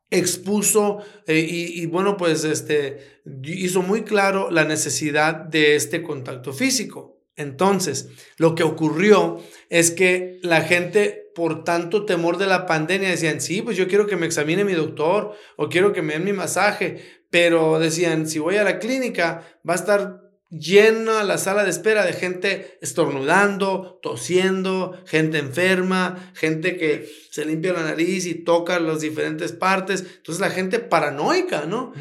expuso 0.10 1.00
eh, 1.28 1.40
y, 1.40 1.82
y, 1.82 1.86
bueno, 1.86 2.16
pues 2.16 2.44
este, 2.44 3.22
hizo 3.44 3.82
muy 3.82 4.04
claro 4.04 4.50
la 4.52 4.64
necesidad 4.64 5.36
de 5.36 5.76
este 5.76 6.02
contacto 6.02 6.54
físico. 6.54 7.19
Entonces, 7.40 8.10
lo 8.38 8.54
que 8.54 8.64
ocurrió 8.64 9.42
es 9.70 9.92
que 9.92 10.40
la 10.44 10.62
gente, 10.62 11.32
por 11.34 11.64
tanto 11.64 12.04
temor 12.04 12.38
de 12.38 12.48
la 12.48 12.66
pandemia, 12.66 13.10
decían, 13.10 13.40
sí, 13.40 13.62
pues 13.62 13.78
yo 13.78 13.88
quiero 13.88 14.08
que 14.08 14.18
me 14.18 14.26
examine 14.26 14.66
mi 14.66 14.74
doctor 14.74 15.34
o 15.56 15.70
quiero 15.70 15.94
que 15.94 16.02
me 16.02 16.14
den 16.14 16.26
mi 16.26 16.34
masaje, 16.34 17.24
pero 17.30 17.80
decían, 17.80 18.28
si 18.28 18.40
voy 18.40 18.58
a 18.58 18.66
la 18.66 18.78
clínica, 18.78 19.48
va 19.68 19.74
a 19.74 19.78
estar 19.78 20.22
llena 20.50 21.24
la 21.24 21.38
sala 21.38 21.64
de 21.64 21.70
espera 21.70 22.06
de 22.06 22.12
gente 22.12 22.78
estornudando, 22.82 24.00
tosiendo, 24.02 25.02
gente 25.06 25.38
enferma, 25.38 26.34
gente 26.36 26.76
que 26.76 27.10
se 27.32 27.46
limpia 27.46 27.72
la 27.72 27.84
nariz 27.84 28.26
y 28.26 28.34
toca 28.34 28.82
las 28.82 29.00
diferentes 29.00 29.54
partes. 29.54 30.04
Entonces 30.18 30.42
la 30.42 30.50
gente 30.50 30.80
paranoica, 30.80 31.66
¿no? 31.66 31.94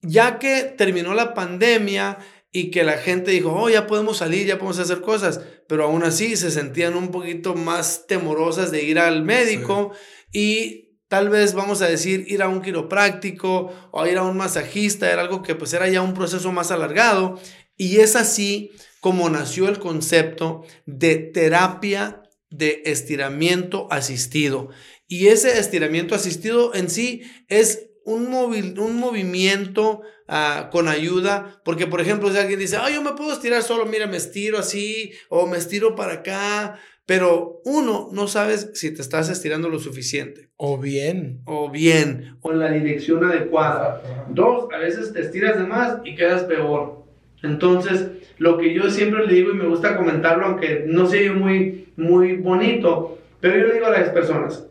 Ya 0.00 0.40
que 0.40 0.62
terminó 0.76 1.14
la 1.14 1.34
pandemia, 1.34 2.18
y 2.56 2.70
que 2.70 2.84
la 2.84 2.96
gente 2.96 3.32
dijo, 3.32 3.52
oh, 3.52 3.68
ya 3.68 3.86
podemos 3.86 4.16
salir, 4.16 4.46
ya 4.46 4.56
podemos 4.56 4.78
hacer 4.78 5.02
cosas, 5.02 5.42
pero 5.68 5.84
aún 5.84 6.02
así 6.04 6.36
se 6.36 6.50
sentían 6.50 6.96
un 6.96 7.10
poquito 7.10 7.54
más 7.54 8.06
temorosas 8.06 8.70
de 8.70 8.82
ir 8.82 8.98
al 8.98 9.22
médico 9.24 9.92
y 10.32 10.96
tal 11.06 11.28
vez 11.28 11.52
vamos 11.52 11.82
a 11.82 11.86
decir 11.86 12.24
ir 12.28 12.40
a 12.40 12.48
un 12.48 12.62
quiropráctico 12.62 13.74
o 13.90 14.06
ir 14.06 14.16
a 14.16 14.22
un 14.22 14.38
masajista, 14.38 15.12
era 15.12 15.20
algo 15.20 15.42
que 15.42 15.54
pues 15.54 15.74
era 15.74 15.86
ya 15.90 16.00
un 16.00 16.14
proceso 16.14 16.50
más 16.50 16.70
alargado 16.70 17.38
y 17.76 17.98
es 17.98 18.16
así 18.16 18.70
como 19.00 19.28
nació 19.28 19.68
el 19.68 19.78
concepto 19.78 20.64
de 20.86 21.16
terapia 21.16 22.22
de 22.48 22.80
estiramiento 22.86 23.86
asistido. 23.90 24.70
Y 25.06 25.26
ese 25.26 25.58
estiramiento 25.58 26.14
asistido 26.14 26.74
en 26.74 26.88
sí 26.88 27.20
es 27.48 27.90
un, 28.06 28.32
un 28.78 28.96
movimiento 28.96 30.02
Ah, 30.28 30.70
con 30.72 30.88
ayuda, 30.88 31.60
porque 31.64 31.86
por 31.86 32.00
ejemplo, 32.00 32.30
si 32.30 32.38
alguien 32.38 32.58
dice, 32.58 32.76
ah, 32.76 32.90
yo 32.90 33.00
me 33.00 33.12
puedo 33.12 33.32
estirar 33.32 33.62
solo, 33.62 33.86
mira, 33.86 34.08
me 34.08 34.16
estiro 34.16 34.58
así 34.58 35.12
o 35.28 35.46
me 35.46 35.56
estiro 35.56 35.94
para 35.94 36.14
acá, 36.14 36.80
pero 37.06 37.60
uno, 37.64 38.08
no 38.10 38.26
sabes 38.26 38.72
si 38.74 38.92
te 38.92 39.02
estás 39.02 39.28
estirando 39.28 39.68
lo 39.68 39.78
suficiente. 39.78 40.50
O 40.56 40.78
bien. 40.78 41.42
O 41.44 41.70
bien, 41.70 42.38
o 42.40 42.50
en 42.50 42.58
la 42.58 42.72
dirección 42.72 43.24
adecuada. 43.24 44.02
Dos, 44.28 44.66
a 44.74 44.78
veces 44.78 45.12
te 45.12 45.20
estiras 45.20 45.58
de 45.58 45.64
más 45.64 45.98
y 46.04 46.16
quedas 46.16 46.42
peor. 46.42 47.04
Entonces, 47.44 48.08
lo 48.38 48.58
que 48.58 48.74
yo 48.74 48.90
siempre 48.90 49.24
le 49.28 49.32
digo 49.32 49.52
y 49.52 49.56
me 49.56 49.68
gusta 49.68 49.96
comentarlo, 49.96 50.46
aunque 50.46 50.82
no 50.88 51.06
sea 51.06 51.32
muy, 51.32 51.92
muy 51.96 52.38
bonito, 52.38 53.20
pero 53.40 53.58
yo 53.58 53.66
le 53.68 53.74
digo 53.74 53.86
a 53.86 53.90
las 53.90 54.08
personas, 54.08 54.66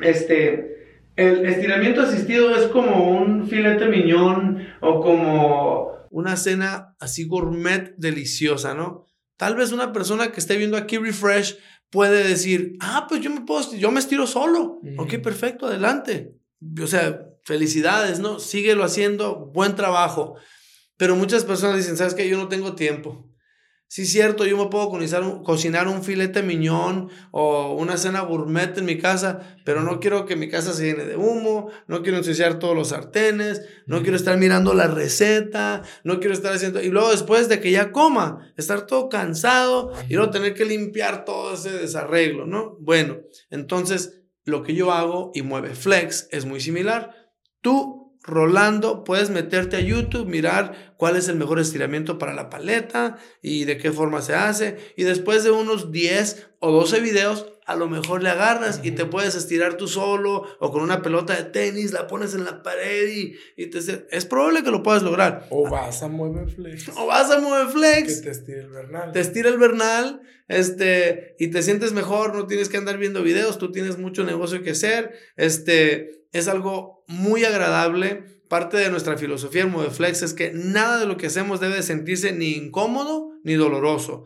este, 0.00 0.75
el 1.16 1.46
estiramiento 1.46 2.02
asistido 2.02 2.54
es 2.54 2.68
como 2.68 3.10
un 3.10 3.48
filete 3.48 3.86
miñón 3.86 4.66
o 4.80 5.00
como 5.00 5.90
una 6.10 6.36
cena 6.36 6.94
así 7.00 7.26
gourmet 7.26 7.94
deliciosa, 7.96 8.74
¿no? 8.74 9.06
Tal 9.36 9.54
vez 9.54 9.72
una 9.72 9.92
persona 9.92 10.32
que 10.32 10.40
esté 10.40 10.56
viendo 10.56 10.76
aquí 10.76 10.98
Refresh 10.98 11.58
puede 11.90 12.26
decir, 12.26 12.76
ah, 12.80 13.06
pues 13.08 13.20
yo 13.20 13.30
me 13.30 13.42
puedo, 13.42 13.74
yo 13.74 13.90
me 13.90 14.00
estiro 14.00 14.26
solo. 14.26 14.80
Ok, 14.98 15.16
perfecto, 15.22 15.66
adelante. 15.66 16.34
O 16.82 16.86
sea, 16.86 17.26
felicidades, 17.44 18.18
¿no? 18.18 18.38
Síguelo 18.38 18.84
haciendo, 18.84 19.50
buen 19.54 19.74
trabajo. 19.76 20.36
Pero 20.96 21.16
muchas 21.16 21.44
personas 21.44 21.76
dicen, 21.76 21.96
¿sabes 21.96 22.14
qué? 22.14 22.28
Yo 22.28 22.38
no 22.38 22.48
tengo 22.48 22.74
tiempo. 22.74 23.30
Sí, 23.88 24.04
cierto, 24.04 24.44
yo 24.44 24.56
me 24.56 24.68
puedo 24.68 24.90
cocinar 25.44 25.86
un, 25.86 26.02
filete 26.02 26.42
miñón 26.42 27.08
o 27.30 27.74
una 27.74 27.96
cena 27.96 28.22
gourmet 28.22 28.76
en 28.76 28.84
mi 28.84 28.98
casa, 28.98 29.56
pero 29.64 29.82
no 29.84 30.00
quiero 30.00 30.26
que 30.26 30.34
mi 30.34 30.48
casa 30.48 30.72
se 30.72 30.86
llene 30.86 31.04
de 31.04 31.16
humo, 31.16 31.70
no 31.86 32.02
quiero 32.02 32.18
ensuciar 32.18 32.58
todos 32.58 32.74
los 32.74 32.88
sartenes, 32.88 33.62
no 33.86 34.02
quiero 34.02 34.16
estar 34.16 34.36
mirando 34.38 34.74
la 34.74 34.88
receta, 34.88 35.82
no 36.02 36.18
quiero 36.18 36.34
estar 36.34 36.52
haciendo... 36.52 36.82
Y 36.82 36.88
luego 36.88 37.12
después 37.12 37.48
de 37.48 37.60
que 37.60 37.70
ya 37.70 37.92
coma, 37.92 38.52
estar 38.56 38.86
todo 38.86 39.08
cansado 39.08 39.92
y 40.08 40.14
luego 40.14 40.32
tener 40.32 40.54
que 40.54 40.64
limpiar 40.64 41.24
todo 41.24 41.54
ese 41.54 41.70
desarreglo, 41.70 42.44
¿no? 42.44 42.76
Bueno, 42.80 43.18
entonces 43.50 44.20
lo 44.44 44.64
que 44.64 44.74
yo 44.74 44.90
hago 44.90 45.30
y 45.32 45.42
mueve 45.42 45.76
Flex 45.76 46.28
es 46.32 46.44
muy 46.44 46.60
similar. 46.60 47.14
Tú 47.60 48.05
Rolando, 48.26 49.04
puedes 49.04 49.30
meterte 49.30 49.76
a 49.76 49.80
YouTube, 49.80 50.26
mirar 50.26 50.94
cuál 50.96 51.16
es 51.16 51.28
el 51.28 51.36
mejor 51.36 51.60
estiramiento 51.60 52.18
para 52.18 52.34
la 52.34 52.50
paleta 52.50 53.18
y 53.40 53.64
de 53.64 53.78
qué 53.78 53.92
forma 53.92 54.20
se 54.20 54.34
hace. 54.34 54.76
Y 54.96 55.04
después 55.04 55.44
de 55.44 55.52
unos 55.52 55.92
10 55.92 56.48
o 56.58 56.72
12 56.72 57.00
videos, 57.00 57.46
a 57.66 57.74
lo 57.74 57.88
mejor 57.88 58.22
le 58.22 58.30
agarras 58.30 58.80
y 58.84 58.92
te 58.92 59.04
puedes 59.06 59.34
estirar 59.34 59.76
tú 59.76 59.88
solo 59.88 60.44
o 60.60 60.70
con 60.70 60.82
una 60.82 61.02
pelota 61.02 61.34
de 61.34 61.42
tenis, 61.42 61.92
la 61.92 62.06
pones 62.06 62.32
en 62.34 62.44
la 62.44 62.62
pared 62.62 63.08
y, 63.56 63.66
te... 63.66 64.06
Es 64.10 64.24
probable 64.24 64.62
que 64.62 64.70
lo 64.70 64.84
puedas 64.84 65.02
lograr. 65.02 65.48
O 65.50 65.68
vas 65.68 66.02
a 66.04 66.08
mover 66.08 66.48
flex. 66.48 66.88
O 66.96 67.06
vas 67.06 67.28
a 67.30 67.40
mover 67.40 67.66
flex. 67.66 68.20
Que 68.20 68.22
te 68.22 68.30
estira 68.30 68.60
el 68.62 68.70
vernal. 68.70 69.12
Te 69.12 69.20
estira 69.20 69.48
el 69.50 69.58
vernal 69.58 70.22
este, 70.46 71.34
y 71.40 71.48
te 71.48 71.60
sientes 71.62 71.92
mejor, 71.92 72.36
no 72.36 72.46
tienes 72.46 72.68
que 72.68 72.76
andar 72.76 72.98
viendo 72.98 73.24
videos, 73.24 73.58
tú 73.58 73.72
tienes 73.72 73.98
mucho 73.98 74.22
negocio 74.22 74.62
que 74.62 74.70
hacer. 74.70 75.12
Este, 75.36 76.24
es 76.32 76.46
algo 76.46 77.04
muy 77.08 77.44
agradable. 77.44 78.36
Parte 78.48 78.76
de 78.76 78.90
nuestra 78.90 79.18
filosofía 79.18 79.62
en 79.62 79.72
Moveflex 79.72 80.22
es 80.22 80.34
que 80.34 80.52
nada 80.52 81.00
de 81.00 81.06
lo 81.06 81.16
que 81.16 81.26
hacemos 81.26 81.58
debe 81.58 81.82
sentirse 81.82 82.30
ni 82.30 82.52
incómodo 82.52 83.32
ni 83.42 83.54
doloroso. 83.54 84.24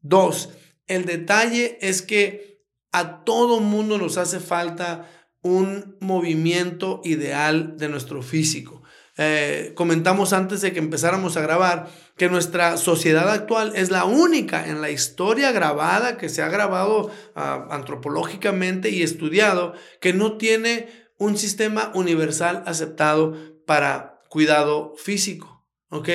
Dos, 0.00 0.50
el 0.88 1.04
detalle 1.04 1.78
es 1.80 2.02
que 2.02 2.49
a 2.92 3.24
todo 3.24 3.60
mundo 3.60 3.98
nos 3.98 4.18
hace 4.18 4.40
falta 4.40 5.08
un 5.42 5.96
movimiento 6.00 7.00
ideal 7.04 7.76
de 7.76 7.88
nuestro 7.88 8.22
físico. 8.22 8.82
Eh, 9.16 9.72
comentamos 9.74 10.32
antes 10.32 10.60
de 10.60 10.72
que 10.72 10.78
empezáramos 10.78 11.36
a 11.36 11.42
grabar 11.42 11.90
que 12.16 12.28
nuestra 12.28 12.76
sociedad 12.76 13.28
actual 13.28 13.72
es 13.74 13.90
la 13.90 14.04
única 14.04 14.66
en 14.66 14.80
la 14.80 14.90
historia 14.90 15.52
grabada 15.52 16.16
que 16.16 16.28
se 16.28 16.42
ha 16.42 16.48
grabado 16.48 17.10
ah, 17.34 17.68
antropológicamente 17.70 18.90
y 18.90 19.02
estudiado 19.02 19.74
que 20.00 20.12
no 20.12 20.38
tiene 20.38 20.88
un 21.18 21.36
sistema 21.36 21.92
universal 21.94 22.62
aceptado 22.66 23.36
para 23.66 24.22
cuidado 24.30 24.94
físico, 24.96 25.66
¿ok? 25.90 26.08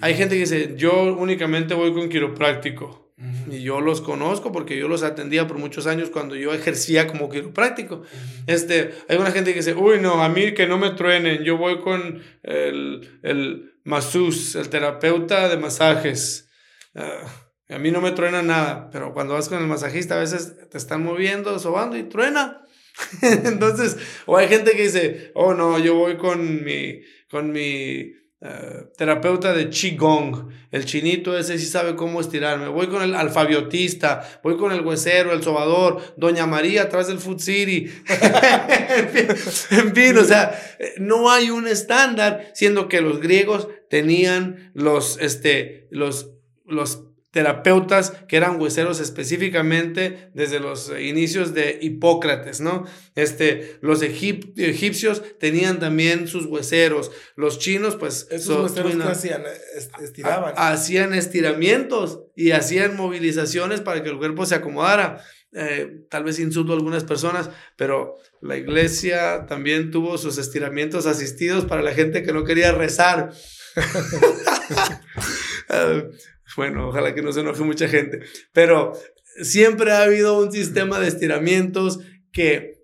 Hay 0.00 0.14
gente 0.14 0.34
que 0.34 0.42
dice, 0.42 0.74
yo 0.76 1.16
únicamente 1.16 1.74
voy 1.74 1.92
con 1.92 2.08
quiropráctico. 2.08 3.03
Y 3.48 3.62
yo 3.62 3.80
los 3.80 4.00
conozco 4.00 4.50
porque 4.50 4.76
yo 4.76 4.88
los 4.88 5.04
atendía 5.04 5.46
por 5.46 5.58
muchos 5.58 5.86
años 5.86 6.10
cuando 6.10 6.34
yo 6.34 6.52
ejercía 6.52 7.06
como 7.06 7.30
quiropráctico. 7.30 8.02
este, 8.46 8.92
hay 9.08 9.18
una 9.18 9.30
gente 9.30 9.52
que 9.52 9.60
dice, 9.60 9.74
uy, 9.74 10.00
no, 10.00 10.22
a 10.22 10.28
mí 10.28 10.52
que 10.52 10.66
no 10.66 10.78
me 10.78 10.90
truenen, 10.90 11.44
yo 11.44 11.56
voy 11.56 11.80
con 11.80 12.22
el, 12.42 13.20
el 13.22 13.74
masseuse, 13.84 14.58
el 14.58 14.68
terapeuta 14.68 15.48
de 15.48 15.56
masajes. 15.58 16.48
Ah, 16.96 17.44
a 17.68 17.78
mí 17.78 17.90
no 17.90 18.00
me 18.00 18.10
truena 18.10 18.42
nada, 18.42 18.90
pero 18.90 19.14
cuando 19.14 19.34
vas 19.34 19.48
con 19.48 19.58
el 19.58 19.68
masajista 19.68 20.16
a 20.16 20.20
veces 20.20 20.68
te 20.68 20.76
están 20.76 21.02
moviendo, 21.04 21.58
sobando 21.58 21.96
y 21.96 22.04
truena. 22.04 22.62
Entonces, 23.22 23.96
o 24.26 24.36
hay 24.36 24.48
gente 24.48 24.72
que 24.72 24.82
dice, 24.82 25.30
oh 25.34 25.54
no, 25.54 25.78
yo 25.78 25.94
voy 25.94 26.16
con 26.16 26.64
mi, 26.64 27.00
con 27.30 27.52
mi 27.52 28.12
eh, 28.46 28.84
terapeuta 28.98 29.54
de 29.54 29.70
Qigong, 29.70 30.50
el 30.70 30.84
chinito 30.84 31.34
ese 31.38 31.58
sí 31.58 31.64
sabe 31.64 31.96
cómo 31.96 32.20
estirarme, 32.20 32.68
voy 32.68 32.88
con 32.88 33.02
el 33.02 33.14
alfabiotista, 33.14 34.40
voy 34.42 34.58
con 34.58 34.70
el 34.70 34.82
huesero, 34.82 35.32
el 35.32 35.42
sobador, 35.42 36.02
Doña 36.18 36.46
María 36.46 36.82
atrás 36.82 37.06
del 37.06 37.20
Food 37.20 37.40
City. 37.40 37.90
en, 39.70 39.94
fin, 39.94 40.18
o 40.18 40.24
sea, 40.24 40.60
no 40.98 41.30
hay 41.30 41.48
un 41.48 41.66
estándar, 41.66 42.50
siendo 42.52 42.86
que 42.86 43.00
los 43.00 43.18
griegos 43.20 43.68
tenían 43.88 44.72
los, 44.74 45.16
este, 45.22 45.88
los, 45.90 46.32
los 46.66 47.04
terapeutas 47.34 48.12
que 48.28 48.36
eran 48.36 48.60
hueseros 48.60 49.00
específicamente 49.00 50.30
desde 50.34 50.60
los 50.60 50.92
inicios 50.96 51.52
de 51.52 51.80
Hipócrates, 51.82 52.60
¿no? 52.60 52.84
Este, 53.16 53.76
los 53.80 54.02
egipcios 54.02 55.20
tenían 55.40 55.80
también 55.80 56.28
sus 56.28 56.46
hueseros, 56.46 57.10
los 57.34 57.58
chinos 57.58 57.96
pues... 57.96 58.28
Esos 58.30 58.70
hueseros 58.70 58.94
hacían, 59.04 59.42
estiraban. 60.00 60.54
hacían 60.56 61.12
estiramientos 61.12 62.20
y 62.36 62.52
hacían 62.52 62.96
movilizaciones 62.96 63.80
para 63.80 64.04
que 64.04 64.10
el 64.10 64.18
cuerpo 64.18 64.46
se 64.46 64.54
acomodara. 64.54 65.20
Eh, 65.56 66.04
tal 66.10 66.22
vez 66.22 66.38
insulto 66.38 66.72
a 66.72 66.76
algunas 66.76 67.02
personas, 67.02 67.50
pero 67.76 68.14
la 68.42 68.56
iglesia 68.56 69.46
también 69.46 69.90
tuvo 69.90 70.18
sus 70.18 70.38
estiramientos 70.38 71.06
asistidos 71.06 71.64
para 71.64 71.82
la 71.82 71.94
gente 71.94 72.22
que 72.22 72.32
no 72.32 72.44
quería 72.44 72.70
rezar. 72.70 73.32
Ah, 75.70 76.02
bueno, 76.56 76.88
ojalá 76.88 77.14
que 77.14 77.22
no 77.22 77.32
se 77.32 77.40
enoje 77.40 77.62
mucha 77.62 77.88
gente, 77.88 78.20
pero 78.52 78.92
siempre 79.42 79.92
ha 79.92 80.02
habido 80.02 80.38
un 80.38 80.52
sistema 80.52 81.00
de 81.00 81.08
estiramientos 81.08 82.00
que 82.32 82.74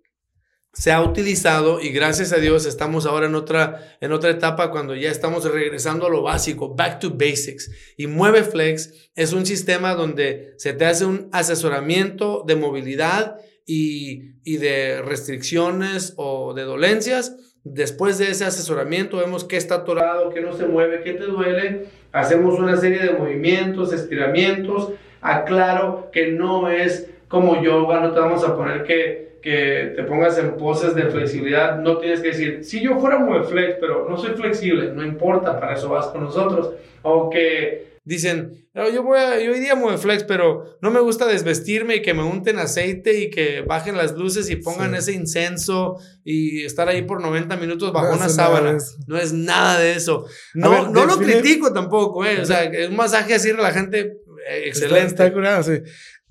se 0.73 0.93
ha 0.93 1.03
utilizado 1.03 1.81
y 1.81 1.91
gracias 1.91 2.33
a 2.33 2.37
Dios 2.39 2.65
estamos 2.65 3.05
ahora 3.05 3.27
en 3.27 3.35
otra, 3.35 3.97
en 4.01 4.13
otra 4.13 4.31
etapa 4.31 4.71
cuando 4.71 4.95
ya 4.95 5.11
estamos 5.11 5.45
regresando 5.45 6.07
a 6.07 6.11
lo 6.11 6.23
básico, 6.23 6.75
back 6.75 7.01
to 7.01 7.11
basics. 7.11 7.71
Y 7.97 8.07
Mueve 8.07 8.45
Flex 8.45 9.11
es 9.17 9.33
un 9.33 9.47
sistema 9.47 9.95
donde 9.95 10.55
se 10.59 10.73
te 10.73 10.85
hace 10.87 11.05
un 11.05 11.29
asesoramiento 11.33 12.45
de 12.47 12.57
movilidad 12.57 13.37
y, 13.67 14.37
y 14.45 14.59
de 14.59 15.03
restricciones 15.03 16.15
o 16.17 16.55
de 16.55 16.63
dolencias. 16.63 17.35
Después 17.65 18.19
de 18.19 18.31
ese 18.31 18.45
asesoramiento 18.45 19.17
vemos 19.19 19.45
qué 19.45 19.57
está 19.57 19.77
atorado, 19.77 20.31
qué 20.31 20.41
no 20.41 20.57
se 20.57 20.67
mueve, 20.67 21.03
qué 21.03 21.15
te 21.15 21.25
duele 21.25 22.00
Hacemos 22.13 22.59
una 22.59 22.77
serie 22.77 22.99
de 22.99 23.13
movimientos, 23.13 23.93
estiramientos. 23.93 24.93
Aclaro 25.21 26.11
que 26.13 26.33
no 26.33 26.69
es 26.69 27.11
como 27.29 27.63
yoga, 27.63 28.01
no 28.01 28.13
te 28.13 28.21
vamos 28.21 28.43
a 28.45 28.57
poner 28.57 28.83
que, 28.85 29.37
que 29.43 29.93
te 29.95 30.03
pongas 30.05 30.39
en 30.39 30.57
poses 30.57 30.95
de 30.95 31.05
flexibilidad. 31.05 31.79
No 31.79 31.99
tienes 31.99 32.21
que 32.21 32.29
decir, 32.29 32.65
si 32.65 32.81
yo 32.81 32.99
fuera 32.99 33.19
muy 33.19 33.41
flex, 33.45 33.77
pero 33.81 34.09
no 34.09 34.17
soy 34.17 34.31
flexible, 34.31 34.93
no 34.93 35.05
importa, 35.05 35.61
para 35.61 35.75
eso 35.75 35.91
vas 35.91 36.09
con 36.09 36.25
nosotros. 36.25 36.73
Aunque 37.03 37.90
dicen, 38.05 38.69
yo, 38.75 39.03
voy 39.03 39.19
a, 39.19 39.39
yo 39.39 39.55
iría 39.55 39.75
muy 39.75 39.97
flex, 39.99 40.25
pero 40.25 40.79
no 40.81 40.91
me 40.91 41.01
gusta 41.01 41.27
desvestirme 41.27 41.97
y 41.97 42.03
que 42.03 42.15
me 42.15 42.23
unten 42.23 42.59
aceite 42.59 43.21
y 43.21 43.31
que 43.31 43.63
bajen 43.63 43.97
las 43.97 44.13
luces 44.13 44.51
y 44.51 44.57
pongan 44.57 44.95
ese 44.95 45.13
incenso 45.13 45.97
y 46.25 46.65
estar 46.65 46.89
ahí 46.89 47.03
por 47.03 47.21
90 47.21 47.57
minutos 47.57 47.93
bajo 47.93 48.15
una 48.15 48.29
sábana. 48.29 48.79
No 49.07 49.19
es 49.19 49.33
nada 49.33 49.79
de 49.79 49.95
eso. 49.95 50.27
No, 50.55 50.89
no 50.91 51.07
lo 51.07 51.19
critico 51.19 51.73
tampoco, 51.73 52.25
eh. 52.25 52.41
O 52.41 52.47
sea, 52.47 52.65
es 52.65 52.89
un 52.89 52.97
masaje 52.97 53.35
así 53.35 53.53
relajante 53.53 54.01
eh, 54.49 54.63
excelente. 54.67 55.07
Está, 55.07 55.33
curado, 55.33 55.63
sí. 55.63 55.83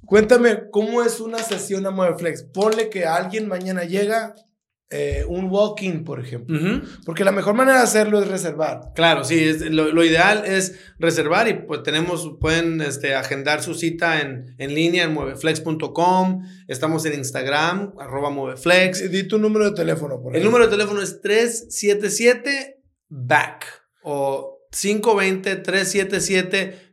Cuéntame, 0.05 0.69
¿cómo 0.71 1.03
es 1.03 1.19
una 1.19 1.37
sesión 1.37 1.85
a 1.85 2.17
Flex? 2.17 2.43
Ponle 2.43 2.89
que 2.89 3.05
alguien 3.05 3.47
mañana 3.47 3.83
llega 3.83 4.33
eh, 4.91 5.23
un 5.27 5.51
walk-in, 5.51 6.03
por 6.03 6.19
ejemplo. 6.19 6.59
Porque 7.05 7.23
la 7.23 7.31
mejor 7.31 7.53
manera 7.53 7.77
de 7.77 7.83
hacerlo 7.83 8.19
es 8.19 8.27
reservar. 8.27 8.91
Claro, 8.95 9.23
sí, 9.23 9.37
es, 9.37 9.61
lo, 9.69 10.03
ideal 10.03 10.45
es 10.45 10.79
reservar 10.97 11.47
y 11.47 11.53
pues 11.53 11.83
tenemos, 11.83 12.37
pueden 12.39 12.81
este, 12.81 13.13
agendar 13.13 13.61
su 13.61 13.75
cita 13.75 14.21
en, 14.21 14.55
en 14.57 14.73
línea 14.73 15.03
en 15.03 15.13
mueveflex.com. 15.13 16.43
Estamos 16.67 17.05
en 17.05 17.13
Instagram, 17.13 17.93
arroba 17.99 18.31
mueveflex. 18.31 19.11
Di 19.11 19.27
tu 19.27 19.37
número 19.37 19.65
de 19.65 19.75
teléfono, 19.75 20.19
por 20.19 20.35
El 20.35 20.43
número 20.43 20.65
de 20.65 20.71
teléfono 20.71 21.03
es 21.03 21.21
377-BACK 21.21 23.65
o 24.01 24.57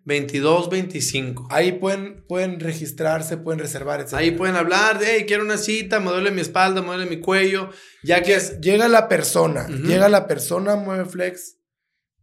520-377-2225. 0.06 1.46
Ahí 1.50 1.72
pueden, 1.72 2.24
pueden 2.26 2.60
registrarse, 2.60 3.36
pueden 3.36 3.60
reservar, 3.60 4.00
etc. 4.00 4.14
Ahí 4.14 4.30
pueden 4.32 4.56
hablar 4.56 4.98
de, 4.98 5.06
hey, 5.16 5.24
quiero 5.26 5.44
una 5.44 5.58
cita, 5.58 6.00
me 6.00 6.10
duele 6.10 6.30
mi 6.30 6.40
espalda, 6.40 6.80
me 6.80 6.88
duele 6.88 7.06
mi 7.06 7.20
cuello. 7.20 7.70
Ya 8.02 8.22
que 8.22 8.34
es... 8.34 8.60
Llega 8.60 8.88
la 8.88 9.08
persona, 9.08 9.66
llega 9.68 10.08
la 10.08 10.26
persona, 10.26 10.76
mueve 10.76 11.04
flex, 11.04 11.58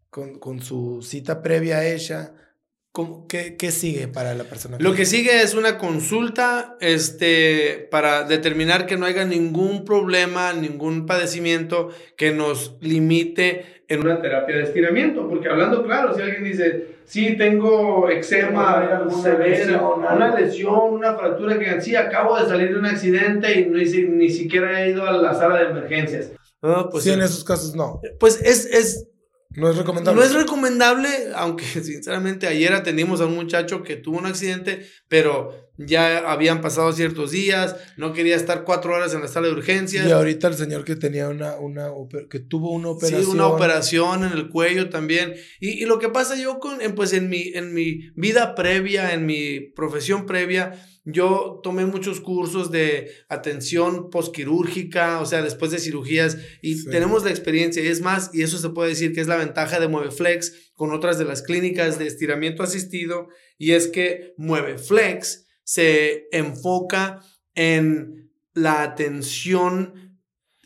con, 0.10 0.40
con 0.40 0.62
su 0.62 1.02
cita 1.02 1.42
previa 1.42 1.86
hecha 1.86 2.34
qué, 3.28 3.56
qué, 3.58 3.72
sigue 3.72 4.08
para 4.08 4.36
la 4.36 4.44
persona? 4.44 4.78
Lo 4.80 4.94
que 4.94 5.06
sigue 5.06 5.42
es 5.42 5.56
una 5.56 5.78
consulta 5.78 6.78
este, 6.80 7.88
para 7.90 8.24
determinar 8.24 8.86
que 8.86 8.98
no 8.98 9.06
haya 9.06 9.26
ningún 9.26 9.84
problema, 9.84 10.54
ningún 10.54 11.06
padecimiento 11.06 11.90
que 12.18 12.32
nos 12.32 12.78
limite 12.82 13.84
en 13.88 14.02
una 14.02 14.22
terapia 14.22 14.58
de 14.58 14.64
estiramiento. 14.64 15.28
Porque 15.28 15.50
hablando 15.50 15.84
claro, 15.84 16.14
si 16.14 16.22
alguien 16.22 16.44
dice, 16.44 16.93
sí, 17.06 17.38
tengo 17.38 18.10
eczema 18.10 19.08
severo, 19.22 19.96
una 19.96 20.36
lesión, 20.36 20.94
una 20.94 21.16
fractura 21.16 21.58
que 21.60 21.82
sí, 21.82 21.96
acabo 21.96 22.40
de 22.40 22.48
salir 22.48 22.70
de 22.70 22.80
un 22.80 22.86
accidente 22.86 23.60
y 23.60 23.66
no, 23.66 23.78
ni 23.78 24.30
siquiera 24.30 24.82
he 24.82 24.92
ido 24.92 25.06
a 25.06 25.14
la 25.14 25.34
sala 25.34 25.60
de 25.60 25.66
emergencias. 25.72 26.32
pues, 26.92 27.04
sí, 27.04 27.12
en 27.12 27.22
esos 27.22 27.44
casos 27.44 27.76
no. 27.76 28.00
Pues 28.20 28.42
es, 28.42 28.66
es 28.66 29.08
No 29.56 29.70
es 29.70 29.78
recomendable. 29.78 30.20
No 30.20 30.26
es 30.26 30.34
recomendable, 30.34 31.10
aunque 31.36 31.66
sinceramente 31.84 32.48
ayer 32.48 32.74
atendimos 32.74 33.22
a 33.22 33.26
un 33.26 33.36
muchacho 33.36 33.84
que 33.84 33.96
tuvo 33.96 34.18
un 34.18 34.26
accidente, 34.26 34.88
pero 35.08 35.72
ya 35.78 36.32
habían 36.32 36.62
pasado 36.62 36.92
ciertos 36.94 37.32
días, 37.32 37.76
no 37.98 38.14
quería 38.14 38.36
estar 38.36 38.64
cuatro 38.64 38.94
horas 38.94 39.14
en 39.14 39.22
la 39.22 39.28
sala 39.28 39.48
de 39.48 39.54
urgencias. 39.54 40.08
Y 40.08 40.12
ahorita 40.12 40.48
el 40.48 40.56
señor 40.56 40.84
que 40.84 40.96
tenía 40.96 41.30
una, 41.30 41.56
una 41.56 41.90
que 42.30 42.40
tuvo 42.40 42.72
una 42.72 42.90
operación. 42.90 43.24
Sí, 43.24 43.30
una 43.30 43.48
operación 43.48 44.24
en 44.24 44.34
el 44.34 44.50
cuello 44.50 44.90
también. 44.90 45.34
Y, 45.60 45.84
y 45.84 45.86
lo 45.86 46.00
que 46.00 46.10
pasa 46.10 46.36
yo 46.36 46.60
con, 46.60 46.80
pues 46.96 47.14
en 47.14 47.30
mi, 47.30 47.52
en 47.54 47.74
mi 47.74 48.12
vida 48.16 48.56
previa, 48.56 49.14
en 49.14 49.26
mi 49.26 49.60
profesión 49.60 50.26
previa, 50.26 50.74
yo 51.06 51.60
tomé 51.64 51.86
muchos 51.86 52.22
cursos 52.22 52.72
de 52.72 53.12
atención 53.28 54.10
posquirúrgica, 54.10 55.20
o 55.20 55.26
sea, 55.26 55.42
después 55.42 55.72
de 55.72 55.80
cirugías, 55.80 56.38
y 56.62 56.86
tenemos 56.86 57.24
la 57.24 57.30
experiencia. 57.30 57.84
Y 57.84 57.88
es 57.88 58.02
más, 58.02 58.30
y 58.34 58.42
eso 58.42 58.58
se 58.58 58.70
puede 58.70 58.90
decir 58.90 59.14
que 59.14 59.22
es 59.22 59.28
la 59.28 59.36
ventaja 59.36 59.80
de 59.80 59.90
MueveFlex 59.90 60.72
con 60.74 60.94
otras 60.94 61.18
de 61.18 61.26
las 61.26 61.42
clínicas 61.42 62.00
de 62.00 62.08
estiramiento 62.08 62.64
asistido, 62.64 63.28
y 63.58 63.72
es 63.72 63.88
que 63.88 64.34
MueveFlex 64.38 65.46
se 65.64 66.28
enfoca 66.32 67.22
en 67.56 68.32
la 68.54 68.84
atención 68.84 70.04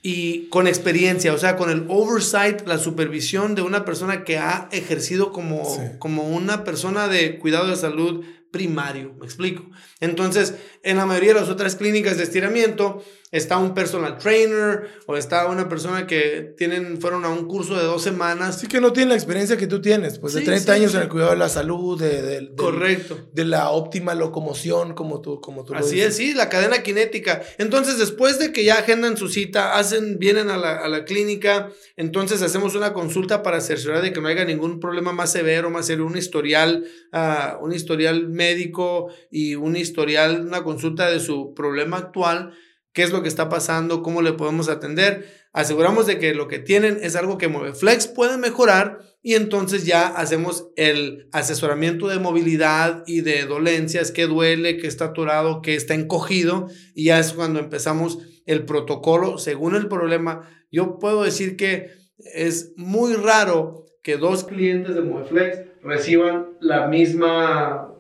y 0.04 0.48
con 0.50 0.68
experiencia, 0.68 1.34
o 1.34 1.38
sea, 1.38 1.58
con 1.58 1.70
el 1.70 1.86
oversight, 1.90 2.66
la 2.68 2.78
supervisión 2.78 3.56
de 3.56 3.64
una 3.64 3.84
persona 3.84 4.24
que 4.24 4.38
ha 4.38 4.70
ejercido 4.72 5.32
como, 5.32 5.64
como 6.00 6.30
una 6.30 6.64
persona 6.64 7.08
de 7.08 7.40
cuidado 7.40 7.68
de 7.68 7.76
salud 7.76 8.24
primario, 8.52 9.14
me 9.20 9.26
explico. 9.26 9.70
Entonces, 10.00 10.56
en 10.84 10.98
la 10.98 11.06
mayoría 11.06 11.34
de 11.34 11.42
las 11.42 11.50
otras 11.50 11.76
clínicas 11.76 12.18
de 12.18 12.24
estiramiento 12.24 13.04
está 13.32 13.58
un 13.58 13.74
personal 13.74 14.18
trainer 14.18 14.88
o 15.06 15.18
está 15.18 15.48
una 15.48 15.68
persona 15.68 16.08
que 16.08 16.54
tienen, 16.58 17.02
fueron 17.02 17.26
a 17.26 17.30
un 17.30 17.48
curso 17.48 17.76
de 17.76 17.84
dos 17.84 18.02
semanas. 18.02 18.60
Sí 18.60 18.68
que 18.68 18.80
no 18.80 18.94
tiene 18.94 19.10
la 19.10 19.16
experiencia 19.16 19.58
que 19.58 19.68
tú 19.68 19.82
tienes, 19.82 20.20
pues 20.20 20.34
de 20.34 20.42
30 20.42 20.72
años 20.74 20.96
en 20.96 21.02
el 21.02 21.10
cuidado 21.10 21.32
de 21.32 21.38
la 21.38 21.50
salud, 21.50 22.00
de, 22.00 22.52
Correcto. 22.56 23.28
de 23.34 23.46
la 23.46 23.72
óptima 23.72 24.16
locomoción, 24.16 24.94
como 24.94 25.22
tú, 25.22 25.42
como 25.42 25.64
tú 25.64 25.76
Así 25.76 26.02
es, 26.02 26.16
sí, 26.16 26.34
la 26.34 26.50
cadena 26.50 26.78
cinética. 26.84 27.42
Entonces, 27.58 27.98
después 27.98 28.40
de 28.40 28.54
que 28.54 28.64
ya 28.64 28.76
agendan 28.76 29.18
su 29.18 29.28
cita, 29.28 29.78
hacen, 29.78 30.20
vienen 30.20 30.50
a 30.50 30.58
la, 30.58 30.78
a 30.78 30.88
la 30.88 31.04
clínica, 31.04 31.72
entonces 31.98 32.42
hacemos 32.42 32.76
una 32.76 32.94
consulta 32.94 33.44
para 33.44 33.60
cerciorar 33.60 34.02
de 34.02 34.14
que 34.14 34.22
no 34.22 34.30
haya 34.30 34.46
ningún 34.46 34.80
problema 34.80 35.12
más 35.12 35.34
severo, 35.34 35.70
más 35.70 35.88
serio, 35.88 36.06
un 36.06 36.18
historial, 36.18 36.86
uh, 37.12 37.64
un 37.64 37.74
historial 37.74 38.30
médico 38.30 39.10
y 39.30 39.56
un 39.56 39.76
historial, 39.76 40.46
una 40.48 40.64
consulta 40.64 41.10
de 41.12 41.20
su 41.20 41.54
problema 41.54 41.98
actual 41.98 42.54
qué 42.98 43.04
es 43.04 43.12
lo 43.12 43.22
que 43.22 43.30
está 43.30 43.48
pasando, 43.48 44.02
cómo 44.02 44.24
le 44.24 44.34
podemos 44.34 44.70
atender. 44.70 45.28
Aseguramos 45.54 46.08
de 46.08 46.18
que 46.18 46.34
lo 46.34 46.48
que 46.48 46.58
tienen 46.58 46.98
es 47.00 47.16
algo 47.16 47.38
que 47.38 47.48
MoveFlex 47.48 48.08
puede 48.08 48.40
mejorar 48.40 49.02
y 49.22 49.36
entonces 49.36 49.86
ya 49.86 50.08
hacemos 50.08 50.70
el 50.78 51.30
asesoramiento 51.32 52.08
de 52.08 52.18
movilidad 52.18 53.04
y 53.06 53.22
de 53.22 53.46
dolencias, 53.46 54.12
qué 54.12 54.26
duele, 54.26 54.78
qué 54.78 54.88
está 54.88 55.06
atorado, 55.06 55.62
qué 55.62 55.76
está 55.76 55.94
encogido 55.94 56.70
y 56.96 57.04
ya 57.04 57.20
es 57.20 57.34
cuando 57.34 57.60
empezamos 57.60 58.18
el 58.48 58.66
protocolo 58.66 59.38
según 59.38 59.76
el 59.76 59.88
problema. 59.88 60.50
Yo 60.72 60.98
puedo 60.98 61.22
decir 61.22 61.56
que 61.56 61.92
es 62.34 62.74
muy 62.78 63.14
raro 63.14 63.86
que 64.02 64.18
dos 64.18 64.44
clientes 64.44 64.96
de 64.96 65.02
MoveFlex 65.02 65.60
reciban 65.84 66.48
la 66.62 66.88
misma, 66.88 67.94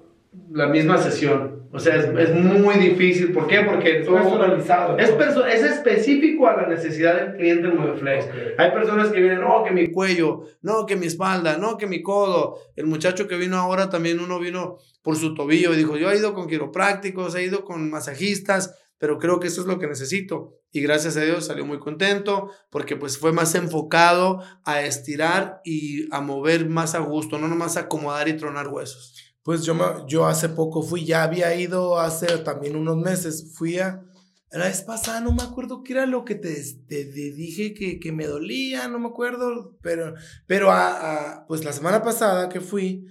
la 0.49 0.65
misma 0.65 0.97
sesión. 0.97 1.56
O 1.71 1.79
sea, 1.79 1.95
es, 1.95 2.33
muy 2.33 2.75
difícil. 2.75 3.33
¿Por 3.33 3.47
qué? 3.47 3.61
Porque 3.61 3.99
es 3.99 4.07
personalizado. 4.07 4.97
Es, 4.97 5.09
es 5.09 5.63
específico 5.63 6.47
a 6.47 6.55
la 6.55 6.67
necesidad 6.67 7.15
del 7.15 7.35
cliente 7.35 7.67
MoveFlex. 7.67 8.25
Hay 8.57 8.71
personas 8.71 9.09
que 9.09 9.19
vienen, 9.19 9.41
no, 9.41 9.63
que 9.63 9.71
mi 9.71 9.91
cuello, 9.91 10.43
no, 10.61 10.85
que 10.85 10.95
mi 10.95 11.07
espalda, 11.07 11.57
no, 11.57 11.77
que 11.77 11.87
mi 11.87 12.01
codo. 12.01 12.57
El 12.75 12.87
muchacho 12.87 13.27
que 13.27 13.37
vino 13.37 13.57
ahora 13.57 13.89
también, 13.89 14.19
uno 14.19 14.39
vino 14.39 14.77
por 15.01 15.17
su 15.17 15.33
tobillo 15.33 15.73
y 15.73 15.77
dijo, 15.77 15.97
yo 15.97 16.11
he 16.11 16.17
ido 16.17 16.33
con 16.33 16.47
quiroprácticos, 16.47 17.35
he 17.35 17.43
ido 17.43 17.65
con 17.65 17.89
masajistas, 17.89 18.75
pero 18.97 19.19
creo 19.19 19.39
que 19.39 19.47
eso 19.47 19.61
es 19.61 19.67
lo 19.67 19.79
que 19.79 19.87
necesito. 19.87 20.53
Y 20.71 20.81
gracias 20.81 21.17
a 21.17 21.21
Dios 21.21 21.45
salió 21.45 21.65
muy 21.65 21.79
contento 21.79 22.51
porque 22.69 22.95
pues 22.95 23.17
fue 23.17 23.31
más 23.31 23.55
enfocado 23.55 24.41
a 24.63 24.81
estirar 24.81 25.61
y 25.63 26.13
a 26.13 26.21
mover 26.21 26.67
más 26.69 26.93
a 26.95 26.99
gusto, 26.99 27.39
no 27.39 27.47
nomás 27.47 27.77
a 27.77 27.81
acomodar 27.81 28.27
y 28.27 28.37
tronar 28.37 28.67
huesos. 28.67 29.16
Pues 29.47 29.63
yo, 29.63 30.05
yo 30.07 30.27
hace 30.27 30.49
poco 30.49 30.83
fui, 30.83 31.05
ya 31.05 31.23
había 31.23 31.55
ido 31.55 32.01
hace 32.01 32.39
también 32.39 32.75
unos 32.75 32.97
meses, 32.97 33.53
fui 33.53 33.79
a, 33.79 34.03
la 34.51 34.65
vez 34.65 34.81
pasada 34.81 35.21
no 35.21 35.31
me 35.31 35.41
acuerdo 35.41 35.85
qué 35.85 35.93
era 35.93 36.05
lo 36.05 36.25
que 36.25 36.35
te, 36.35 36.53
te, 36.85 37.05
dije 37.05 37.73
que, 37.73 37.97
que, 37.97 38.11
me 38.11 38.27
dolía, 38.27 38.89
no 38.89 38.99
me 38.99 39.07
acuerdo, 39.07 39.77
pero, 39.81 40.15
pero 40.47 40.69
a, 40.73 41.45
pues 41.47 41.63
la 41.63 41.71
semana 41.71 42.03
pasada 42.03 42.49
que 42.49 42.59
fui, 42.59 43.05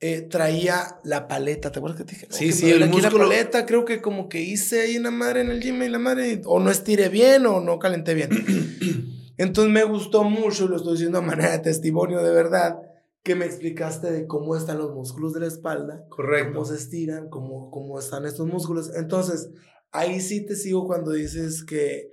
eh, 0.00 0.22
traía 0.22 0.98
la 1.04 1.28
paleta, 1.28 1.70
¿te 1.70 1.78
acuerdas 1.78 2.00
que 2.00 2.06
te 2.06 2.14
dije? 2.16 2.26
Sí, 2.30 2.50
sí, 2.50 2.68
el 2.68 2.88
músculo. 2.88 3.18
la 3.18 3.28
paleta, 3.28 3.64
creo 3.64 3.84
que 3.84 4.02
como 4.02 4.28
que 4.28 4.40
hice 4.40 4.80
ahí 4.80 4.96
una 4.96 5.12
madre 5.12 5.42
en 5.42 5.50
el 5.52 5.62
gym 5.62 5.80
y 5.84 5.88
la 5.88 6.00
madre, 6.00 6.42
o 6.44 6.58
no 6.58 6.72
estiré 6.72 7.08
bien 7.08 7.46
o 7.46 7.60
no 7.60 7.78
calenté 7.78 8.14
bien. 8.14 8.30
Entonces 9.38 9.72
me 9.72 9.84
gustó 9.84 10.24
mucho, 10.24 10.66
lo 10.66 10.78
estoy 10.78 10.94
diciendo 10.94 11.18
a 11.18 11.22
manera 11.22 11.52
de 11.52 11.60
testimonio 11.60 12.20
de 12.20 12.32
verdad 12.32 12.80
que 13.22 13.36
me 13.36 13.46
explicaste 13.46 14.10
de 14.10 14.26
cómo 14.26 14.56
están 14.56 14.78
los 14.78 14.92
músculos 14.92 15.32
de 15.32 15.40
la 15.40 15.46
espalda. 15.46 16.04
Correcto. 16.08 16.52
Cómo 16.54 16.64
se 16.64 16.74
estiran, 16.74 17.28
cómo, 17.28 17.70
cómo 17.70 17.98
están 17.98 18.26
estos 18.26 18.46
músculos. 18.46 18.90
Entonces, 18.96 19.50
ahí 19.92 20.20
sí 20.20 20.44
te 20.44 20.56
sigo 20.56 20.86
cuando 20.86 21.12
dices 21.12 21.64
que, 21.64 22.10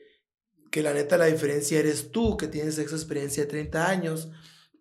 que 0.72 0.84
la 0.84 0.94
neta 0.94 1.18
la 1.18 1.26
diferencia 1.26 1.80
eres 1.80 2.12
tú, 2.12 2.38
que 2.38 2.48
tienes 2.48 2.78
esa 2.78 2.96
experiencia 2.96 3.44
de 3.44 3.50
30 3.50 3.90
años, 3.90 4.30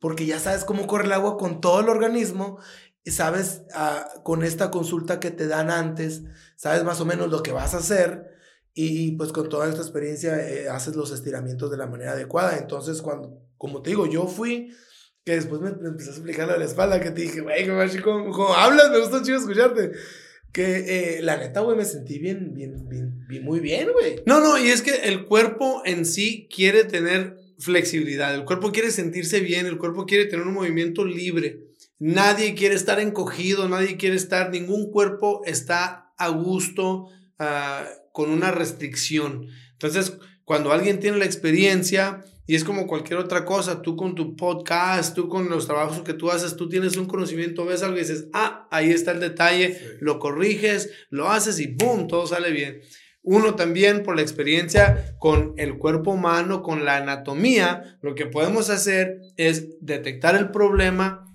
porque 0.00 0.26
ya 0.26 0.38
sabes 0.38 0.64
cómo 0.64 0.86
corre 0.86 1.06
el 1.06 1.12
agua 1.12 1.38
con 1.38 1.60
todo 1.60 1.80
el 1.80 1.88
organismo 1.88 2.58
y 3.04 3.10
sabes 3.10 3.62
ah, 3.72 4.06
con 4.22 4.44
esta 4.44 4.70
consulta 4.70 5.20
que 5.20 5.30
te 5.30 5.46
dan 5.46 5.70
antes, 5.70 6.24
sabes 6.56 6.84
más 6.84 7.00
o 7.00 7.06
menos 7.06 7.30
lo 7.30 7.42
que 7.42 7.52
vas 7.52 7.72
a 7.72 7.78
hacer 7.78 8.36
y 8.74 9.12
pues 9.12 9.32
con 9.32 9.48
toda 9.48 9.68
esta 9.68 9.80
experiencia 9.80 10.38
eh, 10.46 10.68
haces 10.68 10.94
los 10.94 11.10
estiramientos 11.10 11.70
de 11.70 11.78
la 11.78 11.86
manera 11.86 12.12
adecuada. 12.12 12.58
Entonces, 12.58 13.00
cuando, 13.00 13.42
como 13.56 13.82
te 13.82 13.90
digo, 13.90 14.06
yo 14.06 14.26
fui 14.26 14.72
que 15.24 15.34
después 15.34 15.60
me, 15.60 15.68
empecé 15.68 16.10
a 16.10 16.12
explicar 16.12 16.50
de 16.50 16.58
la 16.58 16.64
espalda, 16.64 17.00
que 17.00 17.10
te 17.10 17.22
dije, 17.22 17.40
güey, 17.40 17.66
¿cómo, 18.02 18.54
hablas? 18.54 18.90
Me 18.90 18.98
gusta 18.98 19.22
chido 19.22 19.38
escucharte. 19.38 19.92
Que 20.52 21.18
eh, 21.18 21.22
la 21.22 21.36
neta, 21.36 21.60
güey, 21.60 21.76
me 21.76 21.84
sentí 21.84 22.18
bien, 22.18 22.54
bien, 22.54 22.88
bien, 22.88 23.26
bien, 23.28 23.44
muy 23.44 23.60
bien, 23.60 23.88
güey. 23.92 24.22
No, 24.24 24.40
no, 24.40 24.58
y 24.58 24.68
es 24.68 24.82
que 24.82 25.08
el 25.08 25.26
cuerpo 25.26 25.82
en 25.84 26.06
sí 26.06 26.48
quiere 26.54 26.84
tener 26.84 27.36
flexibilidad, 27.58 28.34
el 28.34 28.44
cuerpo 28.44 28.72
quiere 28.72 28.90
sentirse 28.90 29.40
bien, 29.40 29.66
el 29.66 29.78
cuerpo 29.78 30.06
quiere 30.06 30.24
tener 30.24 30.46
un 30.46 30.54
movimiento 30.54 31.04
libre. 31.04 31.68
Nadie 31.98 32.54
quiere 32.54 32.76
estar 32.76 33.00
encogido, 33.00 33.68
nadie 33.68 33.96
quiere 33.96 34.16
estar, 34.16 34.50
ningún 34.50 34.90
cuerpo 34.90 35.42
está 35.44 36.12
a 36.16 36.28
gusto 36.28 37.08
uh, 37.40 37.84
con 38.12 38.30
una 38.30 38.52
restricción. 38.52 39.48
Entonces, 39.72 40.16
cuando 40.44 40.72
alguien 40.72 41.00
tiene 41.00 41.18
la 41.18 41.24
experiencia, 41.24 42.24
y 42.48 42.54
es 42.54 42.64
como 42.64 42.86
cualquier 42.86 43.18
otra 43.18 43.44
cosa, 43.44 43.82
tú 43.82 43.94
con 43.94 44.14
tu 44.14 44.34
podcast, 44.34 45.14
tú 45.14 45.28
con 45.28 45.50
los 45.50 45.66
trabajos 45.66 46.00
que 46.00 46.14
tú 46.14 46.30
haces, 46.30 46.56
tú 46.56 46.66
tienes 46.66 46.96
un 46.96 47.04
conocimiento, 47.04 47.66
ves 47.66 47.82
algo 47.82 47.98
y 47.98 48.00
dices, 48.00 48.28
ah, 48.32 48.66
ahí 48.70 48.90
está 48.90 49.10
el 49.10 49.20
detalle, 49.20 49.78
lo 50.00 50.18
corriges, 50.18 50.90
lo 51.10 51.28
haces 51.28 51.60
y 51.60 51.66
¡boom! 51.66 52.08
Todo 52.08 52.26
sale 52.26 52.50
bien. 52.50 52.80
Uno 53.20 53.54
también 53.54 54.02
por 54.02 54.16
la 54.16 54.22
experiencia 54.22 55.14
con 55.18 55.52
el 55.58 55.76
cuerpo 55.76 56.12
humano, 56.12 56.62
con 56.62 56.86
la 56.86 56.96
anatomía, 56.96 57.98
lo 58.00 58.14
que 58.14 58.24
podemos 58.24 58.70
hacer 58.70 59.18
es 59.36 59.76
detectar 59.82 60.34
el 60.34 60.50
problema, 60.50 61.26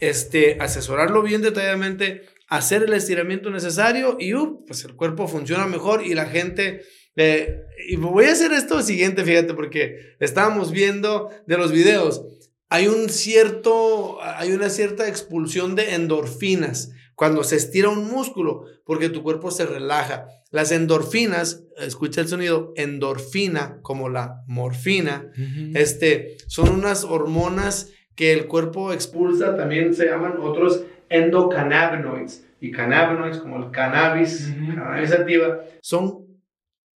este, 0.00 0.56
asesorarlo 0.58 1.20
bien 1.20 1.42
detalladamente, 1.42 2.22
hacer 2.48 2.82
el 2.82 2.94
estiramiento 2.94 3.50
necesario 3.50 4.16
y 4.18 4.32
uh, 4.32 4.64
pues 4.66 4.86
el 4.86 4.94
cuerpo 4.94 5.28
funciona 5.28 5.66
mejor 5.66 6.02
y 6.02 6.14
la 6.14 6.24
gente 6.24 6.80
eh, 7.16 7.66
y 7.88 7.96
voy 7.96 8.26
a 8.26 8.32
hacer 8.32 8.52
esto 8.52 8.82
siguiente, 8.82 9.24
fíjate, 9.24 9.54
porque 9.54 10.14
estábamos 10.20 10.72
viendo 10.72 11.30
de 11.46 11.58
los 11.58 11.72
videos. 11.72 12.24
Hay 12.68 12.86
un 12.86 13.08
cierto, 13.08 14.18
hay 14.22 14.52
una 14.52 14.70
cierta 14.70 15.08
expulsión 15.08 15.74
de 15.74 15.94
endorfinas 15.94 16.92
cuando 17.14 17.44
se 17.44 17.56
estira 17.56 17.88
un 17.88 18.10
músculo, 18.10 18.64
porque 18.84 19.08
tu 19.08 19.22
cuerpo 19.22 19.50
se 19.50 19.66
relaja. 19.66 20.26
Las 20.50 20.72
endorfinas, 20.72 21.64
escucha 21.78 22.20
el 22.20 22.28
sonido, 22.28 22.72
endorfina, 22.76 23.78
como 23.82 24.08
la 24.08 24.42
morfina, 24.46 25.30
este, 25.74 26.36
son 26.46 26.70
unas 26.70 27.04
hormonas 27.04 27.90
que 28.16 28.32
el 28.32 28.46
cuerpo 28.46 28.92
expulsa, 28.92 29.56
también 29.56 29.94
se 29.94 30.06
llaman 30.06 30.34
otros 30.40 30.84
endocannabinoids. 31.10 32.44
Y 32.60 32.70
cannabinoids, 32.70 33.38
como 33.38 33.56
el 33.58 33.70
cannabis, 33.70 34.52
cannabis 34.74 35.12
activa, 35.12 35.60
son 35.80 36.31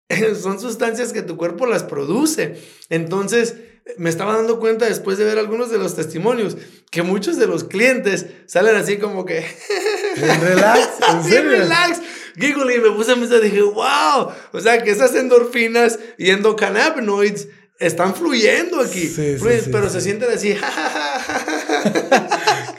son 0.40 0.60
sustancias 0.60 1.12
que 1.12 1.22
tu 1.22 1.36
cuerpo 1.36 1.66
las 1.66 1.84
produce. 1.84 2.56
Entonces, 2.90 3.54
me 3.98 4.10
estaba 4.10 4.36
dando 4.36 4.58
cuenta 4.58 4.86
después 4.86 5.18
de 5.18 5.24
ver 5.24 5.38
algunos 5.38 5.70
de 5.70 5.78
los 5.78 5.94
testimonios 5.94 6.56
que 6.90 7.02
muchos 7.02 7.38
de 7.38 7.46
los 7.46 7.64
clientes 7.64 8.26
salen 8.46 8.76
así 8.76 8.96
como 8.96 9.24
que... 9.24 9.44
relax, 10.16 10.88
en 11.12 11.24
serio. 11.24 11.50
relax. 11.50 12.00
Giggle 12.36 12.74
y 12.74 12.80
me 12.80 12.90
puse 12.90 13.12
a 13.12 13.14
pensar, 13.14 13.40
dije, 13.40 13.62
wow, 13.62 14.32
o 14.52 14.60
sea, 14.60 14.82
que 14.82 14.90
esas 14.90 15.14
endorfinas 15.14 16.00
y 16.18 16.30
endocannabinoids 16.30 17.46
están 17.78 18.14
fluyendo 18.14 18.80
aquí. 18.80 19.14
pero 19.70 19.88
se 19.88 20.00
sienten 20.00 20.30
así. 20.30 20.54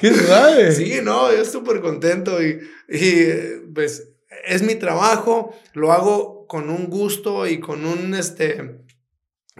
¡Qué 0.01 0.13
suave! 0.13 0.73
Sí, 0.73 0.99
no, 1.01 1.33
yo 1.33 1.45
súper 1.45 1.79
contento 1.79 2.43
y, 2.43 2.59
y 2.89 3.27
pues 3.73 4.09
es 4.45 4.61
mi 4.61 4.75
trabajo, 4.75 5.55
lo 5.73 5.91
hago 5.91 6.47
con 6.47 6.69
un 6.69 6.87
gusto 6.87 7.47
y 7.47 7.59
con 7.59 7.85
un, 7.85 8.13
este, 8.13 8.85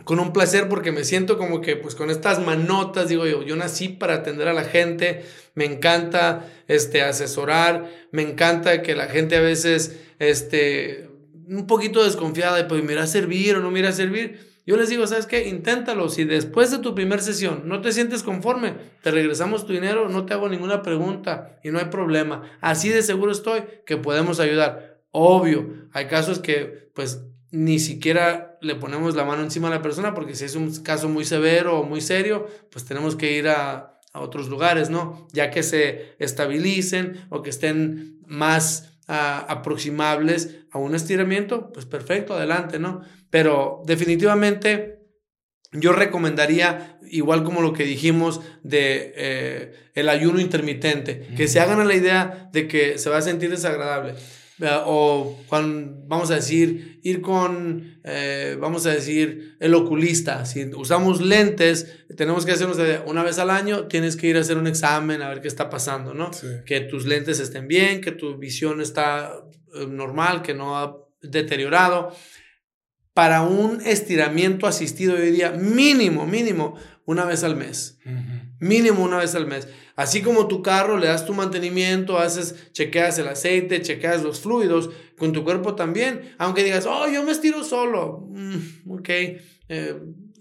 con 0.04 0.20
un 0.20 0.34
placer 0.34 0.68
porque 0.68 0.92
me 0.92 1.04
siento 1.04 1.38
como 1.38 1.62
que 1.62 1.76
pues 1.76 1.96
con 1.96 2.10
estas 2.10 2.44
manotas, 2.44 3.10
digo 3.10 3.26
yo, 3.26 3.44
yo 3.44 3.56
nací 3.56 3.90
para 3.90 4.16
atender 4.16 4.48
a 4.48 4.54
la 4.54 4.64
gente, 4.64 5.24
me 5.54 5.66
encanta 5.66 6.48
este, 6.68 7.02
asesorar, 7.02 7.90
me 8.12 8.22
encanta 8.22 8.82
que 8.82 8.96
la 8.96 9.08
gente 9.08 9.36
a 9.38 9.42
veces, 9.42 10.00
este, 10.20 11.10
un 11.48 11.66
poquito 11.68 12.04
desconfiada 12.04 12.58
de 12.58 12.66
pues 12.66 12.84
me 12.84 12.94
irá 12.94 13.04
a 13.04 13.08
servir 13.08 13.56
o 13.56 13.62
no 13.62 13.72
me 13.72 13.80
irá 13.80 13.90
a 13.90 13.94
servir. 13.94 14.55
Yo 14.66 14.78
les 14.78 14.90
digo, 14.90 15.06
¿sabes 15.06 15.28
qué? 15.28 15.48
Inténtalo. 15.48 16.10
Si 16.10 16.24
después 16.24 16.72
de 16.72 16.80
tu 16.80 16.96
primer 16.96 17.22
sesión 17.22 17.64
no 17.66 17.82
te 17.82 17.92
sientes 17.92 18.24
conforme, 18.24 18.74
te 19.04 19.12
regresamos 19.12 19.66
tu 19.66 19.74
dinero, 19.74 20.10
no 20.10 20.26
te 20.26 20.34
hago 20.34 20.50
ninguna 20.50 20.82
pregunta 20.82 21.60
y 21.64 21.70
no 21.70 21.80
hay 21.80 21.86
problema. 21.86 22.44
Así 22.62 22.90
de 22.90 23.04
seguro 23.04 23.32
estoy 23.32 23.64
que 23.86 23.98
podemos 23.98 24.40
ayudar. 24.40 25.02
Obvio, 25.12 25.88
hay 25.94 26.08
casos 26.08 26.40
que 26.40 26.90
pues 26.96 27.22
ni 27.52 27.80
siquiera 27.80 28.58
le 28.62 28.76
ponemos 28.76 29.16
la 29.16 29.24
mano 29.24 29.44
encima 29.44 29.68
a 29.68 29.72
la 29.72 29.82
persona 29.82 30.14
porque 30.14 30.36
si 30.36 30.46
es 30.46 30.56
un 30.56 30.74
caso 30.84 31.08
muy 31.08 31.26
severo 31.26 31.80
o 31.80 31.84
muy 31.84 32.02
serio, 32.02 32.48
pues 32.72 32.86
tenemos 32.86 33.16
que 33.16 33.38
ir 33.38 33.48
a, 33.48 33.92
otros 34.18 34.48
lugares, 34.48 34.90
¿no? 34.90 35.28
Ya 35.34 35.52
que 35.52 35.62
se 35.62 36.16
estabilicen 36.20 37.28
o 37.30 37.42
que 37.42 37.50
estén 37.50 38.22
más 38.26 38.95
ah, 39.08 39.46
aproximables 39.50 40.60
a 40.72 40.80
un 40.80 40.96
estiramiento, 40.96 41.72
pues 41.72 41.86
perfecto, 41.86 42.34
adelante, 42.34 42.80
¿no? 42.80 43.02
Pero 43.30 43.82
definitivamente 43.86 45.00
yo 45.72 45.92
recomendaría, 45.92 47.00
igual 47.10 47.44
como 47.44 47.62
lo 47.62 47.74
que 47.74 47.84
dijimos 47.84 48.42
de 48.64 49.14
eh, 49.16 49.74
el 49.94 50.10
ayuno 50.10 50.40
intermitente, 50.40 51.28
que 51.36 51.48
se 51.48 51.60
hagan 51.60 51.80
a 51.80 51.86
la 51.86 51.96
idea 51.96 52.50
de 52.54 52.68
que 52.68 52.98
se 52.98 53.10
va 53.10 53.18
a 53.18 53.22
sentir 53.22 53.50
desagradable 53.50 54.16
o 54.86 55.38
cuando, 55.48 56.08
vamos 56.08 56.32
a 56.32 56.36
decir, 56.36 57.00
ir 57.04 57.22
con, 57.22 58.00
eh, 58.04 58.58
vamos 58.60 58.86
a 58.86 58.92
decir, 58.92 59.58
el 59.60 59.74
oculista. 59.74 60.46
Si 60.46 60.64
usamos 60.76 61.22
lentes, 61.22 62.06
tenemos 62.16 62.46
que 62.46 62.54
hacernos 62.54 62.78
una 63.06 63.24
vez 63.24 63.38
al 63.40 63.50
año, 63.50 63.88
tienes 63.88 64.16
que 64.16 64.28
ir 64.28 64.38
a 64.38 64.42
hacer 64.42 64.58
un 64.58 64.68
examen 64.68 65.22
a 65.22 65.30
ver 65.30 65.42
qué 65.42 65.48
está 65.48 65.70
pasando, 65.70 66.14
¿no? 66.14 66.32
Que 66.66 66.82
tus 66.82 67.06
lentes 67.06 67.40
estén 67.40 67.68
bien, 67.68 68.02
que 68.02 68.12
tu 68.12 68.38
visión 68.38 68.82
está 68.82 69.34
eh, 69.74 69.88
normal, 69.88 70.42
que 70.42 70.54
no 70.54 70.78
ha 70.78 70.98
deteriorado. 71.22 72.16
Para 73.14 73.44
un 73.44 73.82
estiramiento 73.82 74.68
asistido, 74.68 75.18
yo 75.18 75.24
diría 75.24 75.52
mínimo, 75.52 76.26
mínimo, 76.26 76.78
una 77.06 77.24
vez 77.26 77.44
al 77.44 77.56
mes. 77.56 77.98
Mínimo 78.60 79.04
una 79.04 79.18
vez 79.18 79.36
al 79.36 79.48
mes. 79.48 79.68
Así 79.96 80.22
como 80.22 80.48
tu 80.48 80.62
carro, 80.62 80.98
le 80.98 81.08
das 81.08 81.26
tu 81.26 81.34
mantenimiento, 81.34 82.20
haces, 82.20 82.72
chequeas 82.74 83.18
el 83.18 83.28
aceite, 83.28 83.82
chequeas 83.82 84.24
los 84.24 84.42
fluidos, 84.42 84.90
con 85.18 85.32
tu 85.32 85.44
cuerpo 85.44 85.76
también. 85.76 86.36
Aunque 86.38 86.64
digas, 86.64 86.86
oh, 86.86 87.08
yo 87.08 87.24
me 87.24 87.32
estiro 87.32 87.64
solo. 87.64 88.28
Mm, 88.30 88.92
ok. 88.92 89.10
Eh, 89.70 89.96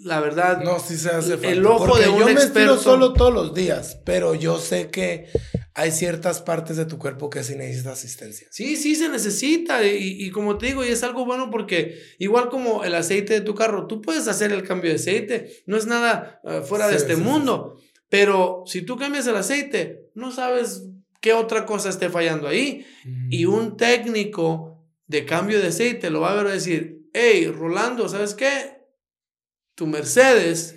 la 0.04 0.20
verdad. 0.20 0.62
No, 0.62 0.78
sí 0.80 0.96
se 0.96 1.10
hace 1.10 1.32
falta. 1.32 1.50
El 1.50 1.64
ojo 1.66 1.98
de 1.98 2.08
un 2.08 2.20
yo 2.20 2.26
me 2.26 2.32
estiro 2.32 2.78
solo 2.78 3.12
todos 3.12 3.32
los 3.32 3.54
días, 3.54 3.98
pero 4.04 4.34
yo 4.34 4.58
sé 4.58 4.90
que 4.90 5.28
hay 5.72 5.90
ciertas 5.92 6.40
partes 6.42 6.76
de 6.76 6.84
tu 6.84 6.98
cuerpo 6.98 7.30
que 7.30 7.42
sí 7.42 7.54
necesita 7.56 7.92
asistencia. 7.92 8.46
Sí, 8.50 8.76
sí 8.76 8.94
se 8.96 9.08
necesita. 9.08 9.86
Y, 9.86 10.24
y, 10.24 10.30
como 10.30 10.58
te 10.58 10.66
digo, 10.66 10.84
y 10.84 10.88
es 10.88 11.02
algo 11.02 11.24
bueno 11.24 11.50
porque 11.50 11.98
igual 12.18 12.48
como 12.48 12.84
el 12.84 12.94
aceite 12.94 13.34
de 13.34 13.40
tu 13.40 13.54
carro, 13.54 13.86
tú 13.86 14.02
puedes 14.02 14.28
hacer 14.28 14.52
el 14.52 14.62
cambio 14.62 14.90
de 14.90 14.96
aceite. 14.96 15.62
No 15.66 15.76
es 15.76 15.86
nada 15.86 16.40
eh, 16.44 16.62
fuera 16.64 16.88
de 16.88 16.96
este 16.96 17.16
mundo. 17.16 17.80
Pero 18.14 18.62
si 18.64 18.82
tú 18.82 18.96
cambias 18.96 19.26
el 19.26 19.34
aceite, 19.34 20.08
no 20.14 20.30
sabes 20.30 20.84
qué 21.20 21.32
otra 21.32 21.66
cosa 21.66 21.88
esté 21.88 22.10
fallando 22.10 22.46
ahí. 22.46 22.86
Y 23.28 23.46
un 23.46 23.76
técnico 23.76 24.86
de 25.08 25.24
cambio 25.24 25.60
de 25.60 25.66
aceite 25.66 26.10
lo 26.10 26.20
va 26.20 26.30
a 26.30 26.36
ver 26.36 26.46
a 26.46 26.52
decir, 26.52 27.08
hey, 27.12 27.48
Rolando, 27.48 28.08
¿sabes 28.08 28.34
qué? 28.34 28.78
Tu 29.74 29.88
Mercedes 29.88 30.76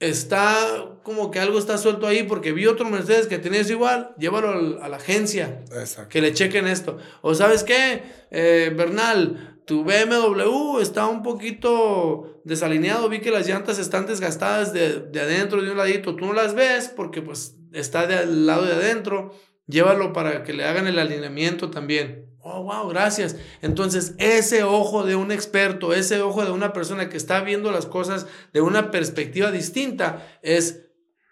está 0.00 0.98
como 1.04 1.30
que 1.30 1.38
algo 1.38 1.60
está 1.60 1.78
suelto 1.78 2.08
ahí 2.08 2.24
porque 2.24 2.50
vi 2.50 2.66
otro 2.66 2.90
Mercedes 2.90 3.28
que 3.28 3.38
tenías 3.38 3.70
igual, 3.70 4.12
llévalo 4.18 4.82
a 4.82 4.88
la 4.88 4.96
agencia, 4.96 5.62
que 6.08 6.20
le 6.20 6.32
chequen 6.32 6.66
esto. 6.66 6.98
O 7.22 7.36
sabes 7.36 7.62
qué, 7.62 8.02
eh, 8.32 8.72
Bernal, 8.76 9.53
tu 9.66 9.84
BMW 9.84 10.80
está 10.80 11.06
un 11.06 11.22
poquito 11.22 12.40
desalineado, 12.44 13.08
vi 13.08 13.20
que 13.20 13.30
las 13.30 13.46
llantas 13.46 13.78
están 13.78 14.06
desgastadas 14.06 14.72
de, 14.72 15.00
de, 15.00 15.20
adentro, 15.20 15.62
de 15.62 15.70
un 15.70 15.78
ladito, 15.78 16.16
tú 16.16 16.26
no 16.26 16.32
las 16.32 16.54
ves 16.54 16.92
porque 16.94 17.22
pues 17.22 17.56
está 17.72 18.06
del 18.06 18.46
lado 18.46 18.64
de 18.64 18.72
adentro, 18.72 19.34
llévalo 19.66 20.12
para 20.12 20.42
que 20.42 20.52
le 20.52 20.64
hagan 20.64 20.86
el 20.86 20.98
alineamiento 20.98 21.70
también. 21.70 22.30
Oh, 22.46 22.62
wow, 22.62 22.86
gracias. 22.90 23.36
Entonces, 23.62 24.14
ese 24.18 24.64
ojo 24.64 25.04
de 25.04 25.16
un 25.16 25.32
experto, 25.32 25.94
ese 25.94 26.20
ojo 26.20 26.44
de 26.44 26.50
una 26.50 26.74
persona 26.74 27.08
que 27.08 27.16
está 27.16 27.40
viendo 27.40 27.72
las 27.72 27.86
cosas 27.86 28.26
de 28.52 28.60
una 28.60 28.90
perspectiva 28.90 29.50
distinta 29.50 30.38
es 30.42 30.82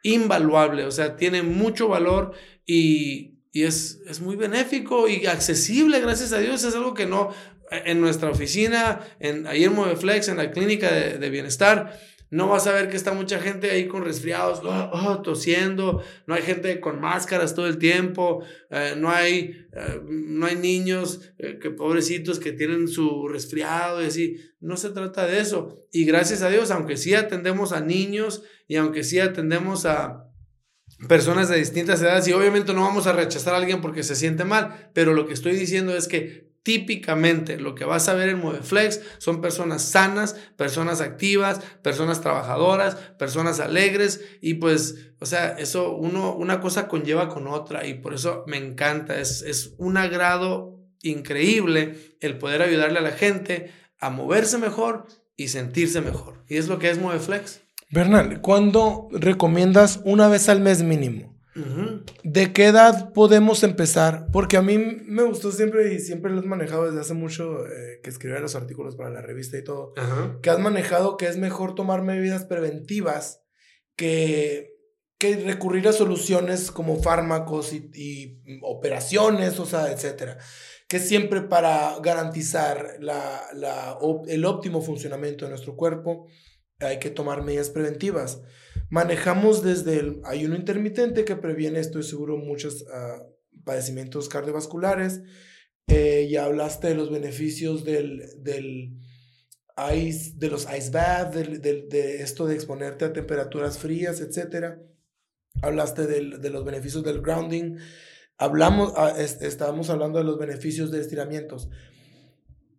invaluable, 0.03 0.87
o 0.87 0.91
sea, 0.91 1.17
tiene 1.17 1.43
mucho 1.43 1.87
valor 1.87 2.33
y, 2.65 3.43
y 3.53 3.65
es, 3.65 4.01
es 4.09 4.21
muy 4.21 4.37
benéfico 4.37 5.07
y 5.07 5.27
accesible, 5.27 6.01
gracias 6.01 6.33
a 6.33 6.39
Dios. 6.39 6.65
Es 6.65 6.75
algo 6.75 6.95
que 6.95 7.05
no, 7.05 7.29
en 7.73 8.01
nuestra 8.01 8.31
oficina, 8.31 9.01
en, 9.21 9.47
ahí 9.47 9.65
en 9.65 9.75
Moveflex, 9.75 10.29
en 10.29 10.37
la 10.37 10.51
clínica 10.51 10.93
de, 10.93 11.31
bienestar, 11.31 11.99
no 12.31 12.49
vas 12.49 12.67
a 12.67 12.73
ver 12.73 12.89
que 12.89 12.97
está 12.97 13.13
mucha 13.13 13.39
gente 13.39 13.71
ahí 13.71 13.87
con 13.87 14.05
resfriados, 14.05 14.61
oh, 14.65 14.91
oh, 14.93 15.23
tosiendo, 15.23 16.03
no 16.27 16.35
hay 16.35 16.43
gente 16.43 16.81
con 16.81 17.01
máscaras 17.01 17.55
todo 17.55 17.67
el 17.67 17.79
tiempo, 17.79 18.43
eh, 18.71 18.95
no, 18.97 19.11
hay, 19.11 19.67
eh, 19.73 20.01
no 20.07 20.47
hay 20.47 20.57
niños 20.57 21.33
eh, 21.39 21.59
que 21.61 21.71
pobrecitos 21.71 22.39
que 22.39 22.53
tienen 22.53 22.89
su 22.89 23.29
resfriado 23.29 24.03
y 24.03 24.07
así, 24.07 24.37
no 24.61 24.77
se 24.77 24.91
trata 24.91 25.27
de 25.27 25.41
eso. 25.41 25.87
Y 25.93 26.05
gracias 26.05 26.43
a 26.43 26.49
Dios, 26.49 26.71
aunque 26.71 26.97
sí 26.97 27.15
atendemos 27.15 27.73
a 27.73 27.81
niños 27.81 28.43
y 28.67 28.77
aunque 28.77 29.05
sí 29.05 29.19
atendemos 29.19 29.85
a 29.85 30.29
personas 31.09 31.49
de 31.49 31.57
distintas 31.59 32.01
edades 32.01 32.29
y 32.29 32.33
obviamente 32.33 32.73
no 32.73 32.83
vamos 32.83 33.07
a 33.07 33.13
rechazar 33.13 33.55
a 33.55 33.59
alguien 33.59 33.81
porque 33.81 34.03
se 34.03 34.15
siente 34.15 34.45
mal, 34.45 34.91
pero 34.95 35.15
lo 35.15 35.27
que 35.27 35.35
estoy 35.35 35.55
diciendo 35.55 35.95
es 35.97 36.09
que 36.09 36.52
típicamente 36.63 37.59
lo 37.59 37.75
que 37.75 37.85
vas 37.85 38.09
a 38.09 38.15
ver 38.15 38.29
en 38.29 38.41
Moveflex 38.41 39.01
son 39.19 39.41
personas 39.41 39.83
sanas, 39.83 40.37
personas 40.57 41.01
activas, 41.01 41.61
personas 41.83 42.21
trabajadoras, 42.21 42.95
personas 43.19 43.61
alegres 43.61 44.21
y 44.41 44.55
pues, 44.55 45.13
o 45.21 45.27
sea, 45.27 45.57
eso 45.59 45.95
uno, 45.95 46.35
una 46.35 46.61
cosa 46.61 46.89
conlleva 46.89 47.29
con 47.29 47.47
otra 47.47 47.87
y 47.87 47.95
por 47.95 48.15
eso 48.15 48.45
me 48.47 48.57
encanta, 48.57 49.19
es, 49.19 49.43
es 49.43 49.75
un 49.79 49.97
agrado 49.97 50.79
increíble 51.03 52.17
el 52.21 52.39
poder 52.39 52.63
ayudarle 52.63 52.99
a 52.99 53.03
la 53.03 53.13
gente 53.13 53.73
a 53.99 54.11
moverse 54.11 54.59
mejor 54.59 55.07
y 55.37 55.49
sentirse 55.49 56.01
mejor. 56.01 56.45
Y 56.49 56.57
es 56.57 56.69
lo 56.69 56.79
que 56.79 56.91
es 56.91 56.99
Moveflex. 56.99 57.63
Bernal, 57.91 58.41
¿cuándo 58.41 59.09
recomiendas 59.13 60.01
una 60.05 60.29
vez 60.29 60.49
al 60.49 60.61
mes 60.61 60.83
mínimo? 60.83 61.32
¿De 62.25 62.53
qué 62.53 62.67
edad 62.67 63.13
podemos 63.13 63.63
empezar? 63.63 64.29
Porque 64.33 64.57
a 64.57 64.63
mí 64.63 64.79
me 64.79 65.23
gustó 65.23 65.53
siempre 65.53 65.93
y 65.93 65.99
siempre 65.99 66.31
lo 66.31 66.41
has 66.41 66.47
manejado 66.47 66.87
desde 66.87 67.01
hace 67.01 67.15
mucho 67.15 67.67
eh, 67.67 68.01
que 68.03 68.11
escribía 68.11 68.41
los 68.41 68.55
artículos 68.55 68.97
para 68.97 69.11
la 69.11 69.21
revista 69.21 69.59
y 69.59 69.65
todo, 69.65 69.93
que 70.43 70.51
has 70.51 70.59
manejado 70.59 71.17
que 71.17 71.27
es 71.27 71.37
mejor 71.37 71.75
tomar 71.75 72.03
medidas 72.03 72.47
preventivas 72.47 73.43
que, 73.97 74.75
que 75.19 75.37
recurrir 75.37 75.87
a 75.89 75.93
soluciones 75.93 76.71
como 76.71 77.03
fármacos 77.03 77.73
y, 77.75 78.41
operaciones, 78.63 79.59
o 79.59 79.67
sea, 79.67 79.93
etcétera. 79.93 80.39
Que 80.89 80.99
siempre 80.99 81.43
para 81.43 81.99
garantizar 82.03 82.97
la, 83.01 83.43
la, 83.55 83.99
el 84.27 84.45
óptimo 84.45 84.81
funcionamiento 84.81 85.45
de 85.45 85.51
nuestro 85.51 85.77
cuerpo 85.77 86.27
hay 86.81 86.99
que 86.99 87.11
tomar 87.11 87.43
medidas 87.43 87.71
preventivas. 87.71 88.41
Manejamos 88.93 89.63
desde 89.63 90.01
el 90.01 90.21
ayuno 90.23 90.55
intermitente 90.55 91.25
que 91.25 91.35
previene, 91.35 91.81
estoy 91.81 92.03
seguro, 92.03 92.37
muchos 92.37 92.83
uh, 92.83 93.25
padecimientos 93.65 94.29
cardiovasculares. 94.29 95.23
Eh, 95.87 96.29
ya 96.31 96.45
hablaste 96.45 96.89
de 96.89 96.95
los 96.95 97.11
beneficios 97.11 97.85
del, 97.85 98.23
del 98.43 98.99
ice, 99.95 100.33
de 100.37 100.49
los 100.49 100.69
ice 100.71 100.91
baths, 100.91 101.63
de 101.63 102.17
esto 102.21 102.47
de 102.47 102.55
exponerte 102.55 103.07
a 103.07 103.15
temperaturas 103.15 103.79
frías, 103.79 104.21
etc. 104.21 104.77
Hablaste 105.63 106.07
de 106.07 106.51
los 106.51 106.63
beneficios 106.63 107.03
del 107.03 107.23
grounding. 107.23 107.79
Hablamos, 108.37 108.93
uh, 108.93 109.19
estábamos 109.19 109.89
hablando 109.89 110.19
de 110.19 110.27
los 110.27 110.39
beneficios 110.39 110.91
de 110.91 111.01
estiramientos. 111.01 111.71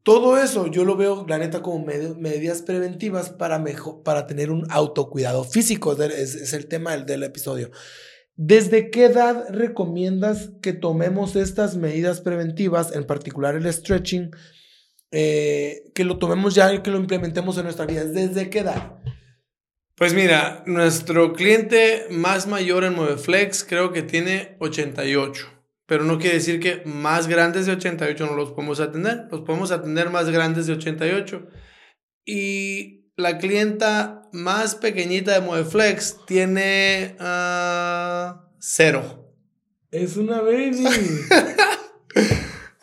Todo 0.04 0.38
eso 0.38 0.68
yo 0.68 0.84
lo 0.84 0.98
veo, 0.98 1.26
la 1.30 1.38
neta, 1.38 1.62
como 1.62 1.86
medidas 1.86 2.62
preventivas 2.62 3.30
para, 3.30 3.58
mejor, 3.58 4.04
para 4.04 4.28
tener 4.28 4.52
un 4.52 4.66
autocuidado 4.70 5.46
físico. 5.46 5.94
Es, 5.94 6.52
el 6.52 6.68
tema 6.68 6.92
del, 6.92 7.06
del, 7.06 7.24
episodio. 7.24 7.72
¿Desde 8.36 8.90
qué 8.90 9.06
edad 9.06 9.46
recomiendas 9.50 10.52
que 10.62 10.74
tomemos 10.74 11.38
estas 11.38 11.78
medidas 11.78 12.20
preventivas, 12.20 12.94
en 12.94 13.06
particular 13.06 13.56
el 13.56 13.72
stretching, 13.72 14.32
eh, 15.12 15.84
que 15.96 16.04
lo 16.04 16.18
tomemos 16.18 16.54
ya 16.54 16.74
y 16.74 16.82
que 16.82 16.92
lo 16.92 16.98
implementemos 16.98 17.58
en 17.58 17.64
nuestra 17.64 17.86
vida? 17.86 18.04
¿Desde 18.04 18.50
qué 18.50 18.60
edad? 18.60 19.00
Pues 19.96 20.14
mira, 20.14 20.64
nuestro 20.66 21.32
cliente 21.32 22.08
más 22.10 22.46
mayor 22.48 22.84
en 22.84 22.96
Moveflex 22.96 23.64
creo 23.64 23.94
que 23.94 24.02
tiene 24.02 24.58
88. 24.60 25.53
Pero 25.86 26.06
no 26.06 26.18
quiere 26.18 26.38
decir 26.38 26.60
que 26.60 26.82
más 26.86 27.28
grandes 27.28 27.66
de 27.66 27.74
88 27.74 28.26
no 28.26 28.36
los 28.36 28.52
podemos 28.52 28.80
atender. 28.80 29.28
Los 29.30 29.42
podemos 29.42 29.72
atender 29.72 30.10
más 30.10 30.30
grandes 30.30 30.68
de 30.68 30.74
88. 30.74 31.48
Y 32.26 33.12
la 33.18 33.38
clienta 33.38 34.30
más 34.32 34.76
pequeñita 34.76 35.34
de 35.34 35.42
Moveflex 35.42 36.26
tiene 36.26 37.16
uh, 37.20 38.40
cero. 38.60 39.30
Es 39.92 40.18
una 40.18 40.42
baby. 40.42 40.86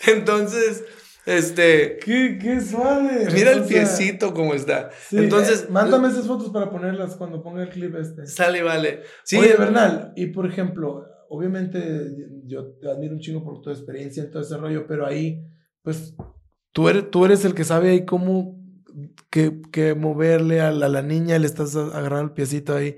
Entonces, 0.06 0.84
este. 1.26 1.98
Qué, 1.98 2.38
qué 2.40 2.60
suave. 2.60 3.26
Mira 3.32 3.52
el 3.52 3.64
piecito 3.64 4.32
como 4.32 4.54
está. 4.54 4.90
Entonces. 5.10 5.62
Eh, 5.62 5.66
mándame 5.70 6.08
esas 6.08 6.26
fotos 6.26 6.50
para 6.50 6.70
ponerlas 6.70 7.16
cuando 7.16 7.42
ponga 7.42 7.62
el 7.62 7.70
clip 7.70 7.94
este. 7.96 8.26
Sale, 8.26 8.62
vale. 8.62 9.02
Sí. 9.24 9.38
Oye, 9.38 9.56
Bernal, 9.56 10.12
y 10.16 10.26
por 10.26 10.46
ejemplo, 10.46 11.06
obviamente 11.30 12.10
yo 12.44 12.72
te 12.72 12.90
admiro 12.90 13.14
un 13.14 13.20
chingo 13.20 13.44
por 13.44 13.62
tu 13.62 13.70
experiencia 13.70 14.24
en 14.24 14.30
todo 14.30 14.42
ese 14.42 14.56
rollo, 14.56 14.86
pero 14.86 15.06
ahí, 15.06 15.46
pues, 15.82 16.14
tú 16.72 16.88
eres, 16.88 17.10
tú 17.10 17.24
eres 17.24 17.44
el 17.44 17.54
que 17.54 17.64
sabe 17.64 17.90
ahí 17.90 18.04
cómo 18.04 18.58
que, 19.30 19.62
que 19.72 19.94
moverle 19.94 20.60
a 20.60 20.72
la, 20.72 20.86
a 20.86 20.88
la 20.88 21.02
niña, 21.02 21.38
le 21.38 21.46
estás 21.46 21.76
agarrando 21.76 22.24
el 22.24 22.32
piecito 22.32 22.74
ahí. 22.74 22.96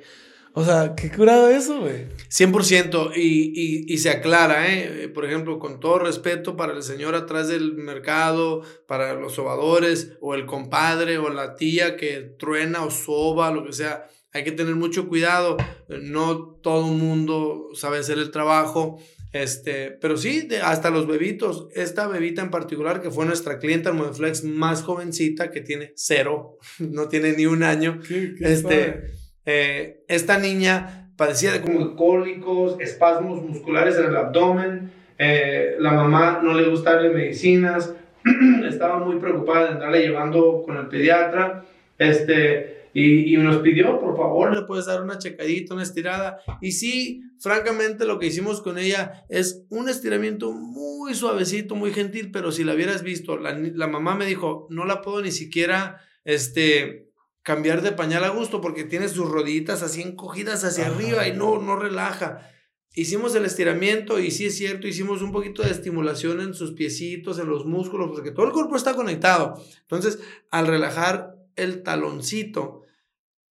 O 0.55 0.65
sea, 0.65 0.95
qué 0.95 1.11
curado 1.11 1.49
eso, 1.49 1.81
güey. 1.81 2.09
100% 2.31 3.13
y, 3.17 3.53
y, 3.55 3.93
y, 3.93 3.99
se 3.99 4.11
aclara, 4.11 4.71
¿eh? 4.71 5.09
Por 5.09 5.25
ejemplo, 5.25 5.59
con 5.59 5.81
todo 5.81 5.99
respeto 5.99 6.57
para 6.57 6.75
el 6.75 6.83
señor 6.83 7.15
atrás 7.15 7.49
del 7.49 7.75
mercado, 7.75 8.63
para 8.87 9.15
los 9.15 9.35
sobadores, 9.35 10.13
o 10.21 10.35
el 10.35 10.45
compadre, 10.47 11.17
o 11.19 11.31
la 11.31 11.55
tía 11.55 11.97
que 11.97 12.35
truena 12.39 12.85
o 12.85 12.91
soba, 12.91 13.51
lo 13.51 13.65
que 13.65 13.73
sea. 13.73 14.07
Hay 14.33 14.45
que 14.45 14.53
tener 14.53 14.75
mucho 14.75 15.09
cuidado. 15.09 15.57
No 15.89 16.57
todo 16.63 16.93
el 16.93 16.99
mundo 16.99 17.69
sabe 17.75 17.99
hacer 17.99 18.19
el 18.19 18.31
trajo. 18.31 18.99
Este, 19.33 19.91
pero 19.91 20.17
sí, 20.17 20.49
hasta 20.63 20.91
los 20.91 21.07
bebitos. 21.07 21.69
Esta 21.75 22.07
bebita 22.07 22.43
en 22.43 22.51
particular, 22.51 23.01
que 23.01 23.11
fue 23.11 23.25
nuestra 23.25 23.59
clienta 23.59 23.91
en 23.91 23.97
Modeflex 23.97 24.45
más 24.45 24.83
jovencita, 24.83 25.51
que 25.51 25.61
tiene 25.61 25.93
cero, 25.97 26.59
no 26.79 27.09
tiene 27.09 27.33
ni 27.33 27.47
un 27.47 27.63
año. 27.63 28.01
¿Qué, 28.07 28.35
qué 28.39 28.53
este. 28.53 29.23
Eh, 29.45 30.05
esta 30.07 30.39
niña 30.39 31.03
padecía 31.17 31.53
de 31.53 31.61
como 31.61 31.97
cólicos, 31.97 32.77
espasmos 32.81 33.43
musculares 33.43 33.97
en 33.97 34.07
el 34.07 34.17
abdomen, 34.17 34.93
eh, 35.19 35.77
la 35.79 35.93
mamá 35.93 36.41
no 36.43 36.55
le 36.55 36.69
gustaba 36.69 36.97
darle 36.97 37.11
medicinas, 37.11 37.95
estaba 38.69 38.99
muy 38.99 39.17
preocupada 39.17 39.67
de 39.67 39.73
andarle 39.73 40.01
llevando 40.01 40.63
con 40.65 40.77
el 40.77 40.89
pediatra, 40.89 41.65
este, 41.99 42.72
y, 42.95 43.35
y, 43.35 43.37
nos 43.39 43.59
pidió, 43.59 43.99
por 44.01 44.17
favor, 44.17 44.55
le 44.55 44.63
puedes 44.63 44.87
dar 44.87 45.03
una 45.03 45.19
checadita, 45.19 45.75
una 45.75 45.83
estirada, 45.83 46.39
y 46.61 46.73
sí, 46.73 47.23
francamente 47.41 48.05
lo 48.05 48.19
que 48.19 48.27
hicimos 48.27 48.61
con 48.61 48.79
ella 48.79 49.25
es 49.29 49.65
un 49.71 49.89
estiramiento 49.89 50.53
muy 50.53 51.15
suavecito, 51.15 51.75
muy 51.75 51.93
gentil, 51.93 52.31
pero 52.31 52.53
si 52.53 52.65
la 52.65 52.75
hubieras 52.75 53.03
visto, 53.03 53.39
la, 53.39 53.53
la 53.53 53.87
mamá 53.87 54.15
me 54.15 54.27
dijo, 54.27 54.67
no 54.71 54.85
la 54.85 55.01
puedo 55.01 55.23
ni 55.23 55.33
siquiera, 55.33 56.01
este, 56.25 57.13
cambiar 57.43 57.83
de 57.83 57.93
pañal 57.93 58.25
a 58.25 58.31
gusto 58.31 58.61
porque 58.61 58.85
tiene 58.85 59.09
sus 59.09 59.29
rodillitas 59.29 59.83
así 59.83 60.03
encogidas 60.03 60.65
hacia 60.65 60.87
arriba 60.87 61.27
y 61.27 61.33
no, 61.33 61.61
no 61.61 61.77
relaja. 61.77 62.49
Hicimos 62.95 63.35
el 63.35 63.45
estiramiento 63.47 64.21
y 64.21 64.31
sí 64.31 64.47
es 64.47 64.57
cierto, 64.57 64.87
hicimos 64.87 65.23
un 65.23 65.33
poquito 65.33 65.63
de 65.63 65.71
estimulación 65.71 66.41
en 66.41 66.55
sus 66.55 66.73
piecitos, 66.73 67.39
en 67.39 67.49
los 67.49 67.65
músculos, 67.65 68.11
porque 68.13 68.33
todo 68.33 68.47
el 68.47 68.53
cuerpo 68.53 68.77
está 68.77 68.95
conectado. 68.95 69.55
Entonces, 69.81 70.21
al 70.51 70.67
relajar 70.67 71.35
el 71.57 71.83
taloncito 71.83 72.82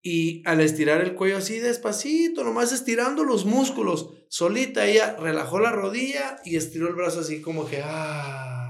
y 0.02 0.42
al 0.46 0.60
estirar 0.60 1.00
el 1.00 1.14
cuello 1.14 1.36
así 1.36 1.60
despacito, 1.60 2.42
nomás 2.44 2.72
estirando 2.72 3.24
los 3.24 3.44
músculos, 3.44 4.10
solita 4.28 4.86
ella 4.86 5.16
relajó 5.18 5.60
la 5.60 5.72
rodilla 5.72 6.36
y 6.44 6.56
estiró 6.56 6.88
el 6.88 6.94
brazo 6.94 7.20
así 7.20 7.40
como 7.40 7.68
que, 7.68 7.80
ah, 7.84 8.62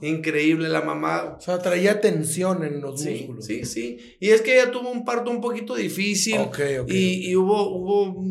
Increíble 0.00 0.68
la 0.68 0.82
mamá. 0.82 1.36
O 1.38 1.40
sea, 1.40 1.58
traía 1.58 2.00
tensión 2.00 2.64
en 2.64 2.80
los 2.80 3.00
sí, 3.00 3.10
músculos. 3.10 3.46
Sí, 3.46 3.64
sí. 3.64 3.98
Y 4.20 4.30
es 4.30 4.42
que 4.42 4.54
ella 4.54 4.70
tuvo 4.70 4.90
un 4.90 5.04
parto 5.04 5.30
un 5.30 5.40
poquito 5.40 5.74
difícil. 5.74 6.38
Okay, 6.38 6.78
okay, 6.78 6.96
y, 6.96 7.30
y, 7.30 7.36
hubo, 7.36 7.68
hubo, 7.68 8.24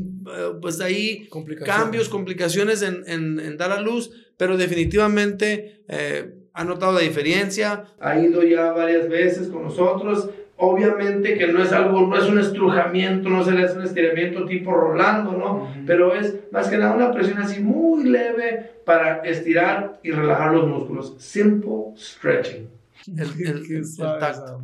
pues 0.61 0.79
ahí 0.79 1.27
cambios, 1.65 2.09
complicaciones 2.09 2.81
en, 2.81 3.03
en, 3.07 3.39
en, 3.39 3.57
dar 3.57 3.71
a 3.71 3.81
luz, 3.81 4.11
pero 4.37 4.57
definitivamente 4.57 5.83
eh, 5.89 6.33
ha 6.53 6.63
notado 6.63 6.93
la 6.93 7.01
diferencia. 7.01 7.85
Ha 7.99 8.19
ido 8.19 8.43
ya 8.43 8.71
varias 8.71 9.09
veces 9.09 9.47
con 9.47 9.63
nosotros. 9.63 10.29
Obviamente 10.57 11.37
que 11.37 11.47
no 11.47 11.61
es 11.61 11.71
algo, 11.71 12.07
no 12.07 12.17
es 12.17 12.27
un 12.27 12.39
estrujamiento, 12.39 13.29
no 13.29 13.43
se 13.43 13.51
le 13.51 13.63
hace 13.63 13.77
un 13.77 13.83
estiramiento 13.83 14.45
tipo 14.45 14.71
Rolando, 14.71 15.33
¿no? 15.33 15.55
Uh 15.55 15.67
-huh. 15.67 15.83
Pero 15.85 16.15
es 16.15 16.35
más 16.51 16.67
que 16.67 16.77
nada 16.77 16.95
una 16.95 17.11
presión 17.11 17.37
así 17.37 17.61
muy 17.61 18.03
leve 18.05 18.71
para 18.83 19.17
estirar 19.17 19.99
y 20.01 20.11
relajar 20.11 20.53
los 20.53 20.67
músculos. 20.67 21.15
Simple 21.19 21.93
stretching. 21.95 22.69
El, 23.15 23.21
el, 23.45 23.57
el, 23.69 23.75
el 23.75 24.19
tacto. 24.19 24.61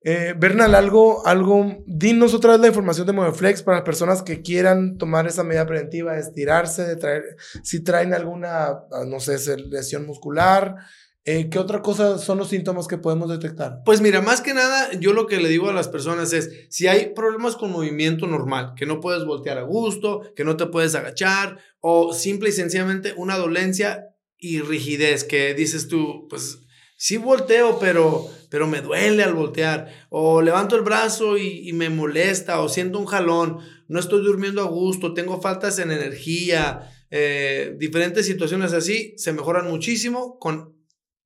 Eh, 0.00 0.34
Bernal, 0.36 0.74
algo, 0.76 1.26
algo, 1.26 1.82
dinos 1.86 2.32
otra 2.32 2.52
vez 2.52 2.60
la 2.60 2.68
información 2.68 3.06
de 3.06 3.12
Moveflex 3.12 3.62
para 3.62 3.78
las 3.78 3.84
personas 3.84 4.22
que 4.22 4.42
quieran 4.42 4.96
tomar 4.96 5.26
esa 5.26 5.42
medida 5.42 5.66
preventiva, 5.66 6.16
estirarse, 6.16 6.84
de 6.84 6.96
traer, 6.96 7.36
si 7.62 7.82
traen 7.82 8.14
alguna, 8.14 8.84
no 9.06 9.18
sé, 9.18 9.56
lesión 9.56 10.06
muscular, 10.06 10.76
eh, 11.24 11.50
¿Qué 11.50 11.58
otra 11.58 11.82
cosa 11.82 12.16
son 12.16 12.38
los 12.38 12.48
síntomas 12.48 12.88
que 12.88 12.96
podemos 12.96 13.28
detectar? 13.28 13.82
Pues 13.84 14.00
mira, 14.00 14.22
más 14.22 14.40
que 14.40 14.54
nada, 14.54 14.92
yo 14.98 15.12
lo 15.12 15.26
que 15.26 15.40
le 15.40 15.50
digo 15.50 15.68
a 15.68 15.74
las 15.74 15.88
personas 15.88 16.32
es, 16.32 16.66
si 16.70 16.86
hay 16.86 17.12
problemas 17.14 17.56
con 17.56 17.70
movimiento 17.70 18.26
normal, 18.26 18.72
que 18.76 18.86
no 18.86 19.00
puedes 19.00 19.26
voltear 19.26 19.58
a 19.58 19.62
gusto, 19.62 20.22
que 20.34 20.44
no 20.44 20.56
te 20.56 20.66
puedes 20.66 20.94
agachar, 20.94 21.58
o 21.80 22.14
simple 22.14 22.48
y 22.48 22.52
sencillamente 22.52 23.12
una 23.16 23.36
dolencia 23.36 24.06
y 24.38 24.60
rigidez, 24.60 25.24
que 25.24 25.52
dices 25.52 25.88
tú, 25.88 26.28
pues 26.30 26.60
sí 26.96 27.18
volteo, 27.18 27.78
pero, 27.78 28.26
pero 28.48 28.66
me 28.66 28.80
duele 28.80 29.22
al 29.22 29.34
voltear, 29.34 30.06
o 30.08 30.40
levanto 30.40 30.76
el 30.76 30.82
brazo 30.82 31.36
y, 31.36 31.72
me 31.74 31.90
molesta, 31.90 32.60
o 32.60 32.70
siento 32.70 32.98
un 32.98 33.06
jalón, 33.06 33.58
no 33.86 34.00
estoy 34.00 34.24
durmiendo 34.24 34.62
a 34.62 34.66
gusto, 34.66 35.12
tengo 35.12 35.42
faltas 35.42 35.78
en 35.78 35.90
energía, 35.90 36.90
eh, 37.10 37.74
diferentes 37.78 38.24
situaciones 38.24 38.72
así, 38.72 39.12
se 39.18 39.34
mejoran 39.34 39.68
muchísimo 39.68 40.38
con 40.38 40.77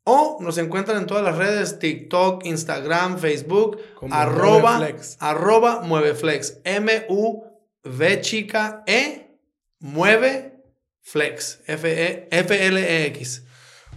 o 0.09 0.39
nos 0.41 0.57
encuentran 0.59 0.99
en 0.99 1.07
todas 1.07 1.25
las 1.25 1.37
redes, 1.37 1.81
TikTok, 1.81 2.45
Instagram, 2.47 3.19
Facebook, 3.19 3.79
Como 3.95 4.15
arroba, 4.15 4.79
Mueveflex. 4.79 5.17
arroba 5.21 5.81
Mueveflex, 5.81 6.61
M-U-V 6.65 8.21
chica 8.21 8.85
E, 8.87 9.37
Mueve 9.81 10.63
Flex, 11.03 11.61
F-L-E-X. 11.67 13.46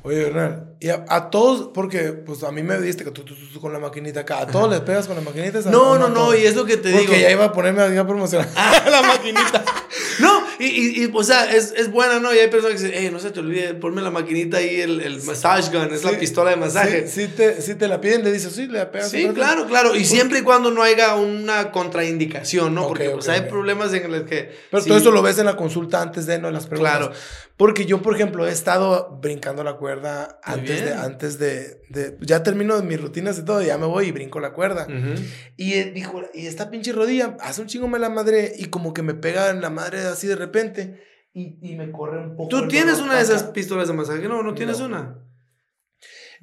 Oye, 0.04 0.28
Hernán, 0.28 0.76
y 0.80 0.90
a, 0.90 1.04
a, 1.10 1.30
todos, 1.30 1.72
porque 1.74 2.14
pues 2.14 2.44
a 2.44 2.52
mí 2.52 2.64
me 2.64 2.80
diste 2.80 3.04
que 3.04 3.12
tú, 3.12 3.24
tú, 3.24 3.36
tú, 3.36 3.60
con 3.60 3.74
la 3.74 3.80
maquinita 3.80 4.22
acá, 4.22 4.40
¿a 4.40 4.48
todos 4.48 4.70
les 4.70 4.80
pegas 4.80 5.08
con 5.08 5.16
la 5.18 5.22
maquinita? 5.22 5.60
No, 5.70 5.98
no, 5.98 6.08
no, 6.08 6.34
y 6.34 6.46
es 6.46 6.56
lo 6.56 6.66
que 6.66 6.78
te 6.78 6.92
porque 6.92 7.00
digo. 7.00 7.12
Porque 7.12 7.22
ya 7.22 7.32
iba 7.32 7.46
a 7.46 7.52
ponerme 7.52 7.98
a 7.98 8.08
promocionar 8.08 8.48
la 8.90 9.02
maquinita. 9.02 9.64
no, 10.20 10.39
y, 10.60 10.66
y, 10.66 11.04
y, 11.04 11.12
o 11.14 11.24
sea, 11.24 11.52
es, 11.56 11.74
es 11.76 11.90
buena, 11.90 12.20
¿no? 12.20 12.34
Y 12.34 12.38
hay 12.38 12.50
personas 12.50 12.78
que 12.78 12.88
dicen, 12.88 13.00
hey, 13.02 13.10
no 13.12 13.20
se 13.20 13.32
te 13.32 13.40
olvide, 13.40 13.74
ponme 13.76 14.02
la 14.02 14.12
maquinita 14.12 14.58
ahí, 14.58 14.82
el, 14.82 15.00
el 15.02 15.22
massage 15.24 15.72
gun, 15.72 15.94
es 15.94 16.02
sí, 16.02 16.08
la 16.12 16.20
pistola 16.20 16.50
de 16.52 16.58
masaje. 16.58 17.08
Sí, 17.08 17.28
sí, 17.28 17.34
te, 17.36 17.62
sí 17.62 17.76
te 17.76 17.88
la 17.88 18.02
piden, 18.02 18.24
le 18.24 18.32
dices, 18.32 18.54
sí, 18.54 18.68
le 18.68 18.86
pegas. 18.88 19.10
Sí, 19.10 19.28
claro, 19.34 19.68
claro, 19.68 19.96
y 19.96 20.04
siempre 20.04 20.40
y 20.40 20.42
cuando 20.42 20.70
no 20.72 20.84
haya 20.84 21.16
una 21.16 21.72
contraindicación, 21.72 22.76
¿no? 22.76 22.82
Okay, 22.82 22.90
porque 22.90 23.08
okay, 23.08 23.16
pues 23.16 23.30
hay 23.30 23.50
problemas 23.50 23.94
en 23.94 24.12
los 24.12 24.24
que... 24.24 24.52
Pero 24.70 24.84
todo 24.84 24.98
eso 24.98 25.12
lo 25.12 25.22
ves 25.22 25.40
en 25.40 25.46
la 25.46 25.56
consulta 25.56 26.02
antes 26.02 26.26
de, 26.26 26.40
¿no? 26.40 26.52
Las 26.52 26.68
preguntas. 26.68 26.98
Claro. 26.98 27.14
Porque 27.56 27.86
yo, 27.86 28.02
por 28.02 28.16
ejemplo, 28.16 28.48
he 28.48 28.52
estado 28.52 29.20
brincando 29.22 29.66
la 29.66 29.74
cuerda 29.76 30.40
antes 30.44 30.86
de, 30.86 30.94
antes 30.94 31.40
de, 31.40 31.82
de, 31.90 32.16
Ya 32.22 32.42
termino 32.42 32.82
mis 32.82 33.02
rutinas 33.02 33.38
y 33.38 33.44
todo, 33.44 33.62
ya 33.62 33.78
me 33.78 33.86
voy 33.86 34.08
y 34.08 34.12
brinco 34.14 34.40
la 34.40 34.54
cuerda. 34.54 34.88
Uh 34.88 34.92
-huh. 34.92 35.16
Y 35.58 35.74
dijo, 35.92 36.22
y 36.34 36.48
esta 36.48 36.70
pinche 36.70 36.94
rodilla, 36.94 37.36
hace 37.42 37.60
un 37.60 37.68
chingo 37.68 37.90
me 37.90 38.00
la 38.00 38.10
madre 38.10 38.54
y 38.58 38.68
como 38.68 38.94
que 38.94 39.04
me 39.04 39.14
pega 39.14 39.50
en 39.50 39.60
la 39.60 39.70
madre 39.70 40.00
así 40.04 40.26
de 40.26 40.38
repente 40.38 40.49
y, 41.34 41.60
y 41.62 41.76
me 41.76 41.92
corre 41.92 42.24
un 42.24 42.36
poco. 42.36 42.50
¿Tú 42.50 42.68
tienes 42.68 43.00
una 43.00 43.16
de 43.16 43.22
esas 43.22 43.44
pistolas 43.44 43.88
de 43.88 43.94
masaje? 43.94 44.28
No, 44.28 44.44
no 44.44 44.54
tienes 44.54 44.80
no. 44.80 44.88
una. 44.88 45.20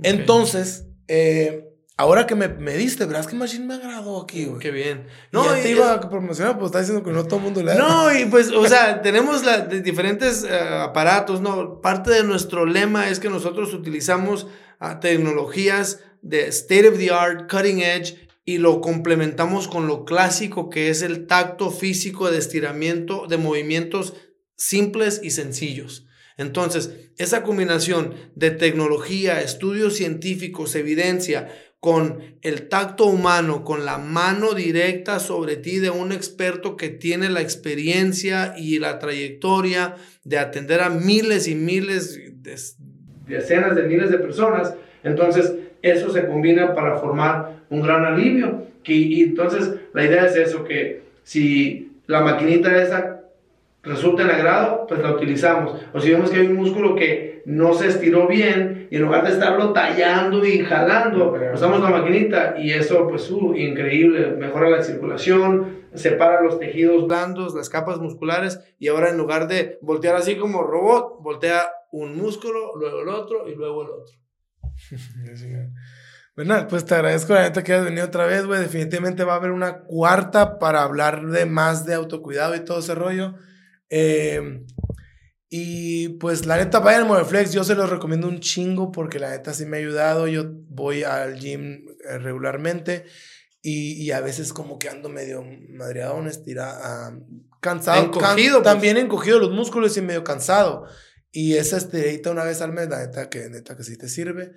Entonces, 0.03 0.87
eh, 1.09 1.67
Ahora 1.99 2.27
que 2.27 2.35
me, 2.35 2.49
me 2.49 2.75
diste, 2.75 3.07
verás 3.07 3.27
que 3.27 3.37
Machine 3.37 3.65
me 3.65 3.75
agradó 3.75 4.21
aquí, 4.21 4.45
güey. 4.45 4.59
Qué 4.59 4.71
bien. 4.71 5.07
No, 5.33 5.45
y 5.45 5.49
ya 5.49 5.63
te 5.63 5.71
iba 5.71 5.95
a 5.95 6.11
promocionar, 6.11 6.59
pues 6.59 6.67
está 6.67 6.81
diciendo 6.81 7.03
que 7.03 7.11
no 7.11 7.25
todo 7.25 7.37
el 7.37 7.45
mundo 7.45 7.63
le 7.63 7.73
da. 7.73 7.79
No, 7.79 8.15
y 8.19 8.27
pues, 8.27 8.51
o 8.51 8.67
sea, 8.67 9.01
tenemos 9.01 9.45
la, 9.45 9.61
de 9.63 9.81
diferentes 9.81 10.45
uh, 10.45 10.75
aparatos, 10.83 11.41
¿no? 11.41 11.81
Parte 11.81 12.11
de 12.11 12.23
nuestro 12.23 12.67
lema 12.67 13.09
es 13.09 13.19
que 13.19 13.31
nosotros 13.31 13.73
utilizamos 13.73 14.47
uh, 14.79 15.01
tecnologías 15.01 16.01
de 16.21 16.49
state 16.49 16.87
of 16.87 16.99
the 16.99 17.11
art, 17.11 17.51
cutting 17.51 17.81
edge, 17.81 18.26
y 18.47 18.59
lo 18.59 18.81
complementamos 18.81 19.67
con 19.67 19.89
lo 19.89 20.05
clásico 20.05 20.71
que 20.71 20.89
es 20.89 21.03
el 21.03 21.27
tacto 21.27 21.71
físico 21.71 22.31
de 22.31 22.39
estiramiento, 22.39 23.27
de 23.27 23.37
movimientos 23.37 24.15
simples 24.57 25.21
y 25.23 25.31
sencillos. 25.31 26.07
Entonces, 26.39 27.11
esa 27.19 27.43
combinación 27.43 28.15
de 28.37 28.53
tecnología, 28.53 29.43
estudios 29.43 29.97
científicos, 29.97 30.77
evidencia, 30.77 31.49
con 31.81 32.37
el 32.43 32.69
tacto 32.69 33.07
humano, 33.07 33.65
con 33.65 33.85
la 33.85 33.99
mano 33.99 34.55
directa 34.55 35.19
sobre 35.19 35.57
ti 35.57 35.79
de 35.79 35.91
un 35.91 36.13
experto 36.13 36.77
que 36.77 36.89
tiene 36.89 37.29
la 37.29 37.41
experiencia 37.41 38.55
y 38.57 38.79
la 38.79 38.99
trayectoria 38.99 39.97
de 40.25 40.39
atender 40.39 40.81
a 40.81 40.91
miles 40.91 41.49
y 41.49 41.55
miles, 41.55 42.15
de, 42.15 42.57
decenas 43.27 43.75
de 43.75 43.83
miles 43.85 44.11
de 44.11 44.19
personas, 44.19 44.75
entonces 45.03 45.53
eso 45.83 46.11
se 46.11 46.27
combina 46.27 46.75
para 46.75 46.99
formar 46.99 47.63
un 47.71 47.83
gran 47.83 48.05
alivio. 48.05 48.67
Y 48.85 49.23
entonces 49.23 49.75
la 49.93 50.05
idea 50.05 50.27
es 50.27 50.37
eso, 50.37 50.65
que 50.65 51.03
si 51.23 51.93
la 52.07 52.21
maquinita 52.21 52.81
esa 52.81 53.21
resulta 53.83 54.23
en 54.23 54.31
agrado, 54.31 54.87
pues 54.87 55.01
la 55.01 55.13
utilizamos. 55.13 55.81
O 55.93 56.01
si 56.01 56.11
vemos 56.11 56.31
que 56.31 56.41
hay 56.41 56.47
un 56.47 56.57
músculo 56.57 56.95
que 56.95 57.43
no 57.47 57.75
se 57.75 57.89
estiró 57.89 58.27
bien 58.27 58.89
y 58.91 58.97
en 58.97 59.03
lugar 59.03 59.25
de 59.25 59.33
estarlo 59.33 59.73
tallando 59.73 60.45
y 60.45 60.59
jalando, 60.59 61.35
usamos 61.55 61.81
la 61.81 61.91
maquinita 61.91 62.57
y 62.59 62.73
eso 62.73 63.07
pues 63.09 63.31
uh, 63.31 63.55
increíble, 63.55 64.33
mejora 64.33 64.69
la 64.69 64.83
circulación, 64.83 65.85
separa 65.95 66.43
los 66.43 66.59
tejidos 66.59 67.07
blandos, 67.07 67.55
las 67.55 67.71
capas 67.71 68.01
musculares 68.01 68.61
y 68.81 68.89
ahora 68.89 69.11
en 69.11 69.17
lugar 69.17 69.47
de 69.47 69.79
voltear 69.81 70.17
así 70.17 70.37
como 70.37 70.65
robot, 70.65 71.23
voltea 71.23 71.63
un 71.93 72.17
músculo, 72.17 72.73
luego 72.77 73.03
el 73.03 73.09
otro 73.09 73.49
y 73.49 73.55
luego 73.55 73.83
el 73.83 73.91
otro. 73.91 74.26
Bueno, 76.37 76.67
pues 76.69 76.85
te 76.85 76.95
agradezco 76.95 77.33
la 77.33 77.45
neta 77.45 77.65
que 77.65 77.73
hayas 77.73 77.87
venido 77.87 78.05
otra 78.05 78.27
vez, 78.27 78.45
güey. 78.45 78.61
Definitivamente 78.61 79.25
va 79.25 79.33
a 79.33 79.37
haber 79.37 79.53
una 79.53 79.85
cuarta 79.85 80.59
para 80.59 80.83
hablar 80.83 81.29
de 81.29 81.47
más 81.47 81.87
de 81.87 81.95
autocuidado 81.95 82.55
y 82.55 82.61
todo 82.63 82.81
ese 82.81 82.95
rollo. 82.95 83.37
Eh, 83.89 84.63
y 85.49 86.11
pues 86.19 86.45
la 86.45 86.59
neta, 86.59 86.81
vayan 86.81 87.03
a 87.03 87.05
Moveflex, 87.07 87.55
yo 87.55 87.65
se 87.65 87.75
los 87.75 87.89
recomiendo 87.89 88.29
un 88.29 88.41
chingo 88.41 88.93
porque 88.93 89.19
la 89.19 89.31
neta 89.31 89.55
sí 89.55 89.65
me 89.65 89.79
ha 89.79 89.81
ayudado. 89.81 90.29
Yo 90.29 90.45
voy 90.69 91.05
al 91.05 91.39
gym 91.39 91.87
eh, 92.07 92.19
regularmente 92.19 93.07
y, 93.63 93.95
y 93.95 94.11
a 94.11 94.21
veces 94.21 94.53
como 94.53 94.79
que 94.79 94.91
ando 94.91 95.09
medio 95.09 95.43
madreado, 95.71 96.25
estira, 96.27 97.13
cansado. 97.61 98.05
Encogido. 98.05 98.63
Pues. 98.63 98.65
también 98.65 98.99
encogido 98.99 99.39
los 99.39 99.53
músculos 99.53 99.97
y 99.97 100.03
medio 100.03 100.23
cansado. 100.23 100.87
Y 101.39 101.59
esa 101.59 101.77
estirita 101.77 102.31
una 102.31 102.45
vez 102.45 102.63
al 102.63 102.73
mes, 102.73 102.89
la 102.89 103.05
neta 103.05 103.29
que, 103.29 103.51
neta 103.51 103.77
que 103.77 103.83
sí 103.83 103.99
te 103.99 104.09
sirve. 104.09 104.53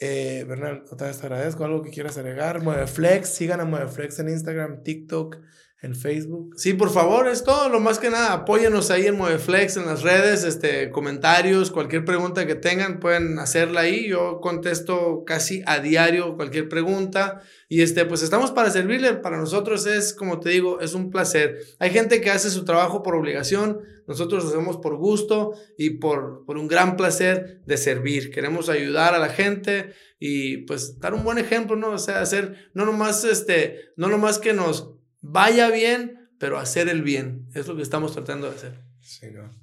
Eh, 0.00 0.44
Bernal, 0.48 0.82
otra 0.90 1.06
vez 1.06 1.20
te 1.20 1.26
agradezco. 1.26 1.64
¿Algo 1.64 1.84
que 1.84 1.92
quieras 1.92 2.18
agregar? 2.18 2.60
Mueveflex, 2.60 3.28
sigan 3.28 3.60
a 3.60 3.64
Mueveflex 3.64 4.18
en 4.18 4.30
Instagram, 4.30 4.82
TikTok, 4.82 5.36
en 5.80 5.94
Facebook. 5.94 6.54
Sí, 6.56 6.74
por 6.74 6.90
favor, 6.90 7.28
es 7.28 7.44
todo. 7.44 7.68
Lo 7.68 7.78
más 7.78 8.00
que 8.00 8.10
nada, 8.10 8.32
apóyenos 8.32 8.90
ahí 8.90 9.06
en 9.06 9.16
Mueveflex, 9.16 9.76
en 9.76 9.86
las 9.86 10.02
redes, 10.02 10.42
este, 10.42 10.90
comentarios, 10.90 11.70
cualquier 11.70 12.04
pregunta 12.04 12.46
que 12.46 12.56
tengan, 12.56 12.98
pueden 12.98 13.38
hacerla 13.38 13.82
ahí. 13.82 14.08
Yo 14.08 14.40
contesto 14.40 15.22
casi 15.24 15.62
a 15.66 15.78
diario 15.78 16.34
cualquier 16.34 16.68
pregunta. 16.68 17.42
Y 17.68 17.82
este, 17.82 18.04
pues 18.06 18.22
estamos 18.22 18.50
para 18.50 18.70
servirle. 18.70 19.14
Para 19.14 19.38
nosotros 19.38 19.86
es, 19.86 20.14
como 20.14 20.40
te 20.40 20.50
digo, 20.50 20.80
es 20.80 20.94
un 20.94 21.10
placer. 21.10 21.58
Hay 21.78 21.90
gente 21.90 22.20
que 22.20 22.30
hace 22.30 22.50
su 22.50 22.64
trabajo 22.64 23.04
por 23.04 23.14
obligación. 23.14 23.78
Nosotros 24.08 24.42
lo 24.42 24.50
hacemos 24.50 24.78
por 24.78 24.96
gusto 24.96 25.52
y 25.76 25.90
por, 25.90 26.44
por 26.44 26.58
un 26.58 26.66
gran 26.66 26.96
placer 26.96 27.60
de 27.66 27.76
servir. 27.76 28.30
Queremos 28.30 28.68
ayudar 28.68 29.14
a 29.14 29.18
la 29.18 29.28
gente 29.28 29.92
y 30.18 30.58
pues 30.58 30.98
dar 30.98 31.14
un 31.14 31.22
buen 31.22 31.38
ejemplo, 31.38 31.76
¿no? 31.76 31.90
O 31.90 31.98
sea, 31.98 32.20
hacer, 32.20 32.70
no 32.74 32.84
nomás, 32.84 33.22
este, 33.24 33.92
no 33.96 34.08
nomás 34.08 34.38
que 34.38 34.54
nos 34.54 34.97
vaya 35.20 35.70
bien, 35.70 36.30
pero 36.38 36.58
hacer 36.58 36.88
el 36.88 37.02
bien. 37.02 37.48
Es 37.54 37.66
lo 37.66 37.76
que 37.76 37.82
estamos 37.82 38.12
tratando 38.12 38.48
de 38.48 38.56
hacer. 38.56 38.88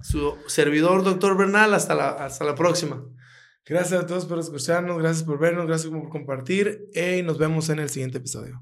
Su 0.01 0.37
servidor, 0.47 1.03
doctor 1.03 1.37
Bernal, 1.37 1.73
hasta 1.73 1.93
la, 1.93 2.09
hasta 2.09 2.45
la 2.45 2.55
próxima. 2.55 3.03
Gracias 3.65 4.03
a 4.03 4.05
todos 4.05 4.25
por 4.25 4.39
escucharnos, 4.39 4.97
gracias 4.99 5.23
por 5.23 5.39
vernos, 5.39 5.65
gracias 5.67 5.91
por 5.91 6.09
compartir 6.09 6.89
y 6.93 7.23
nos 7.23 7.37
vemos 7.37 7.69
en 7.69 7.79
el 7.79 7.89
siguiente 7.89 8.19
episodio. 8.19 8.61